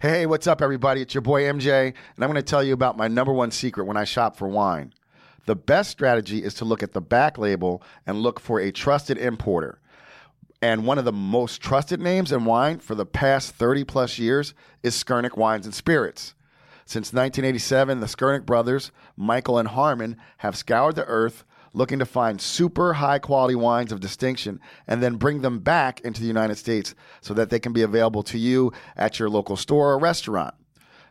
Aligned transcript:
Hey, 0.00 0.24
what's 0.24 0.46
up, 0.46 0.62
everybody? 0.62 1.02
It's 1.02 1.12
your 1.12 1.20
boy 1.20 1.42
MJ, 1.42 1.88
and 1.88 2.24
I'm 2.24 2.30
going 2.30 2.36
to 2.36 2.42
tell 2.42 2.64
you 2.64 2.72
about 2.72 2.96
my 2.96 3.06
number 3.06 3.34
one 3.34 3.50
secret 3.50 3.84
when 3.84 3.98
I 3.98 4.04
shop 4.04 4.34
for 4.34 4.48
wine. 4.48 4.94
The 5.44 5.54
best 5.54 5.90
strategy 5.90 6.42
is 6.42 6.54
to 6.54 6.64
look 6.64 6.82
at 6.82 6.92
the 6.92 7.02
back 7.02 7.36
label 7.36 7.82
and 8.06 8.22
look 8.22 8.40
for 8.40 8.58
a 8.60 8.72
trusted 8.72 9.18
importer. 9.18 9.78
And 10.62 10.86
one 10.86 10.96
of 10.96 11.04
the 11.04 11.12
most 11.12 11.60
trusted 11.60 12.00
names 12.00 12.32
in 12.32 12.46
wine 12.46 12.78
for 12.78 12.94
the 12.94 13.04
past 13.04 13.54
30 13.56 13.84
plus 13.84 14.18
years 14.18 14.54
is 14.82 14.94
Skurnik 14.94 15.36
Wines 15.36 15.66
and 15.66 15.74
Spirits. 15.74 16.32
Since 16.86 17.12
1987, 17.12 18.00
the 18.00 18.06
Skurnik 18.06 18.46
brothers, 18.46 18.92
Michael 19.18 19.58
and 19.58 19.68
Harmon, 19.68 20.16
have 20.38 20.56
scoured 20.56 20.96
the 20.96 21.04
earth 21.04 21.44
looking 21.72 21.98
to 21.98 22.06
find 22.06 22.40
super 22.40 22.94
high 22.94 23.18
quality 23.18 23.54
wines 23.54 23.92
of 23.92 24.00
distinction 24.00 24.60
and 24.86 25.02
then 25.02 25.16
bring 25.16 25.40
them 25.40 25.60
back 25.60 26.00
into 26.00 26.20
the 26.20 26.26
United 26.26 26.56
States 26.56 26.94
so 27.20 27.34
that 27.34 27.50
they 27.50 27.58
can 27.58 27.72
be 27.72 27.82
available 27.82 28.22
to 28.24 28.38
you 28.38 28.72
at 28.96 29.18
your 29.18 29.30
local 29.30 29.56
store 29.56 29.92
or 29.92 29.98
restaurant. 29.98 30.54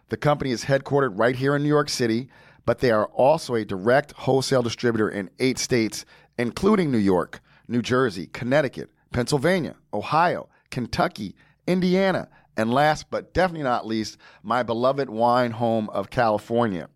The 0.09 0.17
company 0.17 0.51
is 0.51 0.65
headquartered 0.65 1.17
right 1.17 1.35
here 1.35 1.55
in 1.55 1.63
New 1.63 1.69
York 1.69 1.89
City, 1.89 2.29
but 2.65 2.79
they 2.79 2.91
are 2.91 3.05
also 3.07 3.55
a 3.55 3.65
direct 3.65 4.11
wholesale 4.13 4.61
distributor 4.61 5.09
in 5.09 5.29
eight 5.39 5.59
states, 5.59 6.05
including 6.37 6.91
New 6.91 6.97
York, 6.97 7.41
New 7.67 7.81
Jersey, 7.81 8.27
Connecticut, 8.27 8.89
Pennsylvania, 9.11 9.75
Ohio, 9.93 10.49
Kentucky, 10.71 11.35
Indiana, 11.67 12.27
and 12.57 12.73
last 12.73 13.09
but 13.09 13.33
definitely 13.33 13.63
not 13.63 13.87
least, 13.87 14.17
my 14.43 14.63
beloved 14.63 15.09
wine 15.09 15.51
home 15.51 15.89
of 15.91 16.09
California. 16.09 16.89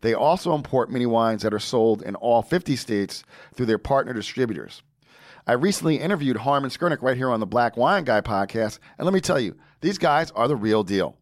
They 0.00 0.14
also 0.14 0.54
import 0.54 0.90
many 0.90 1.06
wines 1.06 1.42
that 1.42 1.54
are 1.54 1.58
sold 1.58 2.02
in 2.02 2.14
all 2.16 2.42
50 2.42 2.76
states 2.76 3.24
through 3.54 3.66
their 3.66 3.78
partner 3.78 4.12
distributors. 4.12 4.82
I 5.46 5.52
recently 5.52 5.96
interviewed 5.96 6.38
Harmon 6.38 6.70
Skurnik 6.70 7.02
right 7.02 7.16
here 7.16 7.30
on 7.30 7.38
the 7.40 7.46
Black 7.46 7.76
Wine 7.76 8.04
Guy 8.04 8.20
podcast, 8.20 8.78
and 8.98 9.04
let 9.04 9.14
me 9.14 9.20
tell 9.20 9.40
you, 9.40 9.56
these 9.80 9.98
guys 9.98 10.30
are 10.32 10.48
the 10.48 10.56
real 10.56 10.82
deal. 10.84 11.16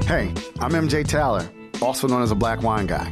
Hey, 0.06 0.34
I'm 0.60 0.72
MJ 0.72 1.08
Taylor, 1.08 1.50
also 1.82 2.08
known 2.08 2.22
as 2.22 2.32
a 2.32 2.36
Black 2.36 2.62
Wine 2.62 2.88
Guy. 2.88 3.10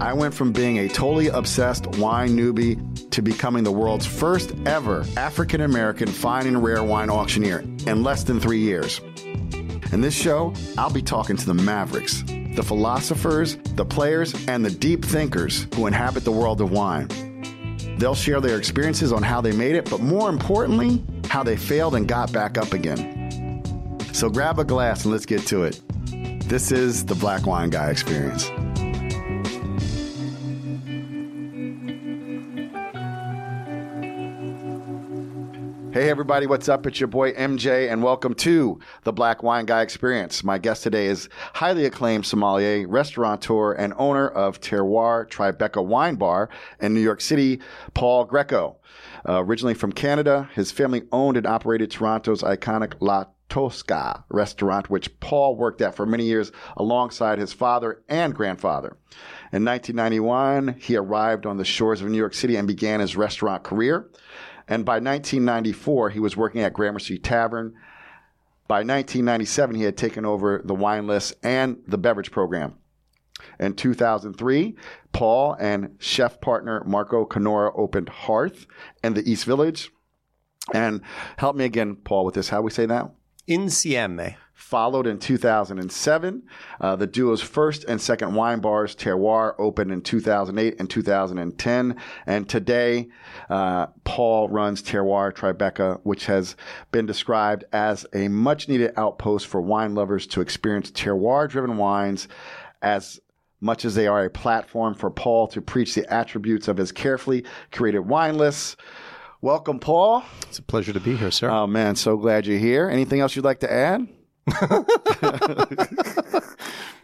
I 0.00 0.12
went 0.12 0.32
from 0.32 0.52
being 0.52 0.78
a 0.78 0.88
totally 0.88 1.26
obsessed 1.28 1.86
wine 1.96 2.30
newbie 2.30 3.10
to 3.10 3.20
becoming 3.20 3.64
the 3.64 3.72
world's 3.72 4.06
first 4.06 4.54
ever 4.64 5.04
African 5.16 5.60
American 5.60 6.06
fine 6.06 6.46
and 6.46 6.62
rare 6.62 6.84
wine 6.84 7.10
auctioneer 7.10 7.60
in 7.60 8.04
less 8.04 8.22
than 8.22 8.38
three 8.38 8.60
years. 8.60 9.00
In 9.90 10.00
this 10.00 10.14
show, 10.14 10.54
I'll 10.76 10.92
be 10.92 11.02
talking 11.02 11.36
to 11.36 11.46
the 11.46 11.54
mavericks, 11.54 12.22
the 12.54 12.62
philosophers, 12.62 13.56
the 13.74 13.84
players, 13.84 14.34
and 14.46 14.64
the 14.64 14.70
deep 14.70 15.04
thinkers 15.04 15.66
who 15.74 15.86
inhabit 15.86 16.24
the 16.24 16.32
world 16.32 16.60
of 16.60 16.70
wine. 16.70 17.08
They'll 17.98 18.14
share 18.14 18.40
their 18.40 18.56
experiences 18.56 19.12
on 19.12 19.22
how 19.22 19.40
they 19.40 19.52
made 19.52 19.74
it, 19.74 19.90
but 19.90 20.00
more 20.00 20.28
importantly, 20.28 21.04
how 21.28 21.42
they 21.42 21.56
failed 21.56 21.94
and 21.94 22.06
got 22.06 22.32
back 22.32 22.56
up 22.56 22.72
again. 22.72 23.62
So 24.12 24.30
grab 24.30 24.58
a 24.58 24.64
glass 24.64 25.04
and 25.04 25.12
let's 25.12 25.26
get 25.26 25.46
to 25.48 25.64
it. 25.64 25.80
This 26.48 26.72
is 26.72 27.04
the 27.04 27.14
Black 27.14 27.44
Wine 27.46 27.70
Guy 27.70 27.90
Experience. 27.90 28.50
Hey, 35.98 36.10
everybody, 36.10 36.46
what's 36.46 36.68
up? 36.68 36.86
It's 36.86 37.00
your 37.00 37.08
boy 37.08 37.32
MJ, 37.32 37.90
and 37.90 38.04
welcome 38.04 38.32
to 38.34 38.78
the 39.02 39.12
Black 39.12 39.42
Wine 39.42 39.66
Guy 39.66 39.82
Experience. 39.82 40.44
My 40.44 40.56
guest 40.56 40.84
today 40.84 41.06
is 41.06 41.28
highly 41.54 41.86
acclaimed 41.86 42.24
sommelier, 42.24 42.86
restaurateur, 42.86 43.72
and 43.72 43.92
owner 43.96 44.28
of 44.28 44.60
Terroir 44.60 45.28
Tribeca 45.28 45.84
Wine 45.84 46.14
Bar 46.14 46.50
in 46.80 46.94
New 46.94 47.00
York 47.00 47.20
City, 47.20 47.58
Paul 47.94 48.28
Greico. 48.28 48.76
Uh, 49.28 49.42
originally 49.42 49.74
from 49.74 49.90
Canada, 49.90 50.48
his 50.54 50.70
family 50.70 51.02
owned 51.10 51.36
and 51.36 51.48
operated 51.48 51.90
Toronto's 51.90 52.44
iconic 52.44 52.94
La 53.00 53.24
Tosca 53.48 54.24
restaurant, 54.28 54.88
which 54.88 55.18
Paul 55.18 55.56
worked 55.56 55.80
at 55.80 55.96
for 55.96 56.06
many 56.06 56.26
years 56.26 56.52
alongside 56.76 57.40
his 57.40 57.52
father 57.52 58.02
and 58.08 58.34
grandfather. 58.36 58.96
In 59.52 59.64
1991, 59.64 60.76
he 60.78 60.94
arrived 60.94 61.46
on 61.46 61.56
the 61.56 61.64
shores 61.64 62.00
of 62.00 62.08
New 62.08 62.18
York 62.18 62.34
City 62.34 62.56
and 62.56 62.68
began 62.68 63.00
his 63.00 63.16
restaurant 63.16 63.64
career. 63.64 64.08
And 64.68 64.84
by 64.84 64.94
1994, 64.94 66.10
he 66.10 66.20
was 66.20 66.36
working 66.36 66.60
at 66.60 66.74
Gramercy 66.74 67.18
Tavern. 67.18 67.74
By 68.68 68.80
1997, 68.80 69.76
he 69.76 69.82
had 69.84 69.96
taken 69.96 70.26
over 70.26 70.60
the 70.62 70.74
wine 70.74 71.06
list 71.06 71.34
and 71.42 71.78
the 71.86 71.96
beverage 71.96 72.30
program. 72.30 72.76
In 73.58 73.74
2003, 73.74 74.76
Paul 75.12 75.56
and 75.58 75.96
chef 75.98 76.40
partner 76.40 76.82
Marco 76.84 77.24
Canora 77.24 77.72
opened 77.76 78.08
Hearth 78.08 78.66
in 79.02 79.14
the 79.14 79.28
East 79.30 79.44
Village. 79.44 79.90
And 80.74 81.00
help 81.38 81.56
me 81.56 81.64
again, 81.64 81.96
Paul, 81.96 82.26
with 82.26 82.34
this. 82.34 82.50
How 82.50 82.60
we 82.60 82.70
say 82.70 82.84
that? 82.86 83.10
Insieme. 83.48 84.36
Followed 84.52 85.06
in 85.06 85.18
2007. 85.18 86.42
Uh, 86.80 86.96
the 86.96 87.06
duo's 87.06 87.40
first 87.40 87.84
and 87.84 87.98
second 87.98 88.34
wine 88.34 88.60
bars, 88.60 88.94
Terroir, 88.94 89.54
opened 89.58 89.90
in 89.90 90.02
2008 90.02 90.76
and 90.78 90.90
2010. 90.90 91.96
And 92.26 92.48
today, 92.48 93.08
uh, 93.48 93.86
Paul 94.04 94.50
runs 94.50 94.82
Terroir 94.82 95.32
Tribeca, 95.32 96.00
which 96.02 96.26
has 96.26 96.56
been 96.92 97.06
described 97.06 97.64
as 97.72 98.04
a 98.12 98.28
much 98.28 98.68
needed 98.68 98.92
outpost 98.98 99.46
for 99.46 99.62
wine 99.62 99.94
lovers 99.94 100.26
to 100.26 100.42
experience 100.42 100.90
terroir 100.90 101.48
driven 101.48 101.78
wines 101.78 102.28
as 102.82 103.20
much 103.60 103.84
as 103.84 103.94
they 103.94 104.06
are 104.06 104.24
a 104.24 104.30
platform 104.30 104.94
for 104.94 105.10
Paul 105.10 105.48
to 105.48 105.60
preach 105.60 105.94
the 105.94 106.12
attributes 106.12 106.68
of 106.68 106.76
his 106.76 106.92
carefully 106.92 107.44
curated 107.72 108.04
wine 108.04 108.36
lists. 108.36 108.76
Welcome, 109.40 109.78
Paul. 109.78 110.24
It's 110.48 110.58
a 110.58 110.62
pleasure 110.62 110.92
to 110.92 110.98
be 110.98 111.14
here, 111.14 111.30
sir. 111.30 111.48
Oh, 111.48 111.68
man, 111.68 111.94
so 111.94 112.16
glad 112.16 112.44
you're 112.44 112.58
here. 112.58 112.90
Anything 112.90 113.20
else 113.20 113.36
you'd 113.36 113.44
like 113.44 113.60
to 113.60 113.72
add? 113.72 114.08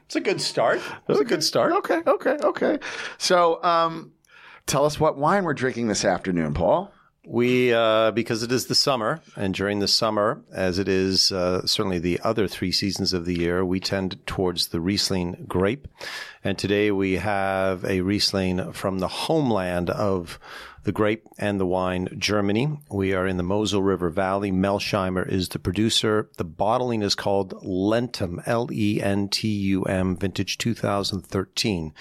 it's 0.04 0.16
a 0.16 0.20
good 0.20 0.40
start. 0.40 0.80
It's 1.08 1.20
a 1.20 1.24
good 1.24 1.44
start. 1.44 1.72
Okay, 1.74 2.02
okay, 2.04 2.36
okay. 2.42 2.80
So, 3.18 3.62
um, 3.62 4.14
tell 4.66 4.84
us 4.84 4.98
what 4.98 5.16
wine 5.16 5.44
we're 5.44 5.54
drinking 5.54 5.86
this 5.86 6.04
afternoon, 6.04 6.54
Paul. 6.54 6.90
We, 7.24 7.72
uh, 7.72 8.10
because 8.10 8.42
it 8.42 8.50
is 8.50 8.66
the 8.66 8.74
summer, 8.74 9.22
and 9.36 9.54
during 9.54 9.78
the 9.78 9.88
summer, 9.88 10.42
as 10.52 10.80
it 10.80 10.88
is 10.88 11.30
uh, 11.30 11.64
certainly 11.64 12.00
the 12.00 12.20
other 12.24 12.48
three 12.48 12.72
seasons 12.72 13.12
of 13.12 13.26
the 13.26 13.38
year, 13.38 13.64
we 13.64 13.78
tend 13.78 14.26
towards 14.26 14.66
the 14.68 14.80
Riesling 14.80 15.44
grape. 15.46 15.86
And 16.42 16.58
today 16.58 16.90
we 16.90 17.14
have 17.14 17.84
a 17.84 18.00
Riesling 18.00 18.72
from 18.72 18.98
the 18.98 19.08
homeland 19.08 19.88
of 19.88 20.38
the 20.84 20.92
grape 20.92 21.26
and 21.38 21.58
the 21.58 21.66
wine, 21.66 22.08
Germany. 22.18 22.78
We 22.90 23.14
are 23.14 23.26
in 23.26 23.38
the 23.38 23.42
Mosel 23.42 23.82
River 23.82 24.10
Valley. 24.10 24.52
Melsheimer 24.52 25.26
is 25.26 25.48
the 25.48 25.58
producer. 25.58 26.28
The 26.36 26.44
bottling 26.44 27.02
is 27.02 27.14
called 27.14 27.54
Lentum, 27.64 28.42
L-E-N-T-U-M, 28.46 30.16
vintage 30.16 30.58
2013. 30.58 31.94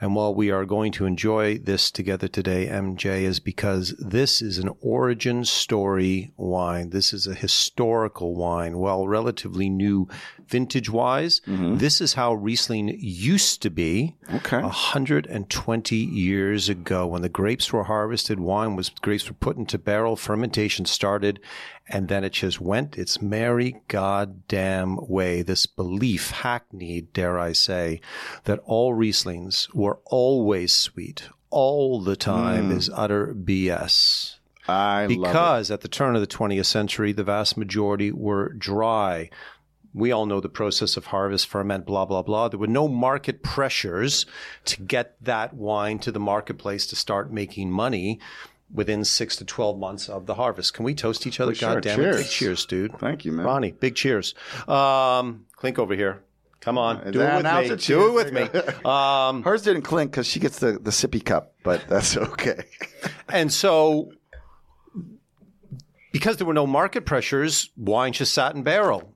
And 0.00 0.14
while 0.14 0.34
we 0.34 0.50
are 0.50 0.66
going 0.66 0.92
to 0.92 1.06
enjoy 1.06 1.58
this 1.58 1.90
together 1.90 2.28
today, 2.28 2.66
MJ, 2.66 3.22
is 3.22 3.40
because 3.40 3.94
this 3.98 4.42
is 4.42 4.58
an 4.58 4.70
origin 4.80 5.44
story 5.44 6.32
wine. 6.36 6.90
This 6.90 7.14
is 7.14 7.26
a 7.26 7.34
historical 7.34 8.34
wine. 8.34 8.78
While 8.78 9.08
relatively 9.08 9.70
new 9.70 10.08
vintage 10.48 10.90
wise, 10.90 11.40
mm-hmm. 11.46 11.76
this 11.78 12.00
is 12.00 12.14
how 12.14 12.34
Riesling 12.34 12.96
used 12.98 13.62
to 13.62 13.70
be 13.70 14.16
okay. 14.34 14.60
120 14.60 15.96
years 15.96 16.68
ago 16.68 17.06
when 17.06 17.22
the 17.22 17.28
grapes 17.28 17.72
were 17.72 17.84
harvested, 17.84 18.40
wine 18.40 18.76
was, 18.76 18.88
grapes 18.88 19.28
were 19.28 19.34
put 19.34 19.56
into 19.56 19.78
barrel, 19.78 20.16
fermentation 20.16 20.84
started, 20.84 21.40
and 21.88 22.08
then 22.08 22.24
it 22.24 22.32
just 22.32 22.60
went 22.60 22.98
its 22.98 23.20
merry 23.22 23.76
goddamn 23.88 24.98
way. 25.08 25.42
This 25.42 25.66
belief, 25.66 26.30
hackneyed, 26.30 27.12
dare 27.12 27.38
I 27.38 27.52
say, 27.52 28.00
that 28.44 28.60
all 28.64 28.94
Rieslings 28.94 29.72
were 29.74 29.98
always 30.04 30.72
sweet 30.72 31.28
all 31.50 32.00
the 32.00 32.16
time 32.16 32.70
mm. 32.70 32.76
is 32.76 32.90
utter 32.92 33.34
BS. 33.34 34.36
I 34.68 35.06
because 35.06 35.70
at 35.70 35.82
the 35.82 35.88
turn 35.88 36.16
of 36.16 36.20
the 36.20 36.26
20th 36.26 36.66
century, 36.66 37.12
the 37.12 37.24
vast 37.24 37.56
majority 37.56 38.10
were 38.10 38.52
dry 38.52 39.30
we 39.96 40.12
all 40.12 40.26
know 40.26 40.40
the 40.40 40.48
process 40.50 40.98
of 40.98 41.06
harvest, 41.06 41.46
ferment, 41.48 41.86
blah, 41.86 42.04
blah, 42.04 42.20
blah. 42.20 42.48
There 42.48 42.58
were 42.58 42.66
no 42.66 42.86
market 42.86 43.42
pressures 43.42 44.26
to 44.66 44.82
get 44.82 45.16
that 45.22 45.54
wine 45.54 45.98
to 46.00 46.12
the 46.12 46.20
marketplace 46.20 46.86
to 46.88 46.96
start 46.96 47.32
making 47.32 47.70
money 47.70 48.20
within 48.70 49.04
six 49.04 49.36
to 49.36 49.44
12 49.46 49.78
months 49.78 50.10
of 50.10 50.26
the 50.26 50.34
harvest. 50.34 50.74
Can 50.74 50.84
we 50.84 50.94
toast 50.94 51.26
each 51.26 51.40
other? 51.40 51.52
Well, 51.52 51.60
God 51.60 51.72
sure. 51.72 51.80
damn 51.80 51.98
cheers. 51.98 52.16
it. 52.16 52.22
Big 52.24 52.30
cheers, 52.30 52.66
dude. 52.66 52.98
Thank 52.98 53.24
you, 53.24 53.32
man. 53.32 53.46
Ronnie, 53.46 53.72
big 53.72 53.94
cheers. 53.94 54.34
Um, 54.68 55.46
Clink 55.56 55.78
over 55.78 55.94
here. 55.94 56.22
Come 56.60 56.76
on, 56.76 57.10
do 57.12 57.18
Now- 57.20 57.38
it 57.60 57.70
with 57.70 57.80
me. 57.80 57.86
Do 57.86 58.08
it 58.08 58.12
with 58.12 58.32
me. 58.34 58.60
Um, 58.90 59.44
Hers 59.44 59.62
didn't 59.62 59.82
clink 59.82 60.10
because 60.10 60.26
she 60.26 60.40
gets 60.40 60.58
the, 60.58 60.72
the 60.72 60.90
sippy 60.90 61.24
cup, 61.24 61.54
but 61.62 61.88
that's 61.88 62.16
okay. 62.18 62.64
and 63.30 63.50
so, 63.50 64.12
because 66.12 66.36
there 66.36 66.46
were 66.46 66.52
no 66.54 66.66
market 66.66 67.06
pressures, 67.06 67.70
wine 67.78 68.12
just 68.12 68.34
sat 68.34 68.54
in 68.54 68.62
barrel. 68.62 69.15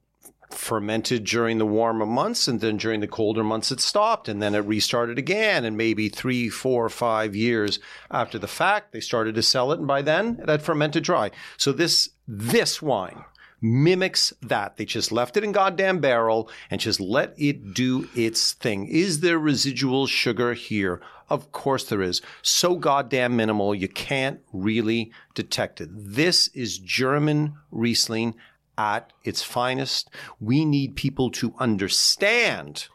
Fermented 0.50 1.24
during 1.24 1.58
the 1.58 1.66
warmer 1.66 2.06
months, 2.06 2.48
and 2.48 2.60
then 2.60 2.76
during 2.76 3.00
the 3.00 3.06
colder 3.06 3.44
months, 3.44 3.70
it 3.70 3.80
stopped, 3.80 4.28
and 4.28 4.42
then 4.42 4.54
it 4.54 4.60
restarted 4.60 5.18
again. 5.18 5.64
And 5.64 5.76
maybe 5.76 6.08
three, 6.08 6.48
four, 6.48 6.88
five 6.88 7.34
years 7.36 7.78
after 8.10 8.38
the 8.38 8.48
fact, 8.48 8.92
they 8.92 9.00
started 9.00 9.34
to 9.36 9.42
sell 9.42 9.72
it, 9.72 9.78
and 9.78 9.86
by 9.86 10.02
then 10.02 10.38
it 10.42 10.48
had 10.48 10.62
fermented 10.62 11.04
dry. 11.04 11.30
So 11.56 11.72
this 11.72 12.10
this 12.26 12.82
wine 12.82 13.24
mimics 13.60 14.32
that. 14.42 14.76
They 14.76 14.84
just 14.84 15.12
left 15.12 15.36
it 15.36 15.44
in 15.44 15.52
goddamn 15.52 16.00
barrel 16.00 16.50
and 16.70 16.80
just 16.80 17.00
let 17.00 17.34
it 17.36 17.74
do 17.74 18.08
its 18.14 18.52
thing. 18.52 18.86
Is 18.86 19.20
there 19.20 19.38
residual 19.38 20.06
sugar 20.06 20.54
here? 20.54 21.00
Of 21.28 21.52
course 21.52 21.84
there 21.84 22.02
is. 22.02 22.22
So 22.42 22.74
goddamn 22.74 23.36
minimal, 23.36 23.74
you 23.74 23.88
can't 23.88 24.40
really 24.52 25.12
detect 25.34 25.80
it. 25.80 25.88
This 25.92 26.48
is 26.48 26.78
German 26.78 27.54
Riesling 27.70 28.34
at 28.80 29.12
its 29.24 29.42
finest. 29.42 30.08
We 30.40 30.64
need 30.64 30.96
people 30.96 31.30
to 31.32 31.54
understand 31.58 32.88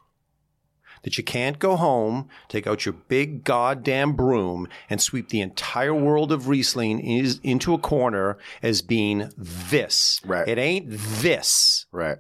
that 1.04 1.20
you 1.20 1.24
can't 1.24 1.60
go 1.60 1.76
home, 1.76 2.28
take 2.48 2.66
out 2.66 2.86
your 2.86 2.94
big 2.94 3.44
goddamn 3.44 4.14
broom, 4.14 4.68
and 4.90 5.00
sweep 5.00 5.30
the 5.30 5.42
entire 5.42 5.94
world 5.94 6.32
of 6.32 6.48
Riesling 6.48 7.00
is, 7.00 7.40
into 7.44 7.76
a 7.76 7.78
corner 7.78 8.40
as 8.64 8.82
being 8.82 9.30
this. 9.38 10.20
Right. 10.26 10.48
It 10.48 10.58
ain't 10.58 10.88
this. 10.90 11.86
right. 11.92 12.18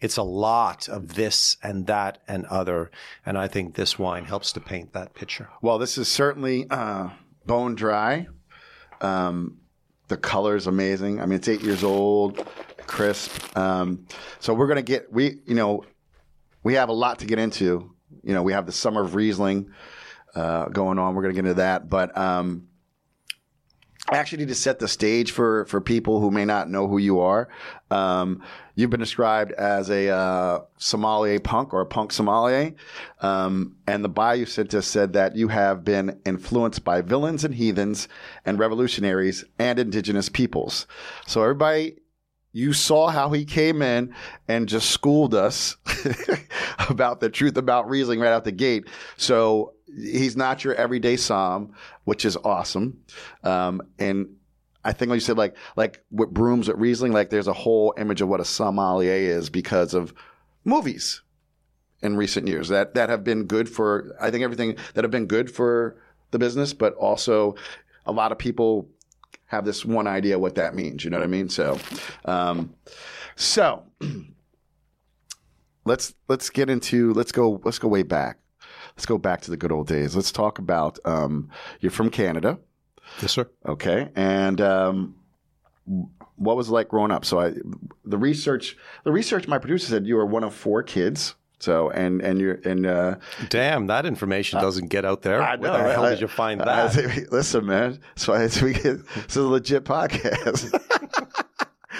It's 0.00 0.16
a 0.16 0.22
lot 0.22 0.88
of 0.88 1.14
this 1.14 1.56
and 1.62 1.86
that 1.86 2.18
and 2.26 2.44
other. 2.46 2.90
And 3.24 3.38
I 3.38 3.46
think 3.46 3.74
this 3.74 3.98
wine 3.98 4.24
helps 4.24 4.50
to 4.52 4.60
paint 4.60 4.94
that 4.94 5.14
picture. 5.14 5.48
Well, 5.60 5.78
this 5.78 5.96
is 5.96 6.08
certainly 6.08 6.66
uh, 6.70 7.10
bone 7.46 7.76
dry. 7.76 8.26
Um, 9.00 9.58
the 10.08 10.16
color 10.16 10.56
is 10.56 10.66
amazing. 10.66 11.20
I 11.20 11.26
mean, 11.26 11.36
it's 11.36 11.48
eight 11.48 11.62
years 11.62 11.84
old, 11.84 12.46
crisp. 12.86 13.56
Um, 13.56 14.06
so 14.40 14.54
we're 14.54 14.68
gonna 14.68 14.82
get 14.82 15.12
we 15.12 15.40
you 15.46 15.54
know 15.54 15.84
we 16.62 16.74
have 16.74 16.88
a 16.88 16.94
lot 16.94 17.18
to 17.20 17.26
get 17.26 17.38
into. 17.38 17.90
You 18.22 18.34
know, 18.34 18.42
we 18.42 18.52
have 18.52 18.66
the 18.66 18.72
summer 18.72 19.02
of 19.02 19.14
Riesling 19.14 19.70
uh, 20.34 20.66
going 20.66 20.98
on. 20.98 21.14
We're 21.14 21.22
gonna 21.22 21.34
get 21.34 21.40
into 21.40 21.54
that, 21.54 21.88
but 21.88 22.16
um, 22.16 22.68
I 24.10 24.16
actually 24.16 24.38
need 24.38 24.48
to 24.48 24.54
set 24.54 24.78
the 24.78 24.88
stage 24.88 25.30
for 25.30 25.64
for 25.66 25.80
people 25.80 26.20
who 26.20 26.30
may 26.30 26.44
not 26.44 26.68
know 26.68 26.88
who 26.88 26.98
you 26.98 27.20
are. 27.20 27.48
Um, 27.90 28.42
you've 28.74 28.90
been 28.90 29.00
described 29.00 29.52
as 29.52 29.90
a 29.90 30.08
uh, 30.08 30.58
punk 31.44 31.72
or 31.72 31.80
a 31.80 31.86
punk 31.86 32.12
sommelier, 32.12 32.74
um, 33.20 33.76
and 33.86 34.04
the 34.04 34.08
bio 34.08 34.34
you 34.34 34.46
sent 34.46 34.74
us 34.74 34.86
said 34.86 35.12
that 35.12 35.36
you 35.36 35.48
have 35.48 35.84
been 35.84 36.20
influenced 36.26 36.84
by 36.84 37.00
villains 37.00 37.44
and 37.44 37.54
heathens 37.54 38.08
and 38.44 38.58
revolutionaries 38.58 39.44
and 39.58 39.78
indigenous 39.78 40.28
peoples. 40.28 40.86
So 41.26 41.42
everybody. 41.42 41.96
You 42.52 42.72
saw 42.72 43.08
how 43.08 43.30
he 43.30 43.44
came 43.44 43.80
in 43.80 44.14
and 44.46 44.68
just 44.68 44.90
schooled 44.90 45.34
us 45.34 45.76
about 46.90 47.20
the 47.20 47.30
truth 47.30 47.56
about 47.56 47.88
Riesling 47.88 48.20
right 48.20 48.32
out 48.32 48.44
the 48.44 48.52
gate. 48.52 48.88
So 49.16 49.72
he's 49.86 50.36
not 50.36 50.64
your 50.64 50.74
everyday 50.74 51.14
somm, 51.14 51.70
which 52.04 52.24
is 52.24 52.36
awesome. 52.36 53.02
Um, 53.42 53.82
and 53.98 54.36
I 54.84 54.92
think 54.92 55.10
like 55.10 55.16
you 55.16 55.20
said, 55.20 55.38
like 55.38 55.56
like 55.76 56.02
with 56.10 56.30
brooms 56.30 56.68
at 56.68 56.78
Riesling, 56.78 57.12
like 57.12 57.30
there's 57.30 57.48
a 57.48 57.52
whole 57.52 57.94
image 57.96 58.20
of 58.20 58.28
what 58.28 58.40
a 58.40 58.44
sommelier 58.44 59.14
is 59.14 59.48
because 59.48 59.94
of 59.94 60.12
movies 60.64 61.22
in 62.02 62.16
recent 62.16 62.48
years 62.48 62.68
that 62.68 62.94
that 62.94 63.08
have 63.08 63.22
been 63.22 63.44
good 63.44 63.68
for 63.68 64.16
I 64.20 64.30
think 64.30 64.42
everything 64.42 64.76
that 64.94 65.04
have 65.04 65.10
been 65.10 65.26
good 65.26 65.50
for 65.50 65.96
the 66.32 66.38
business, 66.38 66.72
but 66.72 66.94
also 66.94 67.54
a 68.06 68.12
lot 68.12 68.32
of 68.32 68.38
people 68.38 68.88
have 69.52 69.66
this 69.66 69.84
one 69.84 70.06
idea 70.06 70.38
what 70.38 70.54
that 70.54 70.74
means. 70.74 71.04
You 71.04 71.10
know 71.10 71.18
what 71.18 71.24
I 71.24 71.28
mean? 71.28 71.50
So, 71.50 71.78
um, 72.24 72.74
so 73.36 73.84
let's 75.84 76.14
let's 76.26 76.48
get 76.50 76.70
into 76.70 77.12
let's 77.12 77.32
go 77.32 77.60
let's 77.62 77.78
go 77.78 77.86
way 77.86 78.02
back. 78.02 78.38
Let's 78.96 79.06
go 79.06 79.18
back 79.18 79.42
to 79.42 79.50
the 79.50 79.56
good 79.58 79.70
old 79.70 79.86
days. 79.86 80.16
Let's 80.16 80.32
talk 80.32 80.58
about 80.58 80.98
um, 81.04 81.50
you're 81.80 81.92
from 81.92 82.10
Canada. 82.10 82.58
Yes, 83.20 83.32
sir. 83.32 83.48
Okay, 83.66 84.08
and 84.16 84.60
um, 84.60 85.16
what 86.36 86.56
was 86.56 86.68
it 86.68 86.72
like 86.72 86.88
growing 86.88 87.10
up? 87.10 87.26
So 87.26 87.38
I, 87.38 87.52
the 88.04 88.18
research, 88.18 88.76
the 89.04 89.12
research. 89.12 89.46
My 89.48 89.58
producer 89.58 89.86
said 89.86 90.06
you 90.06 90.16
were 90.16 90.26
one 90.26 90.44
of 90.44 90.54
four 90.54 90.82
kids. 90.82 91.34
So 91.62 91.90
and 91.90 92.20
and 92.20 92.40
you're 92.40 92.58
and 92.64 92.84
uh, 92.84 93.14
Damn, 93.48 93.86
that 93.86 94.04
information 94.04 94.60
doesn't 94.60 94.88
get 94.88 95.04
out 95.04 95.22
there. 95.22 95.40
I 95.40 95.54
Where 95.54 95.70
the 95.70 95.78
hell 95.92 96.02
right? 96.02 96.10
did 96.10 96.20
you 96.20 96.26
find 96.26 96.60
I- 96.60 96.88
that? 96.88 96.98
I- 96.98 97.24
listen, 97.30 97.66
man. 97.66 98.00
That's 98.16 98.26
why 98.26 98.42
it's, 98.42 98.60
we 98.60 98.72
get, 98.72 99.06
this 99.06 99.26
is 99.30 99.36
a 99.36 99.42
legit 99.42 99.84
podcast. 99.84 100.72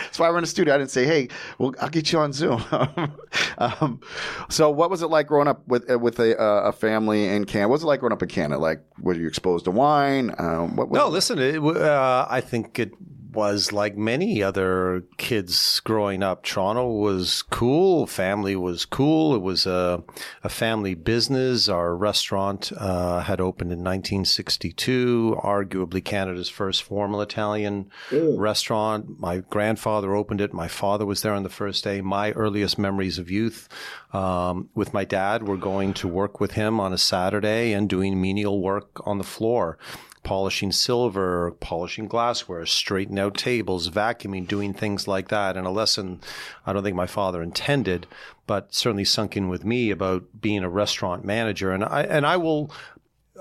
That's 0.05 0.19
why 0.19 0.31
we're 0.31 0.38
in 0.38 0.43
the 0.43 0.49
studio. 0.49 0.75
I 0.75 0.79
didn't 0.79 0.91
say, 0.91 1.05
"Hey, 1.06 1.29
well, 1.59 1.75
I'll 1.81 1.88
get 1.88 2.12
you 2.12 2.19
on 2.19 2.32
Zoom." 2.32 2.62
um, 3.59 4.00
so, 4.49 4.69
what 4.70 4.91
was 4.91 5.00
it 5.03 5.06
like 5.09 5.26
growing 5.26 5.49
up 5.49 5.67
with 5.69 5.88
uh, 5.91 5.99
with 5.99 6.19
a, 6.19 6.38
uh, 6.38 6.62
a 6.69 6.73
family 6.73 7.26
in 7.29 7.44
Canada? 7.44 7.69
What 7.69 7.75
was 7.75 7.82
it 7.85 7.87
like 7.87 8.00
growing 8.00 8.12
up 8.12 8.23
in 8.23 8.29
Canada? 8.29 8.58
Like, 8.61 8.82
were 9.00 9.15
you 9.15 9.26
exposed 9.29 9.65
to 9.67 9.70
wine? 9.70 10.35
Um, 10.38 10.76
what 10.76 10.88
was 10.88 10.99
No, 10.99 11.08
listen. 11.08 11.38
It, 11.38 11.58
uh, 11.62 12.26
I 12.29 12.41
think 12.41 12.79
it 12.79 12.93
was 13.32 13.73
like 13.73 13.96
many 13.96 14.43
other 14.43 15.05
kids 15.17 15.81
growing 15.81 16.23
up. 16.23 16.43
Toronto 16.43 16.90
was 16.90 17.43
cool. 17.43 18.06
Family 18.06 18.55
was 18.56 18.84
cool. 18.84 19.34
It 19.34 19.43
was 19.43 19.67
a, 19.67 20.02
a 20.44 20.49
family 20.49 20.94
business. 20.94 21.69
Our 21.69 21.96
restaurant 21.96 22.73
uh, 22.76 23.20
had 23.20 23.40
opened 23.40 23.73
in 23.73 23.79
1962, 23.79 25.38
arguably 25.43 26.05
Canada's 26.05 26.49
first 26.49 26.82
formal 26.82 27.20
Italian 27.20 27.90
restaurant. 28.11 29.19
My 29.19 29.38
grandfather 29.38 30.14
opened 30.14 30.40
it. 30.40 30.52
My 30.52 30.69
father 30.69 31.06
was 31.06 31.23
there 31.23 31.34
on 31.34 31.43
the 31.43 31.49
first 31.49 31.84
day. 31.84 32.00
My 32.00 32.32
earliest 32.32 32.79
memories 32.79 33.19
of 33.19 33.31
youth 33.31 33.69
um, 34.12 34.69
with 34.75 34.93
my 34.93 35.05
dad 35.05 35.49
were 35.49 35.56
going 35.56 35.94
to 35.94 36.08
work 36.08 36.40
with 36.40 36.52
him 36.52 36.79
on 36.81 36.93
a 36.93 36.99
Saturday 36.99 37.73
and 37.73 37.88
doing 37.88 38.20
menial 38.20 38.61
work 38.61 39.00
on 39.06 39.19
the 39.19 39.25
floor 39.25 39.79
polishing 40.22 40.70
silver, 40.72 41.50
polishing 41.60 42.06
glassware, 42.06 42.64
straightening 42.66 43.19
out 43.19 43.36
tables, 43.36 43.90
vacuuming, 43.90 44.46
doing 44.46 44.72
things 44.72 45.08
like 45.08 45.28
that. 45.28 45.56
And 45.56 45.66
a 45.66 45.70
lesson 45.70 46.20
I 46.66 46.72
don't 46.72 46.82
think 46.84 46.96
my 46.96 47.06
father 47.06 47.42
intended, 47.42 48.06
but 48.46 48.74
certainly 48.74 49.04
sunk 49.04 49.36
in 49.36 49.48
with 49.48 49.64
me 49.64 49.90
about 49.90 50.24
being 50.40 50.62
a 50.62 50.69
restaurant 50.70 51.24
manager. 51.24 51.72
And 51.72 51.84
I 51.84 52.02
and 52.02 52.26
I 52.26 52.36
will 52.36 52.70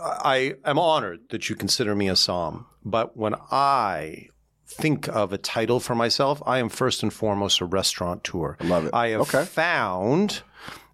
I 0.01 0.55
am 0.65 0.79
honored 0.79 1.19
that 1.29 1.49
you 1.49 1.55
consider 1.55 1.95
me 1.95 2.07
a 2.09 2.13
somm. 2.13 2.65
But 2.83 3.15
when 3.15 3.35
I 3.51 4.29
think 4.65 5.07
of 5.09 5.33
a 5.33 5.37
title 5.37 5.79
for 5.79 5.95
myself, 5.95 6.41
I 6.45 6.59
am 6.59 6.69
first 6.69 7.03
and 7.03 7.11
foremost 7.13 7.59
a 7.61 7.65
restaurateur. 7.65 8.55
I 8.59 8.63
love 8.63 8.85
it. 8.85 8.93
I 8.93 9.09
have 9.09 9.21
Okay. 9.21 9.43
found 9.43 10.41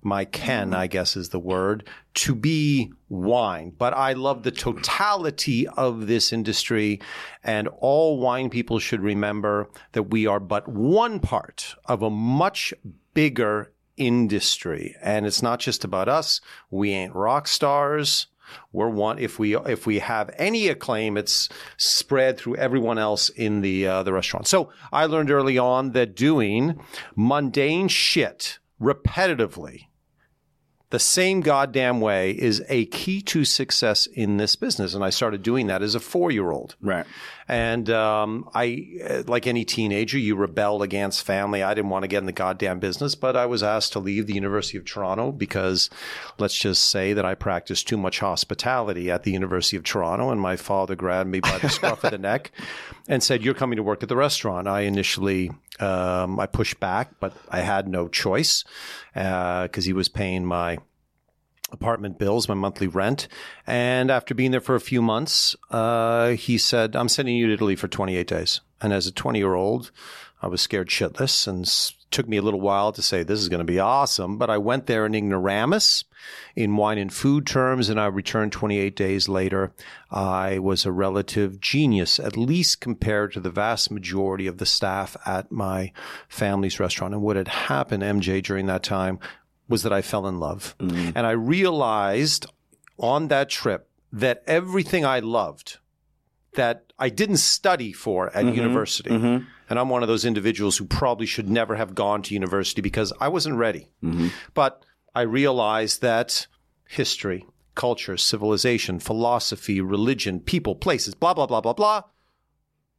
my 0.01 0.25
ken, 0.25 0.73
I 0.73 0.87
guess 0.87 1.15
is 1.15 1.29
the 1.29 1.39
word, 1.39 1.87
to 2.15 2.35
be 2.35 2.91
wine. 3.09 3.73
But 3.77 3.93
I 3.93 4.13
love 4.13 4.43
the 4.43 4.51
totality 4.51 5.67
of 5.67 6.07
this 6.07 6.31
industry. 6.31 6.99
And 7.43 7.67
all 7.79 8.19
wine 8.19 8.49
people 8.49 8.79
should 8.79 9.01
remember 9.01 9.69
that 9.93 10.03
we 10.03 10.27
are 10.27 10.39
but 10.39 10.67
one 10.67 11.19
part 11.19 11.75
of 11.85 12.01
a 12.01 12.09
much 12.09 12.73
bigger 13.13 13.71
industry. 13.97 14.95
And 15.01 15.25
it's 15.25 15.41
not 15.41 15.59
just 15.59 15.83
about 15.83 16.07
us. 16.07 16.41
We 16.69 16.91
ain't 16.91 17.15
rock 17.15 17.47
stars. 17.47 18.27
We're 18.71 18.89
one. 18.89 19.19
If 19.19 19.39
we 19.39 19.57
if 19.57 19.85
we 19.85 19.99
have 19.99 20.29
any 20.37 20.69
acclaim, 20.69 21.17
it's 21.17 21.49
spread 21.75 22.37
through 22.37 22.55
everyone 22.55 22.97
else 22.97 23.27
in 23.29 23.59
the 23.61 23.87
uh, 23.87 24.03
the 24.03 24.13
restaurant. 24.13 24.47
So 24.47 24.71
I 24.91 25.05
learned 25.05 25.31
early 25.31 25.57
on 25.57 25.91
that 25.91 26.15
doing 26.15 26.79
mundane 27.15 27.89
shit 27.89 28.59
repetitively 28.81 29.87
the 30.89 30.99
same 30.99 31.41
goddamn 31.41 31.99
way 31.99 32.31
is 32.31 32.63
a 32.69 32.85
key 32.85 33.21
to 33.21 33.43
success 33.43 34.05
in 34.05 34.37
this 34.37 34.55
business. 34.55 34.93
And 34.93 35.03
I 35.03 35.09
started 35.09 35.43
doing 35.43 35.67
that 35.67 35.81
as 35.81 35.95
a 35.95 35.99
four 35.99 36.31
year 36.31 36.49
old. 36.49 36.77
right? 36.81 37.05
And 37.49 37.89
um, 37.89 38.49
I, 38.53 38.85
uh, 39.09 39.23
like 39.27 39.47
any 39.47 39.65
teenager, 39.65 40.17
you 40.17 40.35
rebel 40.37 40.81
against 40.81 41.25
family. 41.25 41.61
I 41.61 41.73
didn't 41.73 41.89
want 41.89 42.03
to 42.03 42.07
get 42.07 42.19
in 42.19 42.25
the 42.25 42.31
goddamn 42.31 42.79
business, 42.79 43.15
but 43.15 43.35
I 43.35 43.45
was 43.45 43.63
asked 43.63 43.93
to 43.93 43.99
leave 43.99 44.27
the 44.27 44.33
University 44.33 44.77
of 44.77 44.85
Toronto 44.85 45.33
because 45.33 45.89
let's 46.39 46.57
just 46.57 46.85
say 46.85 47.11
that 47.11 47.25
I 47.25 47.35
practiced 47.35 47.87
too 47.87 47.97
much 47.97 48.19
hospitality 48.19 49.11
at 49.11 49.23
the 49.23 49.31
University 49.31 49.75
of 49.75 49.83
Toronto. 49.83 50.29
And 50.29 50.39
my 50.39 50.55
father 50.55 50.95
grabbed 50.95 51.29
me 51.29 51.41
by 51.41 51.57
the 51.57 51.69
scruff 51.69 52.05
of 52.05 52.11
the 52.11 52.17
neck 52.17 52.51
and 53.09 53.21
said, 53.21 53.43
You're 53.43 53.53
coming 53.53 53.75
to 53.75 53.83
work 53.83 54.03
at 54.03 54.09
the 54.09 54.15
restaurant. 54.15 54.69
I 54.69 54.81
initially 54.81 55.51
um, 55.79 56.39
I 56.39 56.45
pushed 56.45 56.79
back, 56.79 57.19
but 57.19 57.33
I 57.49 57.59
had 57.59 57.87
no 57.87 58.07
choice 58.07 58.63
because 59.13 59.85
he 59.85 59.93
was 59.93 60.09
paying 60.09 60.45
my 60.45 60.77
apartment 61.71 62.17
bills, 62.17 62.47
my 62.47 62.55
monthly 62.55 62.87
rent. 62.87 63.27
And 63.65 64.09
after 64.09 64.33
being 64.33 64.51
there 64.51 64.61
for 64.61 64.75
a 64.75 64.81
few 64.81 65.01
months, 65.01 65.55
uh, 65.69 66.29
he 66.29 66.57
said, 66.57 66.95
I'm 66.95 67.09
sending 67.09 67.35
you 67.35 67.47
to 67.47 67.53
Italy 67.53 67.75
for 67.75 67.87
28 67.87 68.27
days. 68.27 68.61
And 68.81 68.93
as 68.93 69.07
a 69.07 69.11
20 69.11 69.39
year 69.39 69.55
old, 69.55 69.91
I 70.47 70.49
was 70.49 70.61
scared 70.61 70.87
shitless 70.87 71.45
and 71.45 71.69
took 72.09 72.25
me 72.25 72.37
a 72.37 72.41
little 72.41 72.61
while 72.61 72.93
to 72.93 73.01
say, 73.01 73.21
this 73.21 73.41
is 73.41 73.49
going 73.49 73.59
to 73.59 73.65
be 73.65 73.79
awesome. 73.79 74.37
But 74.37 74.49
I 74.49 74.57
went 74.57 74.85
there 74.85 75.05
in 75.05 75.13
ignoramus 75.13 76.05
in 76.55 76.77
wine 76.77 76.97
and 76.97 77.13
food 77.13 77.45
terms, 77.45 77.89
and 77.89 77.99
I 77.99 78.05
returned 78.05 78.53
28 78.53 78.95
days 78.95 79.27
later. 79.27 79.73
I 80.09 80.59
was 80.59 80.85
a 80.85 80.91
relative 80.93 81.59
genius, 81.59 82.17
at 82.17 82.37
least 82.37 82.79
compared 82.79 83.33
to 83.33 83.41
the 83.41 83.49
vast 83.49 83.91
majority 83.91 84.47
of 84.47 84.57
the 84.57 84.65
staff 84.65 85.17
at 85.25 85.51
my 85.51 85.91
family's 86.29 86.79
restaurant. 86.79 87.13
And 87.13 87.21
what 87.21 87.35
had 87.35 87.49
happened, 87.49 88.03
MJ, 88.03 88.41
during 88.41 88.67
that 88.67 88.83
time 88.83 89.19
was 89.67 89.83
that 89.83 89.91
I 89.91 90.01
fell 90.01 90.27
in 90.27 90.39
love. 90.39 90.77
Mm. 90.79 91.11
And 91.13 91.27
I 91.27 91.31
realized 91.31 92.45
on 92.97 93.27
that 93.27 93.49
trip 93.49 93.89
that 94.13 94.43
everything 94.47 95.03
I 95.03 95.19
loved 95.19 95.79
that 96.53 96.86
I 96.99 97.09
didn't 97.09 97.37
study 97.37 97.93
for 97.93 98.27
at 98.35 98.45
mm-hmm. 98.45 98.55
university. 98.55 99.09
Mm-hmm. 99.09 99.45
And 99.69 99.79
I'm 99.79 99.89
one 99.89 100.01
of 100.01 100.07
those 100.07 100.25
individuals 100.25 100.77
who 100.77 100.85
probably 100.85 101.25
should 101.25 101.49
never 101.49 101.75
have 101.75 101.93
gone 101.93 102.21
to 102.23 102.33
university 102.33 102.81
because 102.81 103.13
I 103.19 103.27
wasn't 103.27 103.57
ready. 103.57 103.89
Mm-hmm. 104.03 104.29
But 104.53 104.83
I 105.13 105.21
realized 105.21 106.01
that 106.01 106.47
history, 106.87 107.45
culture, 107.75 108.17
civilization, 108.17 108.99
philosophy, 108.99 109.81
religion, 109.81 110.39
people, 110.39 110.75
places, 110.75 111.13
blah, 111.13 111.33
blah, 111.33 111.45
blah, 111.45 111.61
blah, 111.61 111.73
blah, 111.73 112.03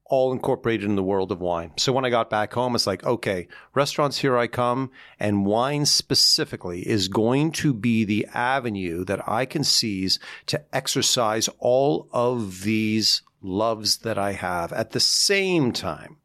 all 0.04 0.32
incorporated 0.32 0.88
in 0.88 0.96
the 0.96 1.02
world 1.02 1.32
of 1.32 1.40
wine. 1.40 1.72
So 1.76 1.92
when 1.92 2.04
I 2.04 2.10
got 2.10 2.30
back 2.30 2.52
home, 2.52 2.74
it's 2.74 2.86
like, 2.86 3.04
okay, 3.04 3.48
restaurants, 3.74 4.18
here 4.18 4.38
I 4.38 4.46
come. 4.46 4.90
And 5.18 5.44
wine 5.44 5.84
specifically 5.86 6.86
is 6.88 7.08
going 7.08 7.52
to 7.52 7.74
be 7.74 8.04
the 8.04 8.26
avenue 8.32 9.04
that 9.04 9.28
I 9.28 9.44
can 9.44 9.64
seize 9.64 10.18
to 10.46 10.62
exercise 10.72 11.48
all 11.58 12.08
of 12.12 12.62
these 12.62 13.22
loves 13.48 13.98
that 13.98 14.18
I 14.18 14.32
have. 14.32 14.72
At 14.72 14.90
the 14.90 15.00
same 15.00 15.72
time, 15.72 16.18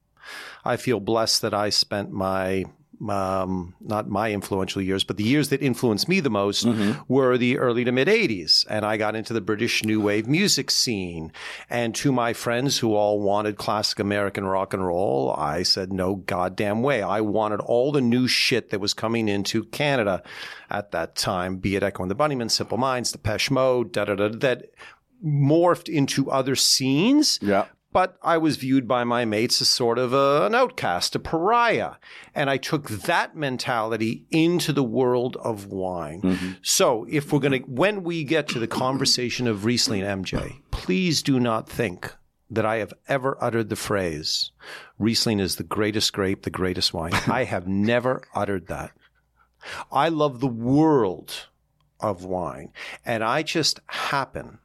I 0.65 0.77
feel 0.77 0.99
blessed 0.99 1.41
that 1.41 1.53
I 1.53 1.69
spent 1.69 2.11
my 2.11 2.65
um, 3.09 3.75
not 3.81 4.07
my 4.07 4.31
influential 4.31 4.81
years, 4.81 5.03
but 5.03 5.17
the 5.17 5.23
years 5.23 5.49
that 5.49 5.61
influenced 5.61 6.07
me 6.07 6.19
the 6.19 6.29
most 6.29 6.65
were 7.07 7.37
the 7.37 7.57
early 7.57 7.83
to 7.83 7.91
mid 7.91 8.07
80s. 8.07 8.65
And 8.69 8.85
I 8.85 8.97
got 8.97 9.15
into 9.15 9.33
the 9.33 9.41
British 9.41 9.83
New 9.83 9.99
Wave 9.99 10.27
music 10.27 10.71
scene. 10.71 11.31
And 11.69 11.93
to 11.95 12.11
my 12.11 12.33
friends 12.33 12.79
who 12.79 12.95
all 12.95 13.19
wanted 13.19 13.57
classic 13.57 13.99
American 13.99 14.45
rock 14.45 14.73
and 14.73 14.85
roll, 14.85 15.33
I 15.37 15.63
said, 15.63 15.91
no 15.91 16.15
goddamn 16.15 16.81
way. 16.81 17.01
I 17.01 17.21
wanted 17.21 17.59
all 17.61 17.91
the 17.91 18.01
new 18.01 18.27
shit 18.27 18.69
that 18.69 18.79
was 18.79 18.93
coming 18.93 19.27
into 19.27 19.65
Canada 19.65 20.23
at 20.69 20.91
that 20.91 21.15
time, 21.15 21.57
be 21.57 21.75
it 21.75 21.83
Echo 21.83 22.03
and 22.03 22.11
the 22.11 22.15
Bunnymen, 22.15 22.49
Simple 22.49 22.77
Minds, 22.77 23.11
Depeche 23.11 23.51
Mode, 23.51 23.91
da 23.91 24.05
da 24.05 24.15
da, 24.15 24.29
that 24.29 24.71
morphed 25.23 25.87
into 25.89 26.29
other 26.29 26.55
scenes 26.55 27.39
Yeah. 27.41 27.65
but 27.91 28.17
I 28.23 28.37
was 28.37 28.57
viewed 28.57 28.87
by 28.87 29.03
my 29.03 29.23
mates 29.25 29.61
as 29.61 29.69
sort 29.69 29.97
of 29.99 30.13
a, 30.13 30.45
an 30.47 30.55
outcast, 30.55 31.15
a 31.15 31.19
pariah. 31.19 31.93
And 32.35 32.49
I 32.49 32.57
took 32.57 32.89
that 32.89 33.35
mentality 33.35 34.25
into 34.31 34.73
the 34.73 34.83
world 34.83 35.37
of 35.37 35.67
wine. 35.67 36.21
Mm-hmm. 36.21 36.51
So 36.63 37.05
if 37.09 37.31
we're 37.31 37.39
going 37.39 37.63
to, 37.63 37.69
when 37.69 38.03
we 38.03 38.23
get 38.23 38.47
to 38.49 38.59
the 38.59 38.67
conversation 38.67 39.47
of 39.47 39.63
Riesling 39.63 40.01
MJ, 40.01 40.61
please 40.71 41.21
do 41.21 41.39
not 41.39 41.69
think 41.69 42.13
that 42.49 42.65
I 42.65 42.77
have 42.77 42.93
ever 43.07 43.37
uttered 43.41 43.69
the 43.69 43.75
phrase, 43.75 44.51
Riesling 44.99 45.39
is 45.39 45.55
the 45.55 45.63
greatest 45.63 46.13
grape, 46.13 46.43
the 46.43 46.49
greatest 46.51 46.93
wine. 46.93 47.13
I 47.27 47.45
have 47.45 47.67
never 47.67 48.21
uttered 48.35 48.67
that. 48.67 48.91
I 49.91 50.09
love 50.09 50.39
the 50.39 50.47
world 50.47 51.47
of 51.99 52.25
wine. 52.25 52.73
And 53.05 53.23
I 53.23 53.43
just 53.43 53.79
happen 53.87 54.59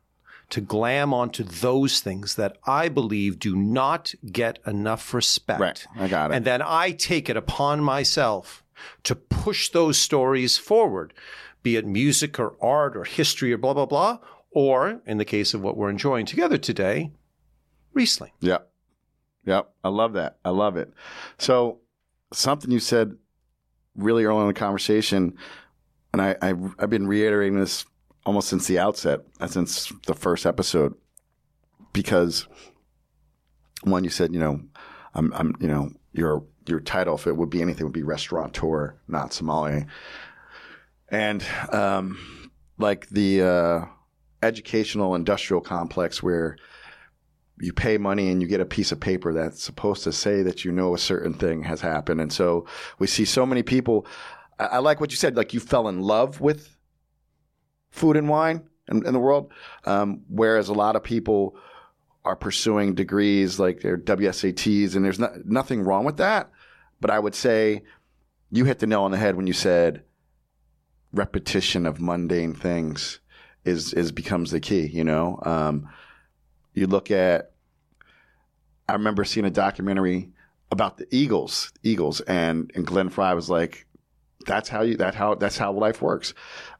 to 0.50 0.61
glam 0.61 1.12
onto 1.12 1.43
those 1.43 2.00
things 2.00 2.37
that 2.37 2.57
I 2.64 2.88
believe 2.88 3.38
do 3.38 3.55
not 3.55 4.14
get 4.33 4.59
enough 4.67 5.12
respect. 5.12 5.61
Right. 5.61 5.87
I 5.97 6.09
got 6.09 6.31
it. 6.31 6.35
And 6.35 6.45
then 6.45 6.62
I 6.62 6.93
take 6.93 7.28
it 7.28 7.37
upon 7.37 7.83
myself 7.83 8.64
to 9.02 9.14
push 9.14 9.69
those 9.71 9.99
stories 9.99 10.57
forward, 10.57 11.12
be 11.62 11.76
it 11.76 11.87
music 11.87 12.38
or 12.38 12.57
art 12.62 12.97
or 12.97 13.05
history 13.05 13.52
or 13.52 13.59
blah, 13.59 13.75
blah, 13.75 13.87
blah, 13.87 14.19
or 14.50 15.00
in 15.05 15.19
the 15.19 15.25
case 15.25 15.52
of 15.52 15.62
what 15.62 15.76
we're 15.76 15.90
enjoying 15.90 16.25
together 16.25 16.57
today, 16.57 17.12
Riesling. 17.93 18.33
Yep. 18.40 18.71
Yep. 19.45 19.71
I 19.85 19.88
love 19.88 20.14
that. 20.14 20.38
I 20.45 20.50
love 20.50 20.76
it. 20.76 20.93
So 21.37 21.81
something 22.33 22.71
you 22.71 22.81
said 22.81 23.17
really 23.97 24.25
early 24.25 24.40
in 24.43 24.47
the 24.47 24.55
conversation, 24.55 25.37
and 26.12 26.23
I, 26.23 26.37
I 26.40 26.55
I've 26.78 26.90
been 26.90 27.07
reiterating 27.07 27.59
this 27.59 27.85
almost 28.25 28.49
since 28.49 28.67
the 28.67 28.79
outset, 28.79 29.21
uh, 29.41 29.47
since 29.47 29.93
the 30.07 30.15
first 30.15 30.47
episode, 30.47 30.95
because 31.93 32.47
one, 33.83 34.05
you 34.05 34.11
said, 34.11 34.33
you 34.33 34.41
know, 34.41 34.61
I'm, 35.15 35.33
I'm, 35.33 35.55
you 35.61 35.69
know, 35.69 35.91
your 36.13 36.45
your 36.67 36.81
title, 36.81 37.15
if 37.15 37.27
it 37.27 37.37
would 37.37 37.51
be 37.51 37.63
anything, 37.63 37.85
would 37.85 37.93
be 37.93 38.03
restaurateur, 38.03 38.95
not 39.09 39.33
sommelier, 39.33 39.87
and 41.09 41.45
um, 41.73 42.19
like 42.79 43.09
the 43.09 43.43
uh, 43.43 43.85
educational 44.43 45.15
industrial 45.15 45.61
complex 45.61 46.23
where 46.23 46.57
you 47.61 47.73
pay 47.73 47.99
money 47.99 48.31
and 48.31 48.41
you 48.41 48.47
get 48.47 48.61
a 48.61 48.67
piece 48.67 48.93
of 48.93 49.01
paper 49.01 49.33
that's 49.33 49.63
supposed 49.63 50.05
to 50.05 50.13
say 50.13 50.43
that 50.43 50.65
you 50.65 50.71
know 50.71 50.95
a 50.95 50.99
certain 50.99 51.35
thing 51.35 51.63
has 51.63 51.81
happened. 51.81 52.21
And 52.21 52.33
so 52.33 52.67
we 52.99 53.07
see 53.07 53.25
so 53.25 53.45
many 53.45 53.63
people. 53.63 54.07
I 54.59 54.79
like 54.79 55.01
what 55.01 55.11
you 55.11 55.17
said, 55.17 55.37
like 55.37 55.55
you 55.55 55.61
fell 55.61 55.89
in 55.89 56.01
love 56.01 56.41
with 56.41 56.77
food 57.90 58.16
and 58.16 58.28
wine 58.28 58.68
in, 58.88 59.07
in 59.07 59.12
the 59.12 59.18
world, 59.18 59.52
um, 59.85 60.23
whereas 60.28 60.68
a 60.68 60.75
lot 60.75 60.97
of 60.97 61.02
people 61.02 61.57
are 62.25 62.37
pursuing 62.37 62.95
degrees 62.95 63.59
like 63.59 63.80
their 63.80 63.97
WSETs, 63.97 64.95
and 64.95 65.04
there's 65.04 65.18
not, 65.18 65.45
nothing 65.47 65.83
wrong 65.83 66.04
with 66.04 66.18
that. 66.18 66.50
But 67.00 67.11
I 67.11 67.18
would 67.18 67.35
say 67.35 67.83
you 68.50 68.64
hit 68.64 68.78
the 68.78 68.87
nail 68.87 69.02
on 69.02 69.11
the 69.11 69.16
head 69.16 69.37
when 69.37 69.47
you 69.47 69.52
said 69.52 70.02
repetition 71.12 71.87
of 71.87 72.00
mundane 72.00 72.54
things 72.54 73.21
is 73.64 73.92
is 73.95 74.12
becomes 74.12 74.50
the 74.50 74.61
key. 74.61 74.87
You 74.87 75.04
know, 75.04 75.38
um, 75.42 75.88
you 76.75 76.87
look 76.87 77.11
at. 77.11 77.52
I 78.88 78.95
remember 78.95 79.25
seeing 79.25 79.45
a 79.45 79.50
documentary 79.50 80.30
about 80.71 80.97
the 80.97 81.07
Eagles, 81.11 81.73
Eagles, 81.83 82.21
and 82.23 82.71
and 82.75 82.87
Glenn 82.87 83.11
Frey 83.11 83.35
was 83.35 83.50
like, 83.50 83.87
"That's 84.47 84.68
how 84.68 84.83
you 84.83 84.97
that 84.97 85.14
how 85.14 85.35
that's 85.35 85.59
how 85.59 85.73
life 85.73 86.02
works. 86.02 86.35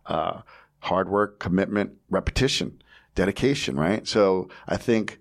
Uh, 0.07 0.41
hard 0.81 1.09
work, 1.09 1.39
commitment, 1.39 1.93
repetition, 2.11 2.83
dedication." 3.15 3.77
Right. 3.77 4.07
So 4.07 4.49
I 4.67 4.77
think 4.77 5.19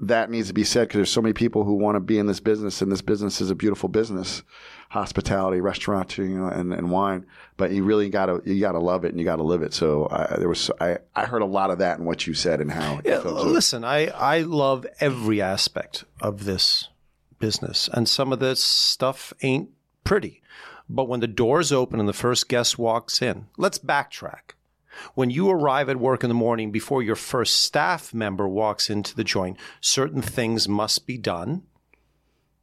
that 0.00 0.30
needs 0.30 0.48
to 0.48 0.54
be 0.54 0.64
said 0.64 0.88
because 0.88 0.98
there's 0.98 1.10
so 1.10 1.22
many 1.22 1.32
people 1.32 1.64
who 1.64 1.74
want 1.74 1.96
to 1.96 2.00
be 2.00 2.18
in 2.18 2.26
this 2.26 2.40
business, 2.40 2.82
and 2.82 2.90
this 2.90 3.00
business 3.00 3.40
is 3.40 3.50
a 3.50 3.54
beautiful 3.54 3.88
business, 3.88 4.42
hospitality, 4.90 5.60
restaurant, 5.60 6.18
you 6.18 6.38
know, 6.38 6.48
and, 6.48 6.72
and 6.72 6.90
wine. 6.90 7.26
But 7.56 7.70
you 7.70 7.84
really 7.84 8.08
gotta 8.08 8.42
you 8.44 8.60
gotta 8.60 8.80
love 8.80 9.04
it 9.04 9.10
and 9.10 9.18
you 9.18 9.24
gotta 9.24 9.42
live 9.42 9.62
it. 9.62 9.72
So 9.72 10.08
I, 10.10 10.36
there 10.38 10.48
was 10.48 10.70
I, 10.80 10.98
I 11.14 11.26
heard 11.26 11.42
a 11.42 11.46
lot 11.46 11.70
of 11.70 11.78
that 11.78 11.98
in 11.98 12.04
what 12.04 12.26
you 12.26 12.34
said 12.34 12.60
and 12.60 12.70
how. 12.70 13.00
Yeah, 13.04 13.18
listen, 13.20 13.84
I, 13.84 14.06
I 14.08 14.40
love 14.40 14.86
every 15.00 15.40
aspect 15.40 16.04
of 16.20 16.44
this 16.44 16.88
business, 17.38 17.88
and 17.92 18.08
some 18.08 18.32
of 18.32 18.40
this 18.40 18.62
stuff 18.62 19.32
ain't 19.42 19.70
pretty. 20.02 20.42
But 20.88 21.08
when 21.08 21.20
the 21.20 21.26
doors 21.26 21.72
open 21.72 21.98
and 21.98 22.08
the 22.08 22.12
first 22.12 22.48
guest 22.48 22.78
walks 22.78 23.22
in, 23.22 23.46
let's 23.56 23.78
backtrack. 23.78 24.52
When 25.14 25.30
you 25.30 25.50
arrive 25.50 25.88
at 25.88 25.98
work 25.98 26.22
in 26.22 26.28
the 26.28 26.34
morning 26.34 26.70
before 26.70 27.02
your 27.02 27.16
first 27.16 27.62
staff 27.62 28.14
member 28.14 28.46
walks 28.46 28.88
into 28.90 29.14
the 29.16 29.24
joint, 29.24 29.56
certain 29.80 30.22
things 30.22 30.68
must 30.68 31.06
be 31.06 31.18
done, 31.18 31.62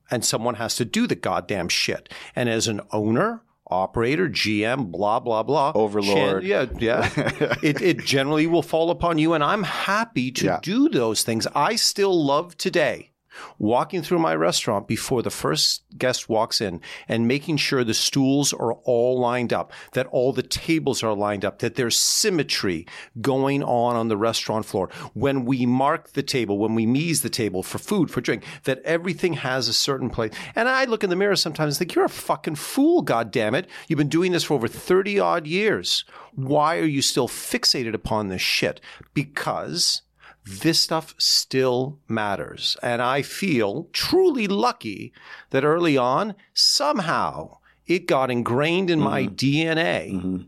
and 0.09 0.23
someone 0.23 0.55
has 0.55 0.75
to 0.75 0.85
do 0.85 1.07
the 1.07 1.15
goddamn 1.15 1.67
shit. 1.67 2.07
And 2.35 2.47
as 2.47 2.67
an 2.67 2.81
owner, 2.91 3.41
operator, 3.69 4.29
GM, 4.29 4.91
blah 4.91 5.19
blah 5.19 5.43
blah, 5.43 5.71
Overlord. 5.75 6.43
yeah, 6.43 6.65
yeah, 6.79 7.09
it 7.63 7.81
it 7.81 7.99
generally 8.05 8.47
will 8.47 8.61
fall 8.63 8.91
upon 8.91 9.17
you, 9.17 9.33
and 9.33 9.43
I'm 9.43 9.63
happy 9.63 10.31
to 10.31 10.45
Yeah. 10.45 10.59
do 10.61 10.87
those 10.89 11.23
things. 11.23 11.47
I 11.55 11.75
still 11.75 12.23
love 12.25 12.57
today 12.57 13.10
walking 13.57 14.01
through 14.01 14.19
my 14.19 14.35
restaurant 14.35 14.88
before 14.88 15.21
the 15.21 15.29
first 15.29 15.83
guest 15.97 16.29
walks 16.29 16.61
in 16.61 16.81
and 17.07 17.27
making 17.27 17.57
sure 17.57 17.83
the 17.83 17.93
stools 17.93 18.53
are 18.53 18.73
all 18.73 19.19
lined 19.19 19.53
up, 19.53 19.71
that 19.93 20.07
all 20.07 20.33
the 20.33 20.43
tables 20.43 21.03
are 21.03 21.13
lined 21.13 21.45
up, 21.45 21.59
that 21.59 21.75
there's 21.75 21.97
symmetry 21.97 22.85
going 23.21 23.63
on 23.63 23.95
on 23.95 24.07
the 24.07 24.17
restaurant 24.17 24.65
floor. 24.65 24.89
When 25.13 25.45
we 25.45 25.65
mark 25.65 26.13
the 26.13 26.23
table, 26.23 26.57
when 26.57 26.75
we 26.75 26.85
mise 26.85 27.21
the 27.21 27.29
table 27.29 27.63
for 27.63 27.77
food, 27.77 28.11
for 28.11 28.21
drink, 28.21 28.43
that 28.63 28.81
everything 28.83 29.33
has 29.33 29.67
a 29.67 29.73
certain 29.73 30.09
place. 30.09 30.33
And 30.55 30.67
I 30.67 30.85
look 30.85 31.03
in 31.03 31.09
the 31.09 31.15
mirror 31.15 31.35
sometimes 31.35 31.75
and 31.75 31.79
think, 31.79 31.95
you're 31.95 32.05
a 32.05 32.09
fucking 32.09 32.55
fool, 32.55 33.01
God 33.01 33.31
damn 33.31 33.55
it! 33.55 33.67
You've 33.88 33.97
been 33.97 34.09
doing 34.09 34.31
this 34.31 34.43
for 34.43 34.53
over 34.53 34.67
30 34.67 35.19
odd 35.19 35.47
years. 35.47 36.05
Why 36.33 36.77
are 36.77 36.85
you 36.85 37.01
still 37.01 37.27
fixated 37.27 37.93
upon 37.93 38.27
this 38.27 38.41
shit? 38.41 38.81
Because 39.13 40.01
this 40.45 40.79
stuff 40.79 41.13
still 41.17 42.00
matters. 42.07 42.77
And 42.81 43.01
I 43.01 43.21
feel 43.21 43.89
truly 43.93 44.48
lucky 44.48 45.13
that 45.51 45.63
early 45.63 45.98
on, 45.98 46.36
somehow, 46.53 47.57
it 47.86 48.07
got 48.07 48.31
ingrained 48.31 48.89
in 48.89 49.00
my 49.00 49.25
DNA 49.27 50.45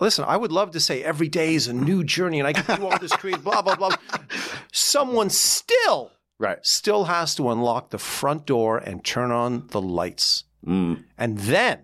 Listen, 0.00 0.24
I 0.28 0.36
would 0.36 0.52
love 0.52 0.72
to 0.72 0.80
say 0.80 1.02
every 1.02 1.28
day 1.28 1.54
is 1.54 1.66
a 1.66 1.72
new 1.72 2.04
journey 2.04 2.38
and 2.40 2.46
I 2.46 2.52
can 2.52 2.76
do 2.78 2.86
all 2.86 2.98
this 2.98 3.12
creative 3.12 3.42
blah, 3.44 3.62
blah, 3.62 3.76
blah. 3.76 3.94
Someone 4.72 5.30
still, 5.30 6.12
Right. 6.38 6.58
still 6.62 7.04
has 7.04 7.34
to 7.36 7.50
unlock 7.50 7.90
the 7.90 7.98
front 7.98 8.46
door 8.46 8.78
and 8.78 9.04
turn 9.04 9.30
on 9.30 9.66
the 9.68 9.80
lights. 9.80 10.44
Mm. 10.66 11.04
And 11.16 11.38
then, 11.38 11.80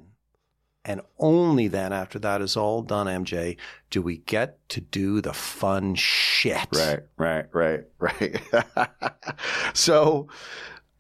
and 0.85 1.01
only 1.19 1.69
then, 1.69 1.93
after 1.93 2.19
that 2.19 2.43
is 2.43 2.57
all 2.57 2.83
done, 2.83 3.07
MJ, 3.07 3.57
do 3.91 4.03
we 4.03 4.19
get 4.19 4.67
to 4.71 4.81
do 4.81 5.21
the 5.21 5.33
fun 5.33 5.95
shit. 5.95 6.67
Right, 6.73 7.01
right, 7.17 7.47
right, 7.53 7.85
right. 7.99 8.41
so, 9.73 10.29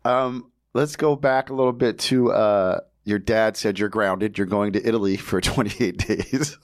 um, 0.05 0.51
let's 0.75 0.97
go 0.97 1.17
back 1.17 1.51
a 1.51 1.55
little 1.55 1.73
bit 1.73 1.99
to 1.99 2.33
uh, 2.33 2.81
your 3.05 3.19
dad 3.19 3.57
said 3.57 3.79
you're 3.79 3.89
grounded. 3.89 4.39
You're 4.39 4.47
going 4.47 4.73
to 4.73 4.87
Italy 4.87 5.17
for 5.17 5.41
28 5.43 5.97
days. 5.97 6.59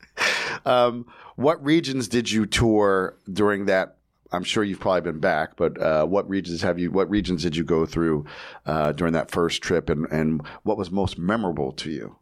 um, 0.66 1.06
what 1.36 1.62
regions 1.64 2.08
did 2.08 2.30
you 2.30 2.46
tour 2.46 3.16
during 3.32 3.66
that? 3.66 3.96
I'm 4.32 4.44
sure 4.44 4.64
you've 4.64 4.80
probably 4.80 5.12
been 5.12 5.20
back, 5.20 5.56
but 5.56 5.80
uh, 5.80 6.06
what 6.06 6.28
regions 6.28 6.62
have 6.62 6.78
you? 6.78 6.90
What 6.90 7.08
regions 7.08 7.42
did 7.42 7.56
you 7.56 7.64
go 7.64 7.86
through 7.86 8.24
uh, 8.66 8.92
during 8.92 9.12
that 9.12 9.30
first 9.30 9.62
trip, 9.62 9.88
and, 9.88 10.06
and 10.10 10.46
what 10.62 10.76
was 10.76 10.90
most 10.90 11.18
memorable 11.18 11.72
to 11.72 11.90
you? 11.90 12.16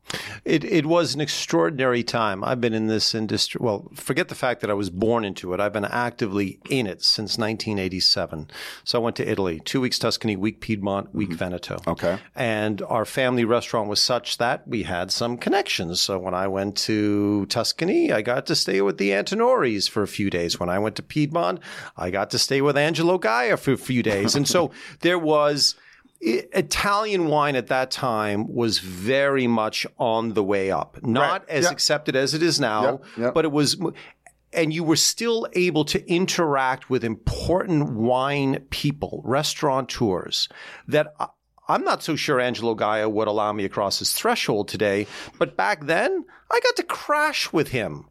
It, 0.44 0.64
it 0.64 0.86
was 0.86 1.14
an 1.14 1.20
extraordinary 1.20 2.02
time. 2.02 2.44
I've 2.44 2.60
been 2.60 2.74
in 2.74 2.86
this 2.86 3.14
industry. 3.14 3.60
Well, 3.62 3.88
forget 3.94 4.28
the 4.28 4.34
fact 4.34 4.60
that 4.60 4.70
I 4.70 4.74
was 4.74 4.90
born 4.90 5.24
into 5.24 5.54
it. 5.54 5.60
I've 5.60 5.72
been 5.72 5.84
actively 5.84 6.58
in 6.68 6.86
it 6.86 7.02
since 7.02 7.38
1987. 7.38 8.50
So 8.84 8.98
I 8.98 9.02
went 9.02 9.16
to 9.16 9.28
Italy, 9.28 9.60
two 9.64 9.80
weeks 9.80 9.98
Tuscany, 9.98 10.36
week 10.36 10.60
Piedmont, 10.60 11.14
week 11.14 11.32
Veneto. 11.32 11.78
Okay. 11.86 12.18
And 12.34 12.82
our 12.82 13.04
family 13.04 13.44
restaurant 13.44 13.88
was 13.88 14.00
such 14.00 14.38
that 14.38 14.66
we 14.66 14.82
had 14.82 15.10
some 15.10 15.38
connections. 15.38 16.00
So 16.00 16.18
when 16.18 16.34
I 16.34 16.48
went 16.48 16.76
to 16.78 17.46
Tuscany, 17.46 18.12
I 18.12 18.22
got 18.22 18.46
to 18.46 18.56
stay 18.56 18.82
with 18.82 18.98
the 18.98 19.10
Antinoris 19.10 19.88
for 19.88 20.02
a 20.02 20.08
few 20.08 20.28
days. 20.28 20.60
When 20.60 20.68
I 20.68 20.78
went 20.78 20.96
to 20.96 21.02
Piedmont, 21.02 21.60
I 22.02 22.10
got 22.10 22.30
to 22.30 22.38
stay 22.38 22.60
with 22.60 22.76
Angelo 22.76 23.18
Gaja 23.18 23.56
for 23.58 23.72
a 23.72 23.76
few 23.78 24.02
days. 24.02 24.34
And 24.34 24.46
so 24.48 24.70
there 25.00 25.18
was 25.18 25.76
Italian 26.20 27.26
wine 27.28 27.56
at 27.56 27.66
that 27.68 27.90
time 27.90 28.52
was 28.52 28.78
very 28.78 29.46
much 29.46 29.86
on 29.98 30.34
the 30.34 30.42
way 30.42 30.70
up. 30.70 30.98
Not 31.02 31.30
Right. 31.32 31.48
as 31.48 31.64
Yep. 31.64 31.72
accepted 31.72 32.16
as 32.16 32.34
it 32.34 32.42
is 32.42 32.60
now, 32.60 32.82
Yep. 32.82 33.00
Yep. 33.18 33.34
but 33.34 33.44
it 33.44 33.52
was 33.52 33.76
and 34.54 34.74
you 34.74 34.84
were 34.84 34.96
still 34.96 35.46
able 35.54 35.82
to 35.86 36.06
interact 36.12 36.90
with 36.90 37.02
important 37.02 37.90
wine 37.94 38.66
people, 38.68 39.22
restaurateurs 39.24 40.46
that 40.86 41.14
I- 41.18 41.28
I'm 41.68 41.84
not 41.84 42.02
so 42.02 42.16
sure 42.16 42.38
Angelo 42.38 42.74
Gaia 42.74 43.08
would 43.08 43.28
allow 43.28 43.52
me 43.54 43.64
across 43.64 43.98
his 44.00 44.12
threshold 44.12 44.68
today, 44.68 45.06
but 45.38 45.56
back 45.56 45.86
then 45.86 46.24
I 46.50 46.60
got 46.60 46.76
to 46.76 46.82
crash 46.82 47.50
with 47.52 47.68
him 47.68 48.08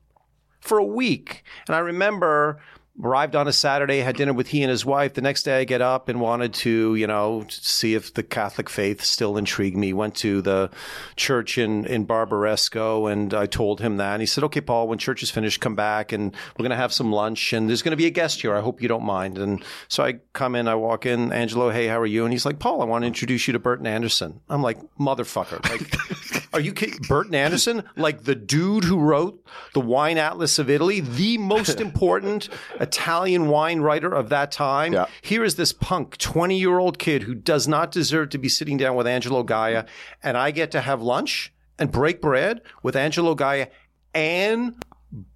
for 0.59 0.79
a 0.79 0.83
week. 0.85 1.43
And 1.67 1.75
I 1.75 1.79
remember 1.79 2.59
arrived 3.01 3.35
on 3.35 3.47
a 3.47 3.53
Saturday, 3.53 3.99
had 3.99 4.15
dinner 4.15 4.33
with 4.33 4.47
he 4.47 4.61
and 4.61 4.69
his 4.69 4.85
wife. 4.85 5.13
The 5.13 5.21
next 5.21 5.43
day 5.43 5.59
I 5.59 5.63
get 5.63 5.81
up 5.81 6.09
and 6.09 6.21
wanted 6.21 6.53
to, 6.55 6.95
you 6.95 7.07
know, 7.07 7.45
see 7.49 7.95
if 7.95 8.13
the 8.13 8.23
Catholic 8.23 8.69
faith 8.69 9.03
still 9.03 9.37
intrigued 9.37 9.77
me. 9.77 9.93
Went 9.93 10.15
to 10.15 10.41
the 10.41 10.69
church 11.15 11.57
in, 11.57 11.85
in 11.85 12.05
Barbaresco 12.05 13.11
and 13.11 13.33
I 13.33 13.45
told 13.45 13.81
him 13.81 13.97
that. 13.97 14.13
And 14.13 14.21
he 14.21 14.25
said, 14.25 14.43
okay, 14.45 14.61
Paul, 14.61 14.87
when 14.87 14.97
church 14.97 15.23
is 15.23 15.31
finished, 15.31 15.61
come 15.61 15.75
back 15.75 16.11
and 16.11 16.35
we're 16.57 16.63
going 16.63 16.71
to 16.71 16.75
have 16.75 16.93
some 16.93 17.11
lunch 17.11 17.53
and 17.53 17.67
there's 17.67 17.81
going 17.81 17.91
to 17.91 17.97
be 17.97 18.05
a 18.05 18.11
guest 18.11 18.41
here. 18.41 18.55
I 18.55 18.61
hope 18.61 18.81
you 18.81 18.87
don't 18.87 19.03
mind. 19.03 19.37
And 19.37 19.63
so 19.87 20.03
I 20.03 20.19
come 20.33 20.55
in, 20.55 20.67
I 20.67 20.75
walk 20.75 21.05
in, 21.05 21.31
Angelo, 21.31 21.69
hey, 21.69 21.87
how 21.87 21.99
are 21.99 22.05
you? 22.05 22.23
And 22.23 22.33
he's 22.33 22.45
like, 22.45 22.59
Paul, 22.59 22.81
I 22.81 22.85
want 22.85 23.03
to 23.03 23.07
introduce 23.07 23.47
you 23.47 23.53
to 23.53 23.59
Burton 23.59 23.87
Anderson. 23.87 24.41
I'm 24.49 24.61
like, 24.61 24.79
motherfucker. 24.97 25.61
Like, 25.69 26.40
are 26.53 26.59
you 26.59 26.73
kidding? 26.73 26.99
Burton 27.07 27.35
Anderson? 27.35 27.83
Like 27.95 28.23
the 28.23 28.35
dude 28.35 28.83
who 28.83 28.99
wrote 28.99 29.43
the 29.73 29.79
Wine 29.79 30.17
Atlas 30.17 30.59
of 30.59 30.69
Italy, 30.69 30.99
the 30.99 31.37
most 31.37 31.79
important 31.81 32.49
Italian 32.79 33.47
wine 33.47 33.81
writer 33.81 34.13
of 34.13 34.29
that 34.29 34.51
time. 34.51 34.93
Yeah. 34.93 35.05
Here 35.21 35.43
is 35.43 35.55
this 35.55 35.71
punk 35.71 36.17
20 36.17 36.57
year 36.57 36.77
old 36.77 36.99
kid 36.99 37.23
who 37.23 37.35
does 37.35 37.67
not 37.67 37.91
deserve 37.91 38.29
to 38.29 38.37
be 38.37 38.49
sitting 38.49 38.77
down 38.77 38.95
with 38.95 39.07
Angelo 39.07 39.43
Gaja. 39.43 39.87
And 40.21 40.37
I 40.37 40.51
get 40.51 40.71
to 40.71 40.81
have 40.81 41.01
lunch 41.01 41.53
and 41.79 41.91
break 41.91 42.21
bread 42.21 42.61
with 42.83 42.95
Angelo 42.95 43.35
Gaja 43.35 43.67
and 44.13 44.75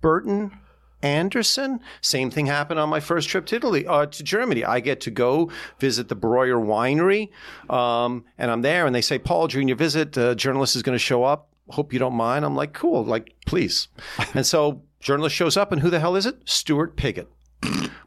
Burton 0.02 0.52
Anderson. 1.06 1.80
Same 2.02 2.32
thing 2.32 2.48
happened 2.48 2.80
on 2.80 2.90
my 2.90 3.00
first 3.00 3.30
trip 3.30 3.46
to 3.48 3.56
Italy, 3.56 3.86
uh, 3.86 4.08
to 4.08 4.24
Germany. 4.24 4.66
I 4.66 4.80
get 4.80 5.02
to 5.02 5.12
go 5.12 5.52
visit 5.80 6.10
the 6.10 6.16
Breuer 6.16 6.58
Winery, 6.58 7.30
um, 7.70 8.26
and 8.38 8.50
I'm 8.50 8.64
there, 8.64 8.88
and 8.88 8.96
they 8.96 9.02
say, 9.02 9.20
"Paul, 9.20 9.48
during 9.48 9.68
your 9.68 9.78
visit, 9.78 10.18
a 10.18 10.34
journalist 10.36 10.76
is 10.76 10.82
going 10.82 10.96
to 10.96 11.00
show 11.00 11.24
up. 11.24 11.50
Hope 11.70 11.94
you 11.94 12.00
don't 12.00 12.16
mind." 12.16 12.44
I'm 12.44 12.56
like, 12.56 12.74
"Cool, 12.74 13.06
like 13.06 13.36
please." 13.46 13.88
and 14.34 14.46
so, 14.46 14.82
journalist 15.00 15.36
shows 15.36 15.56
up, 15.56 15.72
and 15.72 15.82
who 15.82 15.92
the 15.92 16.00
hell 16.00 16.16
is 16.16 16.26
it? 16.26 16.38
Stuart 16.46 16.98
Pigott. 16.98 17.28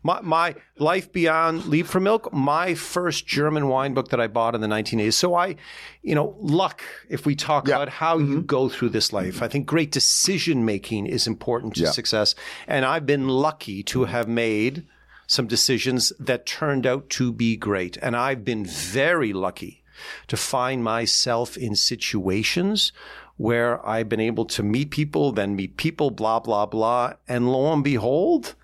My, 0.05 0.21
my 0.23 0.55
life 0.79 1.13
beyond 1.13 1.63
Liebfraumilch 1.63 2.33
my 2.33 2.75
first 2.75 3.27
german 3.27 3.69
wine 3.69 3.95
book 3.95 4.09
that 4.11 4.21
i 4.21 4.27
bought 4.27 4.55
in 4.55 4.61
the 4.61 4.67
1980s 4.69 5.15
so 5.15 5.35
i 5.35 5.57
you 6.03 6.15
know 6.15 6.37
luck 6.41 6.83
if 7.11 7.27
we 7.27 7.35
talk 7.35 7.67
Yeah. 7.69 7.75
about 7.77 7.89
how 7.89 8.19
you 8.19 8.37
mm-hmm. 8.39 8.47
go 8.47 8.69
through 8.69 8.91
this 8.91 9.13
life. 9.13 9.43
I 9.43 9.49
think 9.49 9.67
great 9.67 9.91
decision 9.91 10.65
making 10.65 11.07
is 11.07 11.27
important 11.27 11.75
to 11.77 11.83
Yeah. 11.83 11.91
success. 11.91 12.35
And 12.67 12.85
i've 12.85 13.07
been 13.07 13.29
lucky 13.29 13.83
to 13.85 14.05
have 14.05 14.29
made 14.29 14.85
some 15.27 15.47
decisions 15.47 16.13
that 16.19 16.47
turned 16.47 16.87
out 16.87 17.11
to 17.11 17.33
be 17.33 17.57
great. 17.57 17.99
And 18.01 18.17
i've 18.17 18.45
been 18.45 18.65
very 18.65 19.33
lucky 19.33 19.83
to 20.29 20.37
find 20.37 20.83
myself 20.85 21.57
in 21.57 21.75
situations 21.75 22.93
where 23.37 23.87
i've 23.87 24.09
been 24.09 24.21
able 24.21 24.45
to 24.47 24.63
meet 24.63 24.91
people 24.91 25.33
then 25.33 25.57
meet 25.57 25.77
people 25.77 26.11
blah 26.11 26.39
blah 26.41 26.67
blah. 26.67 27.15
And 27.29 27.51
lo 27.53 27.73
and 27.73 27.85
behold 27.85 28.55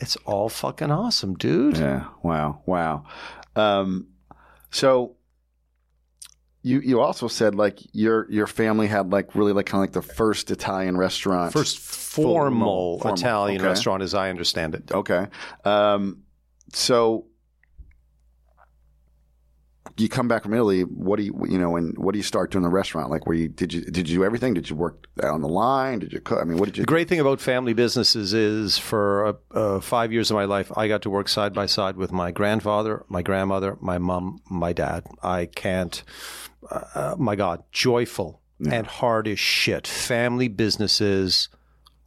it's 0.00 0.16
all 0.24 0.48
fucking 0.48 0.90
awesome, 0.90 1.34
dude. 1.34 1.76
Yeah. 1.76 2.06
Wow. 2.22 2.62
Wow. 2.66 3.04
Um, 3.54 4.08
so 4.70 5.16
you 6.62 6.80
you 6.80 7.00
also 7.00 7.28
said 7.28 7.54
like 7.54 7.78
your 7.92 8.30
your 8.30 8.46
family 8.46 8.86
had 8.86 9.10
like 9.10 9.34
really 9.34 9.52
like 9.52 9.66
kind 9.66 9.82
of 9.82 9.94
like 9.94 10.04
the 10.06 10.14
first 10.14 10.50
Italian 10.50 10.96
restaurant. 10.96 11.52
First 11.52 11.78
formal, 11.78 12.98
formal, 12.98 13.14
Italian 13.14 13.60
okay. 13.60 13.68
restaurant, 13.68 14.02
as 14.02 14.14
I 14.14 14.30
understand 14.30 14.74
it. 14.74 14.90
Okay. 14.92 15.26
Um, 15.64 16.22
so 16.72 17.26
you 20.00 20.08
come 20.08 20.28
back 20.28 20.42
from 20.42 20.54
Italy. 20.54 20.82
What 20.82 21.16
do 21.18 21.22
you 21.24 21.34
you 21.48 21.58
know? 21.58 21.76
And 21.76 21.96
what 21.98 22.12
do 22.12 22.18
you 22.18 22.22
start 22.22 22.50
doing 22.50 22.64
in 22.64 22.70
the 22.70 22.74
restaurant? 22.74 23.10
Like, 23.10 23.26
were 23.26 23.34
you 23.34 23.48
did 23.48 23.72
you 23.72 23.82
did 23.82 24.08
you 24.08 24.18
do 24.18 24.24
everything? 24.24 24.54
Did 24.54 24.68
you 24.70 24.76
work 24.76 25.06
on 25.22 25.40
the 25.42 25.48
line? 25.48 25.98
Did 26.00 26.12
you 26.12 26.20
cook? 26.20 26.38
I 26.40 26.44
mean, 26.44 26.58
what 26.58 26.66
did 26.66 26.78
you? 26.78 26.82
The 26.82 26.86
great 26.86 27.08
thing 27.08 27.20
about 27.20 27.40
family 27.40 27.72
businesses 27.74 28.32
is 28.34 28.78
for 28.78 29.26
uh, 29.26 29.32
uh, 29.58 29.80
five 29.80 30.12
years 30.12 30.30
of 30.30 30.34
my 30.36 30.44
life, 30.44 30.70
I 30.76 30.88
got 30.88 31.02
to 31.02 31.10
work 31.10 31.28
side 31.28 31.52
by 31.52 31.66
side 31.66 31.96
with 31.96 32.12
my 32.12 32.30
grandfather, 32.30 33.04
my 33.08 33.22
grandmother, 33.22 33.76
my 33.80 33.98
mom, 33.98 34.40
my 34.50 34.72
dad. 34.72 35.06
I 35.22 35.46
can't, 35.46 36.02
uh, 36.70 37.14
my 37.18 37.36
God, 37.36 37.62
joyful 37.72 38.40
and 38.70 38.86
hard 38.86 39.26
as 39.28 39.38
shit. 39.38 39.86
Family 39.86 40.48
businesses 40.48 41.48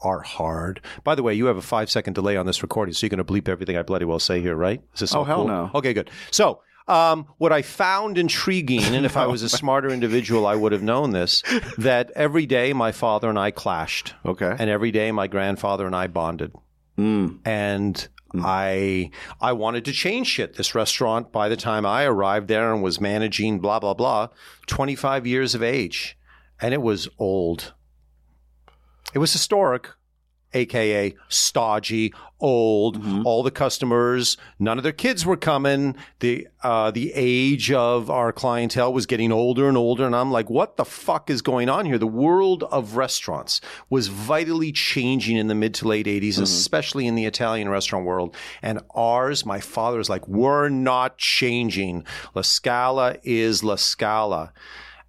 are 0.02 0.20
hard. 0.22 0.82
By 1.04 1.16
the 1.16 1.24
way, 1.24 1.34
you 1.34 1.46
have 1.46 1.58
a 1.58 1.62
five 1.62 1.90
second 1.90 2.14
delay 2.14 2.36
on 2.38 2.46
this 2.46 2.62
recording, 2.62 2.94
so 2.94 3.06
you're 3.06 3.10
going 3.10 3.26
to 3.26 3.34
bleep 3.34 3.48
everything 3.48 3.78
I 3.78 3.84
bloody 3.84 4.06
well 4.06 4.20
say 4.20 4.42
here, 4.42 4.56
right? 4.56 4.82
Is 4.94 5.00
this 5.00 5.16
Oh, 5.16 5.24
hell 5.24 5.38
cool? 5.38 5.48
no. 5.48 5.72
Okay, 5.74 5.94
good. 5.94 6.10
So, 6.30 6.62
um, 6.88 7.28
what 7.38 7.52
I 7.52 7.62
found 7.62 8.18
intriguing, 8.18 8.96
and 8.96 9.06
if 9.06 9.16
I 9.18 9.28
was 9.28 9.44
a 9.44 9.50
smarter 9.62 9.90
individual, 9.90 10.46
I 10.46 10.56
would 10.56 10.72
have 10.72 10.84
known 10.84 11.12
this, 11.12 11.44
that 11.78 12.12
every 12.16 12.46
day 12.46 12.74
my 12.74 12.92
father 12.92 13.30
and 13.30 13.40
I 13.40 13.52
clashed. 13.52 14.14
Okay. 14.26 14.56
And 14.58 14.70
every 14.70 14.92
day 14.92 15.12
my 15.12 15.28
grandfather 15.28 15.86
and 15.86 15.96
I 15.96 16.08
bonded. 16.08 16.54
Mm. 16.98 17.40
And 17.46 18.08
I 18.36 19.12
I 19.40 19.54
wanted 19.54 19.86
to 19.86 19.92
change 19.92 20.28
shit. 20.28 20.56
This 20.56 20.76
restaurant, 20.76 21.32
by 21.32 21.50
the 21.50 21.58
time 21.58 21.86
I 21.86 22.06
arrived 22.06 22.48
there 22.48 22.74
and 22.74 22.82
was 22.82 23.00
managing 23.00 23.60
blah 23.60 23.80
blah 23.80 23.94
blah, 23.94 24.30
25 24.68 25.28
years 25.28 25.56
of 25.56 25.64
age. 25.64 26.18
And 26.60 26.74
it 26.74 26.82
was 26.82 27.08
old. 27.18 27.74
It 29.14 29.20
was 29.20 29.34
historic, 29.34 29.90
aka 30.54 31.16
stodgy, 31.30 32.14
old. 32.40 32.98
All 33.26 33.42
the 33.42 33.52
customers, 33.52 34.38
none 34.60 34.78
of 34.78 34.84
their 34.84 34.92
kids 34.92 35.26
were 35.26 35.38
coming. 35.38 35.96
The 36.20 36.48
uh, 36.62 36.92
the 36.92 37.12
age 37.16 37.72
of 37.72 38.10
our 38.10 38.32
clientele 38.32 38.94
was 38.94 39.06
getting 39.06 39.32
older 39.32 39.68
and 39.68 39.78
older, 39.78 40.06
and 40.06 40.16
I'm 40.16 40.32
like, 40.32 40.50
what 40.50 40.78
the 40.78 40.86
fuck 40.86 41.30
is 41.30 41.42
going 41.42 41.70
on 41.70 41.86
here? 41.86 41.98
The 41.98 42.06
world 42.08 42.64
of 42.64 42.96
restaurants 42.96 43.62
was 43.90 44.08
vitally 44.08 44.72
changing 44.72 45.38
in 45.38 45.48
the 45.48 45.56
mid 45.56 45.74
to 45.76 45.88
late 45.88 46.06
80s, 46.06 46.40
especially 46.42 47.08
in 47.08 47.16
the 47.16 47.26
Italian 47.26 47.70
restaurant 47.70 48.06
world. 48.06 48.36
And 48.62 48.82
ours, 48.94 49.46
my 49.46 49.60
father's 49.60 50.10
like, 50.10 50.28
we're 50.28 50.70
not 50.70 51.18
changing. 51.18 52.06
La 52.36 52.42
Scala 52.42 53.18
is 53.24 53.64
La 53.64 53.76
Scala 53.76 54.52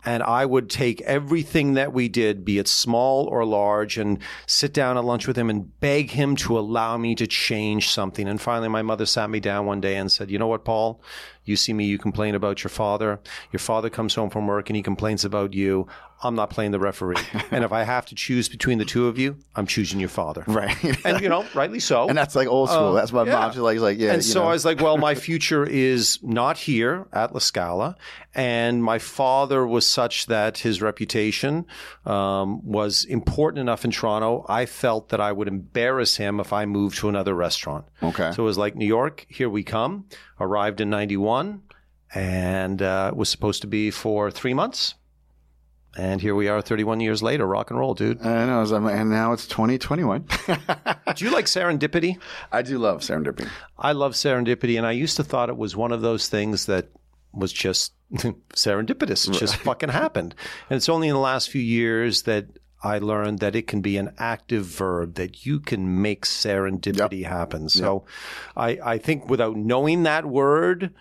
and 0.05 0.23
I 0.23 0.45
would 0.45 0.69
take 0.69 1.01
everything 1.03 1.75
that 1.75 1.93
we 1.93 2.09
did, 2.09 2.45
be 2.45 2.59
it 2.59 2.69
small 2.69 3.27
or 3.27 3.45
large, 3.45 3.97
and 3.97 4.19
sit 4.47 4.73
down 4.73 4.97
at 4.97 5.05
lunch 5.05 5.27
with 5.27 5.39
him 5.39 5.51
and 5.51 5.79
beg 5.81 6.11
him 6.11 6.37
to 6.37 6.59
allow 6.59 6.97
me 6.97 7.15
to 7.15 7.27
change 7.27 7.89
something. 7.89 8.29
And 8.29 8.41
finally, 8.41 8.69
my 8.69 8.83
mother 8.83 9.07
sat 9.07 9.31
me 9.31 9.41
down 9.41 9.67
one 9.67 9.81
day 9.81 9.97
and 9.97 10.11
said, 10.13 10.31
You 10.31 10.39
know 10.39 10.47
what, 10.47 10.65
Paul? 10.65 11.01
You 11.45 11.57
see 11.57 11.73
me, 11.73 11.85
you 11.85 11.99
complain 11.99 12.35
about 12.35 12.65
your 12.65 12.71
father. 12.71 13.21
Your 13.53 13.61
father 13.61 13.91
comes 13.91 14.15
home 14.15 14.31
from 14.31 14.47
work 14.47 14.71
and 14.71 14.77
he 14.77 14.83
complains 14.83 15.25
about 15.25 15.53
you. 15.53 15.87
I'm 16.25 16.35
not 16.35 16.51
playing 16.51 16.71
the 16.73 16.79
referee. 16.81 17.17
and 17.51 17.63
if 17.65 17.73
I 17.73 17.83
have 17.85 18.07
to 18.07 18.15
choose 18.15 18.49
between 18.49 18.79
the 18.79 18.85
two 18.85 19.07
of 19.07 19.19
you, 19.19 19.37
I'm 19.55 19.67
choosing 19.67 20.01
your 20.01 20.09
father. 20.09 20.43
Right. 20.47 20.75
And 21.05 21.21
you 21.21 21.29
know, 21.29 21.45
rightly 21.55 21.81
so. 21.81 22.09
and 22.09 22.17
that's 22.17 22.35
like 22.35 22.49
old 22.49 22.71
school. 22.71 22.95
that's 22.95 23.13
my 23.13 23.21
Uh, 23.21 23.25
yeah. 23.27 23.33
mom's 23.33 23.57
like, 23.59 23.79
like 23.79 23.99
yeah. 23.99 24.13
and 24.13 24.25
so 24.25 24.41
know. 24.43 24.49
I 24.49 24.53
was 24.53 24.65
like, 24.65 24.81
well, 24.81 24.97
my 24.99 25.15
future 25.15 25.65
is 25.65 26.19
not 26.23 26.57
here 26.57 27.07
at 27.13 27.33
La 27.33 27.39
Scala. 27.41 27.97
And 28.35 28.83
my 28.83 28.99
father 28.99 29.65
was 29.67 29.87
such 29.87 30.27
that 30.27 30.59
his 30.59 30.83
reputation 30.83 31.67
um, 32.05 32.65
was 32.67 33.05
important 33.05 33.61
enough 33.61 33.85
in 33.85 33.91
Toronto. 33.93 34.45
I 34.49 34.67
felt 34.67 35.11
that 35.11 35.21
I 35.21 35.31
would 35.31 35.47
embarrass 35.47 36.17
him 36.17 36.41
if 36.41 36.53
I 36.53 36.65
moved 36.65 36.97
to 36.99 37.09
another 37.09 37.35
restaurant. 37.35 37.85
Okay. 38.03 38.33
So 38.33 38.43
it 38.43 38.47
was 38.47 38.59
like, 38.59 38.75
New 38.75 38.87
York, 38.87 39.27
here 39.29 39.49
we 39.51 39.63
come. 39.63 40.07
Arrived 40.41 40.81
in 40.81 40.91
91 40.91 41.63
and 42.15 42.83
uh, 42.83 43.11
it 43.13 43.17
was 43.17 43.29
supposed 43.29 43.61
to 43.63 43.67
be 43.67 43.91
for 43.91 44.31
three 44.31 44.55
months. 44.55 44.95
And 45.97 46.21
here 46.21 46.35
we 46.35 46.49
are 46.49 46.61
31 46.61 47.01
years 47.01 47.23
later, 47.23 47.47
rock 47.47 47.71
and 47.71 47.79
roll, 47.79 47.95
dude. 47.95 48.21
I 48.21 48.47
know, 48.47 48.89
and 48.89 49.11
now 49.11 49.33
it's 49.33 49.47
2021. 49.47 50.27
Do 51.15 51.25
you 51.25 51.31
like 51.31 51.47
serendipity? 51.47 52.19
I 52.51 52.63
do 52.63 52.79
love 52.79 53.01
serendipity. 53.01 53.49
I 53.79 53.93
love 53.93 54.15
serendipity, 54.15 54.77
and 54.77 54.87
I 54.87 54.93
used 54.93 55.17
to 55.19 55.25
thought 55.25 55.49
it 55.49 55.57
was 55.57 55.77
one 55.77 55.93
of 55.93 56.01
those 56.01 56.29
things 56.29 56.67
that 56.67 56.89
was 57.33 57.53
just 57.53 57.93
serendipitous. 58.13 59.29
It 59.29 59.39
just 59.39 59.57
fucking 59.57 59.91
happened. 59.91 60.35
And 60.69 60.77
it's 60.77 60.89
only 60.89 61.09
in 61.09 61.15
the 61.15 61.21
last 61.21 61.51
few 61.51 61.63
years 61.63 62.23
that 62.23 62.47
I 62.83 62.99
learned 62.99 63.39
that 63.39 63.57
it 63.57 63.67
can 63.67 63.81
be 63.81 63.97
an 63.97 64.13
active 64.19 64.67
verb, 64.67 65.15
that 65.15 65.47
you 65.47 65.59
can 65.59 66.03
make 66.03 66.27
serendipity 66.27 67.25
happen. 67.25 67.69
So 67.69 68.05
I, 68.57 68.79
I 68.85 68.99
think 68.99 69.29
without 69.29 69.57
knowing 69.57 70.03
that 70.03 70.27
word, 70.27 70.93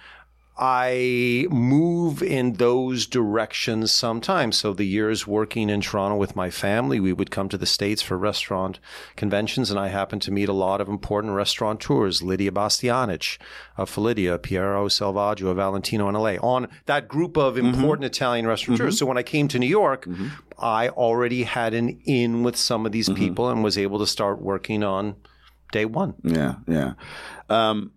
I 0.55 1.47
move 1.49 2.21
in 2.21 2.53
those 2.53 3.07
directions 3.07 3.91
sometimes. 3.91 4.55
So 4.57 4.71
the 4.71 4.83
years 4.83 5.25
working 5.25 5.69
in 5.69 5.81
Toronto 5.81 6.15
with 6.15 6.35
my 6.35 6.51
family, 6.51 6.99
we 6.99 7.11
would 7.11 7.31
come 7.31 7.49
to 7.49 7.57
the 7.57 7.65
States 7.65 8.03
for 8.03 8.19
restaurant 8.19 8.79
conventions, 9.15 9.71
and 9.71 9.79
I 9.79 9.87
happened 9.87 10.21
to 10.23 10.31
meet 10.31 10.49
a 10.49 10.53
lot 10.53 10.79
of 10.79 10.87
important 10.87 11.33
restaurateurs, 11.33 12.21
Lydia 12.21 12.51
Bastianich 12.51 13.39
of 13.77 13.89
Felidia, 13.89 14.37
Piero 14.37 14.87
Selvaggio 14.87 15.47
of 15.47 15.57
Valentino 15.57 16.07
in 16.07 16.13
LA, 16.13 16.35
on 16.35 16.67
that 16.85 17.07
group 17.07 17.35
of 17.35 17.55
mm-hmm. 17.55 17.67
important 17.67 18.05
Italian 18.05 18.45
restaurateurs. 18.45 18.95
Mm-hmm. 18.95 18.99
So 18.99 19.05
when 19.07 19.17
I 19.17 19.23
came 19.23 19.47
to 19.47 19.57
New 19.57 19.65
York, 19.65 20.05
mm-hmm. 20.05 20.27
I 20.59 20.89
already 20.89 21.43
had 21.43 21.73
an 21.73 21.99
in 22.05 22.43
with 22.43 22.57
some 22.57 22.85
of 22.85 22.91
these 22.91 23.09
people 23.09 23.49
and 23.49 23.63
was 23.63 23.77
able 23.77 23.97
to 23.99 24.07
start 24.07 24.39
working 24.39 24.83
on 24.83 25.15
day 25.71 25.85
one. 25.85 26.13
Yeah, 26.23 26.55
yeah. 26.67 26.93
Um, 27.49 27.93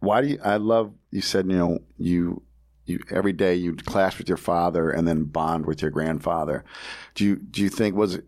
why 0.00 0.20
do 0.20 0.28
you? 0.28 0.38
I 0.44 0.56
love 0.56 0.92
you 1.12 1.20
said 1.20 1.46
you 1.46 1.56
know 1.56 1.78
you 1.98 2.42
you 2.84 2.98
every 3.10 3.32
day 3.32 3.54
you 3.54 3.76
clash 3.76 4.18
with 4.18 4.28
your 4.28 4.38
father 4.38 4.90
and 4.90 5.06
then 5.06 5.24
bond 5.24 5.66
with 5.66 5.82
your 5.82 5.90
grandfather. 5.90 6.64
Do 7.14 7.24
you 7.24 7.36
do 7.36 7.62
you 7.62 7.68
think 7.68 7.94
was 7.94 8.18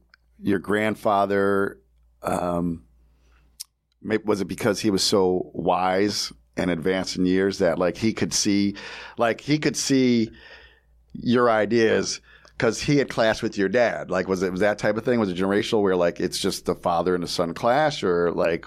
your 0.40 0.60
grandfather? 0.60 1.80
Um, 2.22 2.84
was 4.24 4.40
it 4.40 4.46
because 4.46 4.80
he 4.80 4.90
was 4.90 5.02
so 5.02 5.50
wise 5.54 6.32
and 6.56 6.70
advanced 6.70 7.16
in 7.16 7.26
years 7.26 7.58
that 7.58 7.78
like 7.78 7.96
he 7.96 8.12
could 8.12 8.32
see, 8.32 8.76
like 9.18 9.40
he 9.40 9.58
could 9.58 9.76
see 9.76 10.30
your 11.12 11.50
ideas 11.50 12.20
because 12.56 12.80
he 12.82 12.98
had 12.98 13.08
clashed 13.08 13.42
with 13.42 13.58
your 13.58 13.68
dad. 13.68 14.10
Like, 14.10 14.28
was 14.28 14.42
it 14.42 14.50
was 14.52 14.60
that 14.60 14.78
type 14.78 14.96
of 14.96 15.04
thing? 15.04 15.18
Was 15.20 15.28
it 15.28 15.36
generational 15.36 15.82
where 15.82 15.96
like 15.96 16.20
it's 16.20 16.38
just 16.38 16.66
the 16.66 16.74
father 16.74 17.14
and 17.14 17.22
the 17.24 17.28
son 17.28 17.52
clash, 17.54 18.02
or 18.02 18.30
like, 18.32 18.64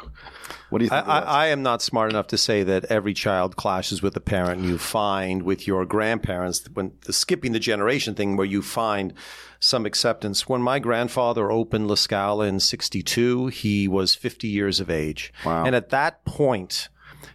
what 0.69 0.79
do 0.79 0.85
you 0.85 0.89
think? 0.89 1.07
was? 1.07 1.23
I, 1.25 1.45
I 1.45 1.47
am 1.47 1.63
not 1.63 1.81
smart 1.81 2.09
enough 2.09 2.27
to 2.27 2.37
say 2.37 2.63
that 2.63 2.85
every 2.85 3.13
child 3.13 3.55
clashes 3.55 4.01
with 4.01 4.15
a 4.17 4.21
parent. 4.21 4.63
You 4.63 4.77
find 4.77 5.43
with 5.43 5.67
your 5.67 5.85
grandparents 5.85 6.65
when 6.73 6.91
the 7.05 7.13
skipping 7.13 7.53
the 7.53 7.59
generation 7.59 8.13
thing, 8.13 8.35
where 8.35 8.45
you 8.45 8.61
find 8.61 9.13
some 9.59 9.85
acceptance. 9.85 10.47
When 10.49 10.61
my 10.61 10.79
grandfather 10.79 11.49
opened 11.51 11.87
La 11.87 11.95
Scala 11.95 12.45
in 12.45 12.59
'62, 12.59 13.47
he 13.47 13.87
was 13.87 14.15
50 14.15 14.47
years 14.47 14.79
of 14.79 14.89
age, 14.89 15.31
Wow. 15.45 15.65
and 15.65 15.75
at 15.75 15.89
that 15.89 16.25
point. 16.25 16.89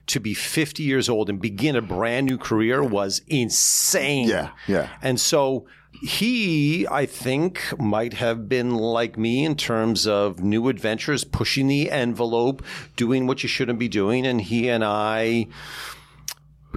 To 0.08 0.20
be 0.20 0.34
50 0.34 0.82
years 0.82 1.08
old 1.08 1.28
and 1.30 1.40
begin 1.40 1.76
a 1.76 1.82
brand 1.82 2.26
new 2.26 2.36
career 2.36 2.82
was 2.82 3.20
insane. 3.28 4.28
yeah, 4.28 4.50
yeah, 4.66 4.88
And 5.00 5.20
so 5.20 5.66
he, 6.02 6.86
I 6.88 7.06
think, 7.06 7.78
might 7.78 8.14
have 8.14 8.48
been 8.48 8.74
like 8.74 9.16
me 9.16 9.44
in 9.44 9.54
terms 9.54 10.04
of 10.06 10.40
new 10.40 10.68
adventures, 10.68 11.22
pushing 11.22 11.68
the 11.68 11.92
envelope, 11.92 12.64
doing 12.96 13.28
what 13.28 13.44
you 13.44 13.48
shouldn't 13.48 13.78
be 13.78 13.88
doing. 13.88 14.26
And 14.26 14.40
he 14.40 14.68
and 14.68 14.84
I 14.84 15.46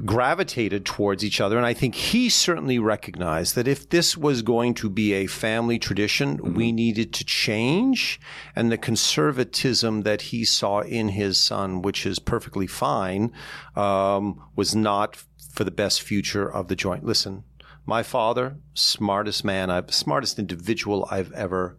gravitated 0.05 0.85
towards 0.85 1.23
each 1.23 1.41
other. 1.41 1.57
And 1.57 1.65
I 1.65 1.73
think 1.73 1.95
he 1.95 2.29
certainly 2.29 2.77
recognized 2.77 3.55
that 3.55 3.67
if 3.67 3.89
this 3.89 4.15
was 4.15 4.43
going 4.43 4.75
to 4.75 4.89
be 4.89 5.13
a 5.13 5.25
family 5.25 5.79
tradition, 5.79 6.53
we 6.53 6.71
needed 6.71 7.11
to 7.13 7.25
change. 7.25 8.19
And 8.55 8.71
the 8.71 8.77
conservatism 8.77 10.03
that 10.03 10.21
he 10.21 10.45
saw 10.45 10.81
in 10.81 11.09
his 11.09 11.39
son, 11.39 11.81
which 11.81 12.05
is 12.05 12.19
perfectly 12.19 12.67
fine, 12.67 13.31
um, 13.75 14.39
was 14.55 14.75
not 14.75 15.17
for 15.51 15.63
the 15.63 15.71
best 15.71 16.03
future 16.03 16.47
of 16.47 16.67
the 16.67 16.75
joint. 16.75 17.03
Listen, 17.03 17.43
my 17.85 18.03
father, 18.03 18.57
smartest 18.73 19.43
man, 19.43 19.69
I've 19.69 19.93
smartest 19.93 20.39
individual 20.39 21.07
I've 21.11 21.31
ever 21.33 21.77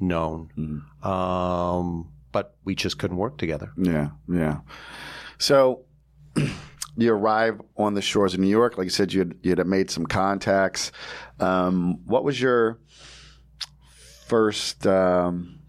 known. 0.00 0.50
Um, 1.02 2.12
but 2.32 2.54
we 2.64 2.74
just 2.74 2.98
couldn't 2.98 3.16
work 3.16 3.38
together. 3.38 3.72
yeah, 3.76 4.10
yeah. 4.28 4.58
So 5.38 5.84
you 6.96 7.12
arrive 7.12 7.60
on 7.76 7.94
the 7.94 8.02
shores 8.02 8.34
of 8.34 8.40
New 8.40 8.48
York. 8.48 8.76
Like 8.76 8.86
you 8.86 8.90
said, 8.90 9.12
you 9.12 9.20
had, 9.20 9.34
you 9.42 9.50
had 9.50 9.66
made 9.66 9.90
some 9.90 10.06
contacts. 10.06 10.92
Um, 11.40 12.00
what 12.06 12.24
was 12.24 12.40
your 12.40 12.78
first? 14.26 14.86
Um, 14.86 15.60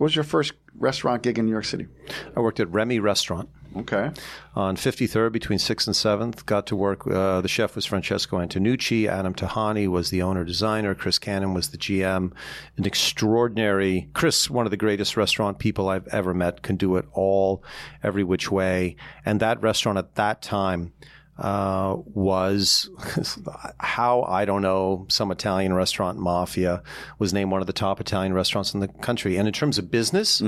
what 0.00 0.06
was 0.06 0.16
your 0.16 0.24
first 0.24 0.54
restaurant 0.78 1.22
gig 1.22 1.38
in 1.38 1.44
New 1.44 1.52
York 1.52 1.66
City? 1.66 1.86
I 2.34 2.40
worked 2.40 2.58
at 2.58 2.72
Remi 2.72 3.00
Restaurant. 3.00 3.50
Okay. 3.76 4.10
on 4.56 4.74
53rd 4.76 5.30
between 5.30 5.58
6th 5.58 5.86
and 5.86 6.32
7th. 6.34 6.46
Got 6.46 6.66
to 6.68 6.76
work. 6.76 7.06
Uh, 7.06 7.42
the 7.42 7.48
chef 7.48 7.76
was 7.76 7.84
Francesco 7.84 8.38
Antonucci. 8.38 9.06
Adam 9.06 9.34
Tihany 9.34 9.86
was 9.88 10.08
the 10.08 10.22
owner 10.22 10.42
designer. 10.42 10.94
Chris 10.94 11.18
Cannon 11.18 11.52
was 11.52 11.68
the 11.68 11.76
GM. 11.76 12.32
An 12.78 12.84
extraordinary, 12.86 14.08
Chris, 14.14 14.48
one 14.48 14.66
of 14.66 14.70
the 14.70 14.78
greatest 14.78 15.18
restaurant 15.18 15.58
people 15.58 15.90
I've 15.90 16.08
ever 16.08 16.32
met, 16.32 16.62
can 16.62 16.76
do 16.76 16.96
it 16.96 17.04
all, 17.12 17.62
every 18.02 18.24
which 18.24 18.50
way. 18.50 18.96
And 19.26 19.38
that 19.38 19.60
restaurant 19.60 19.98
at 19.98 20.14
that 20.14 20.40
time, 20.40 20.94
uh, 21.40 21.96
was 22.04 22.90
how 23.80 24.22
I 24.22 24.44
don't 24.44 24.62
know 24.62 25.06
some 25.08 25.30
Italian 25.30 25.72
restaurant 25.72 26.18
mafia 26.18 26.82
was 27.18 27.32
named 27.32 27.50
one 27.50 27.62
of 27.62 27.66
the 27.66 27.72
top 27.72 28.00
Italian 28.00 28.34
restaurants 28.34 28.74
in 28.74 28.80
the 28.80 28.88
country. 28.88 29.36
And 29.36 29.48
in 29.48 29.54
terms 29.54 29.78
of 29.78 29.90
business, 29.90 30.42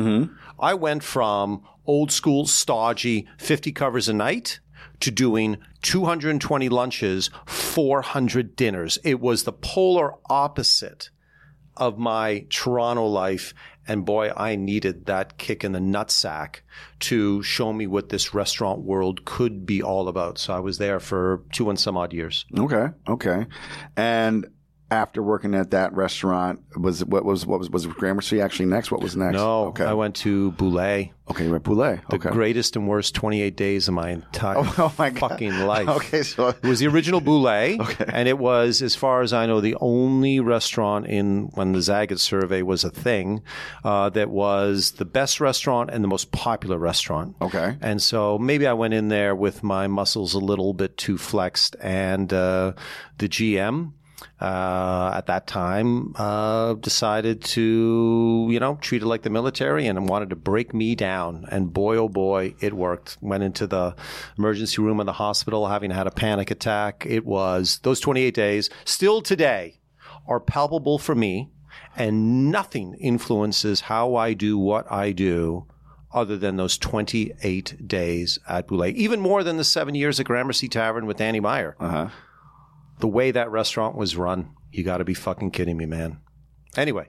I 0.61 0.75
went 0.75 1.03
from 1.03 1.63
old 1.87 2.13
school 2.13 2.47
stodgy 2.47 3.27
50 3.39 3.73
covers 3.73 4.09
a 4.09 4.13
night 4.13 4.61
to 5.01 5.11
doing 5.11 5.57
220 5.81 6.69
lunches, 6.69 7.31
400 7.47 8.55
dinners. 8.55 8.99
It 9.03 9.19
was 9.21 9.45
the 9.45 9.53
polar 9.53 10.15
opposite 10.29 11.11
of 11.77 11.99
my 11.99 12.47
Toronto 12.51 13.07
life. 13.07 13.55
And 13.93 14.07
boy, 14.07 14.33
I 14.35 14.57
needed 14.57 15.05
that 15.05 15.37
kick 15.37 15.65
in 15.65 15.73
the 15.73 15.79
nutsack 15.79 16.61
to 17.01 17.43
show 17.43 17.75
me 17.75 17.87
what 17.87 18.09
this 18.09 18.33
restaurant 18.33 18.81
world 18.81 19.27
could 19.27 19.67
be 19.67 19.83
all 19.83 20.09
about. 20.09 20.39
So 20.39 20.55
I 20.55 20.61
was 20.61 20.79
there 20.79 20.99
for 20.99 21.43
two 21.53 21.69
and 21.69 21.79
some 21.79 21.99
odd 21.99 22.15
years. 22.15 22.47
Okay. 22.59 22.87
Okay. 23.07 23.45
And 23.95 24.47
after 24.93 25.23
working 25.23 25.55
at 25.55 25.71
that 25.71 25.93
restaurant, 25.95 26.61
was 26.77 27.05
what 27.05 27.25
was 27.25 27.47
what 27.47 27.59
was 27.59 27.71
was 27.71 27.87
Gramercy 27.87 28.41
actually 28.41 28.67
next? 28.67 28.91
What 28.93 29.01
was 29.03 29.17
next? 29.17 29.35
No, 29.35 29.67
Okay. 29.69 29.85
I 29.85 29.95
went 29.95 30.15
to 30.17 30.53
Bouley. 30.53 31.13
okay. 31.31 31.45
You 31.45 31.51
were 31.51 31.57
at 31.57 31.63
Bouley. 31.63 32.01
The 32.11 32.17
Okay. 32.17 32.31
greatest 32.31 32.77
and 32.77 32.87
worst 32.87 33.15
28 33.15 33.57
days 33.57 33.89
of 33.89 33.95
my 33.95 34.11
entire 34.11 34.57
Oh 34.79 34.93
my 34.99 35.11
God. 35.11 35.31
fucking 35.31 35.61
life. 35.61 35.89
Okay. 35.89 36.23
So 36.23 36.49
It 36.63 36.63
was 36.65 36.81
the 36.81 36.89
original 36.89 37.21
Bouley, 37.21 37.79
and 38.13 38.29
it 38.29 38.39
was, 38.39 38.83
as 38.83 38.95
far 38.95 39.23
as 39.23 39.33
I 39.33 39.47
know, 39.47 39.61
the 39.61 39.77
only 39.81 40.41
restaurant 40.41 41.07
in 41.07 41.51
when 41.55 41.73
the 41.73 41.79
Zagat 41.81 42.19
survey 42.19 42.63
was 42.63 42.85
a 42.85 42.91
thing 42.91 43.43
uh, 43.85 44.11
that 44.11 44.29
was 44.31 44.93
the 44.93 45.05
best 45.07 45.41
restaurant 45.41 45.91
and 45.91 46.05
the 46.05 46.09
most 46.09 46.31
popular 46.33 46.79
restaurant. 46.79 47.37
okay. 47.41 47.77
And 47.81 48.03
so 48.03 48.39
maybe 48.39 48.67
I 48.67 48.73
went 48.75 48.93
in 48.95 49.09
there 49.09 49.35
with 49.35 49.63
my 49.63 49.87
muscles 49.87 50.35
a 50.35 50.39
little 50.39 50.75
bit 50.75 50.97
too 50.99 51.17
flexed, 51.17 51.77
and 51.81 52.33
uh, 52.33 52.73
the 53.19 53.29
GM. 53.29 53.93
Uh, 54.43 55.13
at 55.15 55.27
that 55.27 55.47
time, 55.47 56.13
uh, 56.17 56.75
decided 56.75 57.41
to, 57.45 58.49
you 58.51 58.59
know, 58.59 58.77
treat 58.81 59.01
it 59.01 59.07
like 59.07 59.23
the 59.23 59.31
military 59.31 59.87
and 59.87 60.09
wanted 60.09 60.31
to 60.31 60.35
break 60.35 60.75
me 60.75 60.97
down. 60.97 61.47
And 61.49 61.73
boy, 61.73 61.97
oh 61.97 62.09
boy, 62.09 62.57
it 62.59 62.73
worked. 62.73 63.19
Went 63.21 63.45
into 63.45 63.69
the 63.69 63.95
emergency 64.37 64.83
room 64.83 64.99
in 64.99 65.07
the 65.07 65.13
hospital 65.13 65.69
having 65.69 65.93
had 65.93 66.09
a 66.09 66.11
panic 66.11 66.51
attack. 66.51 67.07
It 67.09 67.25
was 67.25 67.79
those 67.85 68.01
28 68.01 68.35
days 68.35 68.69
still 68.85 69.23
today 69.23 69.79
are 70.27 70.41
palpable 70.41 70.99
for 70.99 71.15
me 71.15 71.49
and 71.97 72.51
nothing 72.51 72.95
influences 72.95 73.83
how 73.83 74.17
I 74.17 74.35
do 74.35 74.59
what 74.59 74.91
I 74.91 75.13
do 75.13 75.67
other 76.13 76.37
than 76.37 76.57
those 76.57 76.77
28 76.79 77.87
days 77.87 78.41
at 78.49 78.67
Bouley, 78.67 78.93
even 78.95 79.21
more 79.21 79.45
than 79.45 79.57
the 79.57 79.65
seven 79.65 79.95
years 79.95 80.19
at 80.21 80.27
Gramercy 80.27 80.69
Tavern 80.69 81.07
with 81.07 81.19
Danny 81.19 81.39
Meyer. 81.39 81.77
Uh 81.79 81.89
huh. 81.89 82.09
The 83.03 83.09
way 83.09 83.33
that 83.33 83.51
restaurant 83.51 83.97
was 83.97 84.15
run, 84.17 84.51
You 84.71 84.85
got 84.85 84.99
to 84.99 85.05
be 85.05 85.15
fucking 85.15 85.51
kidding 85.51 85.77
me, 85.77 85.87
man. 85.87 86.19
Anyway, 86.77 87.09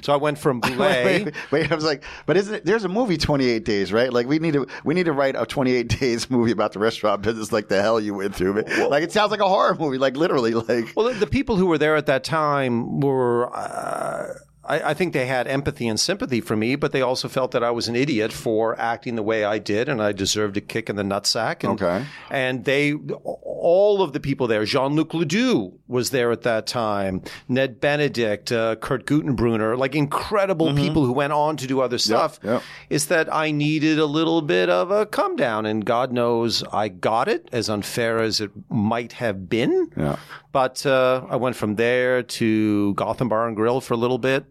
so 0.00 0.12
I 0.12 0.16
went 0.16 0.38
from 0.38 0.60
wait, 0.62 0.72
Bouley. 0.72 1.24
wait, 1.24 1.34
wait, 1.50 1.72
I 1.72 1.74
was 1.74 1.82
like, 1.84 2.04
but 2.26 2.36
isn't 2.36 2.54
it? 2.54 2.64
There's 2.64 2.84
a 2.84 2.88
movie, 2.88 3.18
Twenty 3.18 3.46
Eight 3.48 3.64
Days, 3.64 3.92
right? 3.92 4.12
Like 4.12 4.28
we 4.28 4.38
need 4.38 4.52
to 4.54 4.66
we 4.84 4.94
need 4.94 5.06
to 5.06 5.12
write 5.12 5.34
a 5.36 5.44
Twenty 5.44 5.72
Eight 5.72 5.88
Days 6.00 6.30
movie 6.30 6.52
about 6.52 6.72
the 6.72 6.78
restaurant 6.78 7.22
business, 7.22 7.50
like 7.50 7.66
the 7.68 7.82
hell 7.82 7.98
you 8.00 8.14
went 8.14 8.36
through. 8.36 8.62
Like 8.88 9.02
it 9.02 9.10
sounds 9.10 9.32
like 9.32 9.40
a 9.40 9.48
horror 9.48 9.74
movie, 9.74 9.98
like 9.98 10.16
literally, 10.16 10.54
like 10.54 10.92
Well, 10.96 11.08
the- 11.12 11.18
the 11.18 11.26
people 11.26 11.56
who 11.56 11.66
were 11.66 11.76
there 11.78 11.96
at 11.96 12.06
that 12.06 12.22
time 12.24 13.00
were. 13.00 13.54
Uh, 13.54 14.34
I, 14.64 14.90
I 14.90 14.94
think 14.94 15.12
they 15.12 15.26
had 15.26 15.48
empathy 15.48 15.88
and 15.88 15.98
sympathy 15.98 16.40
for 16.40 16.56
me, 16.56 16.76
but 16.76 16.92
they 16.92 17.02
also 17.02 17.28
felt 17.28 17.50
that 17.50 17.64
I 17.64 17.70
was 17.70 17.88
an 17.88 17.96
idiot 17.96 18.32
for 18.32 18.78
acting 18.78 19.16
the 19.16 19.22
way 19.22 19.44
I 19.44 19.58
did, 19.58 19.88
and 19.88 20.00
I 20.00 20.12
deserved 20.12 20.56
a 20.56 20.60
kick 20.60 20.88
in 20.88 20.96
the 20.96 21.02
nutsack. 21.02 21.64
And, 21.64 21.72
Okay. 21.80 22.04
And 22.30 22.64
they, 22.64 22.94
all 22.94 24.02
of 24.02 24.12
the 24.12 24.20
people 24.20 24.46
there, 24.46 24.64
Jean 24.64 24.94
Luc 24.94 25.14
Le 25.14 25.24
Dû 25.24 25.72
was 25.88 26.10
there 26.10 26.30
at 26.30 26.42
that 26.42 26.66
time, 26.66 27.22
Ned 27.48 27.80
Benedict, 27.80 28.52
uh, 28.52 28.76
Kurt 28.76 29.04
Gutenbrunner, 29.06 29.76
like 29.76 29.94
incredible 29.94 30.74
people 30.74 31.04
who 31.04 31.12
went 31.12 31.32
on 31.32 31.56
to 31.56 31.66
do 31.66 31.80
other 31.80 31.98
stuff. 31.98 32.38
yep. 32.42 32.62
Is 32.88 33.06
that 33.06 33.32
I 33.34 33.50
needed 33.50 33.98
a 33.98 34.06
little 34.06 34.42
bit 34.42 34.68
of 34.68 34.90
a 34.90 35.06
come 35.06 35.36
down, 35.36 35.66
and 35.66 35.84
God 35.84 36.12
knows 36.12 36.62
I 36.72 36.88
got 36.88 37.28
it, 37.28 37.48
as 37.52 37.68
unfair 37.68 38.20
as 38.20 38.40
it 38.40 38.50
might 38.68 39.14
have 39.14 39.48
been. 39.48 39.90
yeah. 39.96 40.16
But 40.52 40.84
uh, 40.84 41.24
I 41.30 41.36
went 41.36 41.56
from 41.56 41.76
there 41.76 42.22
to 42.22 42.92
Gotham 42.94 43.28
Bar 43.28 43.48
and 43.48 43.56
Grill 43.56 43.80
for 43.80 43.94
a 43.94 43.96
little 43.96 44.18
bit. 44.18 44.44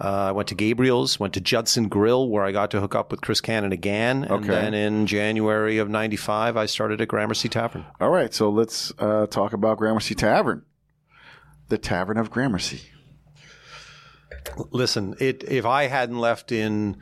Uh, 0.00 0.04
I 0.28 0.32
went 0.32 0.48
to 0.48 0.54
Gabriel's, 0.54 1.18
went 1.20 1.34
to 1.34 1.40
Judson 1.40 1.88
Grill, 1.88 2.28
where 2.28 2.44
I 2.44 2.52
got 2.52 2.70
to 2.72 2.80
hook 2.80 2.94
up 2.94 3.10
with 3.10 3.20
Chris 3.20 3.40
Cannon 3.40 3.72
again. 3.72 4.22
And 4.24 4.32
Okay. 4.32 4.48
then 4.48 4.74
in 4.74 5.06
January 5.06 5.78
of 5.78 5.88
95, 5.88 6.56
I 6.56 6.66
started 6.66 7.00
at 7.00 7.08
Gramercy 7.08 7.48
Tavern. 7.48 7.84
All 8.00 8.10
right, 8.10 8.32
so 8.32 8.50
let's 8.50 8.92
uh, 8.98 9.26
talk 9.26 9.52
about 9.52 9.78
Gramercy 9.78 10.14
Tavern, 10.14 10.62
the 11.68 11.78
Tavern 11.78 12.18
of 12.18 12.30
Gramercy. 12.30 12.82
Listen, 14.70 15.14
it, 15.18 15.44
if 15.48 15.66
I 15.66 15.84
hadn't 15.88 16.18
left 16.18 16.52
in 16.52 16.96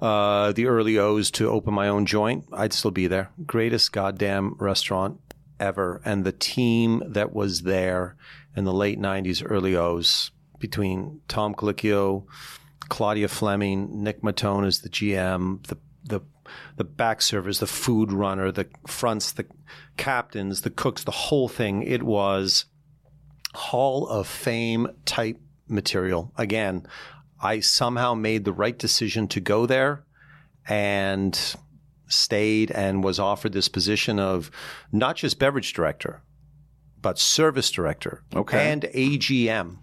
uh, 0.00 0.52
the 0.52 0.66
early 0.66 0.98
O's 0.98 1.30
to 1.32 1.48
open 1.48 1.72
my 1.74 1.88
own 1.88 2.06
joint, 2.06 2.44
I'd 2.52 2.72
still 2.72 2.90
be 2.90 3.06
there. 3.06 3.30
Greatest 3.46 3.92
goddamn 3.92 4.56
restaurant 4.58 5.20
ever. 5.60 6.00
And 6.04 6.24
the 6.24 6.32
team 6.32 7.02
that 7.06 7.32
was 7.32 7.62
there 7.62 8.16
in 8.56 8.64
the 8.64 8.72
late 8.72 8.98
90s, 8.98 9.42
early 9.48 9.76
O's, 9.76 10.32
between 10.62 11.20
Tom 11.28 11.54
Colicchio, 11.54 12.24
Claudia 12.88 13.28
Fleming, 13.28 14.02
Nick 14.02 14.22
Mautone 14.22 14.66
as 14.66 14.80
the 14.80 14.88
GM, 14.88 15.66
the 15.66 15.76
the 16.04 16.20
the 16.76 16.84
back 16.84 17.20
servers, 17.20 17.58
the 17.58 17.66
food 17.66 18.12
runner, 18.12 18.50
the 18.50 18.66
fronts, 18.86 19.32
the 19.32 19.44
captains, 19.96 20.62
the 20.62 20.70
cooks, 20.70 21.04
the 21.04 21.10
whole 21.10 21.48
thing. 21.48 21.82
It 21.82 22.02
was 22.02 22.64
Hall 23.54 24.06
of 24.08 24.26
Fame 24.26 24.88
type 25.04 25.38
material. 25.68 26.32
Again, 26.38 26.86
I 27.40 27.60
somehow 27.60 28.14
made 28.14 28.44
the 28.44 28.52
right 28.52 28.78
decision 28.78 29.28
to 29.28 29.40
go 29.40 29.66
there 29.66 30.04
and 30.68 31.56
stayed 32.08 32.70
and 32.70 33.02
was 33.02 33.18
offered 33.18 33.52
this 33.52 33.68
position 33.68 34.18
of 34.18 34.50
not 34.92 35.16
just 35.16 35.38
beverage 35.38 35.72
director, 35.72 36.22
but 37.00 37.18
service 37.18 37.70
director 37.70 38.22
Okay. 38.34 38.70
and 38.70 38.82
AGM. 38.82 39.78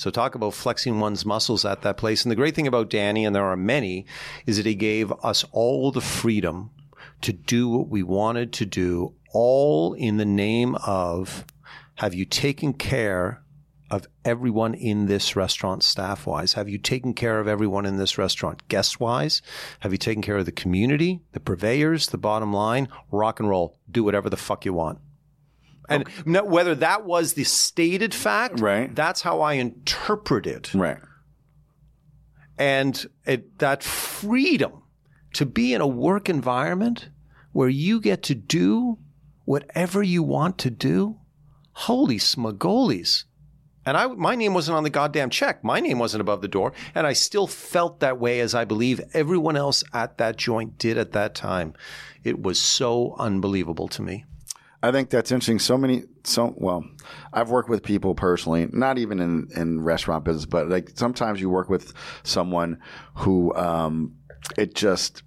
So 0.00 0.08
talk 0.08 0.34
about 0.34 0.54
flexing 0.54 0.98
one's 0.98 1.26
muscles 1.26 1.66
at 1.66 1.82
that 1.82 1.98
place. 1.98 2.24
And 2.24 2.32
the 2.32 2.36
great 2.36 2.54
thing 2.54 2.66
about 2.66 2.88
Danny, 2.88 3.26
and 3.26 3.36
there 3.36 3.44
are 3.44 3.54
many, 3.54 4.06
is 4.46 4.56
that 4.56 4.64
he 4.64 4.74
gave 4.74 5.12
us 5.22 5.44
all 5.52 5.92
the 5.92 6.00
freedom 6.00 6.70
to 7.20 7.34
do 7.34 7.68
what 7.68 7.88
we 7.88 8.02
wanted 8.02 8.50
to 8.54 8.64
do, 8.64 9.12
all 9.34 9.92
in 9.92 10.16
the 10.16 10.24
name 10.24 10.74
of 10.86 11.44
have 11.96 12.14
you 12.14 12.24
taken 12.24 12.72
care 12.72 13.42
of 13.90 14.06
everyone 14.24 14.72
in 14.72 15.04
this 15.04 15.36
restaurant 15.36 15.82
staff 15.82 16.26
wise? 16.26 16.54
Have 16.54 16.70
you 16.70 16.78
taken 16.78 17.12
care 17.12 17.38
of 17.38 17.46
everyone 17.46 17.84
in 17.84 17.98
this 17.98 18.16
restaurant 18.16 18.68
guest 18.68 19.00
wise? 19.00 19.42
Have 19.80 19.92
you 19.92 19.98
taken 19.98 20.22
care 20.22 20.38
of 20.38 20.46
the 20.46 20.50
community, 20.50 21.20
the 21.32 21.40
purveyors, 21.40 22.06
the 22.06 22.16
bottom 22.16 22.54
line? 22.54 22.88
Rock 23.10 23.38
and 23.38 23.50
roll. 23.50 23.76
Do 23.90 24.02
whatever 24.02 24.30
the 24.30 24.38
fuck 24.38 24.64
you 24.64 24.72
want. 24.72 24.98
And 25.90 26.08
no- 26.24 26.44
whether 26.44 26.74
that 26.76 27.04
was 27.04 27.34
the 27.34 27.44
stated 27.44 28.14
fact, 28.14 28.60
Right. 28.60 28.94
that's 28.94 29.22
how 29.22 29.40
I 29.40 29.54
interpret 29.54 30.46
it. 30.46 30.72
Right. 30.72 30.98
And 32.58 33.06
it, 33.26 33.58
that 33.58 33.82
freedom 33.82 34.82
to 35.34 35.46
be 35.46 35.74
in 35.74 35.80
a 35.80 35.86
work 35.86 36.28
environment 36.28 37.08
where 37.52 37.68
you 37.68 38.00
get 38.00 38.22
to 38.24 38.34
do 38.34 38.98
whatever 39.44 40.02
you 40.02 40.22
want 40.22 40.58
to 40.58 40.70
do, 40.70 41.18
holy 41.72 42.18
smuggolies. 42.18 43.24
And 43.86 43.96
I, 43.96 44.06
my 44.08 44.34
name 44.36 44.52
wasn't 44.52 44.76
on 44.76 44.84
the 44.84 44.90
goddamn 44.90 45.30
check. 45.30 45.64
My 45.64 45.80
name 45.80 45.98
wasn't 45.98 46.20
above 46.20 46.42
the 46.42 46.48
door. 46.48 46.72
And 46.94 47.06
I 47.06 47.14
still 47.14 47.46
felt 47.46 48.00
that 48.00 48.20
way 48.20 48.40
as 48.40 48.54
I 48.54 48.64
believe 48.66 49.00
everyone 49.14 49.56
else 49.56 49.82
at 49.94 50.18
that 50.18 50.36
joint 50.36 50.76
did 50.78 50.98
at 50.98 51.12
that 51.12 51.34
time. 51.34 51.72
It 52.22 52.42
was 52.42 52.60
so 52.60 53.16
unbelievable 53.18 53.88
to 53.88 54.02
me. 54.02 54.26
I 54.82 54.92
think 54.92 55.10
that's 55.10 55.30
interesting. 55.30 55.58
So 55.58 55.76
many, 55.76 56.04
so 56.24 56.54
well, 56.56 56.84
I've 57.32 57.50
worked 57.50 57.68
with 57.68 57.82
people 57.82 58.14
personally, 58.14 58.66
not 58.72 58.98
even 58.98 59.20
in 59.20 59.48
in 59.54 59.82
restaurant 59.82 60.24
business, 60.24 60.46
but 60.46 60.68
like 60.68 60.90
sometimes 60.94 61.40
you 61.40 61.50
work 61.50 61.68
with 61.68 61.92
someone 62.22 62.80
who 63.14 63.54
um, 63.54 64.16
it 64.56 64.74
just 64.74 65.22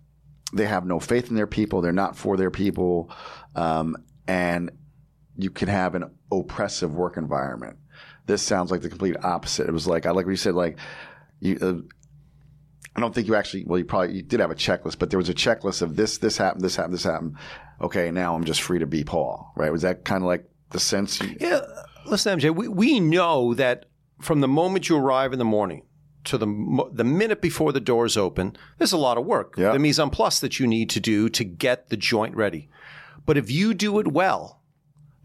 they 0.53 0.65
have 0.65 0.85
no 0.85 0.99
faith 0.99 1.29
in 1.29 1.35
their 1.35 1.47
people. 1.47 1.81
They're 1.81 1.91
not 1.91 2.17
for 2.17 2.35
their 2.35 2.51
people, 2.51 3.11
um, 3.55 3.95
and 4.27 4.71
you 5.37 5.51
can 5.51 5.67
have 5.67 5.93
an 5.93 6.05
oppressive 6.31 6.93
work 6.93 7.17
environment. 7.17 7.77
This 8.25 8.41
sounds 8.41 8.71
like 8.71 8.81
the 8.81 8.89
complete 8.89 9.17
opposite. 9.23 9.67
It 9.67 9.73
was 9.73 9.87
like 9.87 10.07
I 10.07 10.11
like 10.11 10.25
what 10.25 10.31
you 10.31 10.37
said, 10.37 10.55
like 10.55 10.79
you. 11.39 11.57
Uh, 11.61 11.93
I 12.95 12.99
don't 12.99 13.13
think 13.13 13.27
you 13.27 13.35
actually. 13.35 13.65
Well, 13.65 13.79
you 13.79 13.85
probably 13.85 14.15
you 14.15 14.21
did 14.21 14.39
have 14.39 14.51
a 14.51 14.55
checklist, 14.55 14.99
but 14.99 15.09
there 15.09 15.17
was 15.17 15.29
a 15.29 15.33
checklist 15.33 15.81
of 15.81 15.95
this, 15.95 16.19
this 16.19 16.37
happened, 16.37 16.63
this 16.63 16.75
happened, 16.75 16.93
this 16.93 17.03
happened. 17.03 17.37
Okay, 17.83 18.09
now 18.11 18.33
I'm 18.33 18.45
just 18.45 18.61
free 18.61 18.79
to 18.79 18.87
be 18.87 19.03
Paul. 19.03 19.51
Right? 19.55 19.71
Was 19.71 19.81
that 19.83 20.05
kind 20.05 20.23
of 20.23 20.27
like 20.27 20.49
the 20.71 20.79
sense? 20.79 21.21
You, 21.21 21.35
Yeah, 21.39 21.61
listen, 22.05 22.39
MJ, 22.39 22.55
we, 22.55 22.67
we 22.67 22.99
know 22.99 23.53
that 23.53 23.85
from 24.21 24.41
the 24.41 24.47
moment 24.47 24.89
you 24.89 24.97
arrive 24.97 25.33
in 25.33 25.39
the 25.39 25.45
morning 25.45 25.83
to 26.23 26.37
the 26.37 26.89
the 26.93 27.03
minute 27.03 27.41
before 27.41 27.73
the 27.73 27.81
doors 27.81 28.15
open, 28.15 28.55
there's 28.77 28.93
a 28.93 28.97
lot 28.97 29.17
of 29.17 29.25
work. 29.25 29.55
Yeah. 29.57 29.73
The 29.73 29.79
mise 29.79 29.99
en 29.99 30.09
place 30.09 30.39
that 30.39 30.59
you 30.59 30.65
need 30.65 30.89
to 30.91 30.99
do 30.99 31.29
to 31.29 31.43
get 31.43 31.89
the 31.89 31.97
joint 31.97 32.35
ready. 32.35 32.69
But 33.25 33.37
if 33.37 33.51
you 33.51 33.73
do 33.73 33.99
it 33.99 34.07
well, 34.07 34.61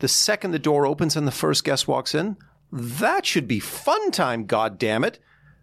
the 0.01 0.09
second 0.09 0.51
the 0.51 0.59
door 0.59 0.87
opens 0.87 1.17
and 1.17 1.27
the 1.27 1.33
first 1.33 1.65
guest 1.65 1.89
walks 1.89 2.15
in, 2.15 2.37
that 2.73 3.25
should 3.27 3.49
be 3.49 3.61
fun 3.61 4.11
time, 4.11 4.47
God 4.47 4.79
damn 4.79 5.05
it. 5.05 5.19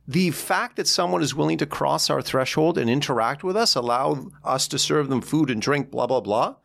The 0.08 0.32
fact 0.32 0.76
that 0.76 0.88
someone 0.88 1.22
is 1.24 1.34
willing 1.34 1.58
to 1.58 1.66
cross 1.66 2.10
our 2.10 2.22
threshold 2.22 2.78
and 2.78 2.90
interact 2.90 3.44
with 3.44 3.58
us, 3.58 3.76
allow 3.76 4.28
us 4.44 4.68
to 4.68 4.78
serve 4.78 5.10
them 5.10 5.22
food 5.22 5.50
and 5.50 5.62
drink, 5.62 5.90
blah, 5.90 6.06
blah, 6.06 6.22
blah, 6.22 6.56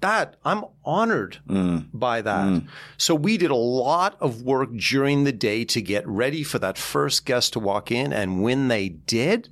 that 0.00 0.36
I'm 0.44 0.64
honored 0.84 1.38
mm. 1.46 1.86
by 1.92 2.22
that. 2.22 2.46
Mm. 2.46 2.68
So 2.96 3.14
we 3.14 3.36
did 3.36 3.50
a 3.50 3.56
lot 3.56 4.16
of 4.20 4.42
work 4.42 4.70
during 4.76 5.24
the 5.24 5.32
day 5.32 5.64
to 5.66 5.82
get 5.82 6.06
ready 6.06 6.42
for 6.42 6.58
that 6.58 6.78
first 6.78 7.26
guest 7.26 7.52
to 7.54 7.60
walk 7.60 7.90
in. 7.90 8.12
And 8.12 8.42
when 8.42 8.68
they 8.68 8.88
did, 8.88 9.50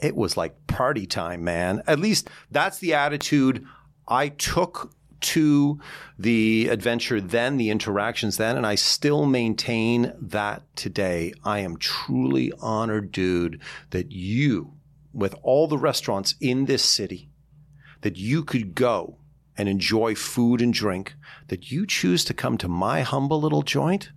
it 0.00 0.16
was 0.16 0.36
like 0.36 0.66
party 0.66 1.06
time, 1.06 1.44
man. 1.44 1.82
At 1.86 1.98
least 1.98 2.28
that's 2.50 2.78
the 2.78 2.94
attitude 2.94 3.64
I 4.08 4.28
took 4.28 4.92
to 5.20 5.80
the 6.18 6.68
adventure 6.68 7.20
then, 7.20 7.56
the 7.56 7.70
interactions 7.70 8.36
then, 8.38 8.56
and 8.56 8.66
I 8.66 8.74
still 8.74 9.24
maintain 9.24 10.12
that 10.20 10.62
today. 10.74 11.32
I 11.44 11.60
am 11.60 11.76
truly 11.76 12.52
honored, 12.60 13.12
dude, 13.12 13.60
that 13.90 14.10
you, 14.10 14.72
with 15.12 15.36
all 15.42 15.68
the 15.68 15.78
restaurants 15.78 16.34
in 16.40 16.64
this 16.64 16.84
city, 16.84 17.28
that 18.00 18.16
you 18.16 18.42
could 18.42 18.74
go 18.74 19.18
and 19.56 19.68
enjoy 19.68 20.14
food 20.14 20.60
and 20.62 20.72
drink, 20.72 21.14
that 21.48 21.70
you 21.70 21.86
choose 21.86 22.24
to 22.24 22.34
come 22.34 22.56
to 22.58 22.68
my 22.68 23.02
humble 23.02 23.40
little 23.40 23.62
joint. 23.62 24.10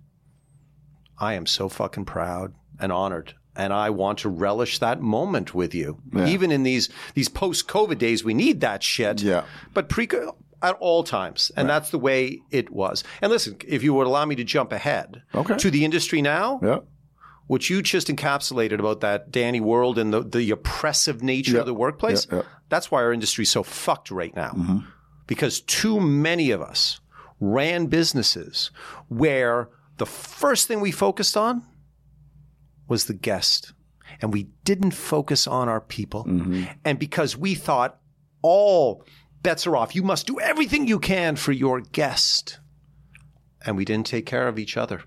I 1.18 1.34
am 1.34 1.46
so 1.46 1.68
fucking 1.68 2.04
proud 2.06 2.54
and 2.78 2.92
honored. 2.92 3.34
And 3.54 3.72
I 3.72 3.88
want 3.88 4.18
to 4.18 4.28
relish 4.28 4.78
that 4.80 5.00
moment 5.00 5.54
with 5.54 5.74
you. 5.74 5.98
Even 6.14 6.50
in 6.52 6.62
these 6.62 6.90
these 7.14 7.30
post 7.30 7.66
COVID 7.68 7.96
days, 7.96 8.22
we 8.22 8.34
need 8.34 8.60
that 8.60 8.82
shit. 8.82 9.22
Yeah. 9.22 9.44
But 9.72 9.88
pre 9.88 10.06
at 10.62 10.74
all 10.78 11.02
times. 11.04 11.50
And 11.56 11.68
that's 11.68 11.90
the 11.90 11.98
way 11.98 12.40
it 12.50 12.70
was. 12.70 13.02
And 13.22 13.30
listen, 13.30 13.56
if 13.66 13.82
you 13.82 13.94
would 13.94 14.06
allow 14.06 14.26
me 14.26 14.34
to 14.36 14.44
jump 14.44 14.72
ahead 14.72 15.22
Okay. 15.34 15.56
to 15.56 15.70
the 15.70 15.84
industry 15.86 16.20
now, 16.20 16.60
yeah. 16.62 16.78
what 17.46 17.70
you 17.70 17.80
just 17.82 18.08
encapsulated 18.08 18.78
about 18.78 19.00
that 19.00 19.30
Danny 19.30 19.60
world 19.60 19.98
and 19.98 20.12
the, 20.12 20.22
the 20.22 20.50
oppressive 20.50 21.22
nature 21.22 21.58
of 21.60 21.66
the 21.66 21.74
workplace, 21.74 22.26
Yeah, 22.30 22.38
yeah. 22.38 22.42
that's 22.68 22.90
why 22.90 23.02
our 23.02 23.12
industry 23.12 23.42
is 23.44 23.50
so 23.50 23.62
fucked 23.62 24.10
right 24.10 24.34
now. 24.36 24.50
Mm-hmm. 24.50 24.78
Because 25.26 25.60
too 25.60 26.00
many 26.00 26.50
of 26.50 26.60
us 26.62 27.00
ran 27.40 27.86
businesses 27.86 28.70
where 29.08 29.68
the 29.98 30.06
first 30.06 30.68
thing 30.68 30.80
we 30.80 30.90
focused 30.92 31.36
on 31.36 31.62
was 32.88 33.06
the 33.06 33.14
guest. 33.14 33.72
And 34.22 34.32
we 34.32 34.44
didn't 34.64 34.92
focus 34.92 35.46
on 35.46 35.68
our 35.68 35.80
people. 35.80 36.24
And 36.84 36.98
because 36.98 37.36
we 37.36 37.54
thought 37.54 37.98
all 38.40 39.04
bets 39.42 39.66
are 39.66 39.76
off, 39.76 39.94
you 39.94 40.02
must 40.02 40.26
do 40.26 40.40
everything 40.40 40.86
you 40.86 40.98
can 40.98 41.36
for 41.36 41.52
your 41.52 41.80
guest. 41.80 42.58
And 43.64 43.76
we 43.76 43.84
didn't 43.84 44.06
take 44.06 44.24
care 44.26 44.46
of 44.48 44.58
each 44.58 44.76
other. 44.76 45.02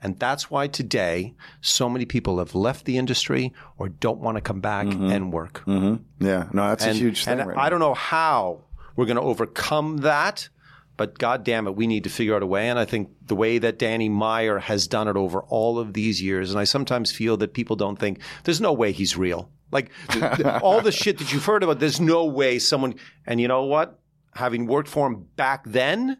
And 0.00 0.16
that's 0.20 0.48
why 0.48 0.68
today 0.68 1.34
so 1.60 1.88
many 1.90 2.04
people 2.04 2.38
have 2.38 2.54
left 2.54 2.84
the 2.84 2.96
industry 2.96 3.52
or 3.76 3.88
don't 3.88 4.20
want 4.20 4.36
to 4.36 4.40
come 4.40 4.60
back 4.60 4.86
and 4.86 5.32
work. 5.32 5.64
Mm-hmm. 5.66 6.24
Yeah, 6.24 6.48
no, 6.52 6.68
that's 6.68 6.84
And, 6.84 6.92
a 6.92 6.98
huge 6.98 7.24
thing. 7.24 7.40
and 7.40 7.48
right 7.48 7.58
I 7.58 7.64
now. 7.64 7.68
don't 7.70 7.80
know 7.80 7.94
how 7.94 8.60
we're 8.98 9.06
going 9.06 9.16
to 9.16 9.22
overcome 9.22 9.98
that, 9.98 10.48
but 10.96 11.16
God 11.20 11.44
damn 11.44 11.68
it, 11.68 11.76
we 11.76 11.86
need 11.86 12.02
to 12.02 12.10
figure 12.10 12.34
out 12.34 12.42
a 12.42 12.46
way. 12.46 12.68
And 12.68 12.80
I 12.80 12.84
think 12.84 13.10
the 13.24 13.36
way 13.36 13.58
that 13.58 13.78
Danny 13.78 14.08
Meyer 14.08 14.58
has 14.58 14.88
done 14.88 15.06
it 15.06 15.16
over 15.16 15.42
all 15.42 15.78
of 15.78 15.92
these 15.92 16.20
years, 16.20 16.50
and 16.50 16.58
I 16.58 16.64
sometimes 16.64 17.12
feel 17.12 17.36
that 17.36 17.54
people 17.54 17.76
don't 17.76 17.96
think 17.96 18.18
there's 18.42 18.60
no 18.60 18.72
way 18.72 18.90
he's 18.90 19.16
real. 19.16 19.50
Like 19.70 19.92
all 20.62 20.80
the 20.80 20.90
shit 20.90 21.18
that 21.18 21.32
you've 21.32 21.44
heard 21.44 21.62
about, 21.62 21.78
there's 21.78 22.00
no 22.00 22.24
way 22.24 22.58
someone. 22.58 22.96
And 23.24 23.40
you 23.40 23.46
know 23.46 23.66
what? 23.66 24.00
Having 24.34 24.66
worked 24.66 24.88
for 24.88 25.06
him 25.06 25.28
back 25.36 25.62
then, 25.64 26.18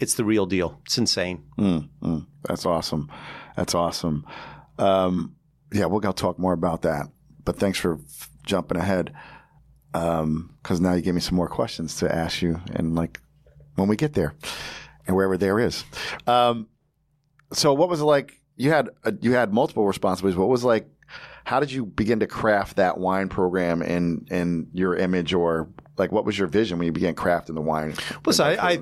it's 0.00 0.14
the 0.14 0.24
real 0.24 0.46
deal. 0.46 0.80
It's 0.86 0.98
insane. 0.98 1.44
Mm, 1.56 1.88
mm. 2.02 2.26
That's 2.48 2.66
awesome. 2.66 3.08
That's 3.54 3.76
awesome. 3.76 4.26
Um, 4.76 5.36
yeah, 5.72 5.84
we'll 5.84 6.00
gonna 6.00 6.14
talk 6.14 6.36
more 6.36 6.52
about 6.52 6.82
that. 6.82 7.06
But 7.44 7.60
thanks 7.60 7.78
for 7.78 7.94
f- 7.94 8.28
jumping 8.44 8.76
ahead, 8.76 9.12
because 9.92 10.80
now 10.80 10.94
you 10.94 11.02
gave 11.02 11.14
me 11.14 11.20
some 11.20 11.36
more 11.36 11.48
questions 11.48 11.96
to 11.96 12.14
ask 12.14 12.42
you, 12.42 12.60
and 12.74 12.94
like 12.94 13.20
when 13.74 13.88
we 13.88 13.96
get 13.96 14.14
there, 14.14 14.34
and 15.06 15.16
wherever 15.16 15.36
there 15.36 15.58
is. 15.58 15.84
Um, 16.26 16.68
so, 17.52 17.72
what 17.72 17.88
was 17.88 18.00
it 18.00 18.04
like? 18.04 18.40
You 18.56 18.70
had 18.70 18.90
uh, 19.04 19.12
you 19.20 19.32
had 19.32 19.52
multiple 19.52 19.86
responsibilities. 19.86 20.38
What 20.38 20.48
was 20.48 20.64
like? 20.64 20.88
How 21.44 21.58
did 21.58 21.72
you 21.72 21.86
begin 21.86 22.20
to 22.20 22.26
craft 22.26 22.76
that 22.76 22.98
wine 22.98 23.28
program 23.28 23.82
in 23.82 24.26
in 24.30 24.68
your 24.72 24.96
image, 24.96 25.34
or 25.34 25.68
like 25.96 26.12
what 26.12 26.24
was 26.24 26.38
your 26.38 26.48
vision 26.48 26.78
when 26.78 26.86
you 26.86 26.92
began 26.92 27.14
crafting 27.14 27.54
the 27.54 27.60
wine? 27.60 27.94
Listen, 28.24 28.46
I, 28.46 28.56
I, 28.56 28.78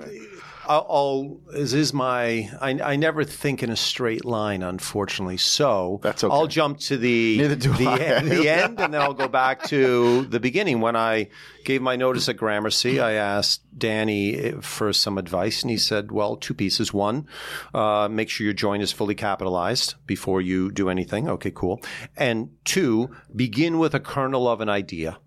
I'll, 0.69 1.41
this 1.51 1.73
is 1.73 1.95
my. 1.95 2.51
I, 2.61 2.71
I 2.83 2.97
never 2.97 3.25
think 3.25 3.63
in 3.63 3.71
a 3.71 3.77
straight 3.77 4.25
line, 4.25 4.63
unfortunately. 4.63 5.39
So 5.39 6.01
That's 6.03 6.23
okay. 6.23 6.35
I'll 6.35 6.47
jump 6.47 6.79
to 6.81 6.97
the 6.99 7.39
the, 7.39 7.89
end, 7.91 8.31
the 8.31 8.49
end, 8.49 8.81
and 8.81 8.93
then 8.93 9.01
I'll 9.01 9.15
go 9.15 9.29
back 9.29 9.63
to 9.65 10.27
the 10.27 10.41
beginning 10.41 10.81
when 10.81 10.95
I 10.95 11.29
gave 11.65 11.81
my 11.81 11.97
notice 11.97 12.29
at 12.29 12.37
Gramercy. 12.37 13.01
I 13.01 13.13
asked 13.13 13.63
Danny 13.77 14.53
for 14.61 14.93
some 14.93 15.17
advice, 15.17 15.63
and 15.63 15.71
he 15.71 15.79
said, 15.79 16.13
"Well, 16.13 16.37
two 16.37 16.55
pieces. 16.55 16.93
One, 16.93 17.27
uh, 17.73 18.09
make 18.11 18.29
sure 18.29 18.45
your 18.45 18.55
joint 18.55 18.83
is 18.83 18.93
fully 18.93 19.15
capitalized 19.15 19.95
before 20.07 20.43
you 20.43 20.71
do 20.71 20.91
anything. 20.91 21.29
Okay, 21.29 21.51
cool. 21.51 21.81
And 22.17 22.51
two, 22.65 23.15
begin 23.35 23.79
with 23.79 23.95
a 23.95 24.01
kernel 24.01 24.47
of 24.47 24.61
an 24.61 24.69
idea." 24.69 25.19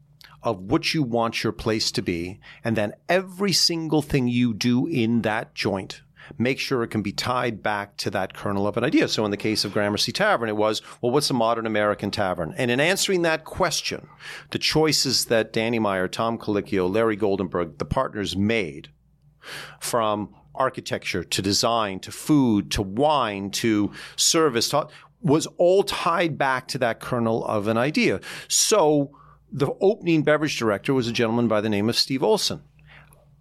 Of 0.44 0.60
what 0.60 0.94
you 0.94 1.04
want 1.04 1.44
your 1.44 1.54
place 1.54 1.92
to 1.92 2.02
be, 2.02 2.40
and 2.64 2.76
then 2.76 2.94
every 3.08 3.54
single 3.54 4.02
thing 4.02 4.28
you 4.28 4.54
do 4.54 4.88
in 4.88 5.22
that 5.22 5.54
joint. 5.54 6.02
Make 6.38 6.60
sure 6.60 6.82
it 6.84 6.90
can 6.90 7.02
be 7.02 7.12
tied 7.12 7.62
back 7.62 7.98
to 7.98 8.10
that 8.12 8.34
kernel 8.34 8.66
of 8.66 8.78
an 8.78 8.84
idea. 8.84 9.08
So, 9.08 9.26
in 9.26 9.32
the 9.32 9.38
case 9.38 9.66
of 9.66 9.74
Gramercy 9.74 10.12
Tavern, 10.12 10.48
it 10.48 10.56
was, 10.56 10.82
well, 11.02 11.12
what's 11.12 11.30
a 11.30 11.34
modern 11.34 11.66
American 11.66 12.10
tavern? 12.10 12.54
And 12.58 12.72
in 12.72 12.80
answering 12.80 13.24
that 13.24 13.44
question, 13.44 14.08
the 14.52 14.60
choices 14.60 15.26
that 15.26 15.52
Danny 15.52 15.80
Meyer, 15.80 16.08
Tom 16.08 16.38
Colicchio, 16.38 16.92
Larry 16.92 17.18
Goldenberg, 17.18 17.80
the 17.80 17.86
partners 17.86 18.38
made 18.38 18.90
from 19.80 20.34
architecture 20.56 21.24
to 21.24 21.42
design 21.42 22.00
to 22.00 22.12
food 22.12 22.72
to 22.72 22.82
wine 22.82 23.50
to 23.50 23.92
service 24.16 24.70
to, 24.70 24.88
was 25.22 25.48
all 25.58 25.84
tied 25.84 26.38
back 26.38 26.68
to 26.68 26.78
that 26.78 27.00
kernel 27.00 27.46
of 27.46 27.68
an 27.68 27.78
idea. 27.78 28.20
So 28.48 29.12
the 29.52 29.72
opening 29.82 30.24
beverage 30.24 30.58
director 30.58 30.94
was 30.94 31.08
a 31.08 31.12
gentleman 31.12 31.48
by 31.48 31.62
the 31.62 31.70
name 31.70 31.90
of 31.90 31.98
Steve 31.98 32.24
Olson. 32.24 32.62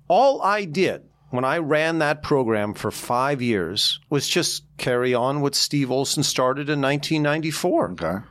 All 0.09 0.43
I 0.43 0.65
did 0.65 1.05
when 1.31 1.45
I 1.45 1.59
ran 1.59 1.99
that 1.99 2.23
program 2.23 2.75
for 2.75 2.91
five 2.91 3.41
years 3.41 4.01
was 4.11 4.29
just 4.29 4.65
carry 4.77 5.15
on 5.15 5.41
what 5.41 5.55
Steve 5.55 5.91
Olson 5.91 6.23
started 6.23 6.69
in 6.69 6.81
1994. 6.81 7.91
okay. 7.93 8.27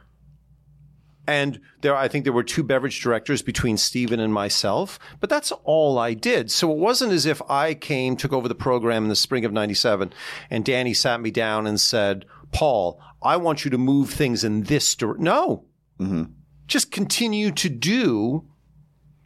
And 1.25 1.61
there, 1.81 1.95
I 1.95 2.07
think 2.07 2.23
there 2.23 2.33
were 2.33 2.43
two 2.43 2.63
beverage 2.63 3.01
directors 3.01 3.43
between 3.43 3.77
Stephen 3.77 4.19
and 4.19 4.33
myself, 4.33 4.97
but 5.19 5.29
that's 5.29 5.51
all 5.63 5.99
I 5.99 6.15
did. 6.15 6.49
So 6.49 6.71
it 6.71 6.79
wasn't 6.79 7.13
as 7.13 7.27
if 7.27 7.39
I 7.47 7.75
came, 7.75 8.17
took 8.17 8.33
over 8.33 8.47
the 8.47 8.55
program 8.55 9.03
in 9.03 9.09
the 9.09 9.15
spring 9.15 9.45
of 9.45 9.53
97 9.53 10.11
and 10.49 10.65
Danny 10.65 10.93
sat 10.95 11.21
me 11.21 11.29
down 11.29 11.67
and 11.67 11.79
said, 11.79 12.25
Paul, 12.51 12.99
I 13.21 13.37
want 13.37 13.63
you 13.63 13.69
to 13.69 13.77
move 13.77 14.09
things 14.09 14.43
in 14.43 14.63
this 14.63 14.95
direction. 14.95 15.23
No, 15.23 15.65
mm-hmm. 15.99 16.23
Just 16.69 16.91
continue 16.91 17.51
to 17.51 17.67
do 17.67 18.45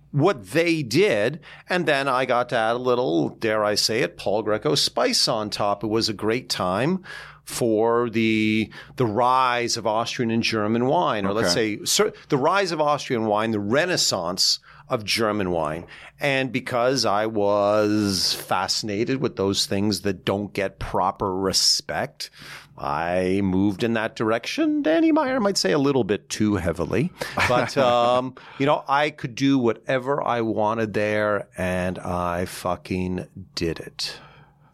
what 0.09 0.51
they 0.51 0.81
did. 0.81 1.39
And 1.69 1.85
then 1.85 2.07
I 2.07 2.25
got 2.25 2.49
to 2.49 2.55
add 2.55 2.75
a 2.75 2.79
little, 2.79 3.29
dare 3.29 3.63
I 3.63 3.75
say 3.75 4.01
it, 4.01 4.17
Paul 4.17 4.43
Greico 4.43 4.77
spice 4.77 5.27
on 5.27 5.49
top. 5.49 5.83
It 5.83 5.87
was 5.87 6.09
a 6.09 6.13
great 6.13 6.49
time 6.49 7.03
for 7.43 8.09
the 8.09 8.71
the 8.95 9.05
rise 9.05 9.75
of 9.75 9.85
Austrian 9.85 10.31
and 10.31 10.43
German 10.43 10.85
wine, 10.85 11.25
or 11.25 11.33
let's 11.33 11.53
say 11.53 11.83
cer- 11.83 12.13
the 12.29 12.37
rise 12.37 12.71
of 12.71 12.79
Austrian 12.79 13.25
wine, 13.25 13.51
the 13.51 13.59
renaissance 13.59 14.59
of 14.87 15.03
German 15.03 15.51
wine. 15.51 15.85
And 16.19 16.51
because 16.51 17.03
I 17.05 17.25
was 17.25 18.33
fascinated 18.33 19.19
with 19.19 19.35
those 19.35 19.65
things 19.65 20.01
that 20.01 20.23
don't 20.23 20.53
get 20.53 20.79
proper 20.79 21.35
respect, 21.35 22.29
I 22.77 23.41
moved 23.43 23.83
in 23.83 23.93
that 23.93 24.15
direction. 24.15 24.81
Danny 24.81 25.11
Meyer 25.11 25.39
might 25.39 25.57
say 25.57 25.71
a 25.71 25.77
little 25.77 26.03
bit 26.03 26.29
too 26.29 26.55
heavily, 26.55 27.11
but 27.47 27.77
um, 27.77 28.35
you 28.57 28.65
know, 28.65 28.83
I 28.87 29.11
could 29.11 29.35
do 29.35 29.57
whatever 29.57 30.23
I 30.23 30.41
wanted 30.41 30.93
there, 30.93 31.47
and 31.57 31.99
I 31.99 32.45
fucking 32.45 33.27
did 33.55 33.79
it. 33.79 34.17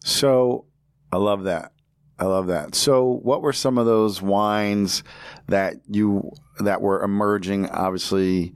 So 0.03 0.65
I 1.11 1.17
love 1.17 1.43
that. 1.43 1.73
I 2.17 2.25
love 2.25 2.47
that. 2.47 2.75
So 2.75 3.19
what 3.23 3.41
were 3.41 3.53
some 3.53 3.77
of 3.77 3.85
those 3.85 4.21
wines 4.21 5.03
that 5.47 5.75
you 5.87 6.31
that 6.59 6.81
were 6.81 7.01
emerging? 7.03 7.69
Obviously, 7.69 8.55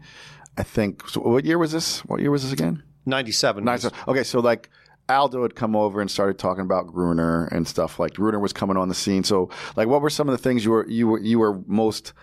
I 0.57 0.63
think. 0.63 1.07
So 1.09 1.21
what 1.21 1.45
year 1.45 1.57
was 1.57 1.71
this? 1.71 1.99
What 2.05 2.19
year 2.19 2.31
was 2.31 2.43
this 2.43 2.51
again? 2.51 2.83
Ninety-seven. 3.05 3.63
Nice. 3.63 3.89
Okay, 4.07 4.23
so 4.23 4.39
like 4.39 4.69
Aldo 5.09 5.41
had 5.43 5.55
come 5.55 5.75
over 5.75 5.99
and 6.01 6.09
started 6.09 6.39
talking 6.39 6.63
about 6.63 6.87
Gruner 6.87 7.45
and 7.47 7.67
stuff. 7.67 7.99
Like 7.99 8.13
Gruner 8.13 8.39
was 8.39 8.53
coming 8.53 8.77
on 8.77 8.89
the 8.89 8.95
scene. 8.95 9.23
So 9.23 9.49
like, 9.75 9.87
what 9.87 10.01
were 10.01 10.09
some 10.09 10.29
of 10.29 10.33
the 10.33 10.41
things 10.41 10.63
you 10.63 10.71
were 10.71 10.87
you 10.87 11.07
were 11.07 11.19
you 11.19 11.39
were 11.39 11.61
most 11.67 12.13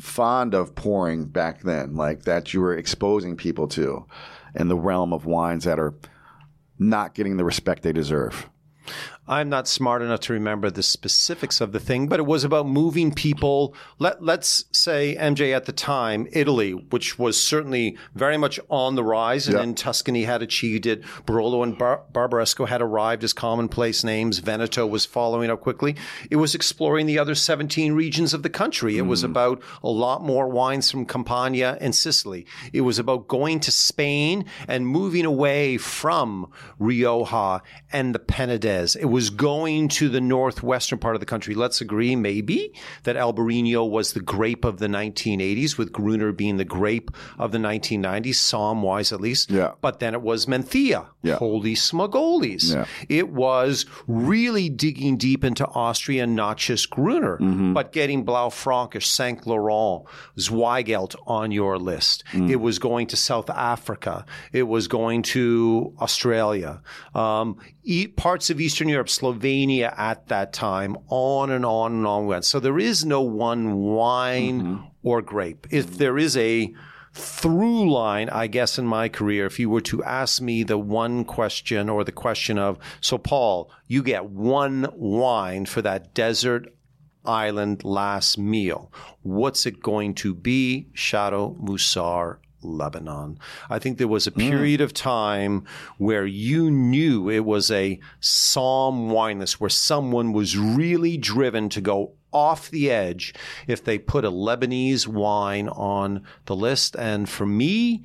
fond 0.00 0.54
of 0.54 0.74
pouring 0.74 1.26
back 1.26 1.62
then? 1.62 1.94
Like 1.94 2.22
that 2.22 2.52
you 2.52 2.60
were 2.60 2.76
exposing 2.76 3.36
people 3.36 3.68
to 3.68 4.06
in 4.54 4.68
the 4.68 4.76
realm 4.76 5.12
of 5.12 5.26
wines 5.26 5.64
that 5.64 5.78
are 5.78 5.94
not 6.78 7.14
getting 7.14 7.36
the 7.36 7.44
respect 7.44 7.82
they 7.82 7.92
deserve. 7.92 8.48
I'm 9.30 9.48
not 9.48 9.68
smart 9.68 10.02
enough 10.02 10.18
to 10.22 10.32
remember 10.32 10.70
the 10.70 10.82
specifics 10.82 11.60
of 11.60 11.70
the 11.70 11.78
thing, 11.78 12.08
but 12.08 12.18
it 12.18 12.26
was 12.26 12.42
about 12.42 12.66
moving 12.66 13.14
people. 13.14 13.76
Let, 14.00 14.24
let's 14.24 14.64
say 14.72 15.14
MJ 15.14 15.54
at 15.54 15.66
the 15.66 15.72
time, 15.72 16.26
Italy, 16.32 16.72
which 16.72 17.16
was 17.16 17.40
certainly 17.40 17.96
very 18.16 18.36
much 18.36 18.58
on 18.68 18.96
the 18.96 19.04
rise, 19.04 19.46
and 19.46 19.54
Yeah. 19.54 19.60
then 19.60 19.76
Tuscany 19.76 20.24
had 20.24 20.42
achieved 20.42 20.84
it. 20.84 21.04
Barolo 21.26 21.62
and 21.62 21.78
Bar- 21.78 22.02
Barbaresco 22.12 22.66
had 22.66 22.82
arrived 22.82 23.22
as 23.22 23.32
commonplace 23.32 24.02
names. 24.02 24.40
Veneto 24.40 24.84
was 24.84 25.06
following 25.06 25.48
up 25.48 25.60
quickly. 25.60 25.94
It 26.28 26.36
was 26.36 26.56
exploring 26.56 27.06
the 27.06 27.20
other 27.20 27.36
17 27.36 27.92
regions 27.92 28.34
of 28.34 28.42
the 28.42 28.50
country. 28.50 28.98
It 28.98 29.06
was 29.06 29.22
mm. 29.22 29.26
about 29.26 29.62
a 29.84 29.90
lot 29.90 30.24
more 30.24 30.48
wines 30.48 30.90
from 30.90 31.06
Campania 31.06 31.78
and 31.80 31.94
Sicily. 31.94 32.46
It 32.72 32.80
was 32.80 32.98
about 32.98 33.28
going 33.28 33.60
to 33.60 33.70
Spain 33.70 34.44
and 34.66 34.88
moving 34.88 35.24
away 35.24 35.76
from 35.76 36.50
Rioja 36.80 37.62
and 37.92 38.12
the 38.12 38.18
Penedès. 38.18 38.96
It 38.96 39.04
was 39.04 39.19
going 39.28 39.88
to 39.88 40.08
the 40.08 40.20
northwestern 40.20 40.98
part 40.98 41.14
of 41.16 41.20
the 41.20 41.26
country. 41.26 41.54
Let's 41.54 41.82
agree, 41.82 42.16
maybe, 42.16 42.72
that 43.02 43.16
Albarino 43.16 43.88
was 43.90 44.14
the 44.14 44.20
grape 44.20 44.64
of 44.64 44.78
the 44.78 44.86
1980s, 44.86 45.76
with 45.76 45.92
Gruner 45.92 46.32
being 46.32 46.56
the 46.56 46.64
grape 46.64 47.10
of 47.38 47.52
the 47.52 47.58
1990s, 47.58 48.36
Somm 48.36 48.80
wise 48.80 49.12
at 49.12 49.20
least. 49.20 49.50
Yeah. 49.50 49.72
But 49.82 49.98
then 50.00 50.14
it 50.14 50.22
was 50.22 50.46
Mencía. 50.46 51.08
Yeah. 51.22 51.34
Holy 51.36 51.74
smuggolies. 51.74 52.72
Yeah. 52.72 52.86
It 53.10 53.28
was 53.30 53.84
really 54.06 54.70
digging 54.70 55.18
deep 55.18 55.44
into 55.44 55.66
Austria, 55.66 56.26
not 56.26 56.56
just 56.56 56.88
Gruner, 56.88 57.36
Mm-hmm. 57.38 57.74
but 57.74 57.92
getting 57.92 58.24
Blaufränkisch, 58.24 59.04
Saint 59.04 59.46
Laurent, 59.46 60.04
Zweigelt 60.38 61.14
on 61.26 61.50
your 61.50 61.78
list. 61.78 62.24
Mm. 62.32 62.48
It 62.50 62.56
was 62.56 62.78
going 62.78 63.06
to 63.08 63.16
South 63.16 63.50
Africa. 63.50 64.24
It 64.52 64.62
was 64.64 64.88
going 64.88 65.22
to 65.22 65.92
Australia, 66.00 66.80
um, 67.14 67.58
parts 68.16 68.50
of 68.50 68.60
Eastern 68.60 68.88
Europe, 68.88 69.08
Slovenia 69.10 69.92
at 69.98 70.28
that 70.28 70.52
time, 70.52 70.96
on 71.08 71.50
and 71.50 71.64
on 71.64 71.92
and 71.92 72.06
on 72.06 72.26
went. 72.26 72.44
So 72.44 72.60
there 72.60 72.78
is 72.78 73.04
no 73.04 73.20
one 73.20 73.76
wine 73.76 74.62
Mm-hmm. 74.62 74.84
or 75.02 75.22
grape. 75.22 75.66
If 75.70 75.98
there 75.98 76.16
is 76.18 76.36
a 76.36 76.74
through 77.12 77.90
line, 77.92 78.28
I 78.28 78.46
guess, 78.46 78.78
in 78.78 78.86
my 78.86 79.08
career, 79.08 79.46
if 79.46 79.58
you 79.58 79.68
were 79.68 79.80
to 79.82 80.02
ask 80.04 80.40
me 80.40 80.62
the 80.62 80.78
one 80.78 81.24
question 81.24 81.88
or 81.88 82.04
the 82.04 82.12
question 82.12 82.56
of, 82.58 82.78
so 83.00 83.18
Paul, 83.18 83.70
you 83.88 84.02
get 84.02 84.26
one 84.26 84.86
wine 84.94 85.66
for 85.66 85.82
that 85.82 86.14
desert 86.14 86.72
island 87.24 87.84
last 87.84 88.38
meal. 88.38 88.92
What's 89.22 89.66
it 89.66 89.82
going 89.82 90.14
to 90.16 90.34
be? 90.34 90.86
Château 90.94 91.58
Musar 91.60 92.38
Lebanon. 92.62 93.38
I 93.68 93.78
think 93.78 93.98
there 93.98 94.08
was 94.08 94.26
a 94.26 94.30
hmm. 94.30 94.40
period 94.40 94.80
of 94.80 94.94
time 94.94 95.64
where 95.98 96.26
you 96.26 96.70
knew 96.70 97.28
it 97.28 97.44
was 97.44 97.70
a 97.70 98.00
somm 98.20 99.08
wine 99.08 99.38
list 99.38 99.60
where 99.60 99.70
someone 99.70 100.32
was 100.32 100.56
really 100.56 101.16
driven 101.16 101.68
to 101.70 101.80
go 101.80 102.12
off 102.32 102.70
the 102.70 102.90
edge 102.90 103.34
if 103.66 103.84
they 103.84 103.98
put 103.98 104.24
a 104.24 104.30
Lebanese 104.30 105.06
wine 105.06 105.68
on 105.68 106.24
the 106.46 106.54
list. 106.56 106.94
And 106.96 107.28
for 107.28 107.46
me, 107.46 108.04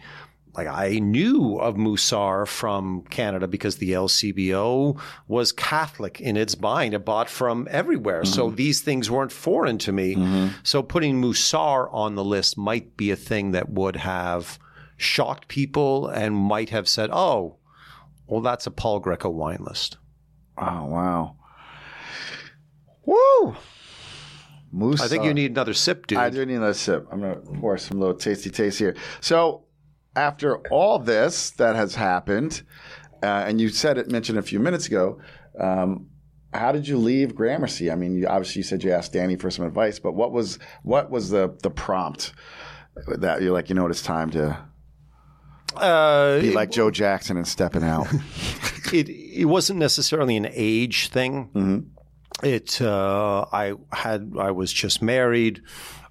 like 0.55 0.67
I 0.67 0.99
knew 0.99 1.57
of 1.57 1.75
Musar 1.75 2.47
from 2.47 3.03
Canada 3.09 3.47
because 3.47 3.77
the 3.77 3.91
LCBO 3.91 4.99
was 5.27 5.51
Catholic 5.51 6.21
in 6.21 6.37
its 6.37 6.55
buying. 6.55 6.93
It 6.93 7.05
bought 7.05 7.29
from 7.29 7.67
everywhere. 7.69 8.25
So 8.25 8.47
mm-hmm. 8.47 8.55
these 8.55 8.81
things 8.81 9.11
weren't 9.11 9.31
foreign 9.31 9.77
to 9.79 9.91
me. 9.91 10.15
Mm-hmm. 10.15 10.47
So 10.63 10.81
putting 10.81 11.21
Musar 11.21 11.93
on 11.93 12.15
the 12.15 12.23
list 12.23 12.57
might 12.57 12.95
be 12.95 13.11
a 13.11 13.15
thing 13.15 13.51
that 13.51 13.69
would 13.69 13.97
have 13.97 14.57
shocked 14.97 15.47
people 15.47 16.07
and 16.07 16.35
might 16.35 16.69
have 16.69 16.87
said, 16.87 17.09
oh, 17.11 17.57
well, 18.27 18.41
that's 18.41 18.65
a 18.65 18.71
Paul 18.71 19.01
Greico 19.01 19.31
wine 19.31 19.59
list. 19.61 19.97
Oh 20.57 20.85
wow. 20.85 21.35
Woo! 23.05 23.55
Moose. 24.71 25.01
I 25.01 25.07
think 25.07 25.23
you 25.23 25.33
need 25.33 25.51
another 25.51 25.73
sip, 25.73 26.07
dude. 26.07 26.17
I 26.17 26.29
do 26.29 26.45
need 26.45 26.55
another 26.55 26.73
sip. 26.73 27.07
I'm 27.11 27.21
gonna 27.21 27.35
pour 27.35 27.77
some 27.77 27.99
little 27.99 28.15
tasty 28.15 28.49
taste 28.49 28.77
here. 28.79 28.95
So, 29.21 29.64
after 30.15 30.57
all 30.69 30.99
this 30.99 31.51
that 31.51 31.75
has 31.75 31.95
happened, 31.95 32.61
uh, 33.23 33.45
and 33.47 33.59
you 33.59 33.69
said 33.69 33.97
it 33.97 34.09
mentioned 34.09 34.37
a 34.37 34.41
few 34.41 34.59
minutes 34.59 34.87
ago, 34.87 35.19
um, 35.59 36.07
how 36.53 36.71
did 36.71 36.87
you 36.87 36.97
leave 36.97 37.35
Gramercy? 37.35 37.91
I 37.91 37.95
mean, 37.95 38.15
you, 38.15 38.27
obviously 38.27 38.59
you 38.59 38.63
said 38.63 38.83
you 38.83 38.91
asked 38.91 39.13
Danny 39.13 39.35
for 39.35 39.51
some 39.51 39.65
advice, 39.65 39.99
but 39.99 40.13
what 40.13 40.31
was 40.31 40.57
what 40.83 41.09
was 41.11 41.29
the 41.29 41.55
the 41.63 41.69
prompt 41.69 42.33
that 43.17 43.41
you're 43.41 43.51
like, 43.53 43.67
you 43.69 43.75
know, 43.75 43.81
what, 43.83 43.91
it's 43.91 44.01
time 44.01 44.29
to 44.31 44.57
Uh, 45.75 46.39
be 46.39 46.53
like 46.53 46.71
Joe 46.71 46.89
Jackson 46.91 47.35
and 47.35 47.45
stepping 47.47 47.83
out? 47.83 48.07
it 48.93 49.09
it 49.09 49.45
wasn't 49.45 49.79
necessarily 49.79 50.37
an 50.37 50.47
age 50.51 51.09
thing. 51.09 51.91
It 52.43 52.81
uh, 52.81 53.45
I 53.51 53.73
had 53.91 54.33
I 54.39 54.51
was 54.51 54.71
just 54.71 55.01
married, 55.01 55.61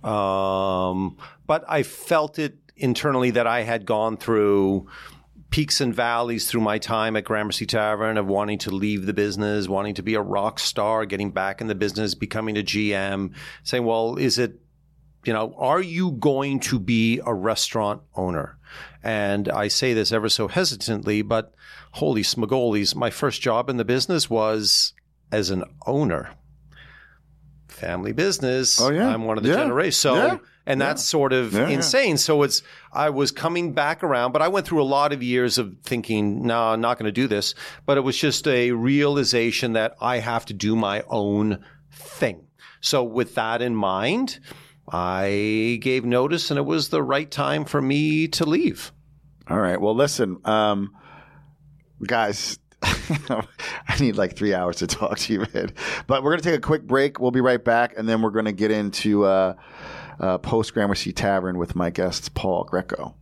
um, 0.03 1.17
but 1.47 1.65
I 1.69 1.83
felt 1.83 2.39
it 2.39 2.59
internally 2.77 3.31
that 3.33 3.47
I 3.47 3.63
had 3.63 3.87
gone 3.87 4.17
through 4.17 4.89
peaks 5.51 5.81
and 5.81 5.95
valleys 5.95 6.49
through 6.51 6.61
my 6.63 6.79
time 6.79 7.17
at 7.17 7.25
Gramercy 7.25 7.65
Tavern 7.67 8.19
of 8.19 8.27
wanting 8.27 8.59
to 8.59 8.71
leave 8.71 9.07
the 9.07 9.13
business, 9.15 9.69
wanting 9.69 9.95
to 9.95 10.03
be 10.03 10.15
a 10.15 10.21
rock 10.21 10.59
star, 10.59 11.07
getting 11.07 11.31
back 11.31 11.61
in 11.61 11.69
the 11.69 11.75
business, 11.77 12.15
becoming 12.15 12.57
a 12.59 12.63
GM, 12.63 13.33
saying, 13.63 13.85
well, 13.85 14.17
is 14.17 14.39
it 14.39 14.61
you 15.25 15.33
know, 15.33 15.55
are 15.57 15.81
you 15.81 16.11
going 16.13 16.61
to 16.61 16.79
be 16.79 17.19
a 17.25 17.33
restaurant 17.33 18.03
owner? 18.15 18.59
And 19.03 19.49
I 19.49 19.69
say 19.69 19.95
this 19.95 20.13
ever 20.13 20.29
so 20.29 20.49
hesitantly, 20.49 21.23
but 21.23 21.55
holy 21.93 22.23
smagoles, 22.23 22.95
my 22.95 23.09
first 23.09 23.41
job 23.41 23.71
in 23.71 23.79
the 23.79 23.87
business 23.87 24.29
was 24.29 24.93
as 25.33 25.49
an 25.49 25.65
owner. 25.87 26.31
Family 27.69 28.13
business. 28.13 28.81
Oh, 28.81 28.91
yeah. 28.91 29.09
I'm 29.09 29.25
one 29.25 29.39
of 29.39 29.45
the 29.45 29.51
Yeah. 29.51 29.57
generation. 29.57 29.93
So, 29.93 30.15
Yeah. 30.17 30.37
And 30.67 30.81
that's 30.81 31.03
sort 31.05 31.33
of 31.33 31.53
Yeah, 31.53 31.69
yeah. 31.69 31.75
insane. 31.75 32.17
So 32.17 32.43
it's, 32.43 32.63
I 32.93 33.11
was 33.11 33.31
coming 33.33 33.73
back 33.73 34.03
around, 34.03 34.33
but 34.33 34.43
I 34.43 34.49
went 34.49 34.67
through 34.67 34.83
a 34.83 34.85
lot 34.85 35.13
of 35.13 35.23
years 35.23 35.59
of 35.59 35.77
thinking, 35.83 36.47
no, 36.47 36.59
I'm 36.69 36.81
not 36.81 36.99
going 36.99 37.07
to 37.07 37.13
do 37.13 37.29
this. 37.29 37.55
But 37.87 37.99
it 37.99 38.03
was 38.03 38.17
just 38.17 38.47
a 38.47 38.73
realization 38.73 39.75
that 39.75 39.95
I 40.01 40.19
have 40.19 40.47
to 40.47 40.55
do 40.55 40.75
my 40.77 41.03
own 41.09 41.65
thing. 41.93 42.47
So 42.81 43.03
with 43.03 43.35
that 43.35 43.63
in 43.63 43.75
mind, 43.75 44.41
I 44.89 45.79
gave 45.81 46.05
notice 46.05 46.51
and 46.51 46.59
it 46.59 46.67
was 46.67 46.89
the 46.91 47.03
right 47.03 47.31
time 47.31 47.65
for 47.65 47.81
me 47.81 48.29
to 48.29 48.45
leave. 48.45 48.93
All 49.49 49.59
right. 49.59 49.81
Well, 49.81 49.95
listen, 49.95 50.39
um, 50.45 50.95
guys. 52.07 52.59
I 52.83 53.99
need 53.99 54.17
like 54.17 54.37
three 54.37 54.53
hours 54.53 54.77
to 54.77 54.87
talk 54.87 55.17
to 55.21 55.33
you, 55.33 55.47
man. 55.55 55.73
But 56.07 56.23
we're 56.23 56.33
going 56.33 56.43
to 56.43 56.49
take 56.51 56.59
a 56.59 56.61
quick 56.61 56.87
break. 56.87 57.19
We'll 57.19 57.31
be 57.31 57.41
right 57.41 57.63
back, 57.63 57.95
and 57.97 58.07
then 58.07 58.21
we're 58.21 58.31
going 58.31 58.45
to 58.45 58.53
get 58.53 58.71
into 58.71 59.25
uh, 59.25 59.55
uh, 60.21 60.39
post 60.39 60.75
Gramercy 60.75 61.13
Tavern 61.13 61.59
with 61.59 61.75
my 61.75 61.91
guests, 61.91 62.29
Paul 62.29 62.65
Greico. 62.65 63.15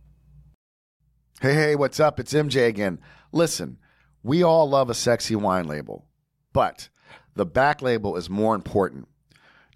Hey, 1.41 1.53
hey, 1.53 1.75
what's 1.75 1.99
up? 1.99 2.19
It's 2.19 2.33
MJ 2.33 2.67
again. 2.67 2.99
Listen, 3.31 3.77
we 4.23 4.43
all 4.43 4.69
love 4.69 4.89
a 4.89 4.93
sexy 4.93 5.35
wine 5.35 5.67
label, 5.67 6.05
but 6.53 6.89
the 7.35 7.45
back 7.45 7.81
label 7.81 8.15
is 8.15 8.29
more 8.29 8.55
important. 8.55 9.07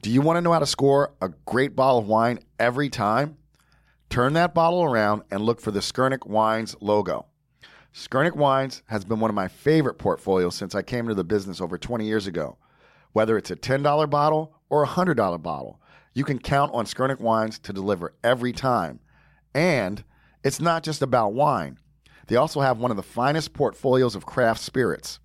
Do 0.01 0.09
you 0.09 0.22
want 0.22 0.38
to 0.38 0.41
know 0.41 0.53
how 0.53 0.59
to 0.59 0.65
score 0.65 1.13
a 1.22 1.30
great 1.45 1.76
bottle 1.76 1.99
of 1.99 2.07
wine 2.07 2.39
every 2.59 2.89
time? 2.89 3.38
Turn 4.09 4.34
that 4.34 4.53
bottle 4.53 4.84
around 4.84 5.24
and 5.32 5.41
look 5.41 5.59
for 5.59 5.72
the 5.72 5.82
Skurnik 5.82 6.26
Wines 6.26 6.76
logo. 6.80 7.26
Skurnik 7.93 8.36
Wines 8.36 8.84
has 8.86 9.03
been 9.03 9.20
one 9.20 9.30
of 9.32 9.36
my 9.36 9.47
favorite 9.47 9.97
portfolios 9.97 10.55
since 10.55 10.76
I 10.76 10.84
came 10.84 11.05
into 11.05 11.15
the 11.15 11.24
business 11.24 11.59
over 11.59 11.78
20 11.78 12.05
years 12.05 12.28
ago. 12.28 12.57
Whether 13.11 13.38
it's 13.38 13.51
a 13.51 13.55
$10 13.55 14.09
bottle 14.09 14.53
or 14.70 14.84
a 14.84 14.88
$100 14.88 15.41
bottle, 15.41 15.82
you 16.18 16.24
can 16.24 16.39
count 16.39 16.74
on 16.74 16.86
Skurnik 16.86 17.20
Wines 17.20 17.59
to 17.59 17.72
deliver 17.72 18.15
every 18.24 18.51
time. 18.51 18.99
And 19.53 20.03
it's 20.43 20.59
not 20.59 20.82
just 20.82 21.03
about 21.03 21.34
wine. 21.34 21.78
They 22.26 22.38
also 22.38 22.61
have 22.61 22.80
one 22.80 22.89
of 22.89 22.97
the 22.97 23.03
finest 23.03 23.53
portfolios 23.53 24.15
of 24.15 24.26
craft 24.26 24.59
spirits. 24.59 25.20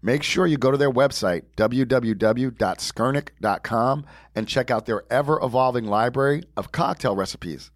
Make 0.00 0.22
sure 0.22 0.46
you 0.46 0.56
go 0.56 0.70
to 0.70 0.78
their 0.78 0.90
website, 0.90 1.42
www.skurnik.com, 1.58 4.06
and 4.34 4.48
check 4.48 4.70
out 4.70 4.86
their 4.86 5.02
ever 5.12 5.38
evolving 5.42 5.84
library 5.84 6.44
of 6.56 6.72
cocktail 6.72 7.14
recipes. 7.14 7.70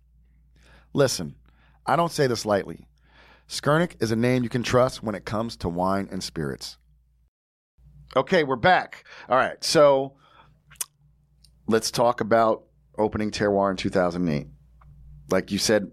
Listen, 0.95 1.35
I 1.85 1.95
don't 1.95 2.11
say 2.11 2.27
this 2.27 2.47
lightly. 2.47 2.87
Skurnik 3.47 3.97
is 4.01 4.13
a 4.13 4.17
name 4.17 4.43
you 4.43 4.49
can 4.49 4.63
trust 4.63 5.03
when 5.03 5.15
it 5.15 5.27
comes 5.27 5.59
to 5.59 5.69
wine 5.69 6.09
and 6.11 6.25
spirits. 6.25 6.79
Okay, 8.17 8.45
we're 8.45 8.57
back. 8.57 9.05
All 9.29 9.37
right, 9.37 9.63
so 9.63 10.15
let's 11.67 11.91
talk 11.91 12.21
about 12.21 12.65
opening 12.99 13.31
Terroir 13.31 13.71
in 13.71 13.77
2008. 13.77 14.47
Like 15.31 15.51
you 15.51 15.59
said 15.59 15.91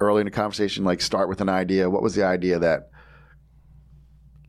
early 0.00 0.20
in 0.20 0.26
the 0.26 0.30
conversation, 0.30 0.84
like 0.84 1.00
start 1.00 1.28
with 1.28 1.40
an 1.40 1.48
idea. 1.48 1.88
What 1.88 2.02
was 2.02 2.14
the 2.14 2.24
idea 2.24 2.58
that 2.58 2.90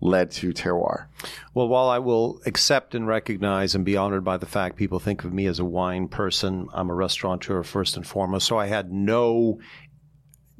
led 0.01 0.31
to 0.31 0.51
Terroir? 0.51 1.05
Well, 1.53 1.67
while 1.67 1.89
I 1.89 1.99
will 1.99 2.41
accept 2.45 2.95
and 2.95 3.07
recognize 3.07 3.75
and 3.75 3.85
be 3.85 3.95
honored 3.95 4.23
by 4.23 4.37
the 4.37 4.45
fact 4.45 4.75
people 4.75 4.99
think 4.99 5.23
of 5.23 5.33
me 5.33 5.45
as 5.45 5.59
a 5.59 5.65
wine 5.65 6.07
person, 6.07 6.67
I'm 6.73 6.89
a 6.89 6.95
restaurateur 6.95 7.63
first 7.63 7.95
and 7.95 8.05
foremost. 8.05 8.47
So 8.47 8.57
I 8.57 8.67
had 8.67 8.91
no 8.91 9.59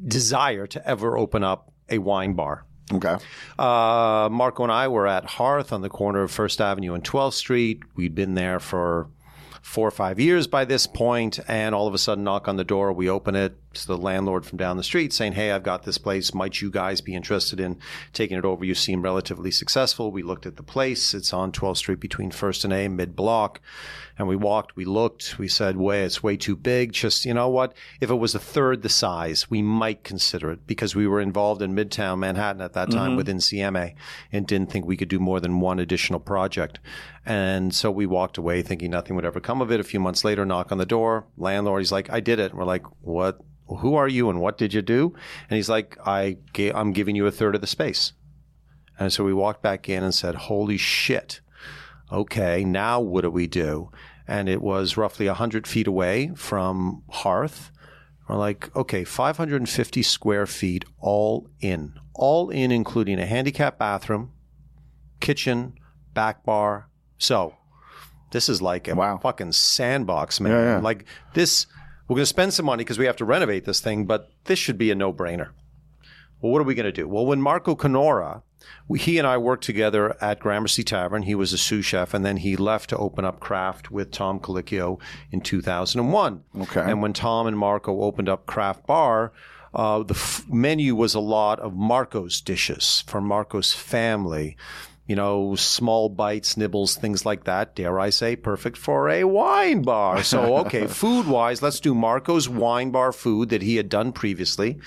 desire 0.06 0.68
to 0.68 0.88
ever 0.88 1.18
open 1.18 1.44
up 1.44 1.74
a 1.90 1.98
wine 1.98 2.34
bar. 2.34 2.66
Okay. 2.92 3.16
Uh, 3.58 4.30
Marco 4.32 4.64
and 4.64 4.72
I 4.72 4.88
were 4.88 5.08
at 5.08 5.26
Hearth 5.26 5.72
on 5.74 5.82
the 5.82 5.90
corner 5.90 6.24
of 6.24 6.32
First 6.32 6.62
Avenue 6.62 6.94
and 6.94 7.04
12th 7.04 7.34
Street. 7.34 7.82
We'd 7.96 8.14
been 8.14 8.34
there 8.36 8.60
for 8.60 9.10
four 9.64 9.88
or 9.88 9.92
five 9.92 10.20
years 10.20 10.46
by 10.46 10.66
this 10.66 10.86
point, 10.86 11.40
and 11.48 11.74
all 11.74 11.88
of 11.88 11.94
a 11.94 11.98
sudden, 11.98 12.24
knock 12.24 12.48
on 12.48 12.58
the 12.58 12.64
door. 12.64 12.94
We 12.94 13.10
open 13.10 13.36
it. 13.36 13.56
It's 13.74 13.86
the 13.86 13.98
landlord 13.98 14.46
from 14.46 14.58
down 14.58 14.78
the 14.78 14.84
street 14.84 15.14
saying, 15.14 15.34
"Hey, 15.34 15.52
I've 15.52 15.64
got 15.64 15.84
this 15.84 15.98
place. 15.98 16.34
Might 16.34 16.62
you 16.62 16.70
guys 16.70 17.02
be 17.02 17.16
interested 17.16 17.60
in 17.60 17.80
taking 18.14 18.38
it 18.38 18.46
over? 18.46 18.64
You 18.64 18.76
seem 18.76 19.02
relatively 19.02 19.52
successful." 19.52 20.12
We 20.12 20.24
looked 20.24 20.46
at 20.46 20.58
the 20.58 20.64
place. 20.64 21.14
It's 21.14 21.34
on 21.34 21.52
12th 21.52 21.78
Street 21.78 22.00
between 22.00 22.32
First 22.32 22.64
and 22.64 22.72
A, 22.72 22.88
mid 22.88 23.16
block. 23.16 23.60
And 24.18 24.28
we 24.28 24.36
walked, 24.36 24.76
we 24.76 24.86
looked, 24.86 25.40
we 25.40 25.48
said, 25.48 25.76
way, 25.76 26.04
it's 26.04 26.22
way 26.22 26.38
too 26.38 26.56
big. 26.56 26.94
Just, 26.94 27.26
you 27.26 27.34
know 27.34 27.50
what? 27.50 27.74
If 28.00 28.12
it 28.12 28.16
was 28.16 28.36
a 28.36 28.40
third 28.40 28.84
the 28.84 28.90
size, 28.90 29.50
we 29.50 29.64
might 29.64 30.04
consider 30.04 30.52
it 30.52 30.68
because 30.68 30.96
we 30.96 31.08
were 31.08 31.20
involved 31.20 31.64
in 31.64 31.76
Midtown 31.76 32.20
Manhattan 32.20 32.62
at 32.62 32.74
that 32.74 32.92
time 32.92 33.12
mm-hmm. 33.12 33.18
with 33.18 33.28
Insieme 33.28 33.96
and 34.32 34.46
didn't 34.46 34.70
think 34.70 34.86
we 34.86 34.98
could 34.98 35.08
do 35.08 35.20
more 35.20 35.40
than 35.40 35.60
one 35.60 35.80
additional 35.80 36.20
project. 36.20 36.80
And 37.26 37.74
so 37.74 37.90
we 37.90 38.06
walked 38.06 38.38
away 38.38 38.62
thinking 38.62 38.92
nothing 38.92 39.16
would 39.16 39.26
ever 39.26 39.40
come 39.40 39.62
of 39.62 39.72
it. 39.72 39.80
A 39.80 39.84
few 39.84 40.00
months 40.00 40.24
later, 40.24 40.46
knock 40.46 40.72
on 40.72 40.78
the 40.78 40.86
door, 40.86 41.26
landlord, 41.36 41.82
he's 41.82 41.92
like, 41.92 42.12
I 42.12 42.20
did 42.20 42.40
it. 42.40 42.52
And 42.52 42.60
we're 42.60 42.66
like, 42.66 42.86
what? 43.02 43.42
Who 43.68 43.96
are 43.96 44.08
you 44.08 44.30
and 44.30 44.40
what 44.42 44.58
did 44.58 44.74
you 44.74 44.82
do? 44.82 45.14
And 45.50 45.56
he's 45.56 45.70
like, 45.70 45.98
I 46.06 46.38
I'm 46.58 46.92
giving 46.94 47.16
you 47.16 47.26
a 47.28 47.32
third 47.32 47.56
of 47.56 47.62
the 47.62 47.68
space. 47.68 48.14
And 49.00 49.12
so 49.12 49.24
we 49.24 49.34
walked 49.34 49.62
back 49.64 49.90
in 49.90 50.04
and 50.04 50.14
said, 50.14 50.36
holy 50.36 50.78
shit 50.78 51.42
okay, 52.14 52.64
now 52.64 53.00
what 53.02 53.22
do 53.22 53.30
we 53.30 53.48
do? 53.48 53.90
And 54.28 54.48
it 54.48 54.62
was 54.62 54.96
roughly 54.96 55.28
100 55.28 55.68
feet 55.68 55.88
away 55.88 56.32
from 56.36 57.04
Hearth. 57.10 57.72
We're 58.30 58.38
like, 58.38 58.74
okay, 58.76 59.04
550 59.04 60.02
square 60.04 60.46
feet 60.46 60.86
all 61.00 61.50
in, 61.60 62.00
all 62.14 62.50
in, 62.50 62.72
including 62.72 63.20
a 63.20 63.26
handicap 63.26 63.78
bathroom, 63.78 64.32
kitchen, 65.20 65.74
back 66.14 66.46
bar. 66.46 66.88
So 67.18 67.56
this 68.32 68.48
is 68.48 68.62
like 68.62 68.88
a 68.88 68.96
Wow. 68.96 69.18
fucking 69.18 69.52
sandbox, 69.52 70.40
man. 70.40 70.52
Yeah, 70.52 70.64
yeah. 70.76 70.80
Like 70.80 71.06
this, 71.34 71.66
we're 72.08 72.16
going 72.16 72.24
to 72.24 72.26
spend 72.28 72.54
some 72.54 72.66
money 72.66 72.84
because 72.84 73.00
we 73.00 73.06
have 73.06 73.16
to 73.18 73.26
renovate 73.26 73.66
this 73.66 73.80
thing, 73.80 74.06
but 74.06 74.32
this 74.46 74.60
should 74.60 74.78
be 74.78 74.92
a 74.92 74.96
no 74.96 75.14
brainer. 75.14 75.50
Well, 76.42 76.52
what 76.52 76.60
are 76.62 76.66
we 76.66 76.76
going 76.76 76.86
to 76.86 76.92
do? 76.92 77.08
Well, 77.08 77.26
when 77.26 77.42
Marco 77.42 77.76
Canora, 77.76 78.42
we, 78.88 79.00
he 79.00 79.18
and 79.18 79.26
I 79.28 79.38
worked 79.38 79.64
together 79.64 80.18
at 80.22 80.40
Gramercy 80.40 80.84
Tavern. 80.84 81.24
He 81.24 81.36
was 81.36 81.54
a 81.54 81.58
sous 81.58 81.86
chef, 81.86 82.14
and 82.14 82.26
then 82.26 82.38
he 82.38 82.56
left 82.58 82.90
to 82.90 82.98
open 82.98 83.24
up 83.24 83.40
Craft 83.40 83.92
with 83.92 84.12
Tom 84.12 84.40
Colicchio 84.40 85.00
in 85.32 85.40
2001. 85.42 86.44
Okay. 86.62 86.82
And 86.82 87.02
when 87.02 87.14
Tom 87.14 87.48
and 87.48 87.58
Marco 87.58 88.02
opened 88.02 88.28
up 88.30 88.46
Craft 88.46 88.86
Bar, 88.86 89.32
Uh, 89.76 90.04
the 90.04 90.14
f- 90.14 90.44
menu 90.48 90.94
was 90.96 91.16
a 91.16 91.20
lot 91.20 91.60
of 91.60 91.74
Marco's 91.74 92.40
dishes 92.42 93.04
for 93.08 93.20
Marco's 93.20 93.74
family. 93.74 94.56
You 95.06 95.18
know, 95.18 95.56
small 95.56 96.08
bites, 96.08 96.56
nibbles, 96.56 96.96
things 96.96 97.26
like 97.26 97.44
that. 97.44 97.76
Dare 97.76 98.00
I 98.00 98.10
say, 98.10 98.38
perfect 98.38 98.78
for 98.78 99.10
a 99.10 99.26
wine 99.26 99.82
bar. 99.82 100.24
So, 100.24 100.58
okay, 100.66 100.88
food 100.88 101.28
wise, 101.28 101.62
let's 101.62 101.82
do 101.82 101.94
Marco's 101.94 102.48
wine 102.48 102.92
bar 102.92 103.12
food 103.12 103.50
that 103.50 103.62
he 103.62 103.76
had 103.76 103.90
done 103.90 104.14
previously. 104.14 104.80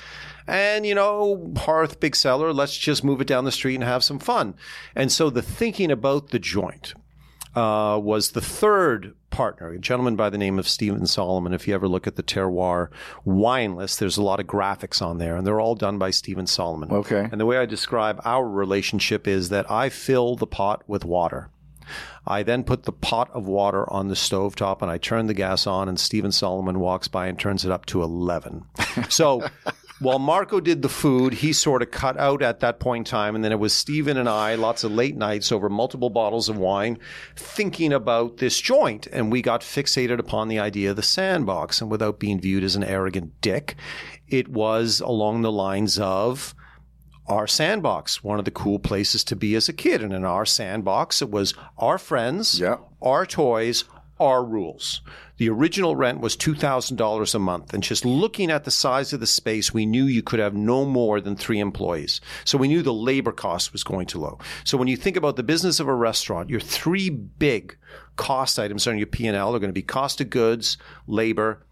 And, 0.46 0.86
you 0.86 0.94
know, 0.94 1.52
Hearth, 1.56 2.00
big 2.00 2.16
seller, 2.16 2.52
let's 2.52 2.76
just 2.76 3.04
move 3.04 3.20
it 3.20 3.26
down 3.26 3.44
the 3.44 3.52
street 3.52 3.74
and 3.74 3.84
have 3.84 4.04
some 4.04 4.18
fun. 4.18 4.54
And 4.94 5.12
so 5.12 5.28
the 5.28 5.42
thinking 5.42 5.90
about 5.90 6.30
the 6.30 6.38
joint 6.38 6.94
uh, 7.54 7.98
was 8.02 8.30
the 8.30 8.40
third 8.40 9.14
partner, 9.36 9.68
a 9.68 9.78
gentleman 9.78 10.16
by 10.16 10.30
the 10.30 10.38
name 10.38 10.58
of 10.58 10.66
Stephen 10.66 11.06
Solomon. 11.06 11.52
If 11.52 11.68
you 11.68 11.74
ever 11.74 11.86
look 11.86 12.06
at 12.06 12.16
the 12.16 12.22
terroir 12.22 12.88
wine 13.26 13.76
list, 13.76 14.00
there's 14.00 14.16
a 14.16 14.22
lot 14.22 14.40
of 14.40 14.46
graphics 14.46 15.02
on 15.02 15.18
there, 15.18 15.36
and 15.36 15.46
they're 15.46 15.60
all 15.60 15.74
done 15.74 15.98
by 15.98 16.10
Stephen 16.10 16.46
Solomon. 16.46 16.90
Okay. 16.90 17.28
And 17.30 17.38
the 17.38 17.44
way 17.44 17.58
I 17.58 17.66
describe 17.66 18.18
our 18.24 18.48
relationship 18.48 19.28
is 19.28 19.50
that 19.50 19.70
I 19.70 19.90
fill 19.90 20.36
the 20.36 20.46
pot 20.46 20.82
with 20.86 21.04
water. 21.04 21.50
I 22.26 22.42
then 22.44 22.64
put 22.64 22.84
the 22.84 22.92
pot 22.92 23.30
of 23.32 23.46
water 23.46 23.88
on 23.92 24.08
the 24.08 24.14
stovetop 24.14 24.80
and 24.80 24.90
I 24.90 24.96
turn 24.96 25.26
the 25.26 25.34
gas 25.34 25.66
on, 25.66 25.86
and 25.86 26.00
Stephen 26.00 26.32
Solomon 26.32 26.80
walks 26.80 27.06
by 27.06 27.26
and 27.26 27.38
turns 27.38 27.64
it 27.64 27.70
up 27.70 27.84
to 27.86 28.02
11. 28.02 28.64
So 29.10 29.46
while 29.98 30.18
Marco 30.18 30.60
did 30.60 30.82
the 30.82 30.88
food, 30.88 31.34
he 31.34 31.52
sort 31.52 31.80
of 31.82 31.90
cut 31.90 32.18
out 32.18 32.42
at 32.42 32.60
that 32.60 32.80
point 32.80 33.08
in 33.08 33.10
time. 33.10 33.34
And 33.34 33.42
then 33.44 33.52
it 33.52 33.58
was 33.58 33.72
Stephen 33.72 34.16
and 34.16 34.28
I, 34.28 34.54
lots 34.54 34.84
of 34.84 34.92
late 34.92 35.16
nights 35.16 35.50
over 35.50 35.68
multiple 35.68 36.10
bottles 36.10 36.48
of 36.48 36.58
wine, 36.58 36.98
thinking 37.34 37.92
about 37.92 38.36
this 38.36 38.60
joint. 38.60 39.06
And 39.08 39.32
we 39.32 39.40
got 39.42 39.62
fixated 39.62 40.18
upon 40.18 40.48
the 40.48 40.58
idea 40.58 40.90
of 40.90 40.96
the 40.96 41.02
sandbox. 41.02 41.80
And 41.80 41.90
without 41.90 42.18
being 42.18 42.40
viewed 42.40 42.64
as 42.64 42.76
an 42.76 42.84
arrogant 42.84 43.40
dick, 43.40 43.76
it 44.28 44.48
was 44.48 45.00
along 45.00 45.42
the 45.42 45.52
lines 45.52 45.98
of, 45.98 46.54
our 47.28 47.46
sandbox, 47.48 48.22
one 48.22 48.38
of 48.38 48.44
the 48.44 48.50
cool 48.52 48.78
places 48.78 49.24
to 49.24 49.34
be 49.34 49.56
as 49.56 49.68
a 49.68 49.72
kid. 49.72 50.00
And 50.02 50.12
in 50.12 50.24
our 50.24 50.46
sandbox, 50.46 51.20
it 51.20 51.30
was 51.30 51.54
our 51.76 51.98
friends, 51.98 52.60
Yeah. 52.60 52.76
our 53.02 53.26
toys, 53.26 53.84
our 54.20 54.44
rules. 54.44 55.00
The 55.38 55.50
original 55.50 55.96
rent 55.96 56.20
was 56.20 56.36
$2,000 56.36 57.34
a 57.34 57.38
month. 57.38 57.74
And 57.74 57.82
just 57.82 58.04
looking 58.04 58.50
at 58.50 58.64
the 58.64 58.70
size 58.70 59.12
of 59.12 59.20
the 59.20 59.26
space, 59.26 59.74
we 59.74 59.84
knew 59.84 60.04
you 60.04 60.22
could 60.22 60.40
have 60.40 60.54
no 60.54 60.84
more 60.84 61.20
than 61.20 61.36
three 61.36 61.58
employees. 61.58 62.20
So 62.44 62.56
we 62.56 62.68
knew 62.68 62.82
the 62.82 62.92
labor 62.92 63.32
cost 63.32 63.72
was 63.72 63.84
going 63.84 64.06
to 64.06 64.20
low. 64.20 64.38
So 64.64 64.78
when 64.78 64.88
you 64.88 64.96
think 64.96 65.16
about 65.16 65.36
the 65.36 65.42
business 65.42 65.78
of 65.78 65.88
a 65.88 65.94
restaurant, 65.94 66.48
your 66.48 66.60
three 66.60 67.10
big 67.10 67.76
cost 68.16 68.58
items 68.58 68.86
on 68.86 68.96
your 68.96 69.06
P&L 69.06 69.54
are 69.54 69.58
going 69.58 69.68
to 69.68 69.72
be 69.72 69.82
cost 69.82 70.20
of 70.20 70.30
goods, 70.30 70.78
labor, 71.06 71.66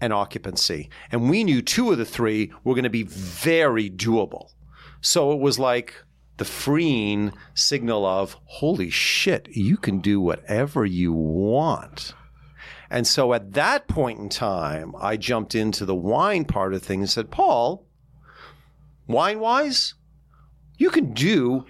and 0.00 0.12
occupancy. 0.12 0.90
And 1.10 1.30
we 1.30 1.44
knew 1.44 1.62
two 1.62 1.92
of 1.92 1.98
the 1.98 2.04
three 2.04 2.52
were 2.64 2.74
going 2.74 2.84
to 2.84 2.90
be 2.90 3.04
very 3.04 3.90
doable. 3.90 4.50
So 5.00 5.32
it 5.32 5.38
was 5.38 5.58
like 5.58 5.94
the 6.38 6.44
freeing 6.44 7.32
signal 7.54 8.06
of, 8.06 8.36
holy 8.44 8.90
shit, 8.90 9.48
you 9.50 9.76
can 9.76 10.00
do 10.00 10.20
whatever 10.20 10.84
you 10.84 11.12
want. 11.12 12.14
And 12.92 13.06
so 13.06 13.32
at 13.32 13.54
that 13.54 13.88
point 13.88 14.18
in 14.18 14.28
time, 14.28 14.94
I 15.00 15.16
jumped 15.16 15.54
into 15.54 15.86
the 15.86 15.94
wine 15.94 16.44
part 16.44 16.74
of 16.74 16.82
things 16.82 17.00
and 17.00 17.10
said, 17.10 17.30
Paul, 17.30 17.86
wine 19.06 19.40
wise, 19.40 19.94
you 20.76 20.90
can 20.90 21.14
do 21.14 21.64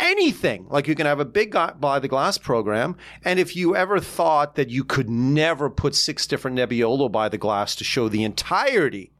anything. 0.00 0.66
Like 0.68 0.88
you 0.88 0.96
can 0.96 1.06
have 1.06 1.20
a 1.20 1.24
big 1.24 1.52
buy 1.52 2.00
the 2.00 2.08
glass 2.08 2.38
program. 2.38 2.96
And 3.24 3.38
if 3.38 3.54
you 3.54 3.76
ever 3.76 4.00
thought 4.00 4.56
that 4.56 4.68
you 4.68 4.82
could 4.82 5.08
never 5.08 5.70
put 5.70 5.94
six 5.94 6.26
different 6.26 6.58
Nebbiolo 6.58 7.10
by 7.10 7.28
the 7.28 7.38
glass 7.38 7.76
to 7.76 7.84
show 7.84 8.08
the 8.08 8.24
entirety 8.24 9.12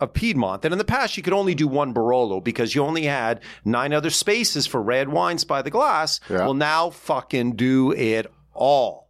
of 0.00 0.12
Piedmont, 0.12 0.62
then 0.62 0.72
in 0.72 0.78
the 0.78 0.84
past 0.84 1.16
you 1.16 1.22
could 1.22 1.32
only 1.32 1.54
do 1.54 1.68
one 1.68 1.94
Barolo 1.94 2.42
because 2.42 2.74
you 2.74 2.82
only 2.82 3.04
had 3.04 3.40
nine 3.64 3.92
other 3.92 4.10
spaces 4.10 4.66
for 4.66 4.82
red 4.82 5.08
wines 5.08 5.44
by 5.44 5.62
the 5.62 5.70
glass. 5.70 6.18
Yeah. 6.28 6.38
Well, 6.38 6.54
now 6.54 6.90
fucking 6.90 7.54
do 7.54 7.92
it 7.92 8.26
all. 8.52 9.03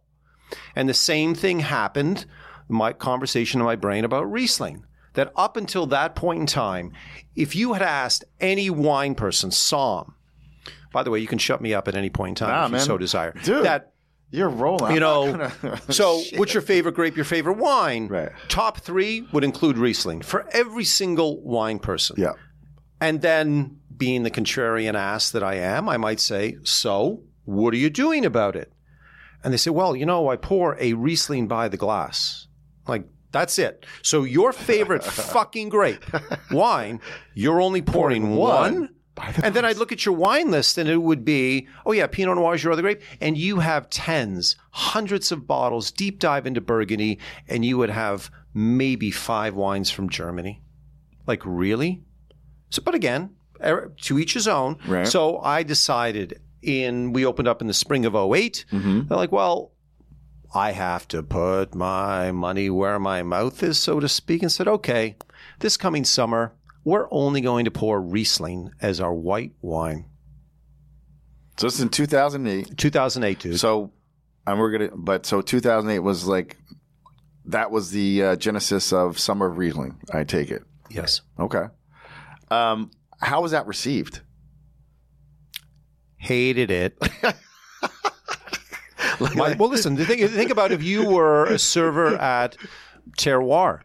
And 0.75 0.87
the 0.89 0.93
same 0.93 1.33
thing 1.35 1.59
happened, 1.61 2.25
my 2.67 2.93
conversation 2.93 3.59
in 3.61 3.65
my 3.65 3.75
brain 3.75 4.03
about 4.05 4.31
Riesling. 4.31 4.85
That 5.13 5.31
up 5.37 5.55
until 5.55 5.85
that 5.87 6.13
point 6.15 6.41
in 6.41 6.45
time, 6.45 6.91
if 7.37 7.55
you 7.55 7.71
had 7.73 7.81
asked 7.81 8.25
any 8.41 8.69
wine 8.69 9.15
person, 9.15 9.49
Somm, 9.49 10.11
by 10.91 11.03
the 11.03 11.09
way, 11.11 11.19
you 11.19 11.27
can 11.27 11.37
shut 11.39 11.61
me 11.61 11.73
up 11.73 11.87
at 11.87 11.95
any 11.95 12.09
point 12.09 12.31
in 12.39 12.47
time 12.47 12.49
Nah, 12.49 12.65
if 12.65 12.71
man. 12.71 12.79
you 12.81 12.85
so 12.85 12.97
desire. 12.97 13.33
Dude. 13.43 13.63
That 13.63 13.93
You're 14.29 14.49
rolling. 14.49 14.93
you 14.93 14.99
know, 14.99 15.31
gonna- 15.61 15.81
so 15.89 16.21
Shit. 16.21 16.37
what's 16.37 16.53
your 16.53 16.61
favorite 16.61 16.95
grape, 16.95 17.15
your 17.15 17.23
favorite 17.23 17.57
wine? 17.57 18.07
Right. 18.09 18.29
Top 18.49 18.79
three 18.79 19.21
would 19.31 19.45
include 19.45 19.77
Riesling 19.77 20.21
for 20.21 20.47
every 20.51 20.83
single 20.83 21.41
wine 21.43 21.79
person. 21.79 22.17
Yeah. 22.19 22.33
And 22.99 23.21
then, 23.21 23.79
being 23.95 24.23
the 24.23 24.31
contrarian 24.31 24.95
ass 24.95 25.29
that 25.31 25.43
I 25.43 25.55
am, 25.55 25.87
I 25.87 25.95
might 25.95 26.19
say, 26.19 26.57
So, 26.63 27.23
what 27.45 27.73
are 27.73 27.77
you 27.77 27.89
doing 27.89 28.25
about 28.25 28.57
it? 28.57 28.73
And 29.45 29.53
they 29.53 29.57
say, 29.57 29.69
Well, 29.69 29.95
you 29.95 30.05
know, 30.07 30.27
I 30.29 30.35
pour 30.35 30.75
a 30.79 30.93
Riesling 30.93 31.47
by 31.47 31.69
the 31.69 31.77
glass. 31.77 32.47
Like, 32.87 33.05
that's 33.31 33.59
it. 33.59 33.85
So, 34.01 34.23
your 34.23 34.51
favorite 34.51 35.03
fucking 35.03 35.69
grape 35.69 36.03
wine, 36.51 36.99
you're 37.35 37.61
only 37.61 37.83
pouring 37.83 38.35
one 38.35 38.73
one? 38.73 38.89
And 39.43 39.55
then 39.55 39.63
I'd 39.63 39.77
look 39.77 39.91
at 39.91 40.05
your 40.05 40.15
wine 40.15 40.51
list 40.51 40.77
and 40.77 40.89
it 40.89 40.97
would 40.97 41.23
be, 41.23 41.67
oh 41.85 41.93
yeah, 41.93 42.07
Pinot 42.07 42.35
Noir 42.35 42.55
is 42.55 42.63
your 42.63 42.73
other 42.73 42.81
grape. 42.81 43.01
And 43.21 43.37
you 43.37 43.59
have 43.59 43.89
tens, 43.89 44.57
hundreds 44.71 45.31
of 45.31 45.47
bottles, 45.47 45.91
deep 45.91 46.19
dive 46.19 46.45
into 46.45 46.59
Burgundy, 46.59 47.19
and 47.47 47.63
you 47.63 47.77
would 47.77 47.91
have 47.91 48.29
maybe 48.53 49.11
five 49.11 49.55
wines 49.55 49.89
from 49.89 50.09
Germany. 50.09 50.61
Like, 51.27 51.41
really? 51.45 52.03
So, 52.71 52.81
but 52.81 52.95
again, 52.95 53.35
er- 53.63 53.93
to 54.01 54.19
each 54.19 54.33
his 54.33 54.47
own. 54.47 54.77
Right. 54.85 55.07
So 55.07 55.39
I 55.39 55.63
decided 55.63 56.41
in, 56.65 57.13
we 57.13 57.25
opened 57.25 57.47
up 57.47 57.61
in 57.61 57.67
the 57.67 57.73
spring 57.73 58.05
of 58.05 58.15
8 58.15 58.65
Mm-hmm. 58.71 59.07
They're 59.07 59.17
like, 59.17 59.31
well, 59.31 59.71
I 60.53 60.71
have 60.71 61.07
to 61.09 61.21
put 61.21 61.75
my 61.75 62.31
money 62.31 62.69
where 62.69 62.97
my 62.99 63.23
mouth 63.23 63.61
is, 63.61 63.77
so 63.77 63.99
to 63.99 64.07
speak, 64.07 64.41
and 64.41 64.51
said, 64.51 64.67
okay, 64.67 65.17
this 65.59 65.77
coming 65.77 66.05
summer, 66.05 66.53
we're 66.83 67.07
only 67.11 67.41
going 67.41 67.65
to 67.65 67.71
pour 67.71 68.01
Riesling 68.01 68.71
as 68.81 69.01
our 69.01 69.13
white 69.13 69.53
wine. 69.61 70.05
So 71.57 71.67
it's 71.67 71.79
in 71.79 71.89
2008. 71.89 72.77
2008, 72.77 73.39
dude. 73.39 73.59
So, 73.59 73.91
and 74.45 74.59
we're 74.59 74.71
gonna, 74.71 74.91
but 74.95 75.25
so 75.25 75.41
2008 75.41 75.99
was 75.99 76.25
like, 76.25 76.57
that 77.45 77.71
was 77.71 77.91
the 77.91 78.23
uh, 78.23 78.35
genesis 78.35 78.91
of 78.91 79.19
Summer 79.19 79.47
of 79.47 79.57
Riesling. 79.57 79.99
I 80.13 80.23
take 80.23 80.51
it. 80.51 80.63
yes. 80.89 81.21
Okay. 81.39 81.65
Um, 82.49 82.91
how 83.19 83.41
was 83.41 83.51
that 83.51 83.67
received? 83.67 84.21
Hated 86.25 86.71
it. 86.71 86.97
My- 89.35 89.55
well, 89.57 89.69
listen, 89.69 89.95
think, 89.95 90.29
think 90.31 90.49
about 90.49 90.71
if 90.71 90.83
you 90.83 91.07
were 91.07 91.45
a 91.45 91.59
server 91.59 92.15
at 92.15 92.57
Terroir. 93.17 93.81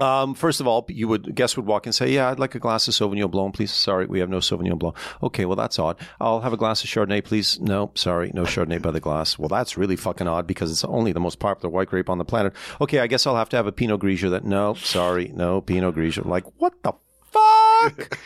Um, 0.00 0.34
first 0.34 0.60
of 0.60 0.66
all, 0.66 0.86
you 0.88 1.08
would 1.08 1.34
guests 1.34 1.56
would 1.56 1.66
walk 1.66 1.86
and 1.86 1.94
say, 1.94 2.10
"Yeah, 2.12 2.30
I'd 2.30 2.38
like 2.38 2.54
a 2.54 2.58
glass 2.58 2.86
of 2.88 2.94
Sauvignon 2.94 3.30
Blanc, 3.30 3.54
please." 3.54 3.72
Sorry, 3.72 4.06
we 4.06 4.20
have 4.20 4.30
no 4.30 4.38
Sauvignon 4.38 4.78
Blanc. 4.78 4.96
Okay, 5.22 5.44
well 5.44 5.56
that's 5.56 5.78
odd. 5.78 5.98
I'll 6.20 6.40
have 6.40 6.52
a 6.52 6.56
glass 6.56 6.82
of 6.84 6.88
Chardonnay, 6.90 7.22
please. 7.24 7.60
No, 7.60 7.90
sorry, 7.94 8.30
no 8.32 8.44
Chardonnay 8.44 8.80
by 8.80 8.92
the 8.92 9.00
glass. 9.00 9.38
Well, 9.38 9.48
that's 9.48 9.76
really 9.76 9.96
fucking 9.96 10.28
odd 10.28 10.46
because 10.46 10.70
it's 10.70 10.84
only 10.84 11.12
the 11.12 11.20
most 11.20 11.38
popular 11.38 11.70
white 11.74 11.88
grape 11.88 12.08
on 12.08 12.18
the 12.18 12.24
planet. 12.24 12.54
Okay, 12.80 13.00
I 13.00 13.08
guess 13.08 13.26
I'll 13.26 13.36
have 13.36 13.48
to 13.50 13.56
have 13.56 13.66
a 13.66 13.72
Pinot 13.72 14.00
Grigio. 14.00 14.30
That 14.30 14.44
no, 14.44 14.74
sorry, 14.74 15.32
no 15.34 15.60
Pinot 15.60 15.94
Grigio. 15.96 16.24
Like 16.24 16.44
what 16.58 16.72
the 16.82 16.92
fuck? 17.34 18.18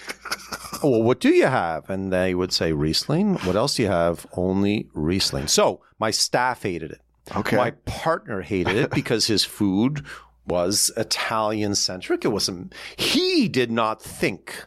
well, 0.82 1.02
what 1.02 1.20
do 1.20 1.30
you 1.30 1.46
have? 1.46 1.88
And 1.90 2.12
they 2.12 2.34
would 2.34 2.52
say 2.52 2.72
Riesling. 2.72 3.34
What 3.38 3.56
else 3.56 3.76
do 3.76 3.82
you 3.82 3.88
have? 3.88 4.26
Only 4.32 4.88
Riesling. 4.94 5.48
So 5.48 5.80
my 5.98 6.10
staff 6.10 6.62
hated 6.62 6.92
it. 6.92 7.00
Okay. 7.36 7.56
My 7.56 7.72
partner 7.84 8.40
hated 8.42 8.76
it 8.76 8.90
because 8.90 9.26
his 9.26 9.44
food 9.44 10.04
was 10.46 10.90
Italian 10.96 11.74
centric. 11.74 12.24
It 12.24 12.28
wasn't, 12.28 12.74
he 12.96 13.48
did 13.48 13.70
not 13.70 14.02
think 14.02 14.66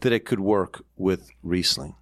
that 0.00 0.12
it 0.12 0.24
could 0.24 0.40
work 0.40 0.84
with 0.96 1.30
Riesling. 1.42 1.96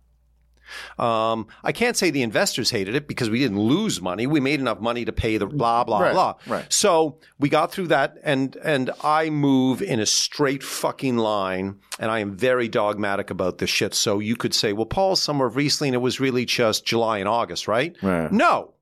Um, 0.99 1.47
I 1.65 1.73
can't 1.73 1.97
say 1.97 2.11
the 2.11 2.23
investors 2.23 2.71
hated 2.71 2.95
it 2.95 3.07
because 3.09 3.31
we 3.31 3.39
didn't 3.39 3.59
lose 3.61 4.01
money. 4.01 4.27
We 4.27 4.41
made 4.41 4.61
enough 4.61 4.81
money 4.81 5.05
to 5.05 5.13
pay 5.13 5.37
the 5.37 5.47
blah 5.47 5.85
blah 5.85 6.01
Right, 6.01 6.13
blah. 6.13 6.35
right. 6.47 6.73
So 6.73 7.19
we 7.39 7.49
got 7.49 7.73
through 7.73 7.89
that, 7.89 8.17
and 8.23 8.57
and 8.57 8.91
I 9.03 9.31
move 9.31 9.83
in 9.83 10.01
a 10.01 10.07
straight 10.07 10.63
fucking 10.63 11.17
line, 11.17 11.77
and 11.99 12.11
I 12.11 12.21
am 12.21 12.37
very 12.37 12.69
dogmatic 12.69 13.31
about 13.31 13.59
this 13.59 13.71
shit. 13.71 13.95
So 13.95 14.19
you 14.19 14.37
could 14.37 14.55
say, 14.55 14.73
well, 14.73 14.87
Paul, 14.87 15.17
summer 15.17 15.47
of 15.47 15.57
Riesling, 15.57 15.95
it 15.95 16.01
was 16.01 16.21
really 16.21 16.45
just 16.45 16.85
July 16.85 17.19
and 17.19 17.29
August, 17.29 17.67
right? 17.69 17.97
Right. 18.03 18.31
No. 18.33 18.75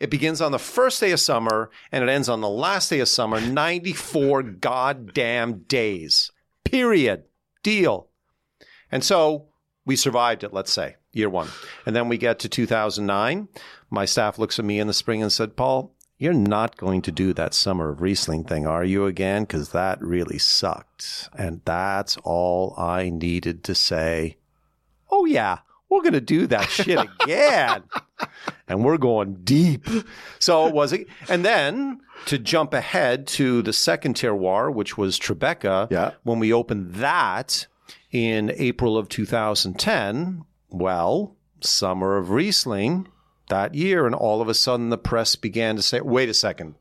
It 0.00 0.10
begins 0.10 0.40
on 0.42 0.50
the 0.52 0.58
first 0.58 1.00
day 1.00 1.12
of 1.12 1.20
summer 1.20 1.70
and 1.92 2.02
it 2.04 2.10
ends 2.10 2.28
on 2.28 2.40
the 2.40 2.48
last 2.48 2.90
day 2.90 2.98
of 3.00 3.08
summer, 3.08 3.40
94 3.84 4.42
goddamn 4.42 5.60
days. 5.68 6.30
Period. 6.64 7.22
Deal. 7.62 8.08
And 8.90 9.02
so 9.04 9.46
we 9.86 9.96
survived 9.96 10.44
it, 10.44 10.52
let's 10.52 10.72
say, 10.72 10.96
year 11.14 11.30
one. 11.30 11.48
And 11.86 11.94
then 11.96 12.08
we 12.08 12.18
get 12.18 12.38
to 12.40 12.48
2009. 12.48 13.48
My 13.90 14.04
staff 14.04 14.38
looks 14.38 14.58
at 14.58 14.64
me 14.64 14.78
in 14.78 14.86
the 14.86 14.92
spring 14.92 15.22
and 15.22 15.32
said, 15.32 15.56
Paul, 15.56 15.92
you're 16.18 16.32
not 16.32 16.76
going 16.76 17.02
to 17.02 17.12
do 17.12 17.32
that 17.34 17.54
summer 17.54 17.90
of 17.90 18.00
Riesling 18.00 18.44
thing, 18.44 18.66
are 18.66 18.84
you 18.84 19.06
again? 19.06 19.42
Because 19.44 19.70
that 19.70 20.00
really 20.00 20.38
sucked. 20.38 21.28
And 21.36 21.60
that's 21.64 22.16
all 22.24 22.74
I 22.78 23.08
needed 23.10 23.64
to 23.64 23.74
say. 23.74 24.36
Oh, 25.10 25.24
yeah, 25.24 25.58
we're 25.88 26.02
going 26.02 26.12
to 26.14 26.20
do 26.20 26.46
that 26.48 26.70
shit 26.70 26.98
again. 27.22 27.82
and 28.68 28.84
we're 28.84 28.96
going 28.96 29.34
deep. 29.44 29.86
So 30.38 30.66
it 30.66 30.74
was 30.74 30.92
it. 30.92 31.06
And 31.28 31.44
then 31.44 32.00
to 32.26 32.38
jump 32.38 32.72
ahead 32.74 33.26
to 33.28 33.60
the 33.62 33.72
second 33.72 34.14
terroir, 34.14 34.72
which 34.72 34.96
was 34.96 35.18
Tribeca, 35.18 35.90
Yeah. 35.90 36.12
when 36.22 36.38
we 36.38 36.52
opened 36.52 36.94
that 36.94 37.66
in 38.12 38.52
April 38.56 38.96
of 38.96 39.08
2010, 39.08 40.44
well, 40.74 41.36
summer 41.60 42.16
of 42.16 42.30
Riesling 42.30 43.08
that 43.48 43.74
year, 43.74 44.06
and 44.06 44.14
all 44.14 44.40
of 44.40 44.48
a 44.48 44.54
sudden 44.54 44.90
the 44.90 44.98
press 44.98 45.36
began 45.36 45.76
to 45.76 45.82
say, 45.82 46.00
wait 46.00 46.28
a 46.28 46.34
second. 46.34 46.74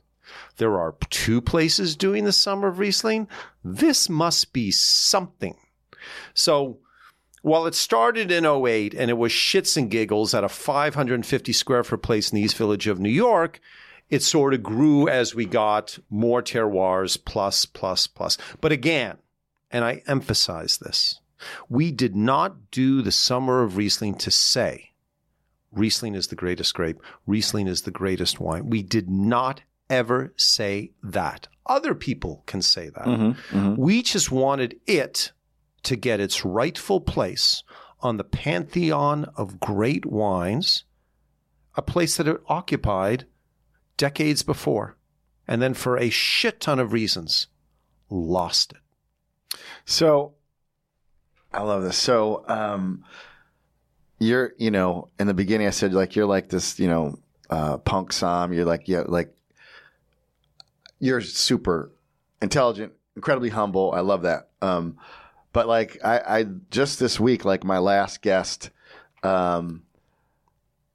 There 0.57 0.79
are 0.79 0.95
two 1.09 1.41
places 1.41 1.95
doing 1.95 2.23
the 2.23 2.31
summer 2.31 2.67
of 2.67 2.79
Riesling. 2.79 3.27
This 3.63 4.09
must 4.09 4.53
be 4.53 4.71
something. 4.71 5.57
So 6.33 6.79
while 7.41 7.65
it 7.65 7.75
started 7.75 8.31
in 8.31 8.45
08 8.45 8.93
and 8.93 9.11
it 9.11 9.17
was 9.17 9.31
shits 9.31 9.77
and 9.77 9.91
giggles 9.91 10.33
at 10.33 10.43
a 10.43 10.49
550 10.49 11.53
square 11.53 11.83
foot 11.83 12.01
place 12.01 12.31
in 12.31 12.37
the 12.37 12.41
East 12.41 12.57
Village 12.57 12.87
of 12.87 12.99
New 12.99 13.09
York, 13.09 13.59
it 14.09 14.23
sort 14.23 14.53
of 14.53 14.63
grew 14.63 15.07
as 15.07 15.35
we 15.35 15.45
got 15.45 15.97
more 16.09 16.41
terroirs 16.41 17.17
plus, 17.23 17.65
plus, 17.65 18.07
plus. 18.07 18.37
But 18.61 18.71
again, 18.71 19.17
and 19.71 19.83
I 19.83 20.03
emphasize 20.07 20.77
this, 20.77 21.19
we 21.69 21.91
did 21.91 22.15
not 22.15 22.71
do 22.71 23.01
the 23.01 23.11
summer 23.11 23.63
of 23.63 23.77
Riesling 23.77 24.15
to 24.15 24.31
say 24.31 24.93
Riesling 25.75 26.15
is 26.15 26.27
the 26.27 26.35
greatest 26.35 26.73
grape, 26.73 27.01
Riesling 27.25 27.67
is 27.67 27.81
the 27.81 27.91
greatest 27.91 28.39
wine. 28.39 28.69
We 28.69 28.83
did 28.83 29.09
not 29.09 29.61
ever 29.89 30.33
say 30.37 30.91
that. 31.01 31.47
Other 31.65 31.95
people 31.95 32.43
can 32.45 32.61
say 32.61 32.89
that. 32.89 33.05
Mm-hmm, 33.05 33.57
mm-hmm. 33.57 33.75
We 33.75 34.01
just 34.01 34.31
wanted 34.31 34.79
it 34.85 35.31
to 35.83 35.95
get 35.95 36.19
its 36.19 36.45
rightful 36.45 37.01
place 37.01 37.63
on 38.01 38.17
the 38.17 38.23
pantheon 38.23 39.25
of 39.35 39.59
great 39.59 40.05
wines, 40.05 40.83
a 41.75 41.81
place 41.81 42.17
that 42.17 42.27
it 42.27 42.41
occupied 42.47 43.25
decades 43.97 44.43
before, 44.43 44.97
and 45.47 45.61
then 45.61 45.73
for 45.73 45.97
a 45.97 46.09
shit 46.09 46.59
ton 46.59 46.79
of 46.79 46.93
reasons, 46.93 47.47
lost 48.09 48.73
it. 48.73 49.59
So 49.85 50.33
I 51.53 51.61
love 51.61 51.83
this. 51.83 51.97
So 51.97 52.43
um 52.47 53.03
you're, 54.19 54.53
you 54.57 54.71
know, 54.71 55.09
in 55.19 55.27
the 55.27 55.33
beginning 55.33 55.67
I 55.67 55.71
said 55.71 55.93
like 55.93 56.15
you're 56.15 56.25
like 56.25 56.49
this, 56.49 56.79
you 56.79 56.87
know, 56.87 57.19
uh 57.49 57.77
punk 57.77 58.11
somm. 58.11 58.55
You're 58.55 58.65
like, 58.65 58.87
yeah, 58.87 59.03
like 59.07 59.35
you're 60.99 61.21
super 61.21 61.91
intelligent, 62.41 62.93
incredibly 63.15 63.49
humble. 63.49 63.91
I 63.91 63.99
love 64.01 64.23
that. 64.23 64.49
Um 64.61 64.97
but 65.51 65.67
like 65.67 65.99
I, 66.03 66.39
I 66.39 66.45
just 66.71 66.99
this 66.99 67.19
week, 67.19 67.45
like 67.45 67.63
my 67.63 67.77
last 67.77 68.21
guest, 68.21 68.69
um 69.21 69.83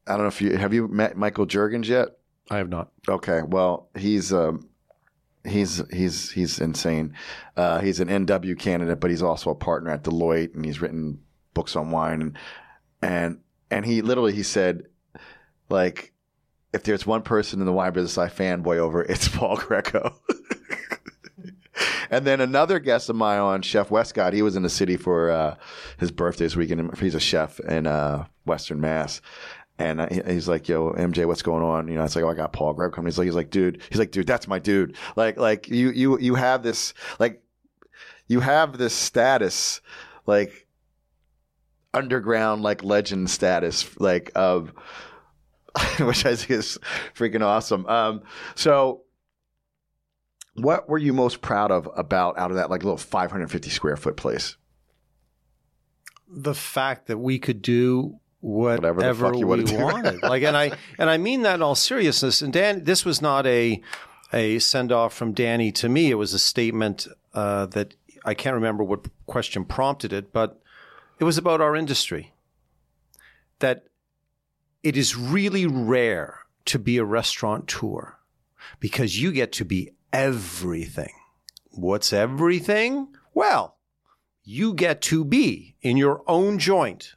I 0.06 0.12
don't 0.12 0.22
know 0.22 0.28
if 0.28 0.40
you 0.40 0.56
have 0.56 0.72
you 0.72 0.88
met 0.88 1.16
Michael 1.16 1.46
Juergens 1.46 1.86
yet? 1.86 2.18
I 2.50 2.56
have 2.56 2.70
not. 2.70 2.88
Okay, 3.08 3.42
well, 3.42 3.88
he's 3.94 4.32
um, 4.32 4.67
he's 5.44 5.82
he's 5.92 6.30
he's 6.30 6.58
insane. 6.60 7.14
Uh, 7.56 7.80
he's 7.80 8.00
an 8.00 8.08
MW 8.08 8.58
candidate, 8.58 9.00
but 9.00 9.10
he's 9.10 9.22
also 9.22 9.50
a 9.50 9.54
partner 9.54 9.90
at 9.90 10.04
Deloitte, 10.04 10.54
and 10.54 10.64
he's 10.64 10.80
written 10.80 11.20
books 11.54 11.76
on 11.76 11.90
wine, 11.90 12.20
and 12.22 12.38
and 13.02 13.40
and 13.70 13.86
he 13.86 14.02
literally 14.02 14.32
he 14.32 14.42
said, 14.42 14.84
like, 15.68 16.12
if 16.72 16.82
there's 16.82 17.06
one 17.06 17.22
person 17.22 17.60
in 17.60 17.66
the 17.66 17.72
wine 17.72 17.92
business 17.92 18.18
I 18.18 18.28
fanboy 18.28 18.76
over, 18.76 19.02
it's 19.02 19.28
Paul 19.36 19.56
Greico. 19.56 20.14
And 22.10 22.26
then 22.26 22.40
another 22.40 22.78
guest 22.78 23.10
of 23.10 23.16
mine 23.16 23.38
on 23.38 23.62
Chef 23.62 23.90
Westcott, 23.90 24.32
he 24.32 24.42
was 24.42 24.56
in 24.56 24.62
the 24.62 24.70
city 24.70 24.96
for 24.96 25.30
uh, 25.30 25.56
his 25.98 26.10
birthday 26.10 26.44
this 26.44 26.56
weekend. 26.56 26.96
He's 26.98 27.14
a 27.14 27.20
chef 27.20 27.60
in 27.60 27.86
uh, 27.86 28.24
Western 28.46 28.80
Mass. 28.80 29.20
And 29.78 30.10
he's 30.26 30.48
like, 30.48 30.68
"Yo, 30.68 30.92
MJ, 30.92 31.24
what's 31.26 31.42
going 31.42 31.62
on?" 31.62 31.88
You 31.88 31.94
know, 31.94 32.04
it's 32.04 32.16
like, 32.16 32.24
"Oh, 32.24 32.28
I 32.28 32.34
got 32.34 32.52
Paul 32.52 32.74
Greico 32.74 32.92
coming." 32.92 33.06
He's 33.06 33.18
like, 33.18 33.26
"He's 33.26 33.34
like, 33.34 33.50
dude, 33.50 33.80
he's 33.88 33.98
like, 33.98 34.10
dude, 34.10 34.26
that's 34.26 34.48
my 34.48 34.58
dude." 34.58 34.96
Like, 35.14 35.36
like 35.36 35.68
you, 35.68 35.90
you, 35.90 36.18
you 36.18 36.34
have 36.34 36.62
this, 36.62 36.94
like, 37.20 37.42
you 38.26 38.40
have 38.40 38.76
this 38.76 38.92
status, 38.92 39.80
like, 40.26 40.66
underground, 41.94 42.62
like 42.62 42.82
legend 42.82 43.30
status, 43.30 43.88
like 44.00 44.32
of, 44.34 44.72
which 46.00 46.26
I 46.26 46.34
think 46.34 46.50
is 46.50 46.78
freaking 47.14 47.42
awesome. 47.42 47.86
Um, 47.86 48.22
so, 48.56 49.02
what 50.54 50.88
were 50.88 50.98
you 50.98 51.12
most 51.12 51.40
proud 51.40 51.70
of 51.70 51.88
about 51.96 52.36
out 52.36 52.50
of 52.50 52.56
that 52.56 52.68
like 52.68 52.82
little 52.82 52.98
550 52.98 53.70
square 53.70 53.96
foot 53.96 54.16
place? 54.16 54.56
the 56.28 56.54
fact 56.54 57.06
that 57.06 57.18
we 57.18 57.38
could 57.38 57.62
do 57.62 58.20
Whatever 58.40 58.98
whatever, 58.98 59.24
the 59.24 59.32
fuck 59.32 59.38
you 59.40 59.46
we 59.48 59.82
wanted. 59.82 60.22
like, 60.22 60.42
and 60.44 60.56
I 60.56 60.72
and 60.98 61.10
I 61.10 61.18
mean 61.18 61.42
that 61.42 61.56
in 61.56 61.62
all 61.62 61.74
seriousness. 61.74 62.40
And 62.40 62.52
Dan, 62.52 62.84
this 62.84 63.04
was 63.04 63.20
not 63.20 63.46
a 63.46 63.82
a 64.32 64.58
send 64.58 64.92
off 64.92 65.12
from 65.12 65.32
Danny 65.32 65.72
to 65.72 65.88
me. 65.88 66.10
It 66.10 66.14
was 66.14 66.34
a 66.34 66.38
statement 66.38 67.08
uh, 67.34 67.66
that 67.66 67.94
I 68.24 68.34
can't 68.34 68.54
remember 68.54 68.84
what 68.84 69.06
question 69.26 69.64
prompted 69.64 70.12
it, 70.12 70.32
but 70.32 70.60
it 71.18 71.24
was 71.24 71.38
about 71.38 71.60
our 71.60 71.74
industry. 71.74 72.32
That 73.58 73.86
it 74.82 74.96
is 74.96 75.16
really 75.16 75.66
rare 75.66 76.40
to 76.66 76.78
be 76.78 76.98
a 76.98 77.04
restaurateur 77.04 78.18
because 78.78 79.20
you 79.20 79.32
get 79.32 79.50
to 79.52 79.64
be 79.64 79.90
everything. 80.12 81.12
What's 81.70 82.12
everything? 82.12 83.08
Well, 83.34 83.76
you 84.44 84.74
get 84.74 85.00
to 85.02 85.24
be 85.24 85.76
in 85.82 85.96
your 85.96 86.22
own 86.26 86.58
joint 86.58 87.14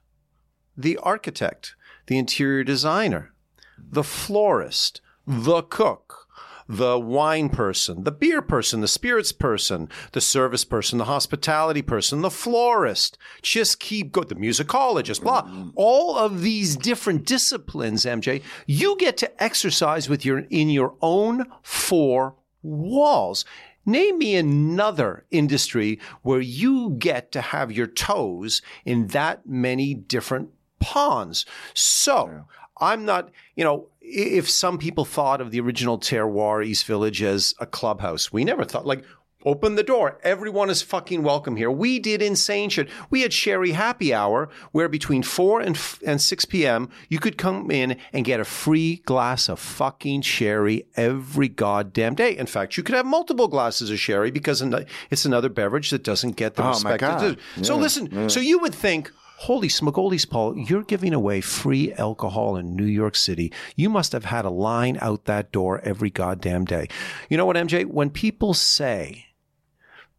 the 0.78 0.98
architect, 0.98 1.76
the 2.08 2.18
interior 2.18 2.64
designer, 2.64 3.32
the 3.78 4.04
florist, 4.04 5.02
the 5.28 5.62
cook, 5.64 6.28
the 6.68 6.98
wine 6.98 7.50
person, 7.50 8.04
the 8.06 8.12
beer 8.12 8.42
person, 8.42 8.80
the 8.80 8.88
spirits 8.88 9.34
person, 9.34 9.90
the 10.14 10.22
service 10.22 10.64
person, 10.64 10.98
the 11.00 11.06
hospitality 11.06 11.82
person, 11.82 12.22
the 12.22 12.30
florist. 12.30 13.18
Just 13.42 13.80
keep 13.80 14.14
going. 14.14 14.28
The 14.28 14.36
musicologist, 14.36 15.22
blah. 15.22 15.50
All 15.76 16.18
of 16.18 16.42
these 16.42 16.78
different 16.78 17.26
disciplines, 17.26 18.06
MJ, 18.06 18.42
you 18.68 18.96
get 18.98 19.18
to 19.18 19.44
exercise 19.44 20.08
with 20.08 20.24
your 20.24 20.40
in 20.50 20.70
your 20.70 20.96
own 21.02 21.46
four 21.62 22.36
walls. 22.62 23.44
Name 23.86 24.20
me 24.20 24.36
another 24.36 25.26
industry 25.32 26.00
where 26.22 26.40
you 26.40 26.92
get 27.00 27.32
to 27.32 27.42
have 27.42 27.72
your 27.72 27.88
toes 27.88 28.62
in 28.86 29.08
that 29.08 29.48
many 29.48 29.96
different 29.96 30.52
ponds. 30.82 31.46
So 31.74 32.46
I'm 32.80 33.06
not, 33.06 33.30
you 33.56 33.64
know, 33.64 33.88
if 34.02 34.50
some 34.50 34.78
people 34.78 35.06
thought 35.06 35.40
of 35.40 35.52
the 35.52 35.60
original 35.62 35.98
terroir 36.00 36.66
East 36.66 36.86
Village 36.86 37.22
as 37.22 37.54
a 37.60 37.66
clubhouse, 37.66 38.34
we 38.34 38.44
never 38.44 38.66
thought 38.66 38.86
like, 38.86 39.04
open 39.44 39.74
the 39.74 39.82
door. 39.84 40.20
Everyone 40.24 40.70
is 40.70 40.84
fucking 40.84 41.24
welcome 41.24 41.56
here. 41.56 41.72
We 41.72 41.98
did 41.98 42.22
insane 42.22 42.70
shit. 42.70 42.88
We 43.10 43.22
had 43.22 43.34
Sherry 43.34 43.72
Happy 43.72 44.14
Hour 44.14 44.50
where 44.72 44.88
between 44.88 45.24
4 45.24 45.62
and, 45.62 45.76
f- 45.76 46.00
and 46.06 46.22
6 46.22 46.46
p.m. 46.46 46.90
you 47.10 47.18
could 47.18 47.40
come 47.40 47.72
in 47.72 47.98
and 48.14 48.24
get 48.24 48.40
a 48.40 48.44
free 48.46 48.98
glass 48.98 49.50
of 49.50 49.60
fucking 49.60 50.22
sherry 50.22 50.86
every 50.96 51.48
goddamn 51.50 52.14
day. 52.14 52.38
In 52.38 52.46
fact, 52.46 52.78
you 52.78 52.84
could 52.84 52.94
have 52.94 53.06
multiple 53.06 53.48
glasses 53.48 53.90
of 53.90 54.00
sherry 54.00 54.30
because 54.30 54.62
it's 55.10 55.26
another 55.26 55.50
beverage 55.50 55.90
that 55.90 56.04
doesn't 56.04 56.36
get 56.36 56.54
the 56.54 56.62
Oh, 56.62 56.66
my 56.66 56.72
respect. 56.74 57.02
it 57.04 57.06
God. 57.08 57.20
deserves. 57.56 57.68
So 57.68 57.78
listen, 57.78 58.30
so 58.30 58.40
you 58.40 58.60
would 58.60 58.76
think, 58.76 59.12
holy 59.42 59.68
smogolies, 59.68 60.30
Paul, 60.30 60.56
you're 60.56 60.84
giving 60.84 61.16
away 61.16 61.42
free 61.42 61.92
alcohol 61.94 62.58
in 62.58 62.76
New 62.76 62.86
York 62.86 63.16
City. 63.16 63.52
You 63.76 63.90
must 63.90 64.12
have 64.12 64.26
had 64.26 64.46
a 64.46 64.52
line 64.52 65.00
out 65.02 65.26
that 65.26 65.52
door 65.52 65.82
every 65.84 66.12
goddamn 66.12 66.66
day. 66.66 66.88
You 67.28 67.38
know 67.38 67.48
what, 67.48 67.56
MJ? 67.56 67.88
When 67.88 68.12
people 68.12 68.54
say 68.54 69.26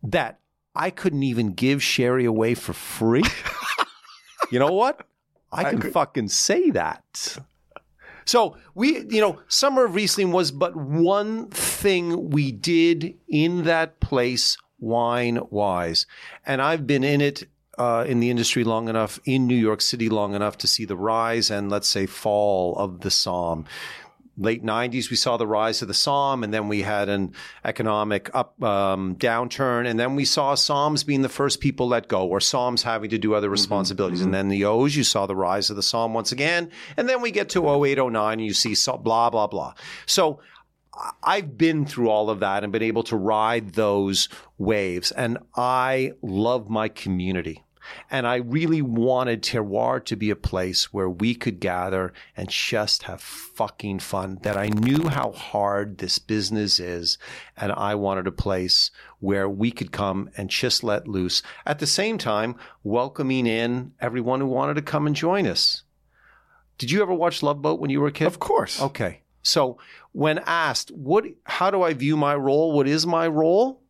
that 0.02 0.40
I 0.74 0.90
couldn't 0.90 1.22
even 1.22 1.52
give 1.52 1.84
sherry 1.84 2.24
away 2.24 2.54
for 2.54 2.72
free, 2.72 3.22
you 4.50 4.58
know 4.58 4.72
what? 4.72 5.06
I 5.52 5.70
can 5.70 5.92
fucking 5.92 6.28
say 6.28 6.70
that. 6.70 7.38
So 8.24 8.56
we, 8.74 9.06
you 9.08 9.20
know, 9.20 9.38
Summer 9.46 9.84
of 9.84 9.94
Riesling 9.94 10.32
was 10.32 10.50
but 10.50 10.74
one 10.74 11.48
thing 11.50 12.30
we 12.30 12.50
did 12.50 13.16
in 13.28 13.62
that 13.64 14.00
place, 14.00 14.56
wine 14.80 15.38
wise, 15.50 16.06
and 16.44 16.60
I've 16.60 16.88
been 16.88 17.04
in 17.04 17.20
it 17.20 17.44
uh, 17.78 18.04
in 18.06 18.20
the 18.20 18.30
industry 18.30 18.64
long 18.64 18.88
enough, 18.88 19.18
in 19.24 19.46
New 19.46 19.56
York 19.56 19.80
City 19.80 20.08
long 20.08 20.34
enough 20.34 20.58
to 20.58 20.66
see 20.66 20.84
the 20.84 20.96
rise 20.96 21.50
and 21.50 21.70
let's 21.70 21.88
say 21.88 22.06
fall 22.06 22.76
of 22.76 23.00
the 23.00 23.08
somm. 23.08 23.66
Late 24.38 24.64
'90s, 24.64 25.10
we 25.10 25.16
saw 25.16 25.36
the 25.36 25.46
rise 25.46 25.82
of 25.82 25.88
the 25.88 25.94
somm, 25.94 26.42
and 26.42 26.54
then 26.54 26.66
we 26.66 26.80
had 26.80 27.10
an 27.10 27.34
economic 27.66 28.30
up 28.34 28.60
um, 28.62 29.14
downturn, 29.16 29.86
and 29.86 30.00
then 30.00 30.16
we 30.16 30.24
saw 30.24 30.54
somms 30.54 31.04
being 31.04 31.20
the 31.20 31.28
first 31.28 31.60
people 31.60 31.86
let 31.86 32.08
go, 32.08 32.26
or 32.26 32.38
somms 32.38 32.80
having 32.80 33.10
to 33.10 33.18
do 33.18 33.34
other 33.34 33.50
responsibilities, 33.50 34.22
and 34.22 34.32
then 34.32 34.48
the 34.48 34.64
O's, 34.64 34.96
you 34.96 35.04
saw 35.04 35.26
the 35.26 35.36
rise 35.36 35.68
of 35.68 35.76
the 35.76 35.82
somm 35.82 36.14
once 36.14 36.32
again, 36.32 36.70
and 36.96 37.10
then 37.10 37.20
we 37.20 37.30
get 37.30 37.50
to 37.50 37.68
08, 37.68 37.98
09, 37.98 38.32
and 38.32 38.44
you 38.46 38.54
see 38.54 38.74
blah 39.02 39.28
blah 39.28 39.46
blah. 39.46 39.74
So 40.06 40.40
I've 41.22 41.56
been 41.56 41.86
through 41.86 42.10
all 42.10 42.28
of 42.28 42.40
that 42.40 42.62
and 42.62 42.72
been 42.72 42.82
able 42.82 43.02
to 43.04 43.16
ride 43.16 43.70
those 43.72 44.28
waves. 44.58 45.10
And 45.10 45.38
I 45.56 46.12
love 46.22 46.68
my 46.68 46.88
community. 46.88 47.64
And 48.10 48.26
I 48.26 48.36
really 48.36 48.82
wanted 48.82 49.42
Terroir 49.42 50.04
to 50.04 50.16
be 50.16 50.30
a 50.30 50.36
place 50.36 50.92
where 50.92 51.10
we 51.10 51.34
could 51.34 51.58
gather 51.60 52.12
and 52.36 52.48
just 52.48 53.04
have 53.04 53.20
fucking 53.20 53.98
fun. 53.98 54.38
That 54.42 54.56
I 54.56 54.68
knew 54.68 55.08
how 55.08 55.32
hard 55.32 55.98
this 55.98 56.18
business 56.18 56.78
is. 56.78 57.18
And 57.56 57.72
I 57.72 57.94
wanted 57.94 58.26
a 58.26 58.32
place 58.32 58.90
where 59.18 59.48
we 59.48 59.72
could 59.72 59.92
come 59.92 60.30
and 60.36 60.48
just 60.48 60.84
let 60.84 61.08
loose. 61.08 61.42
At 61.66 61.80
the 61.80 61.86
same 61.86 62.18
time, 62.18 62.54
welcoming 62.84 63.46
in 63.46 63.94
everyone 64.00 64.40
who 64.40 64.46
wanted 64.46 64.74
to 64.74 64.82
come 64.82 65.06
and 65.06 65.16
join 65.16 65.46
us. 65.46 65.82
Did 66.78 66.90
you 66.90 67.02
ever 67.02 67.14
watch 67.14 67.42
Love 67.42 67.62
Boat 67.62 67.80
when 67.80 67.90
you 67.90 68.00
were 68.00 68.08
a 68.08 68.12
kid? 68.12 68.26
Of 68.26 68.38
course. 68.38 68.80
Okay. 68.80 69.21
So 69.42 69.78
when 70.12 70.38
asked, 70.46 70.90
what, 70.90 71.24
how 71.44 71.70
do 71.70 71.82
I 71.82 71.94
view 71.94 72.16
my 72.16 72.34
role? 72.34 72.72
What 72.72 72.88
is 72.88 73.06
my 73.06 73.26
role? 73.26 73.82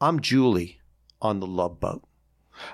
I'm 0.00 0.20
Julie 0.20 0.80
on 1.20 1.40
the 1.40 1.46
Love 1.46 1.80
Boat. 1.80 2.04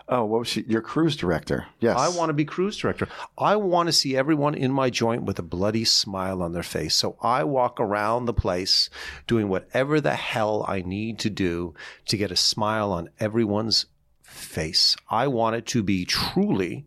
Oh, 0.09 0.25
what 0.25 0.39
was 0.41 0.49
she? 0.49 0.63
Your 0.63 0.81
cruise 0.81 1.17
director. 1.17 1.67
Yes. 1.79 1.99
I 1.99 2.09
want 2.09 2.31
to 2.31 2.35
be 2.35 2.45
cruise 2.45 2.77
director. 2.77 3.09
I 3.37 3.57
want 3.57 3.89
to 3.89 3.93
see 3.93 4.17
everyone 4.17 4.55
in 4.55 4.73
my 4.73 4.91
joint 4.91 5.25
with 5.25 5.39
a 5.39 5.43
bloody 5.43 5.85
smile 5.85 6.43
on 6.43 6.53
their 6.53 6.63
face. 6.63 6.97
So 6.97 7.17
I 7.21 7.45
walk 7.45 7.79
around 7.79 8.25
the 8.25 8.33
place 8.33 8.89
doing 9.27 9.49
whatever 9.49 10.01
the 10.01 10.15
hell 10.15 10.65
I 10.67 10.81
need 10.81 11.19
to 11.21 11.31
do 11.31 11.75
to 12.07 12.17
get 12.17 12.31
a 12.31 12.37
smile 12.37 12.93
on 12.93 13.11
everyone's 13.21 13.87
face. 14.23 14.97
I 15.11 15.29
want 15.29 15.57
it 15.57 15.67
to 15.67 15.83
be 15.83 16.05
truly 16.05 16.87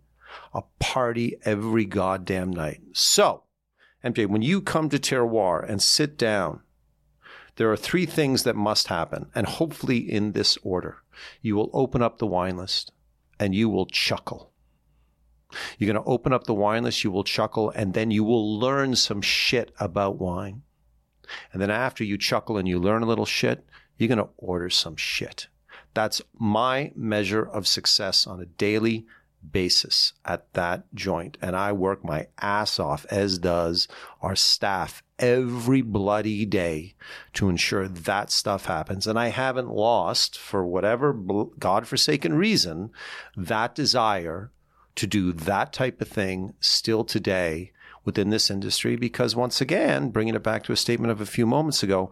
a 0.54 0.64
party 0.80 1.38
every 1.44 1.86
goddamn 1.86 2.52
night. 2.52 2.82
So, 2.94 3.44
MJ, 4.14 4.28
when 4.28 4.42
you 4.42 4.62
come 4.62 4.90
to 4.90 5.00
Terroir 5.00 5.68
and 5.68 5.82
sit 5.82 6.18
down, 6.18 6.62
there 7.58 7.72
are 7.72 7.78
three 7.78 8.06
things 8.06 8.44
that 8.44 8.56
must 8.56 8.88
happen, 8.88 9.30
and 9.34 9.48
hopefully 9.48 9.98
in 9.98 10.32
this 10.32 10.58
order. 10.64 10.98
You 11.42 11.56
will 11.56 11.72
open 11.74 12.02
up 12.02 12.20
the 12.20 12.28
wine 12.28 12.58
list 12.58 12.92
and 13.40 13.54
you 13.54 13.70
will 13.70 13.88
chuckle. 13.88 14.52
You're 15.78 15.92
going 15.92 16.04
to 16.04 16.10
open 16.10 16.34
up 16.34 16.46
the 16.46 16.54
wine 16.54 16.84
list, 16.84 17.04
you 17.04 17.12
will 17.12 17.24
chuckle, 17.24 17.72
and 17.72 17.94
then 17.94 18.12
you 18.12 18.24
will 18.24 18.60
learn 18.60 18.96
some 18.96 19.22
shit 19.22 19.72
about 19.80 20.20
wine. 20.20 20.64
And 21.52 21.62
then 21.62 21.72
after 21.72 22.04
you 22.04 22.18
chuckle 22.18 22.58
and 22.58 22.68
you 22.68 22.80
learn 22.80 23.04
a 23.04 23.08
little 23.08 23.26
shit, 23.26 23.66
you're 23.98 24.08
going 24.08 24.18
to 24.18 24.30
order 24.38 24.70
some 24.70 24.96
shit. 24.96 25.48
That's 25.94 26.22
my 26.38 26.92
measure 26.96 27.44
of 27.44 27.68
success 27.68 28.28
on 28.28 28.40
a 28.42 28.46
daily 28.46 29.08
basis 29.52 30.14
at 30.26 30.52
that 30.54 30.84
joint. 30.94 31.38
And 31.42 31.56
I 31.56 31.72
work 31.72 32.04
my 32.04 32.28
ass 32.40 32.80
off, 32.80 33.06
as 33.10 33.40
does 33.40 33.88
our 34.22 34.36
staff 34.36 35.04
every 35.20 35.82
bloody 35.82 36.46
day 36.46 36.96
to 37.34 37.50
ensure 37.50 37.88
that 37.88 38.32
stuff 38.32 38.66
happens. 38.66 39.08
And 39.08 39.18
I 39.18 39.30
haven't 39.30 39.70
lost, 39.70 40.38
for 40.38 40.66
whatever 40.66 41.14
godforsaken 41.58 42.34
reason, 42.34 42.92
that 43.36 43.76
desire 43.76 44.52
to 44.96 45.08
do 45.08 45.32
that 45.32 45.74
type 45.74 46.02
of 46.02 46.08
thing 46.08 46.54
still 46.60 47.04
today 47.04 47.72
within 48.04 48.30
this 48.30 48.50
industry. 48.50 48.96
Because 48.96 49.36
once 49.36 49.62
again, 49.62 50.10
bringing 50.10 50.36
it 50.36 50.44
back 50.44 50.64
to 50.64 50.74
a 50.74 50.78
statement 50.78 51.12
of 51.12 51.22
a 51.22 51.26
few 51.26 51.46
moments 51.46 51.84
ago, 51.84 52.12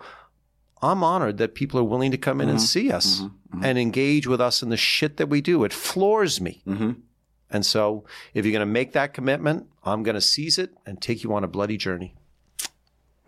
I'm 0.82 1.04
honored 1.04 1.38
that 1.38 1.56
people 1.56 1.80
are 1.80 1.84
willing 1.84 2.12
to 2.12 2.18
come 2.18 2.42
in 2.42 2.48
mm-hmm. 2.48 2.58
and 2.58 2.62
see 2.62 2.92
us 2.92 3.22
mm-hmm. 3.22 3.26
Mm-hmm. 3.58 3.66
and 3.66 3.78
engage 3.80 4.28
with 4.28 4.42
us 4.42 4.62
in 4.62 4.70
the 4.70 4.78
shit 4.78 5.18
that 5.18 5.30
we 5.30 5.42
do. 5.42 5.64
It 5.64 5.74
floors 5.74 6.40
me. 6.40 6.62
And 7.50 7.66
so, 7.66 8.06
if 8.34 8.46
you're 8.46 8.52
going 8.52 8.60
to 8.62 8.66
make 8.66 8.94
that 8.94 9.14
commitment, 9.14 9.68
I'm 9.84 10.04
going 10.04 10.16
to 10.16 10.22
seize 10.22 10.58
it 10.58 10.72
and 10.86 11.02
take 11.02 11.24
you 11.24 11.34
on 11.34 11.44
a 11.44 11.48
bloody 11.48 11.78
journey. 11.78 12.16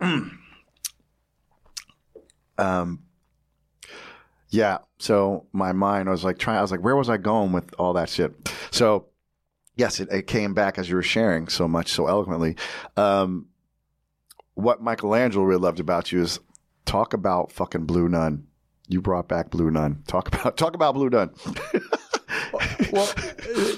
um, 2.58 3.02
yeah. 4.50 4.78
So 4.98 5.46
my 5.52 5.72
mind, 5.72 6.08
I 6.08 6.12
was 6.12 6.24
like 6.24 6.38
trying. 6.38 6.58
I 6.58 6.62
was 6.62 6.70
like, 6.70 6.82
where 6.82 6.96
was 6.96 7.08
I 7.08 7.16
going 7.16 7.52
with 7.52 7.72
all 7.78 7.92
that 7.94 8.08
shit? 8.08 8.32
So, 8.70 9.06
yes, 9.76 10.00
it, 10.00 10.08
it 10.10 10.26
came 10.26 10.54
back 10.54 10.78
as 10.78 10.88
you 10.88 10.96
were 10.96 11.02
sharing 11.02 11.48
so 11.48 11.68
much, 11.68 11.92
so 11.92 12.06
eloquently. 12.06 12.56
Um, 12.96 13.46
what 14.54 14.82
Michelangelo 14.82 15.44
really 15.44 15.60
loved 15.60 15.78
about 15.78 16.10
you 16.10 16.20
is 16.20 16.40
talk 16.84 17.12
about 17.12 17.52
fucking 17.52 17.84
Blue 17.84 18.08
Nun. 18.08 18.46
You 18.88 19.00
brought 19.02 19.28
back 19.28 19.50
Blue 19.50 19.70
Nun. 19.70 20.02
Talk 20.06 20.28
about 20.28 20.56
talk 20.56 20.74
about 20.74 20.94
Blue 20.94 21.10
Nun. 21.10 21.30
well, 22.92 23.12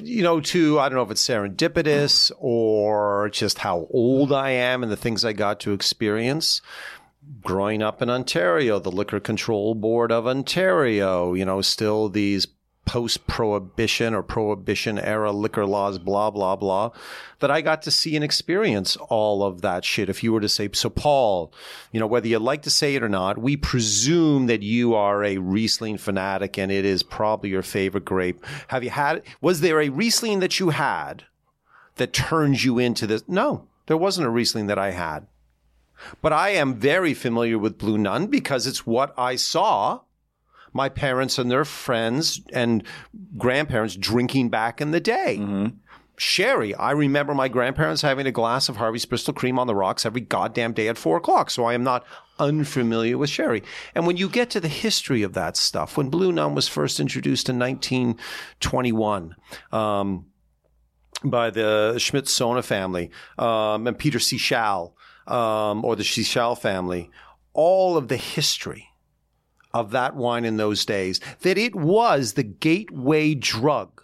you 0.03 0.23
know, 0.23 0.41
to 0.41 0.79
I 0.79 0.89
don't 0.89 0.97
know 0.97 1.03
if 1.03 1.11
it's 1.11 1.27
serendipitous 1.27 2.31
or 2.39 3.29
just 3.31 3.59
how 3.59 3.87
old 3.91 4.33
I 4.33 4.51
am 4.51 4.83
and 4.83 4.91
the 4.91 4.97
things 4.97 5.25
I 5.25 5.33
got 5.33 5.61
to 5.61 5.73
experience. 5.73 6.61
Growing 7.43 7.83
up 7.83 8.03
in 8.03 8.11
Ontario, 8.11 8.79
the 8.79 8.91
Liquor 8.91 9.21
Control 9.21 9.75
Board 9.75 10.11
of 10.11 10.27
Ontario, 10.27 11.35
you 11.35 11.45
know, 11.45 11.61
still 11.61 12.09
these 12.09 12.47
post 12.87 13.26
prohibition 13.26 14.14
or 14.14 14.22
prohibition 14.22 14.99
era 14.99 15.31
liquor 15.31 15.64
laws, 15.64 15.99
blah, 15.99 16.31
blah, 16.31 16.57
blah, 16.57 16.91
that 17.39 17.51
I 17.51 17.61
got 17.61 17.83
to 17.83 17.91
see 17.91 18.16
and 18.16 18.24
experience 18.24 18.97
all 18.97 19.45
of 19.45 19.62
that 19.62 19.85
shit. 19.85 20.09
If 20.09 20.24
you 20.24 20.33
were 20.33 20.41
to 20.41 20.49
say, 20.49 20.68
so 20.72 20.91
Paul, 20.91 21.53
you 21.93 22.01
know, 22.01 22.07
whether 22.07 22.26
you 22.26 22.39
like 22.39 22.62
to 22.62 22.70
say 22.70 22.97
it 22.97 23.03
or 23.03 23.09
not, 23.09 23.39
we 23.39 23.57
presume 23.57 24.47
that 24.47 24.62
you 24.62 24.95
are 24.95 25.22
a 25.22 25.39
Riesling 25.39 25.99
fanatic 25.99 26.59
and 26.59 26.72
it 26.72 26.85
is 26.85 27.03
probably 27.03 27.51
your 27.51 27.62
favorite 27.62 28.05
grape. 28.05 28.45
Have 28.68 28.83
you 28.83 28.91
had, 28.91 29.22
was 29.41 29.61
there 29.61 29.81
a 29.81 29.89
Riesling 29.89 30.41
that 30.41 30.59
you 30.59 30.70
had 30.70 31.24
that 31.97 32.12
turns 32.12 32.64
you 32.64 32.78
into 32.78 33.07
this? 33.07 33.22
No, 33.28 33.68
there 33.87 33.97
wasn't 33.97 34.26
a 34.26 34.31
Riesling 34.31 34.66
that 34.66 34.78
I 34.78 34.91
had. 34.91 35.26
But 36.22 36.33
I 36.33 36.51
am 36.51 36.74
very 36.74 37.14
familiar 37.14 37.59
with 37.59 37.78
Blue 37.78 37.99
Nun 37.99 38.26
because 38.26 38.66
it's 38.66 38.87
what 38.87 39.14
I 39.18 39.37
saw 39.37 40.01
my 40.73 40.89
parents 40.89 41.39
and 41.39 41.51
their 41.51 41.64
friends 41.64 42.41
and 42.53 42.83
grandparents 43.37 43.97
drinking 43.97 44.51
back 44.51 44.81
in 44.81 44.91
the 44.91 45.01
day. 45.01 45.39
Mm-hmm. 45.41 45.77
Sherry. 46.16 46.75
I 46.75 46.91
remember 46.91 47.33
my 47.33 47.49
grandparents 47.49 48.03
having 48.03 48.27
a 48.27 48.33
glass 48.33 48.68
of 48.68 48.77
Harvey's 48.77 49.07
Bristol 49.07 49.33
Cream 49.33 49.59
on 49.59 49.66
the 49.66 49.75
rocks 49.75 50.05
every 50.05 50.21
goddamn 50.21 50.75
day 50.75 50.89
at 50.89 50.99
four 50.99 51.16
o'clock. 51.16 51.49
So 51.51 51.64
I 51.64 51.73
am 51.73 51.83
not 51.83 52.05
unfamiliar 52.39 53.16
with 53.16 53.31
sherry. 53.31 53.62
And 53.95 54.07
when 54.07 54.18
you 54.18 54.29
get 54.29 54.51
to 54.51 54.61
the 54.61 54.68
history 54.68 55.23
of 55.23 55.33
that 55.33 55.57
stuff, 55.57 55.97
when 55.97 56.11
Blue 56.11 56.31
Nun 56.31 56.55
was 56.55 56.68
first 56.68 57.01
introduced 57.01 57.49
in 57.49 57.59
1921, 57.59 59.35
um, 59.73 60.27
by 61.25 61.49
the 61.49 61.97
Schmidt 61.99 62.29
Sona 62.29 62.62
family 62.62 63.11
um, 63.39 63.87
and 63.87 63.99
Peter 63.99 64.18
Sichel, 64.18 64.93
um, 65.27 65.85
or 65.85 65.97
the 65.97 66.03
Sichel 66.03 66.59
family, 66.59 67.11
all 67.55 67.97
of 67.97 68.09
the 68.09 68.16
history 68.16 68.89
of 69.73 69.91
that 69.93 70.16
wine 70.16 70.45
in 70.45 70.57
those 70.57 70.85
days, 70.85 71.21
that 71.41 71.59
it 71.59 71.75
was 71.75 72.33
the 72.33 72.43
gateway 72.43 73.35
drug. 73.35 74.03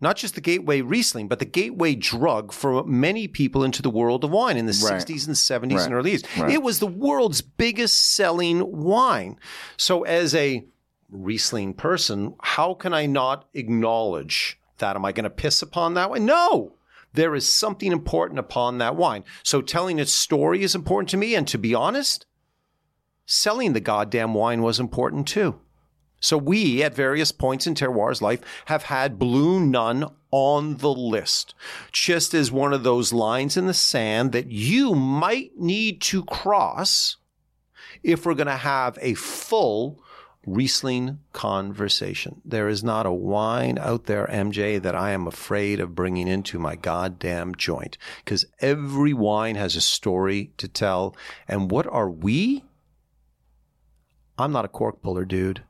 Not 0.00 0.16
just 0.16 0.34
the 0.34 0.42
gateway 0.42 0.82
Riesling, 0.82 1.26
but 1.26 1.38
the 1.38 1.46
gateway 1.46 1.94
drug 1.94 2.52
for 2.52 2.84
many 2.84 3.26
people 3.28 3.64
into 3.64 3.80
the 3.80 3.90
world 3.90 4.24
of 4.24 4.30
wine 4.30 4.58
in 4.58 4.66
the 4.66 4.84
right. 4.84 5.00
60s 5.00 5.26
and 5.26 5.34
70s 5.34 5.76
right. 5.76 5.86
and 5.86 5.94
early 5.94 6.12
80s. 6.12 6.40
Right. 6.40 6.52
It 6.52 6.62
was 6.62 6.80
the 6.80 6.86
world's 6.86 7.40
biggest 7.40 8.14
selling 8.14 8.82
wine. 8.82 9.38
So, 9.76 10.02
as 10.02 10.34
a 10.34 10.64
Riesling 11.08 11.72
person, 11.74 12.34
how 12.42 12.74
can 12.74 12.92
I 12.92 13.06
not 13.06 13.48
acknowledge 13.54 14.58
that? 14.78 14.96
Am 14.96 15.04
I 15.04 15.12
going 15.12 15.24
to 15.24 15.30
piss 15.30 15.62
upon 15.62 15.94
that 15.94 16.10
wine? 16.10 16.26
No 16.26 16.76
there 17.16 17.34
is 17.34 17.48
something 17.48 17.90
important 17.90 18.38
upon 18.38 18.78
that 18.78 18.94
wine. 18.94 19.24
So 19.42 19.60
telling 19.60 19.98
its 19.98 20.12
story 20.12 20.62
is 20.62 20.74
important 20.74 21.08
to 21.10 21.16
me. 21.16 21.34
And 21.34 21.48
to 21.48 21.58
be 21.58 21.74
honest, 21.74 22.26
selling 23.26 23.72
the 23.72 23.80
goddamn 23.80 24.32
wine 24.32 24.62
was 24.62 24.80
important 24.80 25.28
too. 25.28 25.60
So 26.20 26.38
we, 26.38 26.82
at 26.82 26.94
various 26.94 27.30
points 27.30 27.66
in 27.66 27.74
Terroir's 27.74 28.22
life, 28.22 28.40
have 28.66 28.84
had 28.84 29.18
Blue 29.18 29.60
Nun 29.60 30.06
on 30.30 30.78
the 30.78 30.92
list, 30.92 31.54
just 31.92 32.34
as 32.34 32.50
one 32.50 32.72
of 32.72 32.82
those 32.82 33.12
lines 33.12 33.56
in 33.56 33.66
the 33.66 33.74
sand 33.74 34.32
that 34.32 34.50
you 34.50 34.94
might 34.94 35.56
need 35.56 36.00
to 36.02 36.24
cross 36.24 37.16
if 38.02 38.24
we're 38.24 38.34
going 38.34 38.46
to 38.46 38.56
have 38.56 38.98
a 39.00 39.14
full 39.14 40.02
Riesling 40.46 41.18
conversation. 41.32 42.40
There 42.44 42.68
is 42.68 42.84
not 42.84 43.04
a 43.04 43.12
wine 43.12 43.78
out 43.80 44.04
there, 44.04 44.26
MJ, 44.26 44.80
that 44.80 44.94
I 44.94 45.10
am 45.10 45.26
afraid 45.26 45.80
of 45.80 45.96
bringing 45.96 46.28
into 46.28 46.58
my 46.60 46.76
goddamn 46.76 47.56
joint 47.56 47.98
because 48.24 48.46
every 48.60 49.12
wine 49.12 49.56
has 49.56 49.74
a 49.74 49.80
story 49.80 50.52
to 50.58 50.68
tell. 50.68 51.16
And 51.48 51.68
what 51.68 51.86
are 51.88 52.08
we? 52.08 52.62
I'm 54.38 54.52
not 54.52 54.64
a 54.64 54.68
cork 54.68 55.02
puller, 55.02 55.24
dude. 55.24 55.62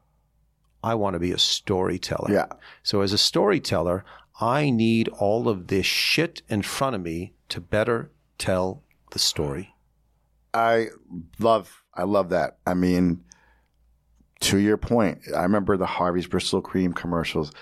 I 0.82 0.94
want 0.94 1.14
to 1.14 1.20
be 1.20 1.32
a 1.32 1.38
storyteller. 1.38 2.32
Yeah. 2.32 2.46
So 2.82 3.00
as 3.00 3.12
a 3.12 3.18
storyteller, 3.18 4.04
I 4.40 4.70
need 4.70 5.08
all 5.08 5.48
of 5.48 5.68
this 5.68 5.86
shit 5.86 6.42
in 6.48 6.62
front 6.62 6.94
of 6.94 7.02
me 7.02 7.32
to 7.48 7.60
better 7.60 8.10
tell 8.38 8.82
the 9.12 9.18
story. 9.18 9.74
I 10.52 10.88
love 11.38 11.82
I 11.94 12.04
love 12.04 12.30
that. 12.30 12.58
I 12.66 12.74
mean, 12.74 13.24
to 14.40 14.58
your 14.58 14.76
point, 14.76 15.20
I 15.34 15.42
remember 15.42 15.76
the 15.76 15.86
Harvey's 15.86 16.26
Bristol 16.26 16.60
Cream 16.60 16.92
commercials, 16.92 17.52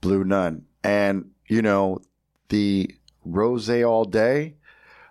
Blue 0.00 0.24
Nun, 0.24 0.64
and 0.82 1.30
you 1.48 1.62
know 1.62 2.00
the 2.48 2.94
rose 3.24 3.68
all 3.70 4.04
day. 4.04 4.54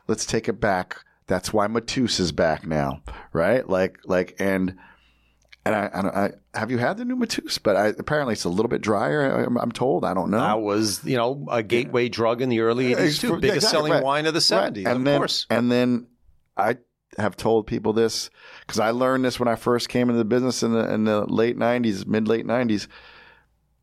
Let's 0.07 0.25
take 0.25 0.47
it 0.49 0.59
back 0.59 0.97
That's 1.27 1.53
why 1.53 1.67
Mateus 1.67 2.19
is 2.19 2.31
back 2.31 2.65
now, 2.67 3.01
right? 3.31 3.67
Like, 3.67 3.99
like, 4.05 4.35
and 4.39 4.77
and 5.65 5.75
I, 5.75 5.89
I, 5.93 6.25
I 6.53 6.59
have 6.59 6.71
you 6.71 6.77
had 6.77 6.97
the 6.97 7.05
new 7.05 7.15
Mateus? 7.15 7.57
But 7.57 7.75
I, 7.75 7.87
apparently 7.87 8.33
it's 8.33 8.43
a 8.43 8.49
little 8.49 8.69
bit 8.69 8.81
drier. 8.81 9.45
I'm, 9.45 9.57
I'm 9.57 9.71
told. 9.71 10.03
I 10.03 10.13
don't 10.13 10.29
know. 10.29 10.39
That 10.39 10.61
was, 10.61 11.03
you 11.05 11.15
know, 11.15 11.47
a 11.49 11.63
gateway 11.63 12.09
drug 12.09 12.41
in 12.41 12.49
the 12.49 12.61
early 12.61 12.93
80s, 12.93 13.19
too. 13.19 13.27
Yeah, 13.27 13.35
Biggest 13.35 13.55
exactly, 13.55 13.69
selling 13.69 13.91
right. 13.93 14.03
wine 14.03 14.25
of 14.25 14.33
the 14.33 14.39
70s, 14.39 14.77
and 14.77 14.87
of 14.87 15.03
then, 15.05 15.19
course. 15.19 15.45
And 15.49 15.71
then 15.71 16.07
I 16.57 16.77
have 17.17 17.37
told 17.37 17.67
people 17.67 17.93
this 17.93 18.29
because 18.61 18.79
I 18.79 18.91
learned 18.91 19.23
this 19.23 19.39
when 19.39 19.47
I 19.47 19.55
first 19.55 19.89
came 19.89 20.09
into 20.09 20.17
the 20.17 20.25
business 20.25 20.63
in 20.63 20.73
the 20.73 20.93
in 20.93 21.05
the 21.05 21.25
late 21.25 21.57
'90s, 21.57 22.05
mid 22.05 22.27
late 22.27 22.45
'90s. 22.45 22.87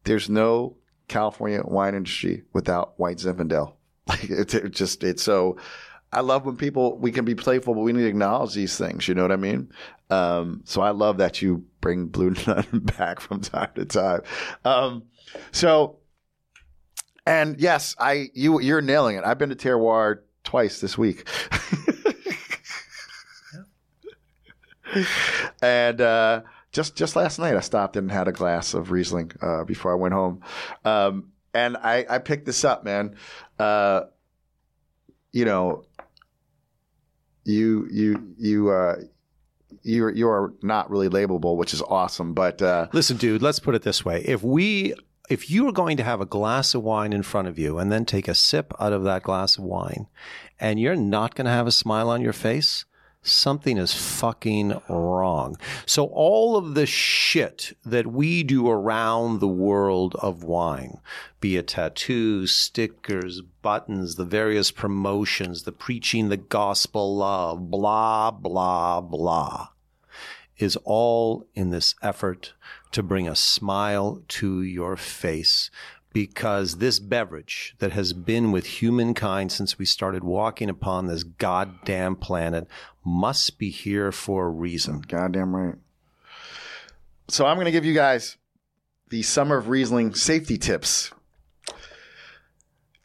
There's 0.04 0.28
no 0.28 0.76
California 1.08 1.62
wine 1.64 1.94
industry 1.94 2.44
without 2.52 2.98
White 2.98 3.18
Zinfandel. 3.18 3.74
Like 4.08 4.24
it, 4.24 4.54
it 4.54 4.72
just 4.72 5.04
it's 5.04 5.22
so. 5.22 5.56
I 6.12 6.22
love 6.22 6.44
when 6.44 6.56
people 6.56 6.98
we 6.98 7.12
can 7.12 7.24
be 7.24 7.36
playful, 7.36 7.74
but 7.74 7.82
we 7.82 7.92
need 7.92 8.00
to 8.00 8.08
acknowledge 8.08 8.54
these 8.54 8.76
things. 8.76 9.06
You 9.06 9.14
know 9.14 9.22
what 9.22 9.30
I 9.30 9.36
mean? 9.36 9.70
Um, 10.10 10.62
so 10.64 10.80
I 10.80 10.90
love 10.90 11.18
that 11.18 11.40
you 11.42 11.64
bring 11.80 12.06
Blue 12.06 12.30
Nun 12.46 12.66
back 12.72 13.20
from 13.20 13.40
time 13.40 13.70
to 13.76 13.84
time. 13.84 14.22
Um, 14.64 15.04
so, 15.52 15.98
and 17.26 17.60
yes, 17.60 17.94
I 17.98 18.30
you 18.34 18.60
you're 18.60 18.80
nailing 18.82 19.16
it. 19.16 19.24
I've 19.24 19.38
been 19.38 19.50
to 19.50 19.56
Terroir 19.56 20.20
twice 20.44 20.80
this 20.80 20.98
week. 20.98 21.28
and 25.62 26.00
uh, 26.00 26.42
just 26.72 26.96
just 26.96 27.16
last 27.16 27.38
night, 27.38 27.56
I 27.56 27.60
stopped 27.60 27.96
and 27.96 28.10
had 28.10 28.28
a 28.28 28.32
glass 28.32 28.74
of 28.74 28.90
Riesling 28.90 29.32
uh, 29.40 29.64
before 29.64 29.92
I 29.92 29.96
went 29.96 30.14
home. 30.14 30.42
Um, 30.84 31.32
and 31.52 31.76
I, 31.76 32.06
I 32.08 32.18
picked 32.18 32.46
this 32.46 32.64
up, 32.64 32.84
man. 32.84 33.16
Uh, 33.58 34.02
you 35.32 35.44
know, 35.44 35.84
you 37.44 37.88
you 37.90 38.34
you 38.38 38.70
uh, 38.70 38.96
you 39.82 40.08
you 40.10 40.28
are 40.28 40.52
not 40.62 40.90
really 40.90 41.08
labelable, 41.08 41.56
which 41.56 41.74
is 41.74 41.82
awesome. 41.82 42.34
But 42.34 42.60
uh, 42.62 42.88
Listen, 42.92 43.16
dude, 43.16 43.42
let's 43.42 43.58
put 43.58 43.74
it 43.74 43.82
this 43.82 44.04
way. 44.04 44.22
If 44.24 44.42
we 44.42 44.94
if 45.28 45.50
you 45.50 45.68
are 45.68 45.72
going 45.72 45.96
to 45.96 46.02
have 46.02 46.20
a 46.20 46.26
glass 46.26 46.74
of 46.74 46.82
wine 46.82 47.12
in 47.12 47.22
front 47.22 47.46
of 47.46 47.58
you 47.58 47.78
and 47.78 47.90
then 47.90 48.04
take 48.04 48.26
a 48.26 48.34
sip 48.34 48.74
out 48.80 48.92
of 48.92 49.04
that 49.04 49.22
glass 49.22 49.56
of 49.56 49.64
wine 49.64 50.08
and 50.58 50.80
you're 50.80 50.96
not 50.96 51.36
going 51.36 51.44
to 51.44 51.52
have 51.52 51.68
a 51.68 51.72
smile 51.72 52.10
on 52.10 52.20
your 52.20 52.32
face, 52.32 52.84
something 53.22 53.76
is 53.76 53.94
fucking 53.94 54.80
wrong. 54.88 55.56
So 55.86 56.06
all 56.06 56.56
of 56.56 56.74
the 56.74 56.86
shit 56.86 57.76
that 57.84 58.06
we 58.06 58.42
do 58.42 58.68
around 58.68 59.40
the 59.40 59.48
world 59.48 60.14
of 60.16 60.42
wine, 60.42 61.00
be 61.40 61.56
it 61.56 61.68
tattoos, 61.68 62.52
stickers, 62.52 63.42
buttons, 63.62 64.16
the 64.16 64.24
various 64.24 64.70
promotions, 64.70 65.62
the 65.62 65.72
preaching 65.72 66.28
the 66.28 66.36
gospel 66.36 67.16
love, 67.16 67.70
blah, 67.70 68.30
blah, 68.30 69.00
blah 69.00 69.68
is 70.60 70.76
all 70.84 71.46
in 71.54 71.70
this 71.70 71.94
effort 72.02 72.52
to 72.92 73.02
bring 73.02 73.26
a 73.26 73.36
smile 73.36 74.22
to 74.28 74.62
your 74.62 74.96
face. 74.96 75.70
Because 76.12 76.78
this 76.78 76.98
beverage 76.98 77.76
that 77.78 77.92
has 77.92 78.12
been 78.12 78.50
with 78.50 78.66
humankind 78.66 79.52
since 79.52 79.78
we 79.78 79.84
started 79.84 80.24
walking 80.24 80.68
upon 80.68 81.06
this 81.06 81.22
goddamn 81.22 82.16
planet 82.16 82.66
must 83.04 83.58
be 83.58 83.70
here 83.70 84.10
for 84.10 84.46
a 84.46 84.50
reason. 84.50 85.02
Goddamn 85.02 85.54
right. 85.54 85.76
So 87.28 87.46
I'm 87.46 87.56
going 87.56 87.66
to 87.66 87.70
give 87.70 87.84
you 87.84 87.94
guys 87.94 88.36
the 89.10 89.22
Summer 89.22 89.56
of 89.56 89.68
Riesling 89.68 90.14
safety 90.14 90.58
tips. 90.58 91.12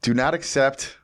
Do 0.01 0.13
not 0.13 0.33
accept 0.33 0.97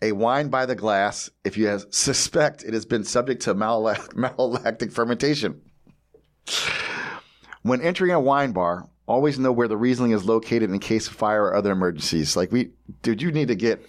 a 0.00 0.12
wine 0.12 0.48
by 0.48 0.66
the 0.66 0.74
glass 0.74 1.30
if 1.44 1.56
you 1.56 1.80
suspect 1.90 2.62
it 2.62 2.74
has 2.74 2.84
been 2.84 3.04
subject 3.04 3.42
to 3.42 3.54
malolactic 3.54 4.92
fermentation. 4.92 5.62
When 7.62 7.80
entering 7.80 8.10
a 8.10 8.20
wine 8.20 8.52
bar, 8.52 8.88
always 9.06 9.38
know 9.38 9.52
where 9.52 9.68
the 9.68 9.76
Riesling 9.76 10.12
is 10.12 10.24
located 10.24 10.70
in 10.70 10.78
case 10.78 11.08
of 11.08 11.14
fire 11.14 11.44
or 11.44 11.54
other 11.54 11.72
emergencies. 11.72 12.36
Like 12.36 12.52
we, 12.52 12.70
dude, 13.02 13.22
you 13.22 13.32
need 13.32 13.48
to 13.48 13.54
get 13.54 13.84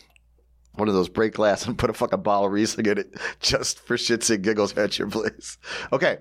one 0.74 0.88
of 0.88 0.93
those 0.93 1.09
break 1.09 1.34
glass 1.34 1.66
and 1.66 1.78
put 1.78 1.89
a 1.89 1.93
fucking 1.93 2.22
bottle 2.22 2.47
of 2.47 2.51
Riesling 2.51 2.86
in 2.88 2.97
it 2.97 3.16
just 3.39 3.80
for 3.80 3.95
shits 3.95 4.34
and 4.34 4.43
giggles 4.43 4.78
at 4.78 4.99
your 4.99 5.09
place. 5.09 5.57
Okay. 5.93 6.20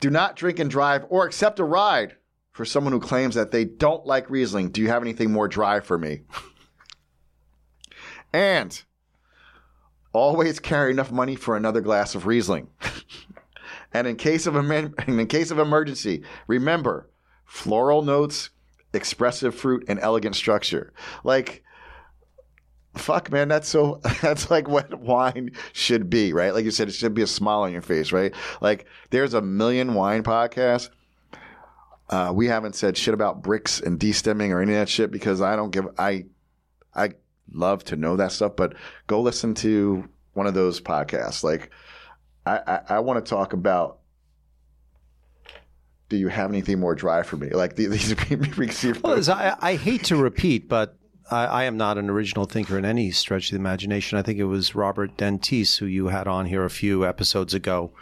Do 0.00 0.10
not 0.10 0.36
drink 0.36 0.58
and 0.58 0.70
drive 0.70 1.04
or 1.08 1.26
accept 1.26 1.58
a 1.58 1.64
ride 1.64 2.16
for 2.52 2.64
someone 2.64 2.92
who 2.92 3.00
claims 3.00 3.34
that 3.34 3.50
they 3.50 3.64
don't 3.64 4.06
like 4.06 4.30
Riesling. 4.30 4.70
Do 4.70 4.80
you 4.80 4.88
have 4.88 5.02
anything 5.02 5.32
more 5.32 5.48
dry 5.48 5.80
for 5.80 5.98
me? 5.98 6.22
and 8.32 8.82
always 10.12 10.58
carry 10.58 10.90
enough 10.90 11.12
money 11.12 11.36
for 11.36 11.56
another 11.56 11.80
glass 11.80 12.14
of 12.14 12.26
Riesling. 12.26 12.68
and 13.92 14.06
in 14.06 14.16
case 14.16 14.46
of 14.46 14.56
emer- 14.56 14.94
in 15.06 15.26
case 15.26 15.50
of 15.50 15.58
emergency, 15.58 16.22
remember 16.46 17.08
floral 17.48 18.02
notes, 18.02 18.50
expressive 18.92 19.54
fruit, 19.54 19.84
and 19.88 19.98
elegant 19.98 20.36
structure. 20.36 20.92
Like 21.24 21.64
fuck 22.96 23.30
man 23.30 23.46
that's 23.48 23.68
so 23.68 24.00
that's 24.22 24.50
like 24.50 24.68
what 24.68 25.00
wine 25.00 25.50
should 25.72 26.10
be 26.10 26.32
right? 26.32 26.54
Like 26.54 26.64
you 26.64 26.70
said 26.70 26.88
it 26.88 26.94
should 26.94 27.14
be 27.14 27.22
a 27.22 27.26
smile 27.26 27.60
on 27.60 27.72
your 27.72 27.82
face 27.82 28.12
right? 28.12 28.32
Like 28.60 28.86
there's 29.10 29.34
a 29.34 29.40
million 29.40 29.94
wine 29.94 30.22
podcasts. 30.22 30.90
Uh, 32.10 32.32
we 32.34 32.46
haven't 32.46 32.74
said 32.74 32.96
shit 32.96 33.12
about 33.12 33.42
Brix 33.42 33.82
and 33.82 34.00
destemming 34.00 34.50
or 34.50 34.62
any 34.62 34.72
of 34.72 34.78
that 34.78 34.88
shit 34.88 35.10
because 35.10 35.42
i 35.42 35.54
don't 35.56 35.70
give 35.70 35.86
i 35.98 36.24
i 36.94 37.10
love 37.52 37.84
to 37.84 37.96
know 37.96 38.16
that 38.16 38.32
stuff 38.32 38.56
but 38.56 38.74
go 39.06 39.20
listen 39.20 39.54
to 39.54 40.08
one 40.32 40.46
of 40.46 40.54
those 40.54 40.80
podcasts. 40.80 41.42
Like 41.42 41.70
i 42.46 42.60
i, 42.66 42.80
I 42.96 42.98
want 43.00 43.24
to 43.24 43.28
talk 43.28 43.52
about 43.52 43.98
do 46.08 46.16
you 46.16 46.28
have 46.28 46.50
anything 46.50 46.80
more 46.80 46.94
dry 46.94 47.22
for 47.22 47.36
me 47.36 47.50
like 47.50 47.76
these 47.76 47.90
these 47.90 48.12
Well, 49.02 49.20
I, 49.30 49.56
I 49.60 49.74
hate 49.76 50.04
to 50.04 50.16
repeat, 50.16 50.68
but 50.68 50.96
I, 51.30 51.44
I 51.44 51.64
am 51.64 51.76
not 51.76 51.98
an 51.98 52.10
original 52.10 52.46
thinker 52.46 52.78
in 52.78 52.84
any 52.84 53.10
stretch 53.10 53.46
of 53.46 53.50
the 53.52 53.56
imagination. 53.56 54.18
I 54.18 54.22
think 54.22 54.38
it 54.38 54.44
was 54.44 54.74
Robert 54.74 55.16
Dentis 55.16 55.78
who 55.78 55.86
you 55.86 56.08
had 56.08 56.26
on 56.26 56.46
here 56.46 56.64
a 56.64 56.70
few 56.70 57.06
episodes 57.06 57.54
ago, 57.54 57.92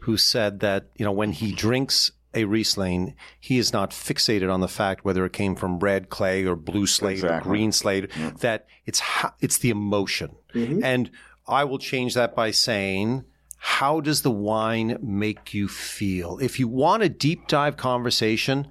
who 0.00 0.16
said 0.16 0.60
that 0.60 0.88
you 0.96 1.04
know 1.04 1.12
when 1.12 1.32
he 1.32 1.52
drinks 1.52 2.12
a 2.34 2.44
Riesling, 2.44 3.14
he 3.40 3.58
is 3.58 3.72
not 3.72 3.90
fixated 3.90 4.52
on 4.52 4.60
the 4.60 4.68
fact 4.68 5.04
whether 5.04 5.24
it 5.24 5.32
came 5.32 5.56
from 5.56 5.78
red 5.78 6.10
clay 6.10 6.44
or 6.44 6.54
blue 6.54 6.86
slate 6.86 7.24
or 7.24 7.40
green 7.40 7.72
slate. 7.72 8.10
That 8.40 8.66
it's 8.84 9.02
it's 9.40 9.58
the 9.58 9.70
emotion, 9.70 10.36
mm-hmm. 10.54 10.84
and 10.84 11.10
I 11.48 11.64
will 11.64 11.78
change 11.78 12.14
that 12.14 12.34
by 12.34 12.50
saying. 12.50 13.24
How 13.66 14.00
does 14.00 14.22
the 14.22 14.30
wine 14.30 14.96
make 15.02 15.52
you 15.52 15.66
feel? 15.68 16.38
If 16.38 16.58
you 16.60 16.68
want 16.68 17.02
a 17.02 17.08
deep 17.08 17.48
dive 17.48 17.76
conversation, 17.76 18.68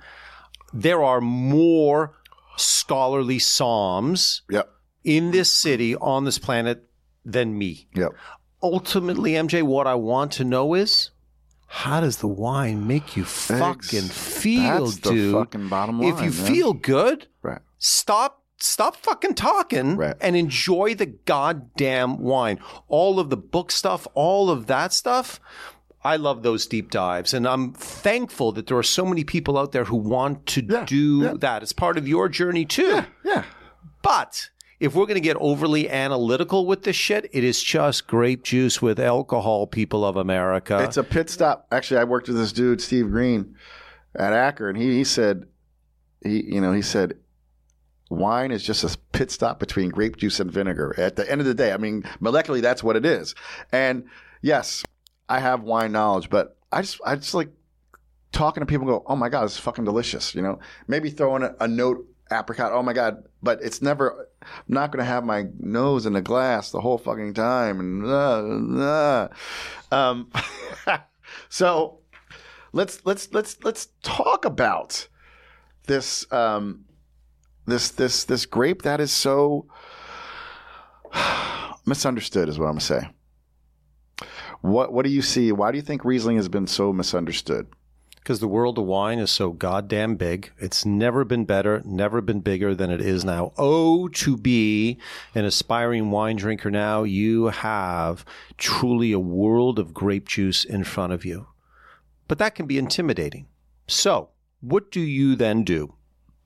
there 0.73 1.03
are 1.03 1.19
more 1.21 2.13
scholarly 2.55 3.37
somms 3.37 4.41
yep 4.49 4.69
in 5.03 5.31
this 5.31 5.51
city 5.51 5.95
on 5.97 6.23
this 6.23 6.39
planet 6.39 6.87
than 7.25 7.57
me. 7.57 7.87
yep 7.93 8.13
Ultimately, 8.63 9.33
MJ, 9.33 9.61
what 9.63 9.85
I 9.85 9.95
want 9.95 10.31
to 10.39 10.45
know 10.45 10.73
is 10.73 11.11
how 11.67 11.99
does 11.99 12.17
the 12.17 12.29
wine 12.29 12.87
make 12.87 13.17
you 13.17 13.25
fucking 13.25 14.07
feel, 14.07 14.85
that's 14.85 14.99
the 14.99 15.09
dude? 15.11 15.33
fucking 15.35 15.67
bottom 15.67 16.01
if 16.01 16.15
you 16.21 16.31
man. 16.31 16.47
feel 16.47 16.73
good, 16.73 17.27
right 17.43 17.61
stop 17.77 18.44
stop 18.57 18.95
fucking 18.97 19.35
talking 19.35 19.95
Right. 19.97 20.15
and 20.21 20.35
enjoy 20.35 20.95
the 20.95 21.05
goddamn 21.07 22.19
wine. 22.19 22.59
All 22.87 23.19
of 23.19 23.29
the 23.29 23.37
book 23.37 23.71
stuff, 23.71 24.07
all 24.13 24.49
of 24.49 24.67
that 24.67 24.93
stuff. 24.93 25.39
I 26.03 26.17
love 26.17 26.43
those 26.43 26.67
deep 26.67 26.91
dives, 26.91 27.33
and 27.33 27.47
I'm 27.47 27.73
thankful 27.73 28.51
that 28.51 28.67
there 28.67 28.77
are 28.77 28.83
so 28.83 29.05
many 29.05 29.23
people 29.23 29.57
out 29.57 29.71
there 29.71 29.85
who 29.85 29.95
want 29.95 30.45
to 30.47 30.63
Yeah, 30.63 30.85
do 30.85 31.21
yeah. 31.23 31.33
that. 31.39 31.63
It's 31.63 31.73
part 31.73 31.97
of 31.97 32.07
your 32.07 32.29
journey 32.29 32.63
too. 32.65 33.01
yeah 33.23 33.43
But 34.03 34.49
if 34.79 34.93
we're 34.93 35.05
going 35.07 35.15
to 35.15 35.19
get 35.21 35.35
overly 35.39 35.89
analytical 35.89 36.67
with 36.67 36.83
this 36.83 36.95
shit, 36.95 37.27
it 37.33 37.43
is 37.43 37.63
just 37.63 38.05
grape 38.05 38.43
juice 38.43 38.83
with 38.83 38.99
alcohol, 38.99 39.65
people 39.65 40.05
of 40.05 40.15
America. 40.15 40.77
It's 40.83 40.97
a 40.97 41.03
pit 41.03 41.29
stop. 41.29 41.65
Actually, 41.71 42.01
I 42.01 42.03
worked 42.03 42.27
with 42.27 42.37
this 42.37 42.53
dude, 42.53 42.81
Steve 42.81 43.09
Green, 43.09 43.55
at 44.13 44.31
Acker, 44.31 44.69
and 44.69 44.77
he, 44.77 44.91
he 44.97 45.03
said, 45.03 45.47
he 46.23 46.43
you 46.53 46.61
know 46.61 46.71
he 46.71 46.83
said, 46.83 47.15
wine 48.09 48.51
is 48.51 48.63
just 48.63 48.83
a 48.83 48.97
pit 49.11 49.31
stop 49.31 49.59
between 49.59 49.89
grape 49.89 50.17
juice 50.17 50.39
and 50.39 50.51
vinegar. 50.51 50.93
At 50.97 51.15
the 51.15 51.29
end 51.29 51.41
of 51.41 51.47
the 51.47 51.53
day, 51.53 51.71
I 51.71 51.77
mean, 51.77 52.03
molecularly, 52.21 52.61
that's 52.61 52.83
what 52.83 52.95
it 52.95 53.05
is. 53.05 53.35
And 53.71 54.05
yes, 54.41 54.83
I 55.27 55.39
have 55.39 55.63
wine 55.63 55.91
knowledge, 55.91 56.29
but 56.29 56.57
I 56.71 56.81
just 56.81 56.99
I 57.05 57.15
just 57.15 57.33
like 57.33 57.49
talking 58.31 58.61
to 58.61 58.65
people. 58.65 58.87
Go, 58.87 59.03
oh 59.07 59.15
my 59.15 59.29
god, 59.29 59.45
it's 59.45 59.57
fucking 59.57 59.85
delicious. 59.85 60.35
You 60.35 60.41
know, 60.41 60.59
maybe 60.87 61.09
throwing 61.09 61.43
a, 61.43 61.55
a 61.59 61.67
note 61.67 62.05
apricot. 62.31 62.71
Oh 62.71 62.83
my 62.83 62.93
god, 62.93 63.23
but 63.41 63.59
it's 63.61 63.81
never. 63.81 64.27
I'm 64.41 64.63
not 64.67 64.91
going 64.91 65.03
to 65.03 65.09
have 65.09 65.23
my 65.23 65.45
nose 65.59 66.05
in 66.05 66.13
the 66.13 66.21
glass 66.21 66.71
the 66.71 66.81
whole 66.81 66.97
fucking 66.97 67.33
time. 67.33 67.79
And 67.79 68.05
uh, 68.05 68.83
uh. 68.83 69.27
Um, 69.91 70.31
so 71.49 71.99
let's 72.73 73.03
let's 73.05 73.31
let's 73.33 73.57
let's 73.63 73.87
talk 74.03 74.45
about 74.45 75.07
this 75.87 76.31
um, 76.31 76.84
this 77.66 77.89
this 77.91 78.26
this 78.26 78.45
grape 78.45 78.84
that 78.84 78.99
is 78.99 79.11
so 79.11 79.68
misunderstood 81.86 82.49
is 82.49 82.59
what 82.59 82.66
I'm 82.66 82.74
gonna 82.74 82.82
say. 82.82 83.09
What 84.61 84.93
What 84.93 85.05
do 85.05 85.11
you 85.11 85.22
see? 85.22 85.51
Why 85.51 85.72
do 85.72 85.78
you 85.78 85.84
think 85.84 86.05
Riesling 86.05 86.38
has 86.38 86.49
been 86.49 86.68
so 86.68 86.93
misunderstood? 86.93 87.68
because 88.26 88.39
the 88.39 88.47
world 88.47 88.80
of 88.80 88.86
wine 88.86 89.20
is 89.20 89.30
so 89.30 89.51
goddamn 89.51 90.16
big. 90.16 90.51
It's 90.57 90.84
never 90.84 91.24
been 91.24 91.45
better, 91.45 91.84
never 91.86 92.22
been 92.22 92.39
bigger 92.39 92.74
than 92.74 92.89
it 92.89 92.99
is 92.99 93.24
now. 93.24 93.53
Oh, 93.55 94.07
to 94.07 94.36
be 94.36 94.97
an 95.36 95.45
aspiring 95.45 96.09
wine 96.09 96.36
drinker 96.36 96.72
now, 96.72 97.03
you 97.03 97.49
have 97.49 98.26
truly 98.57 99.11
a 99.11 99.20
world 99.20 99.78
of 99.78 99.93
grape 99.93 100.28
juice 100.28 100.66
in 100.66 100.84
front 100.84 101.13
of 101.13 101.24
you. 101.24 101.45
But 102.28 102.39
that 102.39 102.55
can 102.55 102.66
be 102.66 102.80
intimidating. 102.80 103.45
So, 103.88 104.30
what 104.59 104.89
do 104.89 105.01
you 105.01 105.36
then 105.36 105.63
do? 105.63 105.93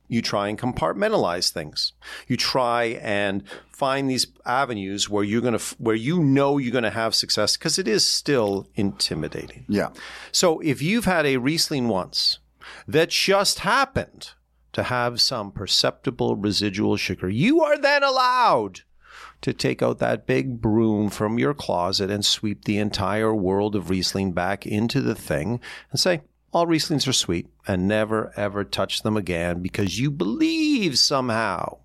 You 0.09 0.21
try 0.21 0.49
and 0.49 0.59
compartmentalize 0.59 1.51
things. 1.51 1.93
You 2.27 2.35
try 2.35 2.99
and 3.01 3.43
find 3.69 4.09
these 4.09 4.27
avenues 4.45 5.09
where 5.09 5.23
you're 5.23 5.39
going 5.39 5.57
to, 5.57 5.75
where 5.77 5.95
you 5.95 6.21
know 6.21 6.57
you're 6.57 6.73
going 6.73 6.83
to 6.83 6.89
have 6.89 7.15
success 7.15 7.55
because 7.55 7.79
it 7.79 7.87
is 7.87 8.05
still 8.05 8.67
intimidating. 8.75 9.65
Yeah. 9.69 9.89
So 10.33 10.59
if 10.59 10.81
you've 10.81 11.05
had 11.05 11.25
a 11.25 11.37
Riesling 11.37 11.87
once 11.87 12.39
that 12.87 13.09
just 13.09 13.59
happened 13.59 14.31
to 14.73 14.83
have 14.83 15.21
some 15.21 15.51
perceptible 15.51 16.35
residual 16.35 16.97
sugar, 16.97 17.29
you 17.29 17.61
are 17.61 17.77
then 17.77 18.03
allowed 18.03 18.81
to 19.41 19.53
take 19.53 19.81
out 19.81 19.99
that 19.99 20.27
big 20.27 20.59
broom 20.59 21.09
from 21.09 21.39
your 21.39 21.53
closet 21.53 22.11
and 22.11 22.25
sweep 22.25 22.65
the 22.65 22.77
entire 22.77 23.33
world 23.33 23.75
of 23.75 23.89
Riesling 23.89 24.33
back 24.33 24.65
into 24.65 25.01
the 25.01 25.15
thing 25.15 25.61
and 25.91 25.99
say, 25.99 26.21
all 26.51 26.65
Rieslings 26.65 27.07
are 27.07 27.13
sweet 27.13 27.47
and 27.67 27.87
never 27.87 28.31
ever 28.35 28.63
touch 28.63 29.03
them 29.03 29.17
again 29.17 29.61
because 29.61 29.99
you 29.99 30.11
believe 30.11 30.97
somehow 30.97 31.77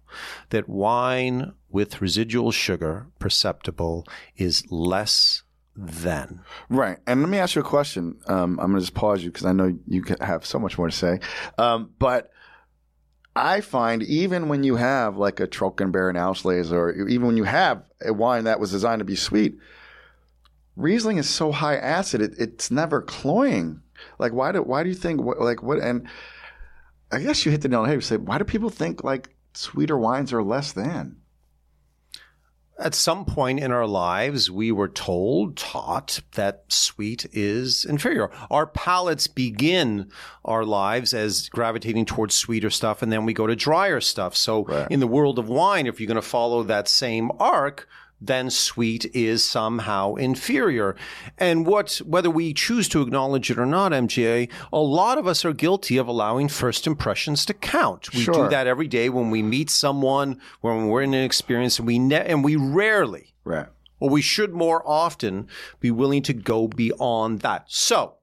that 0.51 0.69
wine 0.69 1.53
with 1.69 2.01
residual 2.01 2.53
sugar 2.53 3.07
perceptible 3.19 4.07
is 4.37 4.65
less 4.71 5.43
than. 5.77 6.41
Right. 6.69 6.99
And 7.07 7.21
let 7.21 7.29
me 7.29 7.39
ask 7.39 7.57
you 7.57 7.63
a 7.63 7.65
question. 7.65 8.21
Um, 8.29 8.61
I'm 8.61 8.71
going 8.71 8.75
to 8.75 8.81
just 8.81 8.95
pause 8.95 9.25
you 9.25 9.31
because 9.31 9.47
I 9.47 9.53
know 9.53 9.77
you 9.87 10.05
have 10.21 10.47
so 10.47 10.59
much 10.59 10.79
more 10.79 10.89
to 10.89 10.97
say. 10.97 11.19
Um, 11.59 11.91
but 11.99 12.31
I 13.35 13.61
find 13.61 14.03
even 14.05 14.49
when 14.49 14.63
you 14.63 14.77
have 14.77 15.17
like 15.17 15.41
a 15.41 15.49
Trockenbeerenauslese 15.49 16.71
or 16.71 16.93
even 17.09 17.27
when 17.27 17.37
you 17.37 17.45
have 17.45 17.83
a 18.05 18.13
wine 18.13 18.45
that 18.45 18.61
was 18.61 18.71
designed 18.71 19.01
to 19.01 19.05
be 19.05 19.17
sweet, 19.17 19.59
Riesling 20.77 21.19
is 21.19 21.29
so 21.29 21.53
high 21.53 21.77
acid, 21.77 22.21
it, 22.21 22.35
it's 22.39 22.71
never 22.71 23.03
cloying. 23.03 23.81
Like, 24.19 24.33
why 24.33 24.53
do 24.53 24.63
why 24.63 24.83
do 24.83 24.89
you 24.89 24.95
think 24.95 25.21
like 25.21 25.63
what? 25.63 25.79
And 25.79 26.09
I 27.13 27.21
guess 27.21 27.45
you 27.45 27.53
hit 27.53 27.63
the 27.63 27.69
nail 27.69 27.81
on 27.81 27.85
the 27.85 27.89
head. 27.91 27.97
You 27.97 28.01
say, 28.01 28.17
why 28.17 28.39
do 28.39 28.45
people 28.45 28.71
think 28.71 29.05
like 29.05 29.35
sweeter 29.55 29.97
wines 29.97 30.33
are 30.33 30.43
less 30.43 30.73
than? 30.73 31.17
At 32.77 32.97
some 32.97 33.25
point 33.25 33.61
in 33.61 33.71
our 33.71 33.87
lives, 33.87 34.51
we 34.51 34.73
were 34.73 34.89
told, 34.89 35.57
taught 35.57 36.21
that 36.33 36.65
sweet 36.67 37.25
is 37.33 37.85
inferior. 37.85 38.33
Our 38.51 38.67
palates 38.67 39.29
begin 39.29 40.11
our 40.45 40.65
lives 40.65 41.15
as 41.15 41.49
gravitating 41.51 42.07
towards 42.07 42.35
sweeter 42.35 42.71
stuff, 42.71 43.01
and 43.01 43.13
then 43.13 43.25
we 43.25 43.33
go 43.33 43.47
to 43.47 43.55
drier 43.55 44.01
stuff. 44.01 44.37
So, 44.37 44.65
right. 44.65 44.91
in 44.91 44.99
the 44.99 45.07
world 45.07 45.39
of 45.39 45.49
wine, 45.49 45.87
if 45.87 46.01
you're 46.01 46.09
going 46.09 46.17
to 46.17 46.23
follow 46.23 46.65
that 46.65 46.89
same 46.89 47.31
arc, 47.39 47.89
then 48.21 48.51
sweet 48.51 49.07
is 49.15 49.45
somehow 49.45 50.15
inferior. 50.15 50.97
And 51.39 51.67
what, 51.67 52.01
whether 52.05 52.31
we 52.31 52.55
choose 52.55 52.89
to 52.91 53.03
acknowledge 53.03 53.51
it 53.51 53.59
or 53.59 53.67
not, 53.67 53.93
MJ, 53.93 54.51
a 54.73 54.79
lot 54.79 55.19
of 55.19 55.27
us 55.27 55.45
are 55.45 55.53
guilty 55.53 55.97
of 55.97 56.09
allowing 56.09 56.49
first 56.49 56.87
impressions 56.87 57.45
to 57.47 57.55
count. 57.55 58.13
We 58.13 58.21
sure. 58.21 58.35
do 58.35 58.49
that 58.49 58.67
every 58.67 58.89
day 58.89 59.09
when 59.09 59.31
we 59.31 59.43
meet 59.43 59.71
someone, 59.71 60.41
when 60.61 60.89
we're 60.89 61.03
in 61.03 61.15
an 61.15 61.25
experience, 61.25 61.79
and 61.79 61.87
we 61.87 61.99
ne- 61.99 62.25
and 62.25 62.43
we 62.45 62.57
rarely, 62.57 63.35
right. 63.45 63.67
or 64.01 64.11
we 64.11 64.23
should 64.23 64.55
more 64.55 64.83
often, 64.87 65.49
be 65.81 65.91
willing 65.91 66.23
to 66.23 66.33
go 66.33 66.69
beyond 66.69 67.41
that. 67.41 67.65
So 67.69 68.17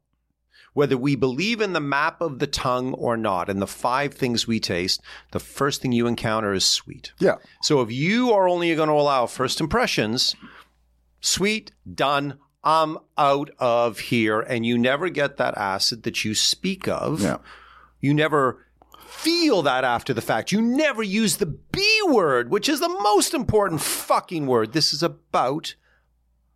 whether 0.74 0.98
we 0.98 1.16
believe 1.16 1.60
in 1.60 1.74
the 1.74 1.82
map 1.82 2.22
of 2.22 2.40
the 2.40 2.48
tongue 2.48 2.94
or 2.94 3.18
not, 3.18 3.50
and 3.50 3.62
the 3.62 3.68
five 3.68 4.14
things 4.14 4.48
we 4.48 4.60
taste, 4.60 5.02
the 5.32 5.40
first 5.40 5.82
thing 5.82 5.92
you 5.92 6.08
encounter 6.08 6.54
is 6.54 6.66
sweet. 6.66 7.12
Yeah. 7.20 7.36
So 7.62 7.82
if 7.82 7.92
you 7.92 8.32
are 8.32 8.48
only 8.48 8.74
going 8.76 8.88
to 8.88 8.94
allow 8.94 9.26
first 9.26 9.60
impressions, 9.60 10.36
sweet, 11.20 11.72
done, 11.94 12.38
I'm 12.64 13.00
out 13.18 13.50
of 13.60 14.00
here, 14.00 14.40
and 14.40 14.66
you 14.66 14.78
never 14.78 15.10
get 15.10 15.38
that 15.38 15.58
acid 15.58 16.04
that 16.04 16.24
you 16.24 16.36
speak 16.36 16.88
of. 16.88 17.22
Yeah. 17.22 17.38
You 18.00 18.14
never 18.14 18.66
feel 19.08 19.62
that 19.64 19.84
after 19.84 20.14
the 20.14 20.22
fact. 20.22 20.52
You 20.52 20.62
never 20.62 21.04
use 21.04 21.38
the 21.38 21.46
B 21.46 21.86
word, 22.08 22.50
which 22.50 22.70
is 22.70 22.80
the 22.80 22.90
most 22.90 23.34
important 23.34 23.82
fucking 23.82 24.48
word. 24.48 24.74
This 24.74 24.94
is 24.94 25.04
about 25.04 25.76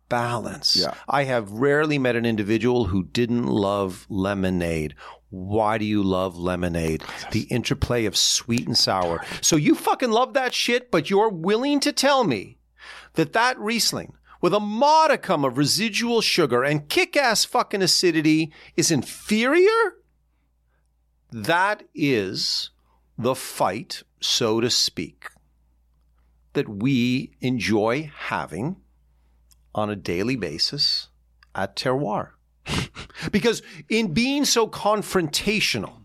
balance. 0.08 0.76
Yeah. 0.76 0.94
I 1.08 1.24
have 1.24 1.50
rarely 1.50 1.98
met 1.98 2.16
an 2.16 2.26
individual 2.26 2.86
who 2.86 3.04
didn't 3.04 3.46
love 3.46 4.06
lemonade. 4.08 4.94
Why 5.30 5.78
do 5.78 5.84
you 5.84 6.02
love 6.02 6.38
lemonade? 6.38 7.02
The 7.32 7.42
interplay 7.42 8.04
of 8.04 8.16
sweet 8.16 8.66
and 8.66 8.78
sour. 8.78 9.24
So 9.40 9.56
you 9.56 9.74
fucking 9.74 10.10
love 10.10 10.34
that 10.34 10.54
shit, 10.54 10.90
but 10.90 11.10
you're 11.10 11.30
willing 11.30 11.80
to 11.80 11.92
tell 11.92 12.24
me 12.24 12.58
that 13.14 13.32
that 13.32 13.58
Riesling 13.58 14.14
with 14.40 14.54
a 14.54 14.60
modicum 14.60 15.44
of 15.44 15.58
residual 15.58 16.20
sugar 16.20 16.62
and 16.62 16.88
kick-ass 16.88 17.44
fucking 17.44 17.82
acidity 17.82 18.52
is 18.76 18.90
inferior? 18.90 19.96
That 21.32 21.82
is 21.94 22.70
the 23.18 23.34
fight, 23.34 24.04
so 24.20 24.60
to 24.60 24.70
speak, 24.70 25.30
that 26.52 26.68
we 26.68 27.32
enjoy 27.40 28.10
having 28.16 28.76
on 29.76 29.90
a 29.90 29.96
daily 29.96 30.36
basis 30.36 31.08
at 31.54 31.76
Terroir. 31.76 32.30
because 33.30 33.62
in 33.88 34.12
being 34.12 34.44
so 34.44 34.66
confrontational, 34.66 36.02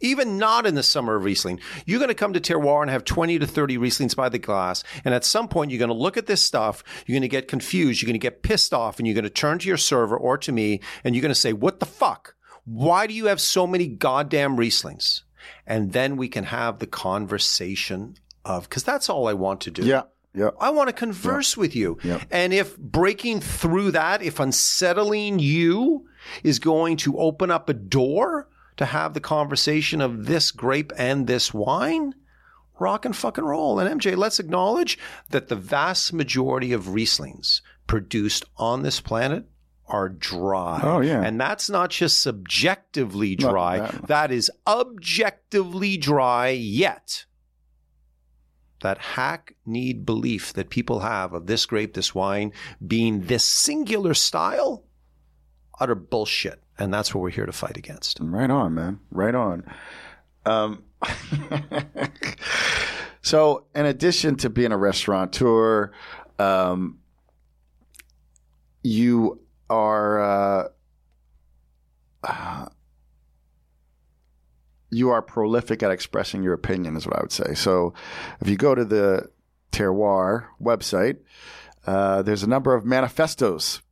even 0.00 0.38
not 0.38 0.66
in 0.66 0.74
the 0.74 0.82
summer 0.82 1.16
of 1.16 1.24
Riesling, 1.24 1.60
you're 1.84 1.98
going 1.98 2.08
to 2.08 2.14
come 2.14 2.32
to 2.32 2.40
Terroir 2.40 2.82
and 2.82 2.90
have 2.90 3.04
20 3.04 3.40
to 3.40 3.46
30 3.46 3.78
Rieslings 3.78 4.14
by 4.14 4.28
the 4.28 4.38
glass. 4.38 4.84
And 5.04 5.12
at 5.12 5.24
some 5.24 5.48
point, 5.48 5.70
you're 5.70 5.78
going 5.78 5.88
to 5.88 5.94
look 5.94 6.16
at 6.16 6.26
this 6.26 6.42
stuff, 6.42 6.84
you're 7.06 7.14
going 7.14 7.22
to 7.22 7.28
get 7.28 7.48
confused, 7.48 8.00
you're 8.00 8.06
going 8.06 8.14
to 8.14 8.18
get 8.18 8.42
pissed 8.42 8.72
off, 8.72 8.98
and 8.98 9.06
you're 9.06 9.14
going 9.14 9.24
to 9.24 9.30
turn 9.30 9.58
to 9.58 9.68
your 9.68 9.76
server 9.76 10.16
or 10.16 10.38
to 10.38 10.52
me, 10.52 10.80
and 11.02 11.14
you're 11.14 11.22
going 11.22 11.30
to 11.30 11.34
say, 11.34 11.52
What 11.52 11.80
the 11.80 11.86
fuck? 11.86 12.34
Why 12.64 13.06
do 13.06 13.14
you 13.14 13.26
have 13.26 13.40
so 13.40 13.66
many 13.66 13.88
goddamn 13.88 14.56
Rieslings? 14.56 15.22
And 15.66 15.92
then 15.92 16.16
we 16.16 16.28
can 16.28 16.44
have 16.44 16.78
the 16.78 16.86
conversation 16.86 18.16
of, 18.44 18.68
because 18.68 18.84
that's 18.84 19.08
all 19.08 19.26
I 19.26 19.32
want 19.32 19.62
to 19.62 19.70
do. 19.70 19.84
Yeah. 19.84 20.02
Yeah. 20.34 20.50
I 20.60 20.70
want 20.70 20.88
to 20.88 20.92
converse 20.92 21.56
with 21.56 21.74
you. 21.74 21.98
And 22.30 22.52
if 22.52 22.76
breaking 22.76 23.40
through 23.40 23.92
that, 23.92 24.22
if 24.22 24.38
unsettling 24.38 25.38
you 25.38 26.06
is 26.42 26.58
going 26.58 26.96
to 26.98 27.18
open 27.18 27.50
up 27.50 27.68
a 27.68 27.74
door 27.74 28.48
to 28.76 28.86
have 28.86 29.14
the 29.14 29.20
conversation 29.20 30.00
of 30.00 30.26
this 30.26 30.50
grape 30.50 30.92
and 30.96 31.26
this 31.26 31.52
wine, 31.52 32.14
rock 32.78 33.04
and 33.04 33.16
fucking 33.16 33.44
roll. 33.44 33.80
And 33.80 34.00
MJ, 34.00 34.16
let's 34.16 34.38
acknowledge 34.38 34.98
that 35.30 35.48
the 35.48 35.56
vast 35.56 36.12
majority 36.12 36.72
of 36.72 36.84
Rieslings 36.84 37.60
produced 37.86 38.44
on 38.56 38.82
this 38.82 39.00
planet 39.00 39.46
are 39.86 40.08
dry. 40.08 40.80
Oh, 40.82 41.00
yeah. 41.00 41.22
And 41.22 41.40
that's 41.40 41.70
not 41.70 41.90
just 41.90 42.20
subjectively 42.20 43.34
dry, 43.34 43.78
that. 43.80 44.06
that 44.06 44.30
is 44.30 44.50
objectively 44.66 45.96
dry, 45.96 46.50
yet 46.50 47.24
that 48.80 48.98
hackneyed 48.98 50.06
belief 50.06 50.52
that 50.52 50.70
people 50.70 51.00
have 51.00 51.32
of 51.32 51.46
this 51.46 51.66
grape, 51.66 51.94
this 51.94 52.14
wine 52.14 52.52
being 52.86 53.22
this 53.22 53.44
singular 53.44 54.14
style, 54.14 54.84
utter 55.80 55.94
bullshit. 55.94 56.62
And 56.78 56.94
that's 56.94 57.14
what 57.14 57.22
we're 57.22 57.30
here 57.30 57.46
to 57.46 57.52
fight 57.52 57.76
against. 57.76 58.18
Right 58.20 58.50
on, 58.50 58.74
man. 58.74 59.00
Right 59.10 59.34
on. 59.34 59.64
Um, 60.46 60.84
so, 63.22 63.66
in 63.74 63.86
addition 63.86 64.36
to 64.36 64.50
being 64.50 64.72
a 64.72 64.78
restaurateur, 64.78 65.92
um, 66.38 66.98
you 68.82 69.40
are 69.68 70.20
uh, 70.20 70.68
uh, 72.22 72.66
you 74.90 75.10
are 75.10 75.22
prolific 75.22 75.82
at 75.82 75.90
expressing 75.90 76.42
your 76.42 76.54
opinion, 76.54 76.96
is 76.96 77.06
what 77.06 77.16
I 77.16 77.20
would 77.20 77.32
say. 77.32 77.54
So 77.54 77.94
if 78.40 78.48
you 78.48 78.56
go 78.56 78.74
to 78.74 78.84
the 78.84 79.30
Terroir 79.72 80.46
website, 80.60 81.18
uh, 81.86 82.22
there's 82.22 82.42
a 82.42 82.48
number 82.48 82.74
of 82.74 82.84
manifestos. 82.84 83.82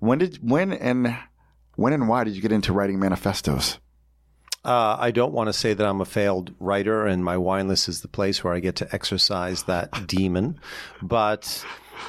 When 0.00 0.18
did 0.18 0.38
when 0.42 0.72
and 0.72 1.16
when 1.76 1.92
and 1.92 2.08
why 2.08 2.24
did 2.24 2.34
you 2.34 2.42
get 2.42 2.52
into 2.52 2.72
writing 2.72 2.98
manifestos? 2.98 3.78
Uh, 4.64 4.96
I 4.98 5.10
don't 5.10 5.34
want 5.34 5.48
to 5.48 5.52
say 5.52 5.74
that 5.74 5.86
I'm 5.86 6.00
a 6.00 6.06
failed 6.06 6.54
writer, 6.58 7.06
and 7.06 7.22
my 7.22 7.36
wine 7.36 7.68
list 7.68 7.88
is 7.88 8.00
the 8.00 8.08
place 8.08 8.42
where 8.42 8.54
I 8.54 8.60
get 8.60 8.76
to 8.76 8.94
exercise 8.94 9.64
that 9.64 10.06
demon. 10.06 10.58
But 11.02 11.64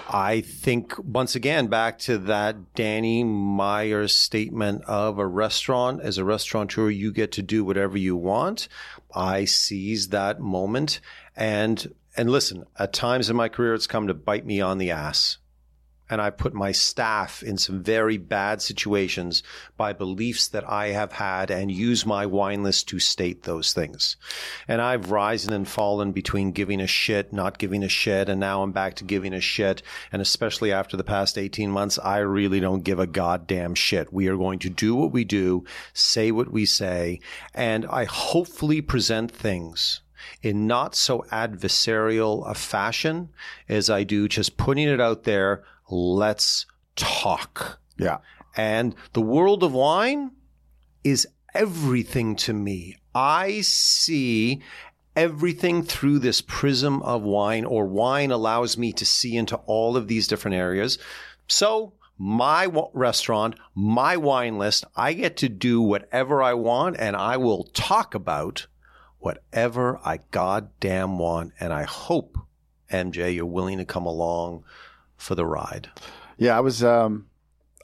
I 0.09 0.41
think 0.41 0.93
once 0.97 1.35
again 1.35 1.67
back 1.67 1.99
to 1.99 2.17
that 2.19 2.73
Danny 2.73 3.23
Meyer 3.23 4.07
statement 4.07 4.83
of 4.85 5.19
a 5.19 5.27
restaurant 5.27 6.01
as 6.01 6.17
a 6.17 6.25
restaurateur, 6.25 6.89
you 6.89 7.11
get 7.11 7.31
to 7.33 7.41
do 7.41 7.63
whatever 7.63 7.97
you 7.97 8.15
want. 8.15 8.67
I 9.13 9.45
seized 9.45 10.11
that 10.11 10.39
moment 10.39 10.99
and 11.35 11.93
and 12.17 12.29
listen, 12.29 12.65
at 12.79 12.93
times 12.93 13.29
in 13.29 13.35
my 13.35 13.49
career 13.49 13.73
it's 13.73 13.87
come 13.87 14.07
to 14.07 14.13
bite 14.13 14.45
me 14.45 14.61
on 14.61 14.77
the 14.77 14.91
ass. 14.91 15.37
And 16.09 16.21
I've 16.21 16.37
put 16.37 16.53
my 16.53 16.71
staff 16.71 17.41
in 17.41 17.57
some 17.57 17.81
very 17.81 18.17
bad 18.17 18.61
situations 18.61 19.41
by 19.77 19.93
beliefs 19.93 20.47
that 20.49 20.69
I 20.69 20.87
have 20.87 21.13
had 21.13 21.49
and 21.49 21.71
use 21.71 22.05
my 22.05 22.25
wine 22.25 22.63
list 22.63 22.87
to 22.89 22.99
state 22.99 23.43
those 23.43 23.73
things. 23.73 24.15
And 24.67 24.81
I've 24.81 25.11
risen 25.11 25.53
and 25.53 25.67
fallen 25.67 26.11
between 26.11 26.51
giving 26.51 26.79
a 26.79 26.87
shit, 26.87 27.33
not 27.33 27.57
giving 27.57 27.83
a 27.83 27.89
shit, 27.89 28.29
and 28.29 28.39
now 28.39 28.61
I'm 28.61 28.71
back 28.71 28.95
to 28.95 29.03
giving 29.03 29.33
a 29.33 29.41
shit. 29.41 29.81
And 30.11 30.21
especially 30.21 30.71
after 30.71 30.95
the 30.95 31.03
past 31.03 31.37
18 31.37 31.71
months, 31.71 31.97
I 31.99 32.19
really 32.19 32.59
don't 32.59 32.83
give 32.83 32.99
a 32.99 33.07
goddamn 33.07 33.75
shit. 33.75 34.13
We 34.13 34.27
are 34.27 34.37
going 34.37 34.59
to 34.59 34.69
do 34.69 34.95
what 34.95 35.11
we 35.11 35.23
do, 35.23 35.63
say 35.93 36.31
what 36.31 36.51
we 36.51 36.65
say, 36.65 37.19
and 37.53 37.85
I 37.87 38.05
hopefully 38.05 38.81
present 38.81 39.31
things 39.31 40.01
in 40.41 40.67
not 40.67 40.95
so 40.95 41.25
adversarial 41.31 42.49
a 42.49 42.53
fashion 42.53 43.29
as 43.69 43.89
I 43.89 44.03
do 44.03 44.27
just 44.27 44.57
putting 44.57 44.87
it 44.87 45.01
out 45.01 45.23
there 45.23 45.63
let's 45.89 46.65
talk. 46.95 47.79
Yeah. 47.97 48.17
And 48.55 48.95
the 49.13 49.21
world 49.21 49.63
of 49.63 49.73
wine 49.73 50.31
is 51.03 51.27
everything 51.53 52.35
to 52.35 52.53
me. 52.53 52.97
I 53.13 53.61
see 53.61 54.61
everything 55.15 55.83
through 55.83 56.19
this 56.19 56.41
prism 56.41 57.01
of 57.03 57.21
wine, 57.21 57.65
or 57.65 57.85
wine 57.85 58.31
allows 58.31 58.77
me 58.77 58.91
to 58.93 59.05
see 59.05 59.37
into 59.37 59.55
all 59.65 59.95
of 59.95 60.07
these 60.07 60.27
different 60.27 60.55
areas. 60.55 60.97
So, 61.47 61.93
my 62.17 62.67
restaurant, 62.93 63.55
my 63.73 64.17
wine 64.17 64.57
list, 64.57 64.85
I 64.95 65.13
get 65.13 65.37
to 65.37 65.49
do 65.49 65.81
whatever 65.81 66.41
I 66.41 66.53
want 66.53 66.95
and 66.97 67.13
I 67.15 67.35
will 67.35 67.65
talk 67.73 68.15
about 68.15 68.67
whatever 69.19 69.99
I 70.05 70.19
goddamn 70.31 71.17
want. 71.17 71.51
And 71.59 71.73
I 71.73 71.83
hope, 71.83 72.37
MJ, 72.89 73.35
you're 73.35 73.45
willing 73.45 73.79
to 73.79 73.85
come 73.85 74.05
along 74.05 74.63
for 75.17 75.35
the 75.35 75.45
ride? 75.45 75.89
Yeah, 76.37 76.57
I 76.57 76.59
was. 76.59 76.83
Um, 76.83 77.27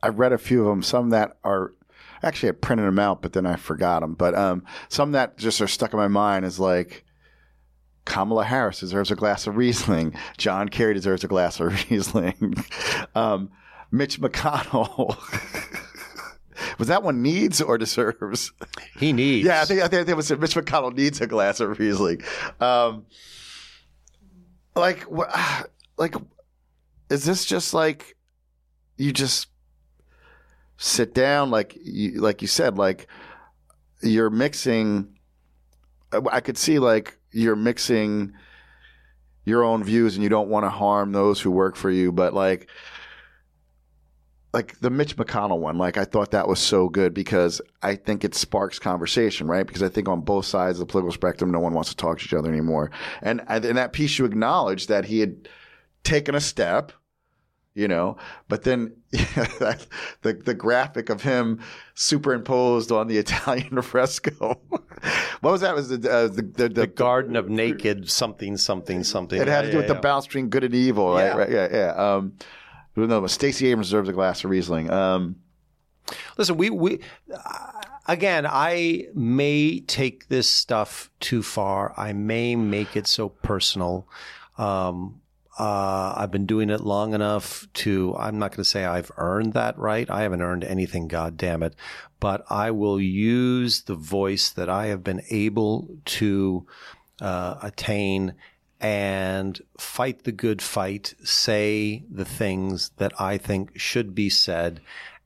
I 0.04 0.10
read 0.10 0.34
a 0.34 0.38
few 0.38 0.62
of 0.62 0.68
them. 0.68 0.84
Some 0.84 1.10
that 1.12 1.38
are 1.44 1.74
actually 2.24 2.50
I 2.50 2.54
printed 2.54 2.88
them 2.88 3.00
out, 3.00 3.22
but 3.22 3.34
then 3.34 3.46
I 3.46 3.56
forgot 3.56 4.02
them. 4.02 4.14
But 4.14 4.36
um, 4.36 4.64
some 4.90 5.12
that 5.14 5.38
just 5.38 5.62
are 5.62 5.68
stuck 5.68 5.94
in 5.94 6.00
my 6.00 6.08
mind 6.08 6.46
is 6.46 6.60
like 6.60 7.06
Kamala 8.06 8.44
Harris 8.44 8.80
deserves 8.80 9.12
a 9.12 9.16
glass 9.16 9.48
of 9.48 9.58
Riesling. 9.58 10.16
John 10.38 10.70
Kerry 10.70 10.94
deserves 10.94 11.24
a 11.24 11.28
glass 11.28 11.60
of 11.60 11.74
Riesling. 11.92 12.56
um, 13.16 13.52
Mitch 13.92 14.20
McConnell. 14.20 15.18
was 16.78 16.88
that 16.88 17.04
one 17.04 17.22
needs 17.22 17.62
or 17.62 17.78
deserves? 17.78 18.52
He 18.98 19.14
needs. 19.14 19.46
Yeah, 19.46 19.62
I 19.62 19.66
think 19.66 19.82
I 19.82 19.88
think 19.88 20.08
it 20.10 20.16
was 20.16 20.32
Mitch 20.32 20.56
McConnell 20.56 20.96
needs 20.96 21.22
a 21.22 21.28
glass 21.28 21.60
of 21.60 21.78
Riesling. 21.78 22.22
Um, 22.60 23.06
like, 24.76 25.06
like 25.98 26.16
is 27.12 27.26
this 27.26 27.46
just 27.46 27.74
like 27.74 28.16
you 28.98 29.12
just 29.12 29.48
sit 30.78 31.14
down 31.14 31.52
like 31.52 31.78
you 31.84 32.20
like 32.22 32.42
you 32.42 32.48
said 32.48 32.78
like 32.78 33.08
you're 34.02 34.30
mixing 34.30 35.20
I 36.32 36.40
could 36.40 36.58
see 36.58 36.80
like 36.80 37.20
you're 37.32 37.56
mixing 37.56 38.34
your 39.46 39.64
own 39.64 39.84
views 39.84 40.16
and 40.16 40.24
you 40.24 40.30
don't 40.30 40.50
want 40.50 40.66
to 40.66 40.70
harm 40.70 41.12
those 41.12 41.40
who 41.42 41.52
work 41.52 41.76
for 41.76 41.92
you 41.92 42.12
but 42.12 42.34
like 42.34 42.70
like 44.54 44.78
the 44.80 44.90
Mitch 44.90 45.16
McConnell 45.16 45.60
one, 45.60 45.78
like 45.78 45.98
I 45.98 46.04
thought 46.04 46.32
that 46.32 46.46
was 46.46 46.60
so 46.60 46.90
good 46.90 47.14
because 47.14 47.62
I 47.82 47.96
think 47.96 48.26
it 48.26 48.36
sparks 48.36 48.80
conversation, 48.80 49.48
right? 49.48 49.66
Because 49.66 49.82
I 49.82 49.88
think 49.88 50.10
on 50.10 50.20
both 50.20 50.46
sides 50.46 50.78
of 50.78 50.88
the 50.88 50.92
political 50.92 51.14
spectrum, 51.14 51.52
no 51.52 51.60
one 51.62 51.74
wants 51.74 51.90
to 51.92 51.96
talk 51.96 52.20
to 52.20 52.26
each 52.26 52.34
other 52.34 52.50
anymore. 52.50 52.92
And 53.22 53.42
in 53.50 53.78
that 53.78 53.94
piece, 53.94 54.20
you 54.20 54.26
acknowledge 54.26 54.88
that 54.88 55.06
he 55.06 55.22
had 55.22 55.48
taken 56.04 56.36
a 56.36 56.42
step, 56.42 56.92
you 57.74 57.88
know. 57.88 58.18
But 58.48 58.64
then 58.64 58.94
yeah, 59.12 59.76
the 60.22 60.34
the 60.34 60.54
graphic 60.54 61.10
of 61.10 61.22
him 61.22 61.60
superimposed 61.96 62.92
on 62.92 63.08
the 63.08 63.18
Italian 63.20 63.82
fresco. 63.82 64.60
what 64.70 65.52
was 65.52 65.62
that? 65.62 65.76
Was 65.76 65.90
the, 65.90 66.12
uh, 66.12 66.28
the, 66.28 66.42
the, 66.42 66.70
the 66.70 66.88
Garden 66.88 67.36
of 67.36 67.50
Naked 67.50 68.10
something 68.10 68.58
something 68.58 69.04
something? 69.04 69.40
It 69.42 69.48
had 69.48 69.64
to 69.64 69.72
do 69.72 69.78
with 69.78 69.88
yeah. 69.88 69.94
the 69.94 70.00
balance 70.00 70.28
between 70.28 70.50
good 70.50 70.64
and 70.64 70.76
evil, 70.76 71.14
right? 71.14 71.26
Yeah, 71.26 71.38
right? 71.38 71.52
yeah. 71.52 71.68
yeah. 71.72 72.14
Um, 72.16 72.34
no, 72.96 73.26
Stacey 73.28 73.68
Abrams 73.68 73.88
deserves 73.88 74.10
a 74.10 74.14
glass 74.14 74.44
of 74.44 74.50
Riesling. 74.50 74.90
Um, 74.92 75.38
Listen, 76.38 76.58
we 76.58 76.70
we. 76.70 77.00
Uh, 77.34 77.72
again, 78.08 78.46
I 78.48 79.08
may 79.14 79.80
take 79.80 80.28
this 80.28 80.50
stuff 80.50 81.10
too 81.20 81.44
far. 81.44 81.94
I 81.98 82.14
may 82.14 82.56
make 82.56 82.96
it 82.96 83.08
so 83.08 83.30
personal. 83.30 84.08
Um, 84.58 85.21
uh, 85.60 86.14
I've 86.16 86.32
been 86.32 86.46
doing 86.46 86.70
it 86.70 86.82
long 86.82 87.14
enough 87.14 87.68
to, 87.74 88.16
I'm 88.18 88.40
not 88.40 88.52
going 88.52 88.64
to 88.64 88.70
say 88.70 88.86
I've 88.86 89.12
earned 89.18 89.54
that 89.54 89.78
right. 89.78 90.10
I 90.10 90.22
haven't 90.22 90.42
earned 90.42 90.64
anything, 90.64 91.08
God 91.08 91.38
damn 91.38 91.62
it. 91.62 91.76
But 92.20 92.46
I 92.50 92.72
will 92.72 93.00
use 93.00 93.82
the 93.82 93.96
voice 93.96 94.50
that 94.52 94.70
I 94.70 94.88
have 94.88 95.04
been 95.04 95.22
able 95.30 95.90
to 96.06 96.66
uh, 97.20 97.56
attain 97.62 98.36
and 98.80 99.62
fight 99.78 100.24
the 100.24 100.32
good 100.32 100.62
fight, 100.62 101.14
say 101.24 102.04
the 102.10 102.26
things 102.26 102.92
that 102.98 103.20
I 103.20 103.38
think 103.38 103.78
should 103.78 104.16
be 104.16 104.30
said. 104.30 104.82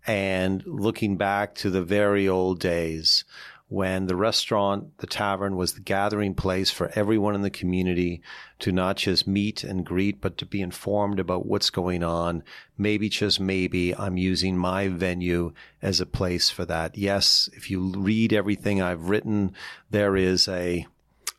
And 0.08 0.64
looking 0.66 1.18
back 1.18 1.56
to 1.56 1.70
the 1.70 1.82
very 1.82 2.28
old 2.28 2.60
days, 2.60 3.24
when 3.68 4.06
the 4.06 4.16
restaurant, 4.16 4.96
the 5.00 5.08
tavern 5.08 5.56
was 5.56 5.74
the 5.74 5.82
gathering 5.82 6.36
place 6.36 6.70
for 6.70 6.92
everyone 6.94 7.34
in 7.34 7.42
the 7.42 7.50
community 7.50 8.22
to 8.60 8.72
not 8.72 8.98
just 8.98 9.28
meet 9.28 9.64
and 9.64 9.86
greet, 9.86 10.22
but 10.22 10.38
to 10.38 10.46
be 10.46 10.62
informed 10.62 11.20
about 11.20 11.48
what's 11.48 11.72
going 11.72 12.04
on. 12.04 12.44
Maybe, 12.78 13.10
just 13.10 13.40
maybe, 13.40 13.96
I'm 13.96 14.18
using 14.18 14.56
my 14.56 14.88
venue 14.88 15.52
as 15.82 16.00
a 16.00 16.06
place 16.06 16.52
for 16.52 16.64
that. 16.66 16.96
Yes, 16.96 17.50
if 17.54 17.72
you 17.72 17.92
read 17.98 18.34
everything 18.34 18.82
I've 18.82 19.10
written, 19.10 19.54
there 19.90 20.16
is 20.16 20.48
a, 20.48 20.86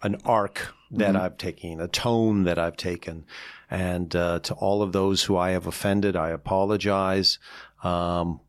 an 0.02 0.16
arc 0.24 0.74
that 0.90 1.14
mm-hmm. 1.14 1.16
I've 1.16 1.38
taken, 1.38 1.80
a 1.80 1.88
tone 1.88 2.42
that 2.42 2.58
I've 2.58 2.76
taken. 2.76 3.24
And 3.70 4.14
uh, 4.16 4.40
to 4.40 4.54
all 4.54 4.82
of 4.82 4.92
those 4.92 5.22
who 5.22 5.36
I 5.36 5.50
have 5.50 5.68
offended, 5.68 6.16
I 6.16 6.30
apologize. 6.30 7.38
Um, 7.84 8.40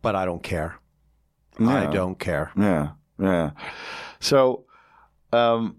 but 0.00 0.16
I 0.16 0.24
don't 0.24 0.42
care. 0.42 0.81
I 1.58 1.86
don't 1.86 2.18
care. 2.18 2.50
Yeah, 2.56 2.90
yeah. 3.18 3.50
So, 4.20 4.64
um, 5.32 5.76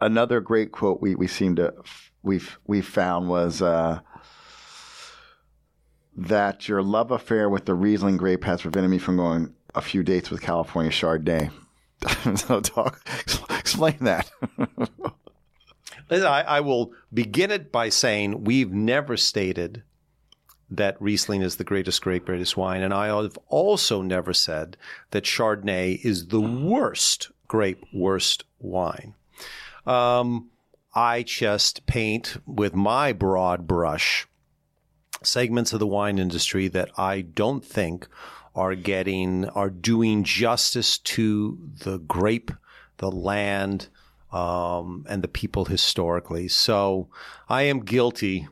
another 0.00 0.40
great 0.40 0.72
quote 0.72 1.00
we 1.00 1.14
we 1.14 1.26
seem 1.26 1.56
to 1.56 1.74
we've 2.22 2.58
we 2.66 2.80
found 2.80 3.28
was 3.28 3.62
uh, 3.62 4.00
that 6.16 6.68
your 6.68 6.82
love 6.82 7.10
affair 7.10 7.48
with 7.48 7.64
the 7.66 7.74
Riesling 7.74 8.16
grape 8.16 8.44
has 8.44 8.62
prevented 8.62 8.90
me 8.90 8.98
from 8.98 9.16
going 9.16 9.54
a 9.74 9.80
few 9.80 10.02
dates 10.02 10.30
with 10.30 10.40
California 10.40 10.90
Chardonnay. 10.90 11.50
so, 12.38 12.60
talk 12.60 13.08
explain 13.58 13.96
that. 14.00 14.30
I, 16.10 16.42
I 16.42 16.60
will 16.60 16.92
begin 17.12 17.50
it 17.50 17.72
by 17.72 17.88
saying 17.88 18.44
we've 18.44 18.72
never 18.72 19.16
stated 19.16 19.82
that 20.70 21.00
Riesling 21.00 21.42
is 21.42 21.56
the 21.56 21.64
greatest 21.64 22.02
grape, 22.02 22.26
greatest 22.26 22.56
wine. 22.56 22.82
And 22.82 22.94
I 22.94 23.06
have 23.06 23.38
also 23.48 24.02
never 24.02 24.32
said 24.32 24.76
that 25.10 25.24
Chardonnay 25.24 26.04
is 26.04 26.28
the 26.28 26.40
worst 26.40 27.30
grape, 27.48 27.84
worst 27.92 28.44
wine. 28.58 29.14
Um, 29.86 30.50
I 30.94 31.22
just 31.22 31.86
paint 31.86 32.38
with 32.46 32.74
my 32.74 33.12
broad 33.12 33.66
brush 33.66 34.26
segments 35.22 35.72
of 35.72 35.80
the 35.80 35.86
wine 35.86 36.18
industry 36.18 36.68
that 36.68 36.90
I 36.96 37.22
don't 37.22 37.64
think 37.64 38.08
are 38.54 38.74
getting, 38.74 39.46
are 39.50 39.70
doing 39.70 40.22
justice 40.22 40.98
to 40.98 41.58
the 41.84 41.98
grape, 41.98 42.52
the 42.98 43.10
land, 43.10 43.88
um, 44.32 45.04
and 45.08 45.22
the 45.22 45.28
people 45.28 45.64
historically. 45.64 46.48
So 46.48 47.08
I 47.48 47.62
am 47.62 47.80
guilty 47.80 48.48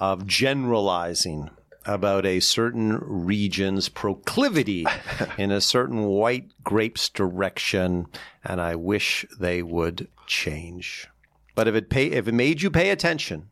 of 0.00 0.26
generalizing 0.26 1.50
about 1.86 2.26
a 2.26 2.40
certain 2.40 2.98
region's 3.00 3.88
proclivity 3.88 4.86
in 5.38 5.50
a 5.50 5.60
certain 5.60 6.04
white 6.04 6.50
grape's 6.64 7.08
direction, 7.08 8.06
and 8.44 8.60
I 8.60 8.74
wish 8.74 9.24
they 9.38 9.62
would 9.62 10.08
change. 10.26 11.08
But 11.54 11.68
if 11.68 11.74
it 11.74 11.90
pay, 11.90 12.06
if 12.06 12.26
it 12.26 12.32
made 12.32 12.62
you 12.62 12.70
pay 12.70 12.90
attention, 12.90 13.50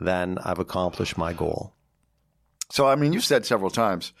then 0.00 0.38
I've 0.44 0.58
accomplished 0.58 1.18
my 1.18 1.32
goal. 1.32 1.72
So, 2.70 2.86
I 2.86 2.96
mean, 2.96 3.12
you've 3.12 3.24
said 3.24 3.46
several 3.46 3.70
times 3.70 4.12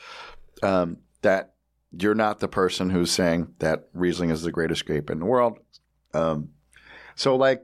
um, 0.62 0.98
that 1.22 1.54
you're 1.98 2.14
not 2.14 2.40
the 2.40 2.48
person 2.48 2.90
who's 2.90 3.10
saying 3.10 3.54
that 3.58 3.88
Riesling 3.92 4.30
is 4.30 4.42
the 4.42 4.52
greatest 4.52 4.86
grape 4.86 5.10
in 5.10 5.18
the 5.18 5.24
world. 5.24 5.58
Um, 6.14 6.50
so, 7.14 7.36
like, 7.36 7.62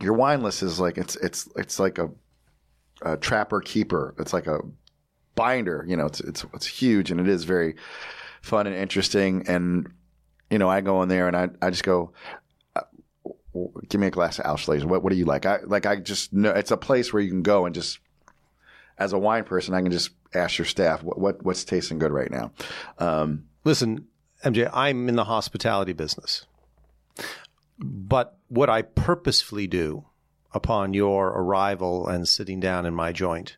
your 0.00 0.14
wine 0.14 0.42
list 0.42 0.62
is 0.62 0.80
like 0.80 0.98
it's 0.98 1.16
it's 1.16 1.48
it's 1.56 1.78
like 1.78 1.98
a, 1.98 2.10
a 3.02 3.16
trapper 3.16 3.60
keeper. 3.60 4.14
It's 4.18 4.32
like 4.32 4.46
a 4.46 4.60
binder. 5.34 5.84
You 5.88 5.96
know, 5.96 6.06
it's 6.06 6.20
it's 6.20 6.44
it's 6.54 6.66
huge 6.66 7.10
and 7.10 7.20
it 7.20 7.28
is 7.28 7.44
very 7.44 7.76
fun 8.42 8.66
and 8.66 8.76
interesting. 8.76 9.44
And 9.48 9.92
you 10.50 10.58
know, 10.58 10.68
I 10.68 10.80
go 10.80 11.02
in 11.02 11.08
there 11.08 11.28
and 11.28 11.36
I 11.36 11.48
I 11.62 11.70
just 11.70 11.84
go. 11.84 12.12
Uh, 12.74 12.82
give 13.88 14.00
me 14.00 14.08
a 14.08 14.10
glass 14.10 14.38
of 14.38 14.44
Auslese. 14.44 14.84
What 14.84 15.02
what 15.02 15.10
do 15.10 15.18
you 15.18 15.24
like? 15.24 15.46
I 15.46 15.58
like 15.64 15.86
I 15.86 15.96
just 15.96 16.32
know 16.32 16.50
it's 16.50 16.70
a 16.70 16.76
place 16.76 17.12
where 17.12 17.22
you 17.22 17.30
can 17.30 17.42
go 17.42 17.66
and 17.66 17.74
just 17.74 17.98
as 18.98 19.12
a 19.12 19.18
wine 19.18 19.44
person, 19.44 19.74
I 19.74 19.82
can 19.82 19.92
just 19.92 20.10
ask 20.34 20.58
your 20.58 20.64
staff 20.64 21.02
what, 21.02 21.18
what 21.18 21.44
what's 21.44 21.64
tasting 21.64 21.98
good 21.98 22.12
right 22.12 22.30
now. 22.30 22.50
Um, 22.98 23.44
Listen, 23.66 24.06
MJ, 24.44 24.70
I'm 24.72 25.08
in 25.08 25.16
the 25.16 25.24
hospitality 25.24 25.92
business. 25.92 26.46
But 27.78 28.38
what 28.48 28.70
I 28.70 28.82
purposefully 28.82 29.66
do 29.66 30.06
upon 30.52 30.94
your 30.94 31.28
arrival 31.28 32.06
and 32.08 32.26
sitting 32.26 32.60
down 32.60 32.86
in 32.86 32.94
my 32.94 33.12
joint 33.12 33.56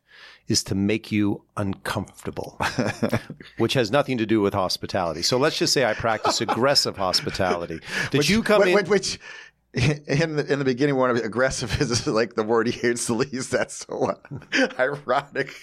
is 0.48 0.64
to 0.64 0.74
make 0.74 1.12
you 1.12 1.42
uncomfortable, 1.56 2.58
which 3.58 3.74
has 3.74 3.90
nothing 3.90 4.18
to 4.18 4.26
do 4.26 4.40
with 4.40 4.54
hospitality. 4.54 5.22
So 5.22 5.36
let's 5.36 5.58
just 5.58 5.72
say 5.72 5.84
I 5.84 5.94
practice 5.94 6.40
aggressive 6.40 6.96
hospitality. 6.96 7.80
Did 8.10 8.18
which, 8.18 8.30
you 8.30 8.42
come 8.42 8.62
which, 8.62 8.74
in? 8.74 8.86
Which, 8.88 9.20
in 9.74 10.36
the 10.36 10.46
in 10.50 10.58
the 10.58 10.64
beginning, 10.64 10.96
one 10.96 11.10
of 11.10 11.16
aggressive 11.18 11.80
is 11.80 12.06
like 12.06 12.34
the 12.34 12.42
word 12.42 12.66
he 12.66 12.72
hates 12.72 13.06
the 13.06 13.14
least. 13.14 13.50
That's 13.50 13.86
so 13.86 14.18
ironic 14.78 15.54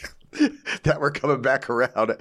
that 0.84 0.98
we're 0.99 1.11
coming 1.11 1.41
back 1.41 1.69
around 1.69 2.15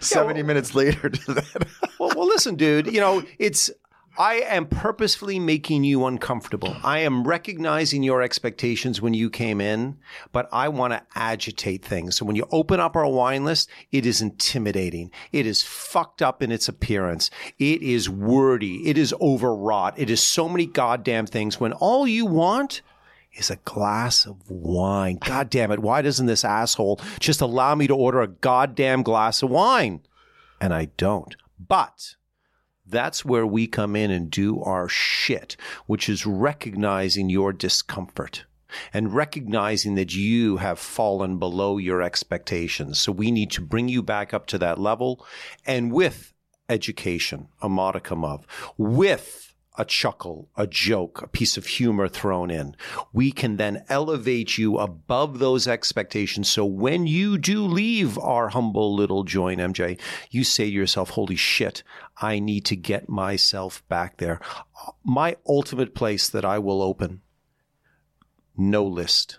seventy 0.00 0.40
well- 0.40 0.48
minutes 0.48 0.74
later 0.74 1.08
to 1.08 1.34
that. 1.34 1.66
well, 2.00 2.10
well, 2.16 2.26
listen, 2.26 2.56
dude. 2.56 2.92
You 2.92 3.00
know, 3.00 3.22
it's. 3.38 3.70
I 4.18 4.40
am 4.40 4.66
purposefully 4.66 5.38
making 5.38 5.84
you 5.84 6.04
uncomfortable. 6.04 6.76
I 6.82 6.98
am 6.98 7.22
recognizing 7.22 8.02
your 8.02 8.20
expectations 8.20 9.00
when 9.00 9.14
you 9.14 9.30
came 9.30 9.60
in, 9.60 9.96
but 10.32 10.48
I 10.50 10.68
want 10.70 10.92
to 10.92 11.02
agitate 11.14 11.84
things. 11.84 12.16
So 12.16 12.24
when 12.24 12.34
you 12.34 12.44
open 12.50 12.80
up 12.80 12.96
our 12.96 13.06
wine 13.06 13.44
list, 13.44 13.70
it 13.92 14.04
is 14.04 14.20
intimidating. 14.20 15.12
It 15.30 15.46
is 15.46 15.62
fucked 15.62 16.20
up 16.20 16.42
in 16.42 16.50
its 16.50 16.68
appearance. 16.68 17.30
It 17.60 17.80
is 17.80 18.10
wordy. 18.10 18.88
It 18.88 18.98
is 18.98 19.14
overwrought. 19.20 19.96
It 19.96 20.10
is 20.10 20.20
so 20.20 20.48
many 20.48 20.66
goddamn 20.66 21.26
things 21.26 21.60
when 21.60 21.72
all 21.74 22.08
you 22.08 22.26
want 22.26 22.82
is 23.34 23.50
a 23.50 23.56
glass 23.56 24.26
of 24.26 24.50
wine. 24.50 25.18
God 25.24 25.48
damn 25.48 25.70
it. 25.70 25.78
Why 25.78 26.02
doesn't 26.02 26.26
this 26.26 26.44
asshole 26.44 27.00
just 27.20 27.40
allow 27.40 27.76
me 27.76 27.86
to 27.86 27.94
order 27.94 28.20
a 28.20 28.26
goddamn 28.26 29.04
glass 29.04 29.44
of 29.44 29.50
wine? 29.50 30.00
And 30.60 30.74
I 30.74 30.86
don't. 30.96 31.36
But 31.60 32.16
that's 32.88 33.24
where 33.24 33.46
we 33.46 33.66
come 33.66 33.94
in 33.96 34.10
and 34.10 34.30
do 34.30 34.62
our 34.62 34.88
shit, 34.88 35.56
which 35.86 36.08
is 36.08 36.26
recognizing 36.26 37.28
your 37.28 37.52
discomfort 37.52 38.44
and 38.92 39.14
recognizing 39.14 39.94
that 39.94 40.14
you 40.14 40.58
have 40.58 40.78
fallen 40.78 41.38
below 41.38 41.78
your 41.78 42.02
expectations. 42.02 42.98
So 42.98 43.12
we 43.12 43.30
need 43.30 43.50
to 43.52 43.62
bring 43.62 43.88
you 43.88 44.02
back 44.02 44.34
up 44.34 44.46
to 44.48 44.58
that 44.58 44.78
level 44.78 45.24
and 45.66 45.92
with 45.92 46.34
education, 46.68 47.48
a 47.62 47.68
modicum 47.68 48.24
of, 48.24 48.46
with 48.76 49.47
a 49.78 49.84
chuckle, 49.84 50.50
a 50.56 50.66
joke, 50.66 51.22
a 51.22 51.28
piece 51.28 51.56
of 51.56 51.66
humor 51.66 52.08
thrown 52.08 52.50
in. 52.50 52.74
We 53.12 53.30
can 53.30 53.56
then 53.56 53.84
elevate 53.88 54.58
you 54.58 54.76
above 54.76 55.38
those 55.38 55.68
expectations. 55.68 56.50
So 56.50 56.66
when 56.66 57.06
you 57.06 57.38
do 57.38 57.64
leave 57.64 58.18
our 58.18 58.48
humble 58.48 58.94
little 58.94 59.22
joint, 59.22 59.60
MJ, 59.60 59.98
you 60.30 60.42
say 60.42 60.64
to 60.64 60.70
yourself, 60.70 61.10
holy 61.10 61.36
shit, 61.36 61.84
I 62.20 62.40
need 62.40 62.64
to 62.66 62.76
get 62.76 63.08
myself 63.08 63.86
back 63.88 64.16
there. 64.16 64.40
My 65.04 65.36
ultimate 65.46 65.94
place 65.94 66.28
that 66.28 66.44
I 66.44 66.58
will 66.58 66.82
open, 66.82 67.22
no 68.56 68.84
list. 68.84 69.38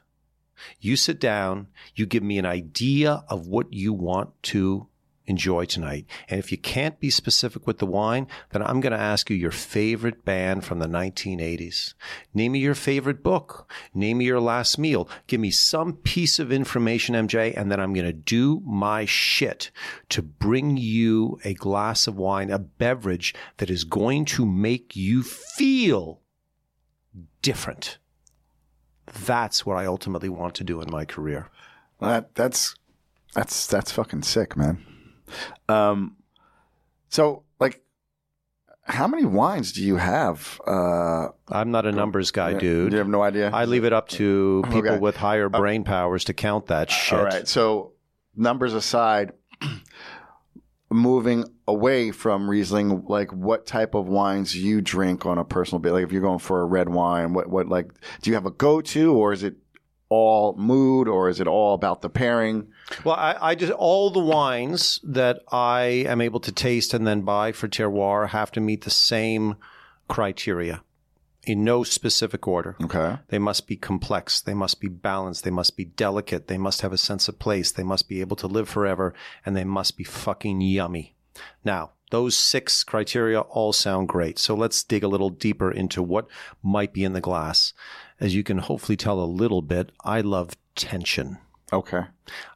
You 0.80 0.96
sit 0.96 1.20
down, 1.20 1.68
you 1.96 2.06
give 2.06 2.24
me 2.24 2.38
an 2.38 2.46
idea 2.46 3.24
of 3.30 3.48
what 3.48 3.72
you 3.74 3.94
want 3.94 4.32
to 4.44 4.89
enjoy 5.30 5.64
tonight. 5.66 6.06
And 6.28 6.40
if 6.40 6.52
you 6.52 6.58
can't 6.58 7.00
be 7.00 7.10
specific 7.10 7.68
with 7.68 7.78
the 7.78 7.86
wine, 7.86 8.28
then 8.50 8.64
I'm 8.64 8.82
going 8.82 8.94
to 8.94 9.00
ask 9.00 9.30
you 9.30 9.36
your 9.36 9.52
favorite 9.52 10.26
band 10.26 10.66
from 10.66 10.80
the 10.80 10.88
1980s. 10.88 11.94
Name 12.34 12.54
me 12.54 12.60
your 12.60 12.76
favorite 12.76 13.24
book. 13.24 13.72
Name 13.94 14.18
me 14.18 14.26
your 14.26 14.42
last 14.42 14.78
meal. 14.78 15.08
Give 15.28 15.40
me 15.40 15.52
some 15.52 15.94
piece 15.94 16.40
of 16.40 16.52
information, 16.52 17.16
MJ, 17.16 17.56
and 17.56 17.72
then 17.72 17.80
I'm 17.80 17.94
going 17.94 18.08
to 18.08 18.14
do 18.14 18.62
my 18.66 19.06
shit 19.06 19.70
to 20.10 20.22
bring 20.22 20.78
you 20.78 21.40
a 21.46 21.54
glass 21.54 22.08
of 22.08 22.18
wine, 22.18 22.50
a 22.50 22.60
beverage 22.60 23.36
that 23.58 23.70
is 23.70 23.84
going 23.84 24.26
to 24.26 24.46
make 24.46 24.96
you 24.96 25.22
feel 25.22 26.22
different. 27.42 28.00
That's 29.26 29.66
what 29.66 29.78
I 29.78 29.86
ultimately 29.86 30.30
want 30.30 30.56
to 30.56 30.64
do 30.64 30.82
in 30.82 30.92
my 30.92 31.06
career. 31.06 31.50
That 32.00 32.36
that's 32.36 32.76
that's 33.34 33.68
that's 33.68 33.92
fucking 33.92 34.24
sick, 34.24 34.56
man. 34.56 34.86
Um, 35.68 36.16
so 37.10 37.44
like, 37.60 37.82
how 38.84 39.08
many 39.08 39.26
wines 39.26 39.72
do 39.72 39.84
you 39.84 39.98
have? 39.98 40.60
Uh, 40.66 41.28
I'm 41.48 41.70
not 41.72 41.86
a 41.86 41.92
numbers 41.92 42.32
guy, 42.32 42.54
dude. 42.54 42.92
You 42.92 42.98
have 42.98 43.08
no 43.08 43.22
idea. 43.22 43.52
I 43.54 43.66
leave 43.66 43.86
it 43.86 43.94
up 43.94 44.08
to 44.10 44.64
people 44.66 44.80
Okay. 44.90 44.98
with 45.00 45.16
higher 45.16 45.48
brain 45.50 45.84
powers 45.84 46.24
to 46.26 46.34
count 46.34 46.68
that 46.68 46.90
shit. 46.90 47.18
All 47.20 47.26
right. 47.26 47.48
So 47.48 47.94
numbers 48.36 48.74
aside, 48.74 49.34
moving 50.92 51.46
away 51.68 52.12
from 52.12 52.50
Riesling, 52.50 53.04
like 53.08 53.32
what 53.32 53.68
type 53.68 53.94
of 53.94 54.08
wines 54.08 54.56
you 54.56 54.82
drink 54.82 55.26
on 55.26 55.38
a 55.38 55.46
personal 55.46 55.80
basis? 55.80 55.94
Like 55.94 56.04
if 56.06 56.12
you're 56.12 56.22
going 56.22 56.40
for 56.40 56.62
a 56.62 56.66
red 56.66 56.90
wine, 56.90 57.34
what 57.34 57.48
what 57.48 57.68
like 57.68 57.92
do 58.22 58.30
you 58.32 58.34
have 58.36 58.46
a 58.48 58.52
go 58.52 58.82
to, 58.82 59.14
or 59.14 59.32
is 59.34 59.44
it 59.44 59.56
all 60.10 60.56
mood, 60.58 61.08
or 61.08 61.30
is 61.30 61.40
it 61.40 61.48
all 61.48 61.74
about 61.74 62.02
the 62.02 62.10
pairing? 62.10 62.68
Well, 63.04 63.16
I, 63.16 63.38
I 63.40 63.56
just 63.56 63.72
all 63.74 64.10
the 64.10 64.20
wines 64.20 65.00
that 65.04 65.42
I 65.52 66.06
am 66.08 66.20
able 66.22 66.40
to 66.42 66.52
taste 66.52 66.94
and 66.94 67.06
then 67.08 67.22
buy 67.22 67.52
for 67.52 67.68
terroir 67.68 68.30
have 68.30 68.52
to 68.52 68.60
meet 68.60 68.84
the 68.84 68.90
same 68.90 69.56
criteria 70.08 70.82
in 71.46 71.64
no 71.64 71.84
specific 71.84 72.48
order. 72.48 72.76
Okay. 72.84 73.18
They 73.30 73.40
must 73.40 73.68
be 73.68 73.76
complex. 73.76 74.42
They 74.42 74.54
must 74.54 74.80
be 74.80 74.88
balanced. 74.88 75.44
They 75.44 75.52
must 75.52 75.78
be 75.78 75.86
delicate. 75.86 76.48
They 76.48 76.58
must 76.58 76.82
have 76.82 76.94
a 76.94 76.98
sense 76.98 77.28
of 77.28 77.40
place. 77.40 77.72
They 77.72 77.84
must 77.84 78.10
be 78.10 78.22
able 78.22 78.36
to 78.38 78.48
live 78.48 78.70
forever 78.70 79.14
and 79.46 79.56
they 79.56 79.64
must 79.64 79.98
be 79.98 80.04
fucking 80.04 80.62
yummy. 80.62 81.16
Now, 81.64 81.92
those 82.12 82.36
six 82.36 82.84
criteria 82.84 83.42
all 83.42 83.72
sound 83.72 84.10
great. 84.10 84.40
So 84.40 84.56
let's 84.56 84.84
dig 84.84 85.04
a 85.04 85.08
little 85.08 85.30
deeper 85.30 85.72
into 85.72 86.02
what 86.02 86.28
might 86.62 86.92
be 86.92 87.04
in 87.04 87.14
the 87.14 87.22
glass. 87.22 87.74
As 88.20 88.36
you 88.36 88.44
can 88.44 88.58
hopefully 88.58 88.98
tell 88.98 89.20
a 89.22 89.26
little 89.26 89.62
bit, 89.62 89.92
I 90.04 90.22
love 90.22 90.56
tension. 90.76 91.38
Okay. 91.72 92.02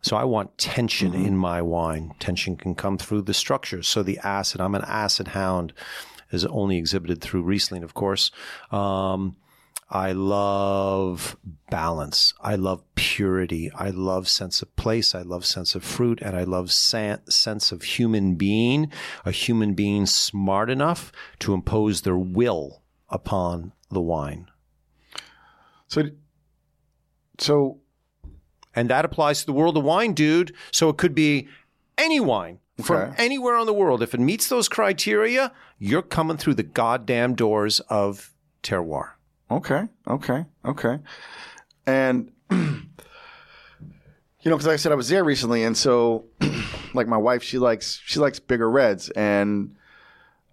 So 0.02 0.18
I 0.18 0.24
want 0.24 0.58
tension 0.58 1.14
in 1.14 1.38
my 1.38 1.62
wine. 1.62 2.14
Tension 2.20 2.56
can 2.56 2.76
come 2.76 2.98
through 2.98 3.24
the 3.24 3.34
structures. 3.34 3.88
So 3.88 4.04
the 4.04 4.20
acid, 4.20 4.60
I'm 4.60 4.76
an 4.76 4.84
acid 4.86 5.30
hound, 5.30 5.74
is 6.32 6.46
only 6.46 6.78
exhibited 6.78 7.22
through 7.22 7.44
Riesling, 7.44 7.84
of 7.84 7.94
course. 7.94 8.32
Um, 8.72 9.38
I 9.90 10.14
love 10.14 11.38
balance. 11.70 12.34
I 12.42 12.56
love 12.56 12.84
purity. 12.96 13.72
I 13.76 13.92
love 13.92 14.28
sense 14.28 14.64
of 14.64 14.76
place. 14.76 15.14
I 15.14 15.22
love 15.22 15.46
sense 15.46 15.76
of 15.76 15.84
fruit, 15.84 16.20
and 16.22 16.36
I 16.36 16.44
love 16.44 16.72
san- 16.72 17.22
sense 17.30 17.72
of 17.72 17.84
human 17.84 18.34
being. 18.34 18.92
A 19.24 19.32
human 19.32 19.76
being 19.76 20.08
smart 20.08 20.72
enough 20.72 21.12
to 21.40 21.54
impose 21.54 22.02
their 22.02 22.18
will 22.18 22.82
upon 23.10 23.74
the 23.92 24.02
wine, 24.02 24.48
So, 25.88 26.04
so 27.40 27.80
and 28.76 28.90
that 28.90 29.06
applies 29.06 29.42
to 29.42 29.46
the 29.46 29.54
world 29.54 29.78
of 29.78 29.84
wine, 29.84 30.14
dude. 30.14 30.54
So 30.72 30.90
it 30.90 30.98
could 30.98 31.14
be 31.16 31.48
any 31.98 32.20
wine 32.20 32.60
from 32.82 32.96
Okay. 33.12 33.14
anywhere 33.24 33.56
on 33.56 33.66
the 33.68 33.74
world. 33.74 34.02
If 34.02 34.14
it 34.16 34.20
meets 34.20 34.50
those 34.50 34.68
criteria, 34.68 35.52
you're 35.78 36.02
coming 36.02 36.38
through 36.38 36.56
the 36.56 36.64
goddamn 36.64 37.36
doors 37.36 37.80
of 37.82 38.32
terroir. 38.64 39.12
Okay, 39.52 39.88
okay, 40.08 40.46
okay. 40.66 40.98
And 41.86 42.32
you 42.52 42.58
know, 44.50 44.56
because 44.56 44.66
like 44.66 44.74
I 44.74 44.78
said, 44.78 44.92
I 44.92 44.96
was 44.96 45.10
there 45.10 45.24
recently, 45.24 45.64
and 45.64 45.78
so 45.78 46.26
like 46.94 47.08
my 47.08 47.18
wife, 47.18 47.44
she 47.44 47.60
likes 47.60 48.02
she 48.06 48.20
likes 48.20 48.40
bigger 48.40 48.70
reds, 48.70 49.10
and 49.12 49.76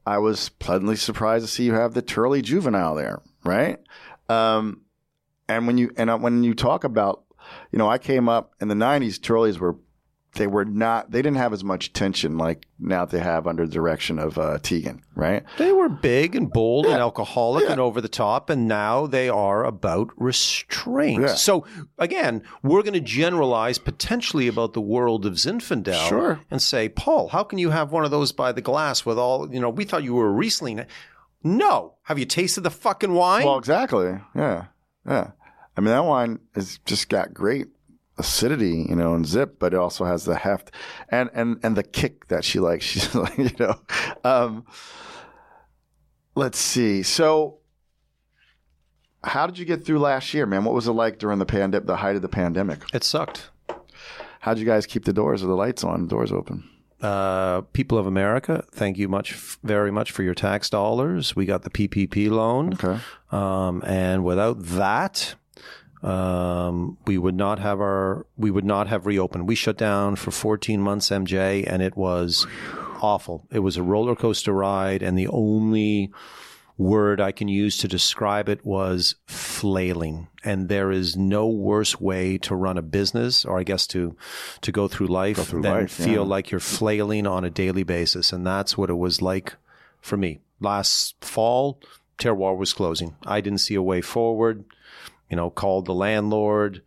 I 0.07 0.19
was 0.19 0.49
pleasantly 0.51 0.97
surprised 0.97 1.47
to 1.47 1.51
see 1.51 1.65
you 1.65 1.73
have 1.75 1.95
the 1.95 2.03
Turley 2.03 2.43
Juvenile 2.43 2.95
there, 2.95 3.23
right? 3.45 3.79
Um, 4.29 4.83
and 5.51 5.67
when 5.67 5.79
you 5.79 5.91
and 5.97 6.23
when 6.23 6.43
you 6.45 6.55
talk 6.55 6.85
about, 6.85 7.25
you 7.73 7.79
know, 7.79 7.89
I 7.89 7.99
came 7.99 8.29
up 8.29 8.55
in 8.61 8.69
the 8.69 8.75
'90s. 8.75 9.19
Turleys 9.19 9.59
were 9.59 9.77
they 10.37 10.47
were 10.47 10.65
not 10.65 11.11
they 11.11 11.23
didn't 11.23 11.39
have 11.39 11.53
as 11.53 11.65
much 11.65 11.93
tension 11.93 12.39
like 12.39 12.65
now 12.79 13.05
they 13.05 13.19
have 13.19 13.49
under 13.49 13.67
the 13.67 13.73
direction 13.73 14.17
of 14.21 14.39
uh, 14.39 14.59
Tegan, 14.63 15.03
right? 15.17 15.43
They 15.59 15.73
were 15.73 15.89
big 15.89 16.37
and 16.37 16.49
bold 16.53 16.87
and 16.87 16.95
alcoholic 16.95 17.69
and 17.69 17.81
over 17.81 18.01
the 18.01 18.09
top, 18.09 18.49
and 18.49 18.69
now 18.69 19.09
they 19.09 19.29
are 19.29 19.65
about 19.65 20.11
restraint. 20.17 21.23
Yeah. 21.23 21.35
So 21.35 21.67
again, 21.99 22.43
we're 22.63 22.83
going 22.83 22.95
to 22.95 23.01
generalize 23.01 23.79
potentially 23.79 24.47
about 24.47 24.73
the 24.73 24.81
world 24.81 25.27
of 25.27 25.33
Zinfandel 25.35 26.09
Sure. 26.09 26.41
and 26.49 26.63
say, 26.63 26.89
Paul, 26.89 27.29
how 27.29 27.43
can 27.43 27.59
you 27.59 27.71
have 27.71 27.91
one 27.91 28.05
of 28.05 28.13
those 28.13 28.31
by 28.31 28.53
the 28.53 28.63
glass 28.63 29.05
with 29.05 29.19
all 29.19 29.53
you 29.53 29.59
know? 29.61 29.69
We 29.71 29.85
thought 29.85 30.05
you 30.05 30.15
were 30.15 30.29
a 30.29 30.33
Riesling. 30.33 30.87
No, 31.43 31.95
have 32.05 32.19
you 32.21 32.25
tasted 32.27 32.61
the 32.61 32.71
fucking 32.71 33.15
wine? 33.15 33.45
Well, 33.45 33.59
exactly. 33.59 34.19
Yeah. 34.37 34.67
Yeah. 35.07 35.31
I 35.77 35.81
mean, 35.81 35.91
that 35.91 36.05
wine 36.05 36.41
has 36.55 36.79
just 36.85 37.09
got 37.09 37.33
great 37.33 37.69
acidity, 38.19 38.87
you 38.89 38.97
know, 38.97 39.15
and 39.15 39.27
zip, 39.27 39.59
but 39.59 39.73
it 39.73 39.79
also 39.79 40.05
has 40.05 40.25
the 40.25 40.37
heft 40.37 40.71
and, 41.09 41.31
and, 41.33 41.59
and 41.63 41.77
the 41.77 41.83
kick 41.83 42.29
that 42.29 42.45
she 42.45 42.61
likes. 42.61 42.85
She's 42.91 43.15
like, 43.15 43.39
you 43.39 43.51
know, 43.59 43.81
um, 44.25 44.65
let's 46.35 46.59
see. 46.59 47.03
So 47.03 47.59
how 49.25 49.47
did 49.47 49.59
you 49.59 49.65
get 49.65 49.85
through 49.85 49.99
last 50.01 50.35
year, 50.35 50.47
man? 50.47 50.65
What 50.65 50.75
was 50.75 50.87
it 50.89 50.93
like 50.93 51.19
during 51.19 51.39
the 51.39 51.47
pandemic, 51.47 51.87
the 51.87 51.97
height 51.97 52.17
of 52.17 52.23
the 52.23 52.29
pandemic? 52.29 52.81
it 52.93 53.05
sucked. 53.05 53.51
how'd 54.41 54.59
you 54.59 54.67
guys 54.67 54.87
keep 54.87 55.05
the 55.05 55.13
doors 55.13 55.43
or 55.43 55.47
the 55.47 55.55
lights 55.57 55.85
on, 55.85 56.07
doors 56.07 56.33
open? 56.33 56.69
Uh, 57.01 57.63
people 57.73 57.97
of 57.97 58.07
America, 58.07 58.63
thank 58.73 58.99
you 58.99 59.09
much, 59.09 59.33
very 59.63 59.91
much 59.91 60.11
for 60.11 60.23
your 60.23 60.35
tax 60.35 60.69
dollars. 60.69 61.35
We 61.35 61.47
got 61.47 61.63
the 61.63 61.71
PPP 61.71 62.29
loan, 62.31 62.75
Okay. 62.75 62.99
um, 63.33 63.83
and 63.87 64.23
without 64.23 64.63
that, 64.65 65.35
um, 66.03 66.97
we 67.07 67.19
would 67.19 67.35
not 67.35 67.59
have 67.59 67.81
our, 67.81 68.27
we 68.37 68.51
would 68.51 68.65
not 68.65 68.89
have 68.89 69.07
reopened. 69.07 69.47
We 69.47 69.55
shut 69.55 69.77
down 69.77 70.17
for 70.17 70.31
14 70.31 70.81
months, 70.81 71.11
MJ, 71.11 71.65
and 71.67 71.83
it 71.83 71.97
was 71.97 72.47
awful. 73.03 73.47
It 73.51 73.61
was 73.61 73.77
a 73.77 73.83
roller 73.83 74.17
coaster 74.17 74.53
ride, 74.53 75.03
and 75.03 75.19
the 75.19 75.29
only 75.29 76.11
word 76.81 77.21
I 77.21 77.31
can 77.31 77.47
use 77.47 77.77
to 77.79 77.89
describe 77.89 78.49
it 78.49 78.65
was 78.65 79.15
flailing. 79.27 80.29
And 80.43 80.71
there 80.71 80.91
is 80.91 81.15
no 81.15 81.47
worse 81.47 82.01
way 82.01 82.39
to 82.39 82.55
run 82.55 82.79
a 82.79 82.83
business, 82.83 83.45
or 83.45 83.59
I 83.59 83.63
guess 83.63 83.87
to 83.89 84.17
to 84.63 84.73
go 84.73 84.89
through 84.89 85.09
life 85.09 85.37
through 85.37 85.63
than 85.63 85.83
life, 85.83 85.93
feel 85.93 86.23
yeah. 86.23 86.29
like 86.29 86.51
you're 86.51 86.61
flailing 86.61 87.27
on 87.27 87.45
a 87.45 87.51
daily 87.51 87.83
basis. 87.83 88.33
And 88.33 88.47
that's 88.47 88.79
what 88.79 88.89
it 88.89 88.95
was 88.95 89.21
like 89.21 89.55
for 90.01 90.17
me. 90.17 90.41
Last 90.61 91.23
fall, 91.23 91.79
Terroir 92.19 92.57
was 92.57 92.73
closing. 92.73 93.15
I 93.27 93.43
didn't 93.43 93.61
see 93.61 93.75
a 93.75 93.83
way 93.83 94.01
forward. 94.01 94.65
You 95.31 95.37
know, 95.37 95.49
called 95.49 95.87
the 95.87 95.95
landlord, 95.95 96.83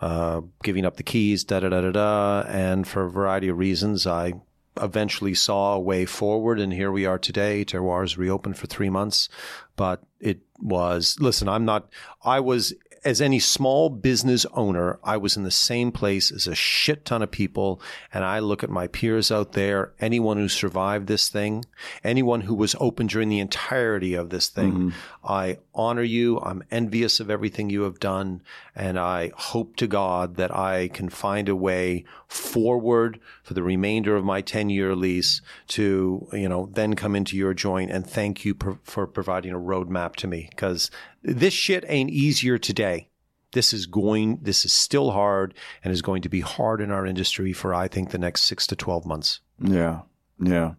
uh, 0.00 0.42
giving 0.62 0.86
up 0.86 0.96
the 0.96 1.02
keys, 1.02 1.44
da 1.44 1.60
da 1.60 1.68
da 1.68 1.80
da 1.80 1.90
da. 1.90 2.44
And 2.48 2.86
for 2.86 3.04
a 3.04 3.10
variety 3.10 3.48
of 3.48 3.58
reasons, 3.58 4.06
I 4.06 4.34
eventually 4.80 5.34
saw 5.34 5.74
a 5.74 5.80
way 5.80 6.04
forward, 6.06 6.60
and 6.60 6.72
here 6.72 6.92
we 6.92 7.04
are 7.04 7.18
today. 7.18 7.64
Terroir's 7.64 8.16
reopened 8.16 8.56
for 8.56 8.66
three 8.66 8.90
months, 8.90 9.28
but 9.76 10.02
it 10.20 10.40
was 10.60 11.16
listen. 11.20 11.48
I'm 11.48 11.64
not. 11.64 11.88
I 12.22 12.40
was 12.40 12.74
as 13.08 13.22
any 13.22 13.38
small 13.38 13.88
business 13.88 14.44
owner. 14.52 14.98
I 15.02 15.16
was 15.16 15.34
in 15.34 15.42
the 15.42 15.50
same 15.50 15.90
place 15.90 16.30
as 16.30 16.46
a 16.46 16.54
shit 16.54 17.06
ton 17.06 17.22
of 17.22 17.30
people, 17.30 17.80
and 18.12 18.22
I 18.22 18.38
look 18.40 18.62
at 18.62 18.68
my 18.68 18.86
peers 18.86 19.32
out 19.32 19.52
there. 19.52 19.94
Anyone 19.98 20.36
who 20.36 20.46
survived 20.46 21.06
this 21.06 21.30
thing, 21.30 21.64
anyone 22.04 22.42
who 22.42 22.54
was 22.54 22.76
open 22.78 23.06
during 23.06 23.30
the 23.30 23.40
entirety 23.40 24.12
of 24.12 24.28
this 24.28 24.48
thing, 24.48 24.72
mm-hmm. 24.72 24.90
I 25.24 25.56
honor 25.74 26.02
you. 26.02 26.38
I'm 26.40 26.62
envious 26.70 27.18
of 27.18 27.30
everything 27.30 27.70
you 27.70 27.82
have 27.82 27.98
done, 27.98 28.42
and 28.76 28.98
I 28.98 29.32
hope 29.34 29.76
to 29.76 29.86
God 29.86 30.36
that 30.36 30.54
I 30.54 30.88
can 30.88 31.08
find 31.08 31.48
a 31.48 31.56
way 31.56 32.04
forward 32.26 33.20
for 33.42 33.54
the 33.54 33.62
remainder 33.62 34.16
of 34.16 34.24
my 34.24 34.42
10 34.42 34.68
year 34.68 34.94
lease 34.94 35.40
to, 35.68 36.28
you 36.34 36.48
know, 36.48 36.68
then 36.74 36.94
come 36.94 37.16
into 37.16 37.38
your 37.38 37.54
joint 37.54 37.90
and 37.90 38.06
thank 38.06 38.44
you 38.44 38.54
per, 38.54 38.78
for 38.82 39.06
providing 39.06 39.54
a 39.54 39.58
roadmap 39.58 40.14
to 40.16 40.26
me 40.26 40.48
because 40.50 40.90
this 41.22 41.54
shit 41.54 41.84
ain't 41.88 42.10
easier 42.10 42.58
today. 42.58 43.08
This 43.52 43.72
is 43.72 43.86
going, 43.86 44.40
this 44.42 44.64
is 44.64 44.72
still 44.72 45.12
hard 45.12 45.54
and 45.82 45.92
is 45.92 46.02
going 46.02 46.22
to 46.22 46.28
be 46.28 46.40
hard 46.40 46.80
in 46.80 46.90
our 46.90 47.06
industry 47.06 47.52
for, 47.52 47.72
I 47.72 47.88
think, 47.88 48.10
the 48.10 48.18
next 48.18 48.42
six 48.42 48.66
to 48.68 48.76
12 48.76 49.06
months. 49.06 49.40
Yeah. 49.58 50.02
Yeah. 50.40 50.74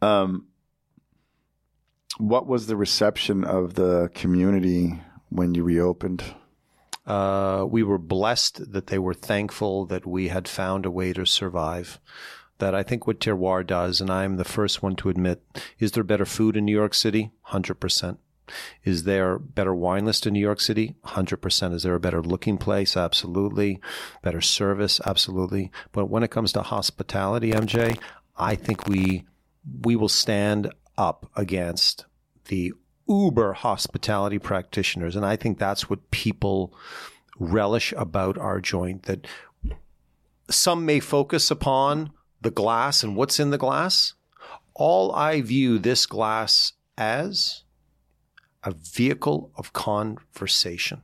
Um, 0.00 0.46
what 2.18 2.46
was 2.46 2.66
the 2.66 2.76
reception 2.76 3.44
of 3.44 3.74
the 3.74 4.10
community 4.14 5.00
when 5.28 5.54
you 5.54 5.64
reopened? 5.64 6.22
Uh, 7.06 7.64
we 7.68 7.82
were 7.82 7.98
blessed 7.98 8.72
that 8.72 8.88
they 8.88 8.98
were 8.98 9.14
thankful 9.14 9.86
that 9.86 10.06
we 10.06 10.28
had 10.28 10.46
found 10.46 10.84
a 10.84 10.90
way 10.90 11.12
to 11.12 11.24
survive. 11.24 11.98
That 12.58 12.74
I 12.74 12.82
think 12.82 13.06
what 13.06 13.20
Terroir 13.20 13.66
does, 13.66 14.00
and 14.00 14.10
I'm 14.10 14.36
the 14.36 14.44
first 14.44 14.82
one 14.82 14.96
to 14.96 15.08
admit, 15.08 15.42
is 15.78 15.92
there 15.92 16.04
better 16.04 16.26
food 16.26 16.56
in 16.56 16.64
New 16.64 16.72
York 16.72 16.92
City? 16.92 17.30
100%. 17.48 18.18
Is 18.84 19.04
there 19.04 19.38
better 19.38 19.74
wine 19.74 20.04
list 20.04 20.26
in 20.26 20.32
New 20.32 20.40
York 20.40 20.60
City? 20.60 20.94
100%. 21.06 21.74
Is 21.74 21.82
there 21.82 21.94
a 21.94 22.00
better 22.00 22.22
looking 22.22 22.58
place? 22.58 22.96
Absolutely. 22.96 23.80
Better 24.22 24.40
service? 24.40 25.00
Absolutely. 25.04 25.70
But 25.92 26.06
when 26.06 26.22
it 26.22 26.30
comes 26.30 26.52
to 26.52 26.62
hospitality, 26.62 27.52
MJ, 27.52 27.98
I 28.36 28.54
think 28.54 28.86
we, 28.86 29.24
we 29.82 29.96
will 29.96 30.08
stand 30.08 30.72
up 30.96 31.30
against 31.36 32.06
the 32.46 32.72
uber 33.08 33.54
hospitality 33.54 34.38
practitioners. 34.38 35.16
And 35.16 35.24
I 35.24 35.36
think 35.36 35.58
that's 35.58 35.88
what 35.88 36.10
people 36.10 36.74
relish 37.38 37.92
about 37.96 38.36
our 38.36 38.60
joint 38.60 39.04
that 39.04 39.26
some 40.50 40.84
may 40.84 41.00
focus 41.00 41.50
upon 41.50 42.10
the 42.40 42.50
glass 42.50 43.02
and 43.02 43.16
what's 43.16 43.40
in 43.40 43.50
the 43.50 43.58
glass. 43.58 44.14
All 44.74 45.12
I 45.12 45.40
view 45.40 45.78
this 45.78 46.06
glass 46.06 46.72
as 46.96 47.64
a 48.64 48.72
vehicle 48.72 49.50
of 49.56 49.72
conversation. 49.72 51.02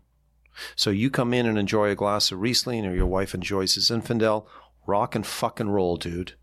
So 0.77 0.91
you 0.91 1.11
come 1.11 1.35
in 1.35 1.47
and 1.47 1.59
enjoy 1.59 1.91
a 1.91 1.97
glass 1.97 2.31
of 2.31 2.41
Riesling 2.41 2.87
or 2.87 2.95
your 2.95 3.07
wife 3.07 3.35
enjoys 3.35 3.75
his 3.75 3.91
Zinfandel. 3.91 4.47
rock 4.87 5.15
and 5.15 5.27
fucking 5.27 5.71
roll, 5.71 5.97
dude. 5.97 6.35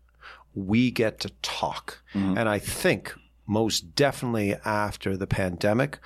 We 0.54 0.90
get 0.90 1.20
to 1.20 1.30
talk. 1.42 2.02
Mm-hmm. 2.12 2.36
And 2.38 2.48
I 2.48 2.58
think 2.58 3.14
most 3.46 3.94
definitely 3.94 4.54
after 4.64 5.16
the 5.16 5.26
pandemic, 5.26 5.98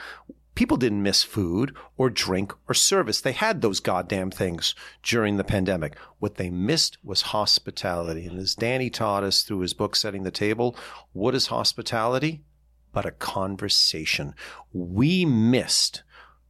people 0.54 0.76
didn't 0.76 1.02
miss 1.02 1.22
food 1.22 1.74
or 1.96 2.10
drink 2.10 2.52
or 2.68 2.74
service. 2.74 3.20
They 3.20 3.32
had 3.32 3.60
those 3.60 3.80
goddamn 3.80 4.30
things 4.30 4.74
during 5.02 5.36
the 5.36 5.44
pandemic. 5.44 5.96
What 6.18 6.36
they 6.36 6.50
missed 6.50 6.98
was 7.04 7.22
hospitality. 7.22 8.26
And 8.26 8.38
as 8.38 8.54
Danny 8.54 8.90
taught 8.90 9.24
us 9.24 9.42
through 9.42 9.60
his 9.60 9.74
book, 9.74 9.96
Setting 9.96 10.24
the 10.24 10.30
Table, 10.30 10.76
what 11.12 11.34
is 11.34 11.46
hospitality? 11.46 12.42
But 12.96 13.04
a 13.04 13.10
conversation. 13.10 14.34
We 14.72 15.26
missed 15.26 16.02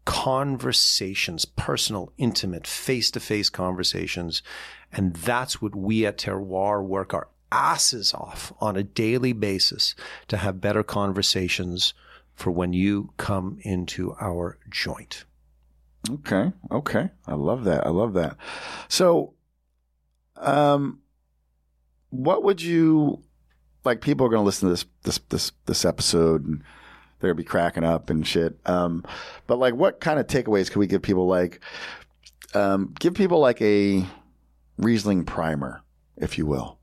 conversations, 0.05 1.45
personal, 1.45 2.13
intimate, 2.19 2.69
face 2.69 3.11
to 3.11 3.19
face 3.19 3.51
conversations. 3.51 4.45
And 4.93 5.17
that's 5.17 5.61
what 5.61 5.75
we 5.75 6.07
at 6.07 6.19
Terroir 6.19 6.85
work 6.85 7.13
our 7.13 7.27
asses 7.51 8.15
off 8.15 8.53
on 8.61 8.77
a 8.77 8.85
daily 8.85 9.33
basis 9.33 9.97
to 10.29 10.37
have 10.37 10.61
better 10.61 10.85
conversations 10.85 11.95
for 12.37 12.53
when 12.53 12.73
you 12.73 13.13
come 13.17 13.59
into 13.63 14.15
our 14.21 14.57
joint. 14.71 15.25
Okay. 16.09 16.53
Okay. 16.71 17.11
I 17.27 17.35
love 17.35 17.65
that. 17.65 17.85
I 17.85 17.91
love 17.91 18.15
that. 18.15 18.37
So, 18.87 19.35
um, 20.37 21.01
what 22.11 22.45
would 22.45 22.63
you 22.63 23.25
like? 23.87 24.01
People 24.03 24.27
are 24.27 24.31
going 24.31 24.43
to 24.43 24.45
listen 24.47 24.69
to 24.69 24.73
this 24.73 24.85
this 25.05 25.19
this 25.31 25.53
this 25.67 25.85
episode 25.85 26.45
and 26.47 26.63
they're 27.21 27.31
gonna 27.31 27.35
be 27.37 27.45
cracking 27.45 27.85
up 27.85 28.11
and 28.11 28.27
shit. 28.27 28.59
Um, 28.67 29.05
but 29.47 29.59
like, 29.59 29.75
what 29.75 30.01
kind 30.01 30.21
of 30.21 30.27
takeaways 30.27 30.71
can 30.71 30.81
we 30.81 30.87
give 30.87 31.01
people? 31.03 31.27
Like, 31.27 31.61
um, 32.55 32.95
give 32.99 33.15
people 33.15 33.39
like 33.39 33.61
a 33.63 34.05
Riesling 34.77 35.25
primer, 35.25 35.83
if 36.19 36.37
you 36.37 36.45
will. 36.45 36.79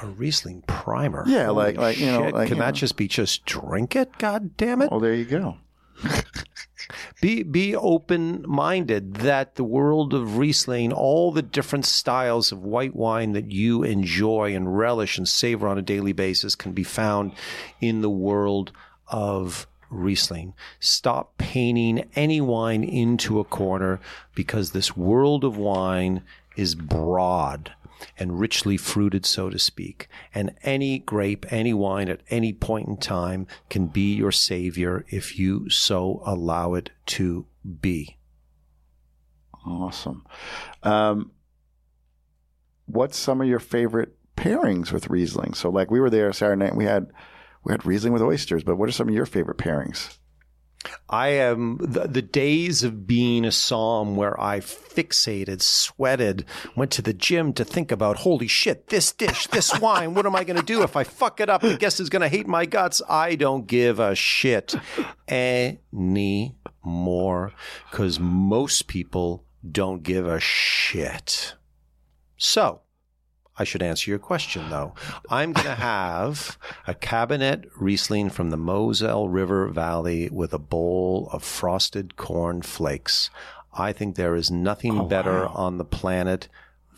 A 0.00 0.06
Riesling 0.06 0.62
primer. 0.68 1.24
Yeah, 1.26 1.46
Holy 1.46 1.56
like- 1.56 1.76
like, 1.76 1.98
you 1.98 2.06
know, 2.06 2.24
shit. 2.26 2.34
like, 2.34 2.48
can 2.48 2.58
you 2.58 2.62
that 2.62 2.68
know. 2.68 2.72
just 2.72 2.96
be 2.96 3.08
just 3.08 3.44
drink 3.44 3.96
it? 3.96 4.16
God 4.18 4.56
damn 4.56 4.80
it. 4.80 4.90
Well, 4.92 5.00
there 5.00 5.14
you 5.14 5.24
go. 5.24 5.56
Be 7.20 7.42
be 7.42 7.74
open 7.74 8.44
minded 8.46 9.14
that 9.14 9.56
the 9.56 9.64
world 9.64 10.14
of 10.14 10.38
Riesling, 10.38 10.92
all 10.92 11.32
the 11.32 11.42
different 11.42 11.84
styles 11.84 12.52
of 12.52 12.62
white 12.62 12.94
wine 12.94 13.32
that 13.32 13.50
you 13.50 13.82
enjoy 13.82 14.54
and 14.54 14.78
relish 14.78 15.18
and 15.18 15.28
savor 15.28 15.66
on 15.66 15.78
a 15.78 15.82
daily 15.82 16.12
basis 16.12 16.54
can 16.54 16.72
be 16.72 16.84
found 16.84 17.32
in 17.80 18.02
the 18.02 18.10
world 18.10 18.70
of 19.08 19.66
Riesling. 19.90 20.54
Stop 20.78 21.36
painting 21.38 22.08
any 22.14 22.40
wine 22.40 22.84
into 22.84 23.40
a 23.40 23.44
corner 23.44 23.98
because 24.34 24.70
this 24.70 24.96
world 24.96 25.42
of 25.44 25.56
wine 25.56 26.22
is 26.56 26.76
broad 26.76 27.72
and 28.18 28.38
richly 28.38 28.76
fruited, 28.76 29.24
so 29.26 29.50
to 29.50 29.58
speak. 29.58 30.08
And 30.34 30.54
any 30.62 30.98
grape, 30.98 31.50
any 31.50 31.74
wine 31.74 32.08
at 32.08 32.22
any 32.30 32.52
point 32.52 32.88
in 32.88 32.96
time 32.96 33.46
can 33.70 33.86
be 33.86 34.14
your 34.14 34.32
savior 34.32 35.04
if 35.08 35.38
you 35.38 35.68
so 35.70 36.22
allow 36.24 36.74
it 36.74 36.90
to 37.06 37.46
be. 37.80 38.18
Awesome. 39.66 40.24
Um, 40.82 41.32
what's 42.86 43.18
some 43.18 43.40
of 43.40 43.46
your 43.46 43.58
favorite 43.58 44.16
pairings 44.36 44.92
with 44.92 45.10
Riesling? 45.10 45.54
So, 45.54 45.68
like, 45.68 45.90
we 45.90 46.00
were 46.00 46.10
there 46.10 46.32
Saturday 46.32 46.64
night. 46.64 46.76
We 46.76 46.84
had 46.84 47.10
we 47.64 47.72
had 47.72 47.84
Riesling 47.84 48.12
with 48.12 48.22
oysters. 48.22 48.64
But 48.64 48.76
what 48.76 48.88
are 48.88 48.92
some 48.92 49.08
of 49.08 49.14
your 49.14 49.26
favorite 49.26 49.58
pairings? 49.58 50.18
I 51.08 51.28
am 51.28 51.78
the, 51.78 52.06
the 52.06 52.22
days 52.22 52.84
of 52.84 53.06
being 53.06 53.44
a 53.44 53.48
somm 53.48 54.14
where 54.14 54.38
I 54.40 54.60
fixated, 54.60 55.60
sweated, 55.62 56.44
went 56.76 56.90
to 56.92 57.02
the 57.02 57.12
gym 57.12 57.52
to 57.54 57.64
think 57.64 57.90
about, 57.90 58.18
holy 58.18 58.46
shit, 58.46 58.88
this 58.88 59.12
dish, 59.12 59.46
this 59.48 59.78
wine, 59.80 60.14
what 60.14 60.26
am 60.26 60.36
I 60.36 60.44
going 60.44 60.58
to 60.58 60.64
do 60.64 60.82
if 60.82 60.96
I 60.96 61.04
fuck 61.04 61.40
it 61.40 61.48
up? 61.48 61.62
The 61.62 61.76
guest 61.76 62.00
is 62.00 62.08
going 62.08 62.22
to 62.22 62.28
hate 62.28 62.46
my 62.46 62.66
guts. 62.66 63.02
I 63.08 63.34
don't 63.34 63.66
give 63.66 63.98
a 63.98 64.14
shit 64.14 64.74
anymore 65.28 66.32
because 67.90 68.20
most 68.20 68.86
people 68.86 69.44
don't 69.70 70.02
give 70.02 70.26
a 70.26 70.40
shit. 70.40 71.54
So, 72.36 72.82
I 73.58 73.64
should 73.64 73.82
answer 73.82 74.10
your 74.10 74.18
question 74.20 74.70
though. 74.70 74.94
I'm 75.28 75.52
going 75.52 75.66
to 75.66 75.74
have 75.74 76.56
a 76.86 76.94
Kabinett 76.94 77.68
Riesling 77.76 78.30
from 78.30 78.50
the 78.50 78.56
Moselle 78.56 79.28
River 79.28 79.66
Valley 79.68 80.28
with 80.30 80.52
a 80.52 80.58
bowl 80.58 81.28
of 81.32 81.42
frosted 81.42 82.16
corn 82.16 82.62
flakes. 82.62 83.30
I 83.74 83.92
think 83.92 84.16
there 84.16 84.34
is 84.36 84.50
nothing 84.50 84.98
Oh, 85.00 85.04
better 85.04 85.46
wow. 85.46 85.52
on 85.54 85.78
the 85.78 85.84
planet 85.84 86.48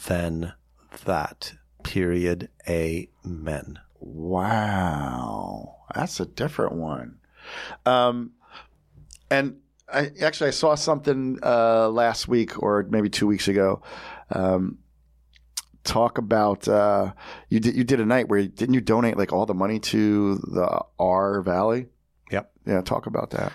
than 0.07 0.53
that. 1.05 1.55
Period. 1.83 2.49
Amen. 2.69 3.79
Wow, 4.01 5.77
that's 5.95 6.21
a 6.21 6.27
different 6.27 6.73
one. 6.73 7.19
Um, 7.87 8.33
and 9.31 9.57
I 9.93 10.11
actually 10.23 10.49
I 10.49 10.53
saw 10.53 10.75
something 10.75 11.39
uh, 11.43 11.89
last 11.89 12.29
week 12.29 12.63
or 12.63 12.87
maybe 12.89 13.09
two 13.11 13.27
weeks 13.27 13.49
ago. 13.49 13.83
Um, 14.31 14.79
talk 15.85 16.19
about 16.19 16.69
uh, 16.69 17.13
you 17.49 17.61
did 17.61 17.75
you 17.75 17.85
did 17.85 18.01
a 18.01 18.07
night 18.07 18.29
where 18.29 18.47
didn't 18.47 18.75
you 18.75 18.81
donate 18.81 19.17
like 19.17 19.33
all 19.33 19.47
the 19.47 19.55
money 19.55 19.79
to 19.79 20.37
the 20.37 20.85
Ahr 20.99 21.43
Valley? 21.43 21.87
Yep. 22.31 22.53
Yeah, 22.67 22.81
talk 22.83 23.07
about 23.07 23.31
that. 23.31 23.53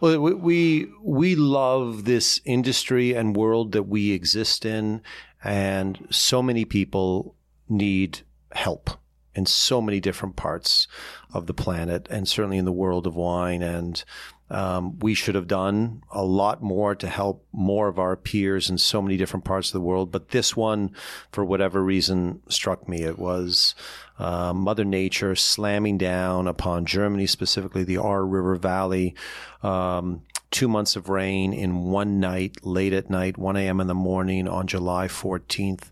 Well, 0.00 0.20
we, 0.20 0.34
we 0.34 0.92
we 1.02 1.36
love 1.36 2.04
this 2.04 2.40
industry 2.44 3.14
and 3.14 3.36
world 3.36 3.72
that 3.72 3.84
we 3.84 4.12
exist 4.12 4.64
in, 4.64 5.02
and 5.42 6.06
so 6.10 6.42
many 6.42 6.64
people 6.64 7.34
need 7.68 8.20
help 8.52 8.90
in 9.34 9.46
so 9.46 9.80
many 9.80 10.00
different 10.00 10.36
parts 10.36 10.86
of 11.32 11.46
the 11.46 11.54
planet, 11.54 12.06
and 12.10 12.28
certainly 12.28 12.58
in 12.58 12.64
the 12.64 12.72
world 12.72 13.06
of 13.06 13.16
wine. 13.16 13.62
And 13.62 14.02
um, 14.50 14.98
we 14.98 15.14
should 15.14 15.34
have 15.34 15.48
done 15.48 16.02
a 16.10 16.24
lot 16.24 16.62
more 16.62 16.94
to 16.94 17.08
help 17.08 17.46
more 17.52 17.88
of 17.88 17.98
our 17.98 18.14
peers 18.14 18.68
in 18.68 18.78
so 18.78 19.00
many 19.00 19.16
different 19.16 19.44
parts 19.44 19.68
of 19.68 19.72
the 19.72 19.80
world. 19.80 20.12
But 20.12 20.28
this 20.28 20.54
one, 20.56 20.90
for 21.32 21.44
whatever 21.44 21.82
reason, 21.82 22.42
struck 22.48 22.88
me. 22.88 23.02
It 23.02 23.18
was 23.18 23.74
uh, 24.18 24.52
Mother 24.52 24.84
Nature 24.84 25.34
slamming 25.34 25.98
down 25.98 26.46
upon 26.46 26.84
Germany, 26.84 27.26
specifically 27.26 27.84
the 27.84 27.98
Ahr 27.98 28.24
River 28.24 28.54
Valley. 28.54 29.14
Um, 29.62 30.22
two 30.50 30.68
months 30.68 30.94
of 30.94 31.08
rain 31.08 31.52
in 31.52 31.86
one 31.86 32.20
night, 32.20 32.64
late 32.64 32.92
at 32.92 33.10
night, 33.10 33.36
1 33.36 33.56
a.m. 33.56 33.80
in 33.80 33.88
the 33.88 33.94
morning 33.94 34.46
on 34.46 34.68
July 34.68 35.08
14th. 35.08 35.90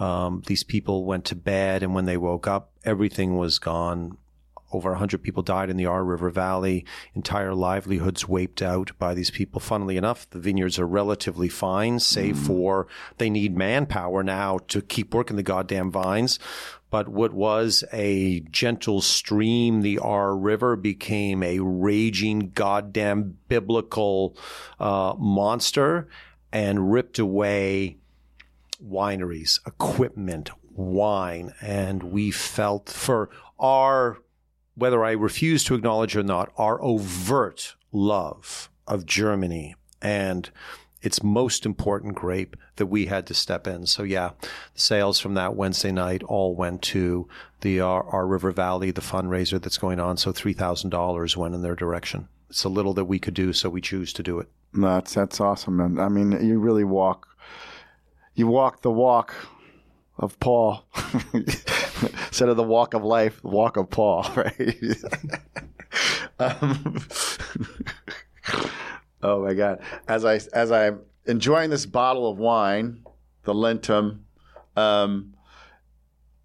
Um, 0.00 0.42
these 0.46 0.64
people 0.64 1.04
went 1.04 1.26
to 1.26 1.36
bed, 1.36 1.82
and 1.82 1.94
when 1.94 2.06
they 2.06 2.16
woke 2.16 2.48
up, 2.48 2.72
everything 2.84 3.36
was 3.36 3.58
gone. 3.58 4.16
Over 4.72 4.90
100 4.90 5.22
people 5.22 5.42
died 5.42 5.68
in 5.68 5.76
the 5.76 5.86
Ahr 5.86 6.04
River 6.04 6.30
Valley. 6.30 6.86
Entire 7.14 7.54
livelihoods 7.54 8.28
wiped 8.28 8.62
out 8.62 8.92
by 8.98 9.14
these 9.14 9.30
people. 9.30 9.60
Funnily 9.60 9.96
enough, 9.96 10.30
the 10.30 10.38
vineyards 10.38 10.78
are 10.78 10.86
relatively 10.86 11.48
fine, 11.48 11.98
save 11.98 12.38
for 12.38 12.86
they 13.18 13.28
need 13.28 13.56
manpower 13.56 14.22
now 14.22 14.58
to 14.68 14.80
keep 14.80 15.12
working 15.12 15.36
the 15.36 15.42
goddamn 15.42 15.90
vines. 15.90 16.38
But 16.88 17.08
what 17.08 17.32
was 17.32 17.84
a 17.92 18.40
gentle 18.50 19.00
stream, 19.00 19.82
the 19.82 19.98
Ahr 19.98 20.36
River, 20.36 20.76
became 20.76 21.42
a 21.42 21.60
raging 21.60 22.50
goddamn 22.54 23.38
biblical 23.48 24.36
uh, 24.78 25.14
monster 25.18 26.08
and 26.52 26.92
ripped 26.92 27.18
away 27.18 27.99
wineries, 28.84 29.58
equipment, 29.66 30.50
wine. 30.70 31.52
And 31.60 32.04
we 32.04 32.30
felt 32.30 32.88
for 32.88 33.30
our, 33.58 34.18
whether 34.74 35.04
I 35.04 35.12
refuse 35.12 35.64
to 35.64 35.74
acknowledge 35.74 36.16
or 36.16 36.22
not, 36.22 36.52
our 36.56 36.82
overt 36.82 37.76
love 37.92 38.70
of 38.86 39.06
Germany 39.06 39.74
and 40.00 40.50
its 41.02 41.22
most 41.22 41.64
important 41.64 42.14
grape 42.14 42.56
that 42.76 42.86
we 42.86 43.06
had 43.06 43.26
to 43.26 43.34
step 43.34 43.66
in. 43.66 43.86
So 43.86 44.02
yeah, 44.02 44.30
sales 44.74 45.18
from 45.18 45.34
that 45.34 45.56
Wednesday 45.56 45.92
night 45.92 46.22
all 46.22 46.54
went 46.54 46.82
to 46.82 47.28
the 47.62 47.80
Ahr, 47.80 48.04
Ahr 48.04 48.26
River 48.26 48.50
Valley, 48.50 48.90
the 48.90 49.00
fundraiser 49.00 49.60
that's 49.60 49.78
going 49.78 50.00
on. 50.00 50.16
So 50.16 50.32
three 50.32 50.52
thousand 50.52 50.90
dollars 50.90 51.36
went 51.36 51.54
in 51.54 51.62
their 51.62 51.76
direction. 51.76 52.28
It's 52.50 52.64
a 52.64 52.68
little 52.68 52.94
that 52.94 53.04
we 53.04 53.18
could 53.18 53.34
do, 53.34 53.52
so 53.52 53.70
we 53.70 53.80
choose 53.80 54.12
to 54.14 54.22
do 54.22 54.40
it. 54.40 54.48
That's 54.74 55.14
that's 55.14 55.40
awesome, 55.40 55.76
man. 55.76 55.98
I 55.98 56.08
mean, 56.08 56.32
you 56.46 56.58
really 56.58 56.84
walk, 56.84 57.28
you 58.34 58.46
walk 58.46 58.82
the 58.82 58.90
walk 58.90 59.34
of 60.18 60.38
Paul 60.40 60.84
instead 61.32 62.48
of 62.48 62.56
the 62.56 62.62
walk 62.62 62.94
of 62.94 63.04
life, 63.04 63.40
the 63.42 63.48
walk 63.48 63.76
of 63.76 63.90
Paul, 63.90 64.30
right? 64.36 64.96
um, 66.38 67.02
oh 69.22 69.44
my 69.44 69.54
God! 69.54 69.80
As 70.08 70.24
I 70.24 70.40
as 70.52 70.70
I'm 70.70 71.00
enjoying 71.26 71.70
this 71.70 71.86
bottle 71.86 72.30
of 72.30 72.38
wine, 72.38 73.04
the 73.44 73.54
Lentum. 73.54 74.20
Um, 74.76 75.34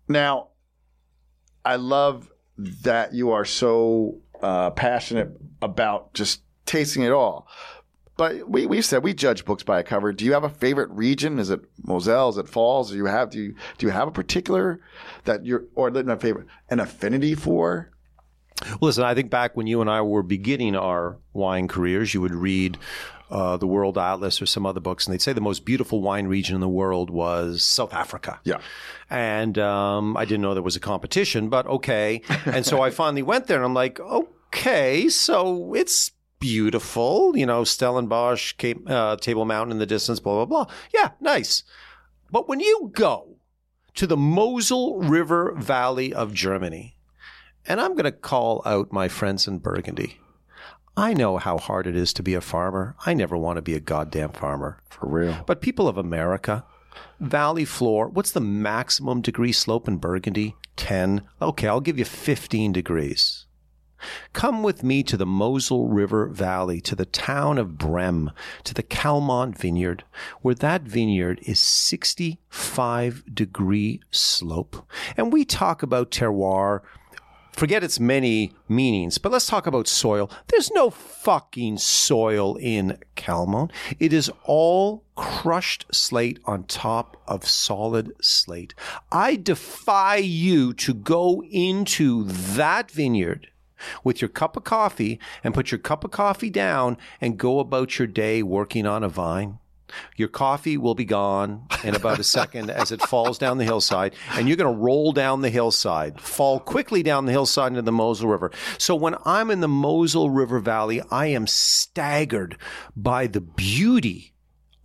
now, 0.07 0.49
I 1.63 1.75
love 1.77 2.31
that 2.57 3.13
you 3.13 3.31
are 3.31 3.45
so 3.45 4.19
uh, 4.41 4.71
passionate 4.71 5.31
about 5.61 6.13
just 6.13 6.41
tasting 6.65 7.03
it 7.03 7.11
all. 7.11 7.47
But 8.17 8.49
we 8.49 8.65
we 8.65 8.81
said 8.81 9.03
we 9.03 9.13
judge 9.13 9.43
books 9.45 9.63
by 9.63 9.79
a 9.79 9.83
cover. 9.83 10.13
Do 10.13 10.23
you 10.23 10.33
have 10.33 10.43
a 10.43 10.49
favorite 10.49 10.89
region? 10.91 11.37
Is 11.39 11.49
it 11.49 11.61
Moselle? 11.83 12.29
Is 12.29 12.37
it 12.37 12.45
Pfalz? 12.45 12.89
Do 12.89 12.95
you 12.95 13.05
have 13.05 13.29
do 13.29 13.39
you 13.39 13.55
do 13.77 13.85
you 13.85 13.91
have 13.91 14.07
a 14.07 14.11
particular 14.11 14.79
that 15.25 15.45
you're 15.45 15.65
or 15.75 15.89
not 15.89 16.21
favorite 16.21 16.47
an 16.69 16.79
affinity 16.79 17.35
for? 17.35 17.91
Well, 18.69 18.77
listen, 18.81 19.03
I 19.03 19.13
think 19.13 19.29
back 19.29 19.57
when 19.57 19.67
you 19.67 19.81
and 19.81 19.89
I 19.89 20.01
were 20.01 20.23
beginning 20.23 20.75
our 20.77 21.17
wine 21.33 21.67
careers, 21.67 22.13
you 22.13 22.21
would 22.21 22.33
read 22.33 22.77
uh, 23.29 23.57
the 23.57 23.67
World 23.67 23.97
Atlas 23.97 24.41
or 24.41 24.45
some 24.45 24.65
other 24.65 24.79
books, 24.79 25.05
and 25.05 25.13
they'd 25.13 25.21
say 25.21 25.33
the 25.33 25.41
most 25.41 25.65
beautiful 25.65 26.01
wine 26.01 26.27
region 26.27 26.55
in 26.55 26.61
the 26.61 26.69
world 26.69 27.09
was 27.09 27.63
South 27.63 27.93
Africa. 27.93 28.39
Yeah. 28.43 28.59
And 29.09 29.57
um, 29.57 30.15
I 30.15 30.25
didn't 30.25 30.41
know 30.41 30.53
there 30.53 30.63
was 30.63 30.75
a 30.75 30.81
competition, 30.81 31.49
but 31.49 31.65
okay. 31.67 32.21
And 32.45 32.65
so 32.65 32.81
I 32.81 32.89
finally 32.91 33.23
went 33.23 33.47
there, 33.47 33.57
and 33.57 33.65
I'm 33.65 33.73
like, 33.73 33.99
okay, 33.99 35.09
so 35.09 35.73
it's 35.73 36.11
beautiful, 36.39 37.35
you 37.35 37.45
know, 37.45 37.63
Stellenbosch, 37.63 38.53
Cape, 38.53 38.89
uh, 38.89 39.15
Table 39.17 39.45
Mountain 39.45 39.71
in 39.71 39.79
the 39.79 39.85
distance, 39.85 40.19
blah, 40.19 40.45
blah, 40.45 40.65
blah. 40.65 40.75
Yeah, 40.93 41.11
nice. 41.19 41.63
But 42.31 42.47
when 42.47 42.59
you 42.59 42.91
go 42.93 43.37
to 43.95 44.05
the 44.07 44.17
Mosel 44.17 44.99
River 44.99 45.53
Valley 45.55 46.13
of 46.13 46.33
Germany, 46.33 46.95
and 47.65 47.81
I'm 47.81 47.93
going 47.93 48.05
to 48.05 48.11
call 48.11 48.61
out 48.65 48.91
my 48.91 49.07
friends 49.07 49.47
in 49.47 49.59
Burgundy. 49.59 50.19
I 50.97 51.13
know 51.13 51.37
how 51.37 51.57
hard 51.57 51.87
it 51.87 51.95
is 51.95 52.13
to 52.13 52.23
be 52.23 52.35
a 52.35 52.41
farmer. 52.41 52.95
I 53.05 53.13
never 53.13 53.35
want 53.35 53.57
to 53.57 53.61
be 53.61 53.73
a 53.73 53.79
goddamn 53.79 54.31
farmer. 54.31 54.79
For 54.89 55.07
real. 55.07 55.43
But 55.45 55.61
people 55.61 55.87
of 55.87 55.97
America, 55.97 56.63
valley 57.19 57.65
floor, 57.65 58.07
what's 58.07 58.31
the 58.31 58.39
maximum 58.39 59.21
degree 59.21 59.51
slope 59.51 59.87
in 59.87 59.97
Burgundy? 59.97 60.55
10. 60.77 61.23
Okay, 61.41 61.67
I'll 61.67 61.81
give 61.81 61.99
you 61.99 62.05
15 62.05 62.71
degrees. 62.71 63.44
Come 64.33 64.63
with 64.63 64.83
me 64.83 65.03
to 65.03 65.17
the 65.17 65.25
Mosel 65.25 65.87
River 65.87 66.27
Valley, 66.27 66.81
to 66.81 66.95
the 66.95 67.05
town 67.05 67.57
of 67.57 67.71
Bremm, 67.71 68.31
to 68.63 68.73
the 68.73 68.83
Calmont 68.83 69.57
Vineyard, 69.57 70.03
where 70.41 70.55
that 70.55 70.83
vineyard 70.83 71.39
is 71.43 71.59
65 71.59 73.23
degree 73.33 74.01
slope. 74.11 74.87
And 75.17 75.31
we 75.31 75.45
talk 75.45 75.83
about 75.83 76.11
terroir 76.11 76.81
forget 77.55 77.83
its 77.83 77.99
many 77.99 78.53
meanings, 78.67 79.17
but 79.17 79.31
let's 79.31 79.47
talk 79.47 79.65
about 79.65 79.87
soil. 79.87 80.29
There's 80.47 80.71
no 80.71 80.89
fucking 80.89 81.77
soil 81.77 82.55
in 82.57 82.97
Calmont. 83.15 83.71
It 83.99 84.11
is 84.13 84.31
all 84.43 85.03
crushed 85.15 85.85
slate 85.91 86.39
on 86.45 86.65
top 86.65 87.21
of 87.27 87.47
solid 87.47 88.11
slate. 88.21 88.73
I 89.11 89.37
defy 89.37 90.17
you 90.17 90.73
to 90.73 90.93
go 90.93 91.43
into 91.49 92.25
that 92.25 92.91
vineyard 92.91 93.47
with 94.03 94.21
your 94.21 94.29
cup 94.29 94.57
of 94.57 94.63
coffee 94.63 95.19
and 95.43 95.53
put 95.53 95.71
your 95.71 95.79
cup 95.79 96.03
of 96.03 96.11
coffee 96.11 96.49
down 96.49 96.97
and 97.19 97.37
go 97.37 97.59
about 97.59 97.99
your 97.99 98.07
day 98.07 98.43
working 98.43 98.85
on 98.85 99.03
a 99.03 99.09
vine. 99.09 99.59
Your 100.15 100.27
coffee 100.27 100.77
will 100.77 100.95
be 100.95 101.05
gone 101.05 101.67
in 101.83 101.95
about 101.95 102.19
a 102.19 102.23
second 102.37 102.69
as 102.69 102.91
it 102.91 103.01
falls 103.01 103.37
down 103.37 103.57
the 103.57 103.65
hillside, 103.65 104.15
and 104.31 104.47
you're 104.47 104.57
going 104.57 104.73
to 104.73 104.81
roll 104.81 105.11
down 105.11 105.41
the 105.41 105.49
hillside, 105.49 106.19
fall 106.19 106.59
quickly 106.59 107.03
down 107.03 107.25
the 107.25 107.31
hillside 107.31 107.71
into 107.71 107.81
the 107.81 107.91
Mosel 107.91 108.27
River. 108.27 108.51
So 108.77 108.95
when 108.95 109.15
I'm 109.25 109.51
in 109.51 109.61
the 109.61 109.67
Mosel 109.67 110.29
River 110.29 110.59
Valley, 110.59 111.01
I 111.11 111.27
am 111.27 111.47
staggered 111.47 112.57
by 112.95 113.27
the 113.27 113.41
beauty 113.41 114.33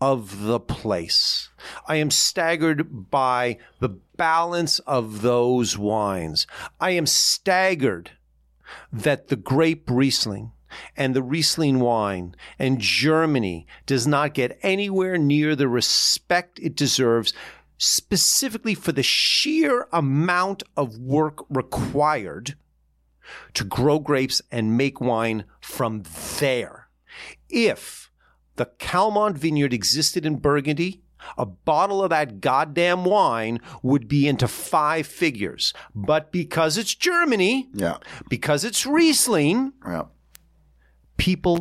of 0.01 0.43
the 0.43 0.61
place. 0.61 1.51
I 1.87 1.97
am 1.97 2.11
staggered 2.11 3.11
by 3.11 3.59
the 3.81 3.91
balance 4.17 4.79
of 4.81 5.23
those 5.23 5.77
wines. 5.77 6.47
I 6.81 6.91
am 6.91 7.07
staggered 7.07 8.13
that 8.93 9.29
the 9.29 9.37
grape 9.37 9.89
Riesling 9.91 10.53
and 10.97 11.15
the 11.15 11.23
Riesling 11.23 11.81
wine 11.81 12.35
and 12.59 12.81
Germany 12.81 13.67
does 13.87 14.07
not 14.07 14.35
get 14.35 14.59
anywhere 14.63 15.19
near 15.19 15.57
the 15.57 15.69
respect 15.69 16.59
it 16.61 16.77
deserves, 16.77 17.33
specifically 17.79 18.75
for 18.75 18.93
the 18.93 19.03
sheer 19.03 19.89
amount 19.93 20.63
of 20.77 20.99
work 20.99 21.45
required 21.49 22.57
to 23.55 23.65
grow 23.65 23.99
grapes 23.99 24.43
and 24.51 24.77
make 24.77 25.01
wine 25.01 25.45
from 25.61 26.03
there. 26.39 26.89
If 27.49 28.11
the 28.57 28.67
Calmont 28.67 29.39
vineyard 29.39 29.73
existed 29.73 30.27
in 30.27 30.37
Burgundy, 30.37 31.03
a 31.39 31.47
bottle 31.47 32.03
of 32.03 32.11
that 32.11 32.41
goddamn 32.41 33.05
wine 33.05 33.61
would 33.83 34.09
be 34.09 34.29
into 34.29 34.49
five 34.49 35.07
figures. 35.07 35.73
But 35.95 36.33
because 36.33 36.77
it's 36.79 36.95
Germany, 36.95 37.69
Yeah. 37.75 37.99
because 38.29 38.65
it's 38.65 38.87
Riesling, 38.87 39.73
Yeah. 39.87 40.05
people 41.17 41.59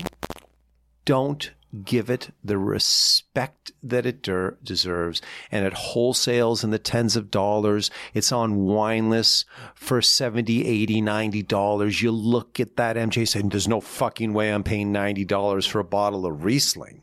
don't 1.05 1.51
give 1.85 2.09
it 2.09 2.31
the 2.43 2.57
respect 2.57 3.71
that 3.83 4.03
it 4.05 4.23
der- 4.23 4.57
deserves. 4.63 5.21
And 5.51 5.65
it 5.65 5.73
wholesales 5.73 6.63
in 6.63 6.71
the 6.71 6.79
tens 6.79 7.15
of 7.15 7.29
dollars. 7.29 7.91
It's 8.13 8.31
on 8.31 8.55
wine 8.65 9.11
lists 9.11 9.45
for 9.75 10.01
70, 10.01 10.65
80, 10.65 10.99
90 10.99 11.43
dollars. 11.43 12.01
You 12.01 12.09
look 12.11 12.59
at 12.59 12.75
that 12.77 12.97
MJ 12.97 13.23
saying, 13.27 13.49
there's 13.49 13.67
no 13.67 13.81
fucking 13.81 14.33
way 14.33 14.49
I'm 14.51 14.63
paying 14.63 14.91
90 14.91 15.25
dollars 15.25 15.67
for 15.67 15.79
a 15.79 15.83
bottle 15.83 16.25
of 16.25 16.43
Riesling. 16.43 17.01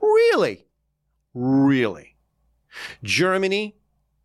Really? 0.00 0.64
Really? 1.34 2.16
Germany 3.02 3.74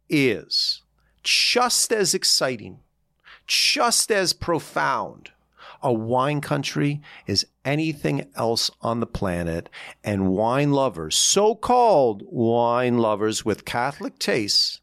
is 0.09 0.81
just 1.23 1.91
as 1.91 2.13
exciting, 2.13 2.79
just 3.47 4.11
as 4.11 4.33
profound 4.33 5.31
a 5.83 5.91
wine 5.91 6.39
country 6.39 7.01
as 7.27 7.45
anything 7.65 8.25
else 8.35 8.71
on 8.81 9.01
the 9.01 9.05
planet. 9.05 9.69
And 10.03 10.29
wine 10.29 10.71
lovers, 10.71 11.15
so 11.15 11.53
called 11.53 12.23
wine 12.25 12.97
lovers 12.97 13.43
with 13.45 13.65
Catholic 13.65 14.17
tastes, 14.17 14.79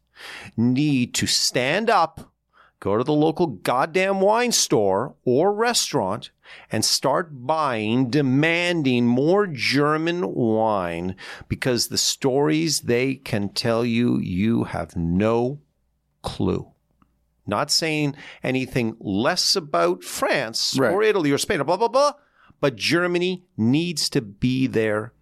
need 0.55 1.13
to 1.15 1.25
stand 1.25 1.89
up, 1.89 2.31
go 2.79 2.97
to 2.97 3.03
the 3.03 3.13
local 3.13 3.47
goddamn 3.47 4.21
wine 4.21 4.51
store 4.51 5.15
or 5.25 5.51
restaurant, 5.53 6.29
and 6.71 6.83
start 6.85 7.45
buying, 7.45 8.09
demanding 8.09 9.05
more 9.05 9.47
German 9.47 10.33
wine 10.33 11.15
because 11.47 11.87
the 11.87 11.97
stories 11.97 12.81
they 12.81 13.15
can 13.15 13.49
tell 13.49 13.85
you, 13.85 14.19
you 14.19 14.65
have 14.65 14.95
no 14.95 15.59
clue. 16.21 16.71
Not 17.47 17.71
saying 17.71 18.15
anything 18.43 18.95
less 18.99 19.55
about 19.55 20.03
France 20.03 20.77
Right. 20.79 20.91
or 20.93 21.03
Italy 21.03 21.31
or 21.31 21.37
Spain 21.37 21.59
or 21.61 21.63
blah, 21.63 21.77
blah, 21.77 21.87
blah, 21.87 22.13
but 22.59 22.75
Germany 22.75 23.43
needs 23.57 24.09
to 24.11 24.21
be 24.21 24.67
there 24.67 25.13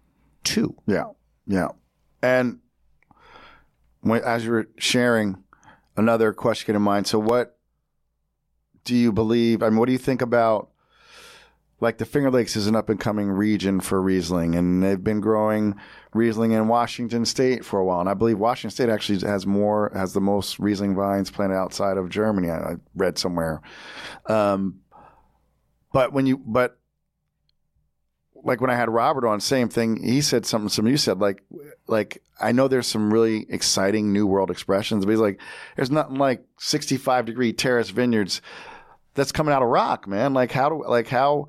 too. 0.44 0.76
Yeah, 0.86 1.04
yeah. 1.46 1.68
And 2.22 2.58
when, 4.02 4.22
as 4.22 4.44
you 4.44 4.50
were 4.52 4.68
sharing, 4.78 5.42
another 5.96 6.32
question 6.32 6.76
in 6.76 6.82
mind. 6.82 7.06
So, 7.06 7.18
what 7.18 7.58
do 8.84 8.94
you 8.94 9.12
believe? 9.12 9.62
I 9.62 9.68
mean, 9.70 9.78
what 9.78 9.86
do 9.86 9.92
you 9.92 9.98
think 9.98 10.22
about? 10.22 10.69
Like 11.80 11.98
the 11.98 12.04
Finger 12.04 12.30
Lakes 12.30 12.56
is 12.56 12.66
an 12.66 12.76
up 12.76 12.90
and 12.90 13.00
coming 13.00 13.30
region 13.30 13.80
for 13.80 14.00
Riesling, 14.02 14.54
and 14.54 14.82
they've 14.82 15.02
been 15.02 15.20
growing 15.20 15.76
Riesling 16.12 16.52
in 16.52 16.68
Washington 16.68 17.24
State 17.24 17.64
for 17.64 17.80
a 17.80 17.84
while. 17.84 18.00
And 18.00 18.08
I 18.08 18.14
believe 18.14 18.38
Washington 18.38 18.70
State 18.70 18.88
actually 18.90 19.26
has 19.26 19.46
more, 19.46 19.90
has 19.94 20.12
the 20.12 20.20
most 20.20 20.58
Riesling 20.58 20.94
vines 20.94 21.30
planted 21.30 21.56
outside 21.56 21.96
of 21.96 22.10
Germany. 22.10 22.50
I, 22.50 22.58
I 22.58 22.74
read 22.94 23.18
somewhere. 23.18 23.62
Um, 24.26 24.80
but 25.92 26.12
when 26.12 26.26
you, 26.26 26.36
but 26.36 26.78
like 28.44 28.60
when 28.60 28.70
I 28.70 28.76
had 28.76 28.90
Robert 28.90 29.26
on, 29.26 29.40
same 29.40 29.68
thing. 29.68 30.02
He 30.02 30.20
said 30.20 30.46
something. 30.46 30.68
Some 30.68 30.86
you 30.86 30.96
said 30.96 31.18
like, 31.18 31.42
like 31.86 32.22
I 32.40 32.52
know 32.52 32.68
there's 32.68 32.86
some 32.86 33.12
really 33.12 33.46
exciting 33.48 34.12
new 34.12 34.26
world 34.26 34.50
expressions, 34.50 35.04
but 35.04 35.12
he's 35.12 35.20
like, 35.20 35.40
there's 35.76 35.90
nothing 35.90 36.16
like 36.16 36.44
65 36.58 37.26
degree 37.26 37.52
terrace 37.52 37.90
vineyards 37.90 38.40
that's 39.14 39.32
coming 39.32 39.52
out 39.52 39.62
of 39.62 39.68
rock, 39.68 40.06
man. 40.06 40.34
Like 40.34 40.52
how 40.52 40.68
do 40.68 40.84
like 40.86 41.08
how? 41.08 41.48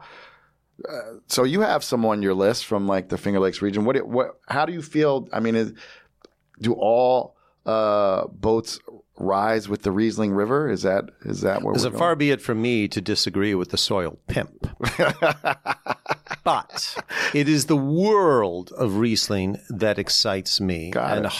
Uh, 0.88 1.18
so 1.28 1.44
you 1.44 1.62
have 1.62 1.84
some 1.84 2.06
on 2.06 2.22
your 2.22 2.34
list 2.34 2.66
from 2.66 2.88
like 2.88 3.10
the 3.10 3.18
Finger 3.18 3.40
Lakes 3.40 3.62
region. 3.62 3.86
What 3.86 4.06
what? 4.08 4.40
How 4.48 4.66
do 4.66 4.74
you 4.74 4.82
feel? 4.82 5.28
I 5.32 5.40
mean, 5.40 5.56
is, 5.56 5.74
do 6.60 6.74
all 6.74 7.36
uh, 7.66 8.28
boats 8.28 8.80
rise 9.22 9.70
with 9.70 9.84
the 9.84 9.92
Riesling 9.92 10.32
River? 10.32 10.70
Is 10.70 10.82
that 10.84 11.06
is 11.22 11.42
that 11.42 11.62
where 11.62 11.74
it 11.74 11.76
far 11.92 12.16
be 12.16 12.32
it 12.32 12.42
from 12.42 12.62
me 12.62 12.88
to 12.88 13.02
disagree 13.02 13.56
with 13.56 13.70
the 13.70 13.78
soil 13.78 14.18
pimp. 14.28 14.68
but 16.44 16.96
it 17.34 17.48
is 17.48 17.68
the 17.68 17.78
world 17.78 18.72
of 18.78 18.98
Riesling 18.98 19.58
that 19.70 20.00
excites 20.00 20.60
me. 20.60 20.92
Got 20.92 21.18
and 21.18 21.26
it. 21.28 21.32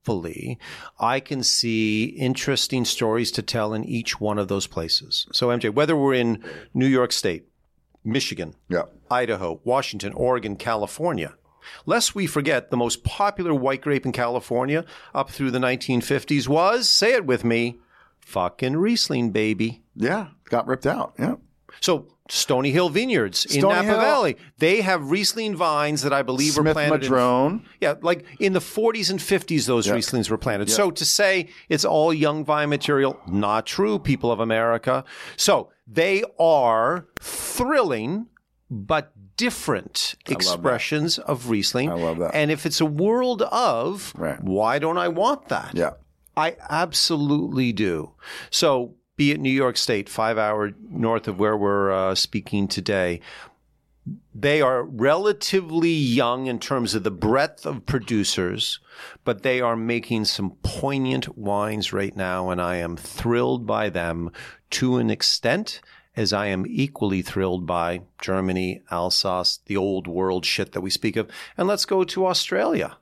Hopefully 0.00 0.58
I 0.98 1.20
can 1.20 1.42
see 1.42 2.04
interesting 2.04 2.84
stories 2.84 3.30
to 3.32 3.42
tell 3.42 3.74
in 3.74 3.84
each 3.84 4.20
one 4.20 4.38
of 4.38 4.48
those 4.48 4.66
places. 4.66 5.26
So 5.32 5.48
MJ, 5.48 5.72
whether 5.72 5.96
we're 5.96 6.14
in 6.14 6.42
New 6.74 6.86
York 6.86 7.12
State, 7.12 7.46
Michigan, 8.02 8.54
yeah. 8.68 8.84
Idaho, 9.10 9.60
Washington, 9.64 10.12
Oregon, 10.14 10.56
California. 10.56 11.34
Lest 11.84 12.14
we 12.14 12.26
forget, 12.26 12.70
the 12.70 12.76
most 12.76 13.04
popular 13.04 13.54
white 13.54 13.82
grape 13.82 14.06
in 14.06 14.12
California 14.12 14.84
up 15.14 15.28
through 15.30 15.50
the 15.50 15.58
1950s 15.58 16.48
was, 16.48 16.88
say 16.88 17.12
it 17.12 17.26
with 17.26 17.44
me, 17.44 17.78
fucking 18.20 18.76
Riesling, 18.78 19.30
baby. 19.30 19.82
Yeah, 19.94 20.28
got 20.46 20.66
ripped 20.66 20.86
out. 20.86 21.12
Yeah. 21.18 21.34
So 21.80 22.06
Stony 22.28 22.70
Hill 22.70 22.88
Vineyards 22.90 23.44
in 23.44 23.60
Stony 23.60 23.74
Napa 23.74 23.86
Hill. 23.86 23.98
Valley, 24.00 24.36
they 24.58 24.80
have 24.82 25.10
Riesling 25.10 25.56
vines 25.56 26.02
that 26.02 26.12
I 26.12 26.22
believe 26.22 26.56
were 26.56 26.62
Smith 26.62 26.74
planted. 26.74 26.94
in- 27.04 27.10
Madrone. 27.10 27.66
yeah, 27.80 27.94
like 28.02 28.24
in 28.38 28.52
the 28.52 28.60
40s 28.60 29.10
and 29.10 29.18
50s, 29.20 29.66
those 29.66 29.86
Rieslings 29.88 30.30
were 30.30 30.38
planted. 30.38 30.70
So 30.70 30.90
to 30.90 31.04
say 31.04 31.48
it's 31.68 31.84
all 31.84 32.12
young 32.14 32.44
vine 32.44 32.68
material, 32.68 33.18
not 33.26 33.66
true, 33.66 33.98
people 33.98 34.30
of 34.30 34.38
America. 34.40 35.04
So 35.36 35.70
they 35.86 36.22
are 36.38 37.06
thrilling, 37.20 38.26
but 38.70 39.12
different 39.36 40.14
expressions 40.28 41.18
of 41.18 41.48
Riesling. 41.50 41.90
I 41.90 41.94
love 41.94 42.18
that. 42.18 42.34
And 42.34 42.50
if 42.50 42.66
it's 42.66 42.80
a 42.80 42.86
world 42.86 43.42
of, 43.42 44.12
Right. 44.16 44.40
why 44.42 44.78
don't 44.78 44.98
I 44.98 45.08
want 45.08 45.48
that? 45.48 45.72
Yeah. 45.74 45.92
I 46.36 46.56
absolutely 46.68 47.72
do. 47.72 48.12
So, 48.50 48.94
be 49.20 49.32
it 49.32 49.38
New 49.38 49.50
York 49.50 49.76
State, 49.76 50.08
five 50.08 50.38
hour 50.38 50.72
north 50.88 51.28
of 51.28 51.38
where 51.38 51.54
we're 51.54 51.92
uh, 51.92 52.14
speaking 52.14 52.66
today, 52.66 53.20
they 54.34 54.62
are 54.62 54.82
relatively 54.82 55.90
young 55.90 56.46
in 56.46 56.58
terms 56.58 56.94
of 56.94 57.02
the 57.02 57.10
breadth 57.10 57.66
of 57.66 57.84
producers, 57.84 58.80
but 59.22 59.42
they 59.42 59.60
are 59.60 59.76
making 59.76 60.24
some 60.24 60.52
poignant 60.62 61.36
wines 61.36 61.92
right 61.92 62.16
now, 62.16 62.48
and 62.48 62.62
I 62.62 62.76
am 62.76 62.96
thrilled 62.96 63.66
by 63.66 63.90
them 63.90 64.32
to 64.70 64.96
an 64.96 65.10
extent 65.10 65.82
as 66.16 66.32
I 66.32 66.46
am 66.46 66.64
equally 66.66 67.20
thrilled 67.20 67.66
by 67.66 68.00
Germany, 68.22 68.80
Alsace, 68.90 69.60
the 69.66 69.76
old 69.76 70.06
world 70.06 70.46
shit 70.46 70.72
that 70.72 70.80
we 70.80 70.88
speak 70.88 71.16
of. 71.16 71.28
And 71.58 71.68
let's 71.68 71.84
go 71.84 72.04
to 72.04 72.26
Australia. 72.26 72.96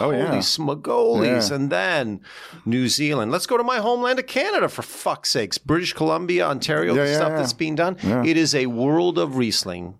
Oh, 0.00 0.10
yeah. 0.10 0.40
Holy. 0.84 1.28
Yeah. 1.28 1.52
And 1.52 1.70
then 1.70 2.20
New 2.64 2.88
Zealand. 2.88 3.30
Let's 3.30 3.46
go 3.46 3.56
to 3.56 3.64
my 3.64 3.78
homeland 3.78 4.18
of 4.18 4.26
Canada, 4.26 4.68
for 4.68 4.82
fuck's 4.82 5.30
sakes. 5.30 5.58
British 5.58 5.92
Columbia, 5.92 6.46
Ontario, 6.48 6.94
Yeah, 6.94 7.04
the 7.04 7.10
yeah, 7.10 7.16
stuff 7.16 7.30
yeah. 7.30 7.36
that's 7.38 7.52
being 7.52 7.74
done. 7.74 7.96
It 8.02 8.36
is 8.36 8.54
a 8.54 8.66
world 8.66 9.18
of 9.18 9.36
Riesling, 9.36 9.98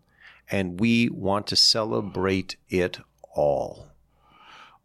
and 0.50 0.80
we 0.80 1.08
want 1.08 1.46
to 1.48 1.56
celebrate 1.56 2.56
it 2.68 2.98
all. 3.34 3.88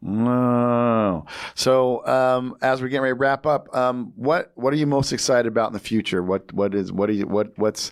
No. 0.02 1.26
So, 1.56 2.06
um, 2.08 2.56
as 2.62 2.82
we're 2.82 2.88
getting 2.88 3.02
ready 3.02 3.12
to 3.16 3.20
wrap 3.20 3.46
up, 3.46 3.76
um, 3.76 4.14
what 4.16 4.52
what 4.56 4.74
are 4.74 4.78
you 4.78 4.88
most 4.88 5.12
excited 5.12 5.48
about 5.48 5.68
in 5.68 5.74
the 5.74 5.80
future? 5.80 6.24
What 6.24 6.54
what 6.54 6.74
is 6.74 6.92
what 6.92 7.10
are 7.10 7.14
you 7.14 7.28
what 7.28 7.58
what's 7.58 7.92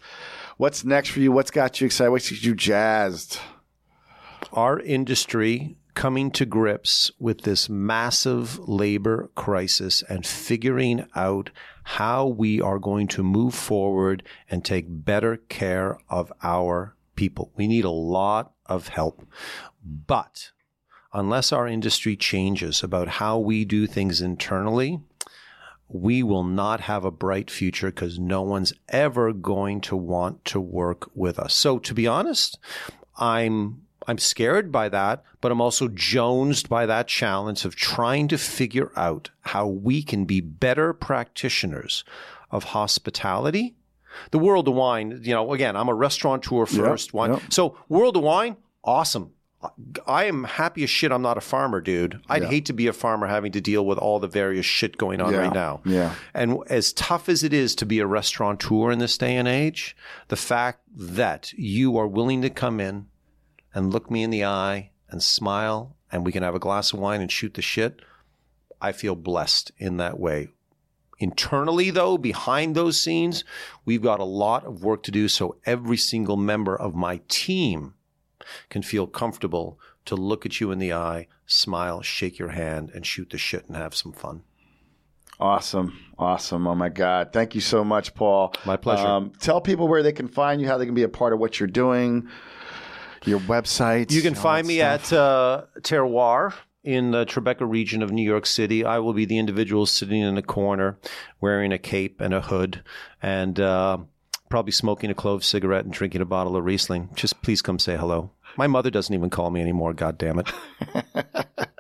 what's 0.56 0.86
next 0.86 1.10
for 1.10 1.20
you? 1.20 1.32
What's 1.34 1.52
got 1.52 1.82
you 1.82 1.86
excited? 1.86 2.12
What's 2.12 2.30
got 2.30 2.42
you 2.44 2.56
jazzed? 2.56 3.40
Our 4.54 4.80
industry 4.80 5.76
coming 5.98 6.30
to 6.30 6.46
grips 6.46 7.10
with 7.18 7.42
this 7.42 7.68
massive 7.68 8.60
labor 8.70 9.32
crisis 9.34 10.04
and 10.08 10.28
figuring 10.28 11.04
out 11.16 11.50
how 11.86 12.28
we 12.28 12.62
are 12.62 12.78
going 12.78 13.08
to 13.08 13.24
move 13.24 13.56
forward 13.56 14.22
and 14.48 14.64
take 14.64 14.86
better 14.88 15.38
care 15.50 15.98
of 16.08 16.32
our 16.44 16.96
people. 17.16 17.52
We 17.56 17.68
need 17.68 17.84
a 17.84 17.90
lot 17.90 18.54
of 18.68 18.90
help. 18.90 19.28
But 19.84 20.52
unless 21.14 21.52
our 21.52 21.68
industry 21.68 22.16
changes 22.16 22.84
about 22.84 23.08
how 23.08 23.40
we 23.40 23.66
do 23.66 23.88
things 23.88 24.22
internally, 24.22 25.00
we 25.90 26.22
will 26.22 26.44
not 26.44 26.82
have 26.82 27.06
a 27.06 27.12
bright 27.12 27.50
future 27.50 27.88
because 27.88 28.20
no 28.20 28.44
one's 28.44 28.72
ever 28.90 29.34
going 29.34 29.82
to 29.82 29.98
want 29.98 30.46
to 30.46 30.60
work 30.60 31.10
with 31.16 31.40
us. 31.40 31.56
So 31.56 31.80
to 31.80 31.96
be 31.96 32.06
honest, 32.06 32.60
I'm 33.18 33.87
I'm 34.08 34.18
scared 34.18 34.72
by 34.72 34.88
that, 34.90 35.24
but 35.42 35.52
I'm 35.52 35.60
also 35.62 35.90
jonesed 35.90 36.70
by 36.70 36.86
that 36.86 37.08
challenge 37.08 37.66
of 37.66 37.76
trying 37.76 38.28
to 38.30 38.38
figure 38.38 38.92
out 38.96 39.30
how 39.42 39.68
we 39.68 40.02
can 40.02 40.24
be 40.26 40.40
better 40.40 40.94
practitioners 40.94 42.04
of 42.50 42.64
hospitality. 42.66 43.76
The 44.32 44.40
world 44.40 44.68
of 44.68 44.74
wine, 44.74 45.20
you 45.24 45.34
know, 45.34 45.54
again, 45.54 45.76
I'm 45.76 45.90
a 45.90 45.94
restaurateur 45.94 46.66
first. 46.66 47.14
wine. 47.14 47.34
yep. 47.34 47.42
So 47.50 47.78
world 47.90 48.18
of 48.18 48.24
wine, 48.24 48.58
awesome. 48.84 49.32
I 50.06 50.26
am 50.26 50.44
happy 50.44 50.84
as 50.84 50.90
shit 50.90 51.12
I'm 51.12 51.24
not 51.24 51.38
a 51.38 51.42
farmer, 51.42 51.82
dude. 51.82 52.22
I'd 52.30 52.44
hate 52.44 52.66
to 52.68 52.74
be 52.74 52.88
a 52.88 52.94
farmer 52.94 53.28
having 53.28 53.52
to 53.54 53.62
deal 53.62 53.86
with 53.86 53.98
all 53.98 54.20
the 54.20 54.28
various 54.28 54.66
shit 54.66 54.98
going 54.98 55.20
on 55.20 55.34
Yeah, 55.34 55.40
right 55.40 55.54
now. 55.54 55.82
yeah. 55.84 56.14
And 56.34 56.60
as 56.70 56.94
tough 56.94 57.28
as 57.28 57.44
it 57.44 57.54
is 57.54 57.76
to 57.76 57.86
be 57.86 58.00
a 58.00 58.06
restaurateur 58.08 58.92
in 58.92 59.00
this 59.00 59.18
day 59.18 59.36
and 59.36 59.48
age, 59.48 59.98
the 60.30 60.36
fact 60.36 60.82
that 60.96 61.52
you 61.54 61.98
are 61.98 62.08
willing 62.08 62.42
to 62.44 62.50
come 62.52 62.80
in 62.80 63.08
and 63.74 63.92
look 63.92 64.10
me 64.10 64.24
in 64.24 64.30
the 64.30 64.46
eye 64.46 64.92
and 65.10 65.22
smile 65.22 65.96
and 66.12 66.26
we 66.26 66.32
can 66.32 66.44
have 66.44 66.56
a 66.56 66.60
glass 66.60 66.94
of 66.94 67.00
wine 67.00 67.22
and 67.22 67.32
shoot 67.32 67.54
the 67.54 67.62
shit, 67.62 68.02
I 68.82 68.92
feel 68.92 69.16
blessed 69.16 69.72
in 69.78 69.98
that 69.98 70.20
way. 70.20 70.50
Internally, 71.20 71.90
though, 71.90 72.18
behind 72.18 72.76
those 72.76 73.00
scenes, 73.02 73.44
we've 73.86 74.04
got 74.04 74.20
a 74.20 74.26
lot 74.26 74.66
of 74.66 74.84
work 74.84 75.02
to 75.04 75.12
do 75.12 75.28
so 75.28 75.58
every 75.66 75.98
single 75.98 76.38
member 76.38 76.76
of 76.76 76.94
my 76.94 77.22
team 77.28 77.96
can 78.70 78.84
feel 78.84 79.08
comfortable 79.08 79.80
to 80.06 80.16
look 80.16 80.46
at 80.46 80.62
you 80.62 80.72
in 80.72 80.80
the 80.80 80.94
eye, 80.94 81.28
smile, 81.46 82.02
shake 82.02 82.38
your 82.38 82.50
hand, 82.50 82.92
and 82.94 83.06
shoot 83.06 83.32
the 83.32 83.38
shit 83.38 83.66
and 83.68 83.76
have 83.76 83.96
some 83.96 84.14
fun. 84.14 84.44
Awesome. 85.40 85.98
Awesome. 86.18 86.66
Oh 86.68 86.76
my 86.76 86.90
God. 86.90 87.32
Thank 87.32 87.54
you 87.54 87.62
so 87.62 87.84
much, 87.84 88.16
Paul. 88.16 88.52
Um, 88.56 88.62
My 88.66 88.78
pleasure. 88.78 89.30
tell 89.40 89.62
people 89.62 89.88
where 89.88 90.02
they 90.02 90.12
can 90.12 90.28
find 90.28 90.60
you, 90.62 90.68
how 90.68 90.78
they 90.78 90.86
can 90.86 90.96
be 90.96 91.04
a 91.04 91.10
part 91.10 91.34
of 91.34 91.40
what 91.40 91.60
you're 91.60 91.68
doing, 91.68 92.28
your 93.28 93.40
website. 93.42 94.12
You 94.12 94.22
can 94.22 94.36
find 94.36 94.66
me 94.66 94.82
at 94.82 95.12
uh, 95.12 95.66
Terroir 95.82 96.54
in 96.84 97.12
the 97.12 97.26
Tribeca 97.26 97.70
region 97.70 98.02
of 98.02 98.12
New 98.12 98.24
York 98.24 98.46
City. 98.46 98.86
I 98.86 99.00
will 99.00 99.14
be 99.14 99.26
the 99.26 99.38
individual 99.38 99.86
sitting 99.86 100.22
in 100.22 100.38
a 100.38 100.42
corner 100.42 100.98
wearing 101.42 101.74
a 101.74 101.78
cape 101.78 102.22
and 102.22 102.34
a 102.34 102.42
hood 102.42 102.84
and 103.22 103.60
uh, 103.60 103.98
probably 104.50 104.72
smoking 104.72 105.10
a 105.10 105.14
clove 105.14 105.44
cigarette 105.44 105.84
and 105.84 105.94
drinking 105.94 106.22
a 106.22 106.26
bottle 106.26 106.56
of 106.56 106.64
Riesling. 106.64 107.10
Just 107.16 107.42
please 107.42 107.62
come 107.62 107.80
say 107.80 107.98
hello. 107.98 108.32
My 108.56 108.68
mother 108.68 108.90
doesn't 108.90 109.14
even 109.14 109.30
call 109.30 109.52
me 109.52 109.62
anymore, 109.62 109.94
God 109.94 110.18
damn 110.18 110.40
it. 110.40 110.50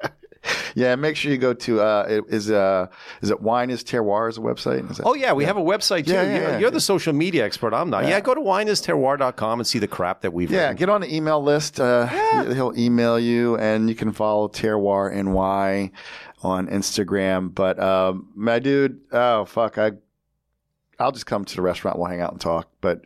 Yeah, 0.75 0.95
make 0.95 1.15
sure 1.15 1.31
you 1.31 1.39
go 1.39 1.53
to 1.55 1.81
uh, 1.81 2.21
is 2.27 2.51
uh, 2.51 2.87
is 3.23 3.31
it 3.31 3.41
Wine 3.41 3.71
is 3.71 3.83
Terroir 3.83 4.29
is 4.29 4.37
a 4.37 4.41
website? 4.41 4.89
Is 4.91 4.97
that, 4.97 5.07
Oh, 5.07 5.15
yeah, 5.15 5.33
we 5.33 5.43
have 5.45 5.57
a 5.57 5.61
website 5.61 6.05
too. 6.05 6.13
Yeah, 6.13 6.21
yeah, 6.23 6.35
you're, 6.35 6.49
yeah. 6.49 6.57
you're 6.59 6.71
the 6.71 6.79
social 6.79 7.13
media 7.13 7.43
expert. 7.45 7.73
I'm 7.73 7.89
not. 7.89 8.05
Yeah, 8.07 8.19
go 8.19 8.35
to 8.35 8.41
wineisterroir.com 8.41 9.59
and 9.59 9.65
see 9.65 9.79
the 9.79 9.87
crap 9.87 10.21
that 10.21 10.33
we've 10.33 10.51
Yeah, 10.51 10.63
written. 10.63 10.75
get 10.77 10.89
on 10.89 11.01
the 11.01 11.13
email 11.13 11.41
list. 11.41 11.79
Uh, 11.79 12.05
He'll 12.53 12.77
email 12.77 13.19
you, 13.19 13.57
and 13.57 13.89
you 13.89 13.95
can 13.95 14.11
follow 14.11 14.47
Terroir 14.49 15.11
NY 15.13 15.91
on 16.43 16.67
Instagram. 16.67 17.53
But 17.55 17.79
um, 17.79 18.29
my 18.35 18.59
dude, 18.59 19.01
oh 19.11 19.45
fuck, 19.45 19.77
I 19.79 19.93
I'll 20.99 21.11
just 21.11 21.25
come 21.25 21.45
to 21.45 21.55
the 21.55 21.61
restaurant. 21.61 21.97
We'll 21.97 22.07
hang 22.07 22.21
out 22.21 22.31
and 22.33 22.41
talk. 22.41 22.69
But 22.81 23.01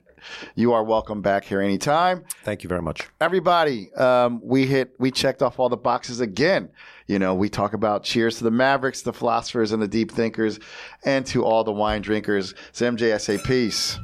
you 0.56 0.74
are 0.74 0.84
welcome 0.84 1.22
back 1.22 1.44
here 1.46 1.62
anytime. 1.62 2.24
Thank 2.44 2.64
you 2.64 2.68
very 2.70 2.82
much. 2.82 3.08
Everybody, 3.20 3.92
um, 3.94 4.40
we 4.44 4.68
hit, 4.68 4.94
we 5.00 5.10
checked 5.12 5.42
off 5.42 5.60
all 5.60 5.68
the 5.68 5.78
boxes 5.78 6.20
again. 6.20 6.70
You 7.12 7.20
know, 7.20 7.36
we 7.36 7.50
talk 7.50 7.74
about 7.74 8.04
cheers 8.06 8.38
to 8.38 8.46
the 8.46 8.52
Mavericks, 8.52 9.02
the 9.02 9.12
philosophers, 9.12 9.74
and 9.74 9.82
the 9.82 9.88
deep 9.88 10.14
thinkers, 10.14 10.62
and 11.04 11.26
to 11.26 11.44
all 11.44 11.66
the 11.66 11.74
wine 11.74 12.02
drinkers. 12.02 12.56
It's 12.74 13.24
say 13.26 13.38
peace. 13.38 14.00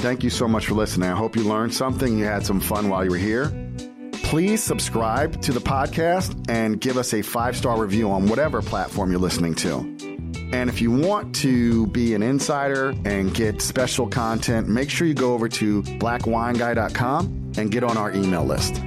Thank 0.00 0.24
you 0.24 0.30
so 0.30 0.48
much 0.48 0.66
for 0.66 0.74
listening. 0.74 1.08
I 1.08 1.14
hope 1.14 1.36
you 1.36 1.44
learned 1.44 1.72
something. 1.72 2.18
You 2.18 2.24
had 2.24 2.44
some 2.44 2.58
fun 2.58 2.88
while 2.88 3.04
you 3.04 3.12
were 3.12 3.16
here. 3.16 3.52
Please 4.24 4.60
subscribe 4.60 5.40
to 5.42 5.52
the 5.52 5.60
podcast 5.60 6.50
and 6.50 6.80
give 6.80 6.96
us 6.96 7.14
a 7.14 7.22
five 7.22 7.56
star 7.56 7.80
review 7.80 8.10
on 8.10 8.26
whatever 8.26 8.60
platform 8.60 9.12
you're 9.12 9.20
listening 9.20 9.54
to. 9.54 9.76
And 10.52 10.68
if 10.68 10.80
you 10.80 10.90
want 10.90 11.32
to 11.36 11.86
be 11.88 12.14
an 12.14 12.24
insider 12.24 12.92
and 13.04 13.32
get 13.32 13.62
special 13.62 14.08
content, 14.08 14.68
make 14.68 14.90
sure 14.90 15.06
you 15.06 15.14
go 15.14 15.32
over 15.32 15.48
to 15.48 15.80
blackwineguy.com 15.84 17.52
and 17.56 17.70
get 17.70 17.84
on 17.84 17.96
our 17.96 18.12
email 18.12 18.44
list. 18.44 18.82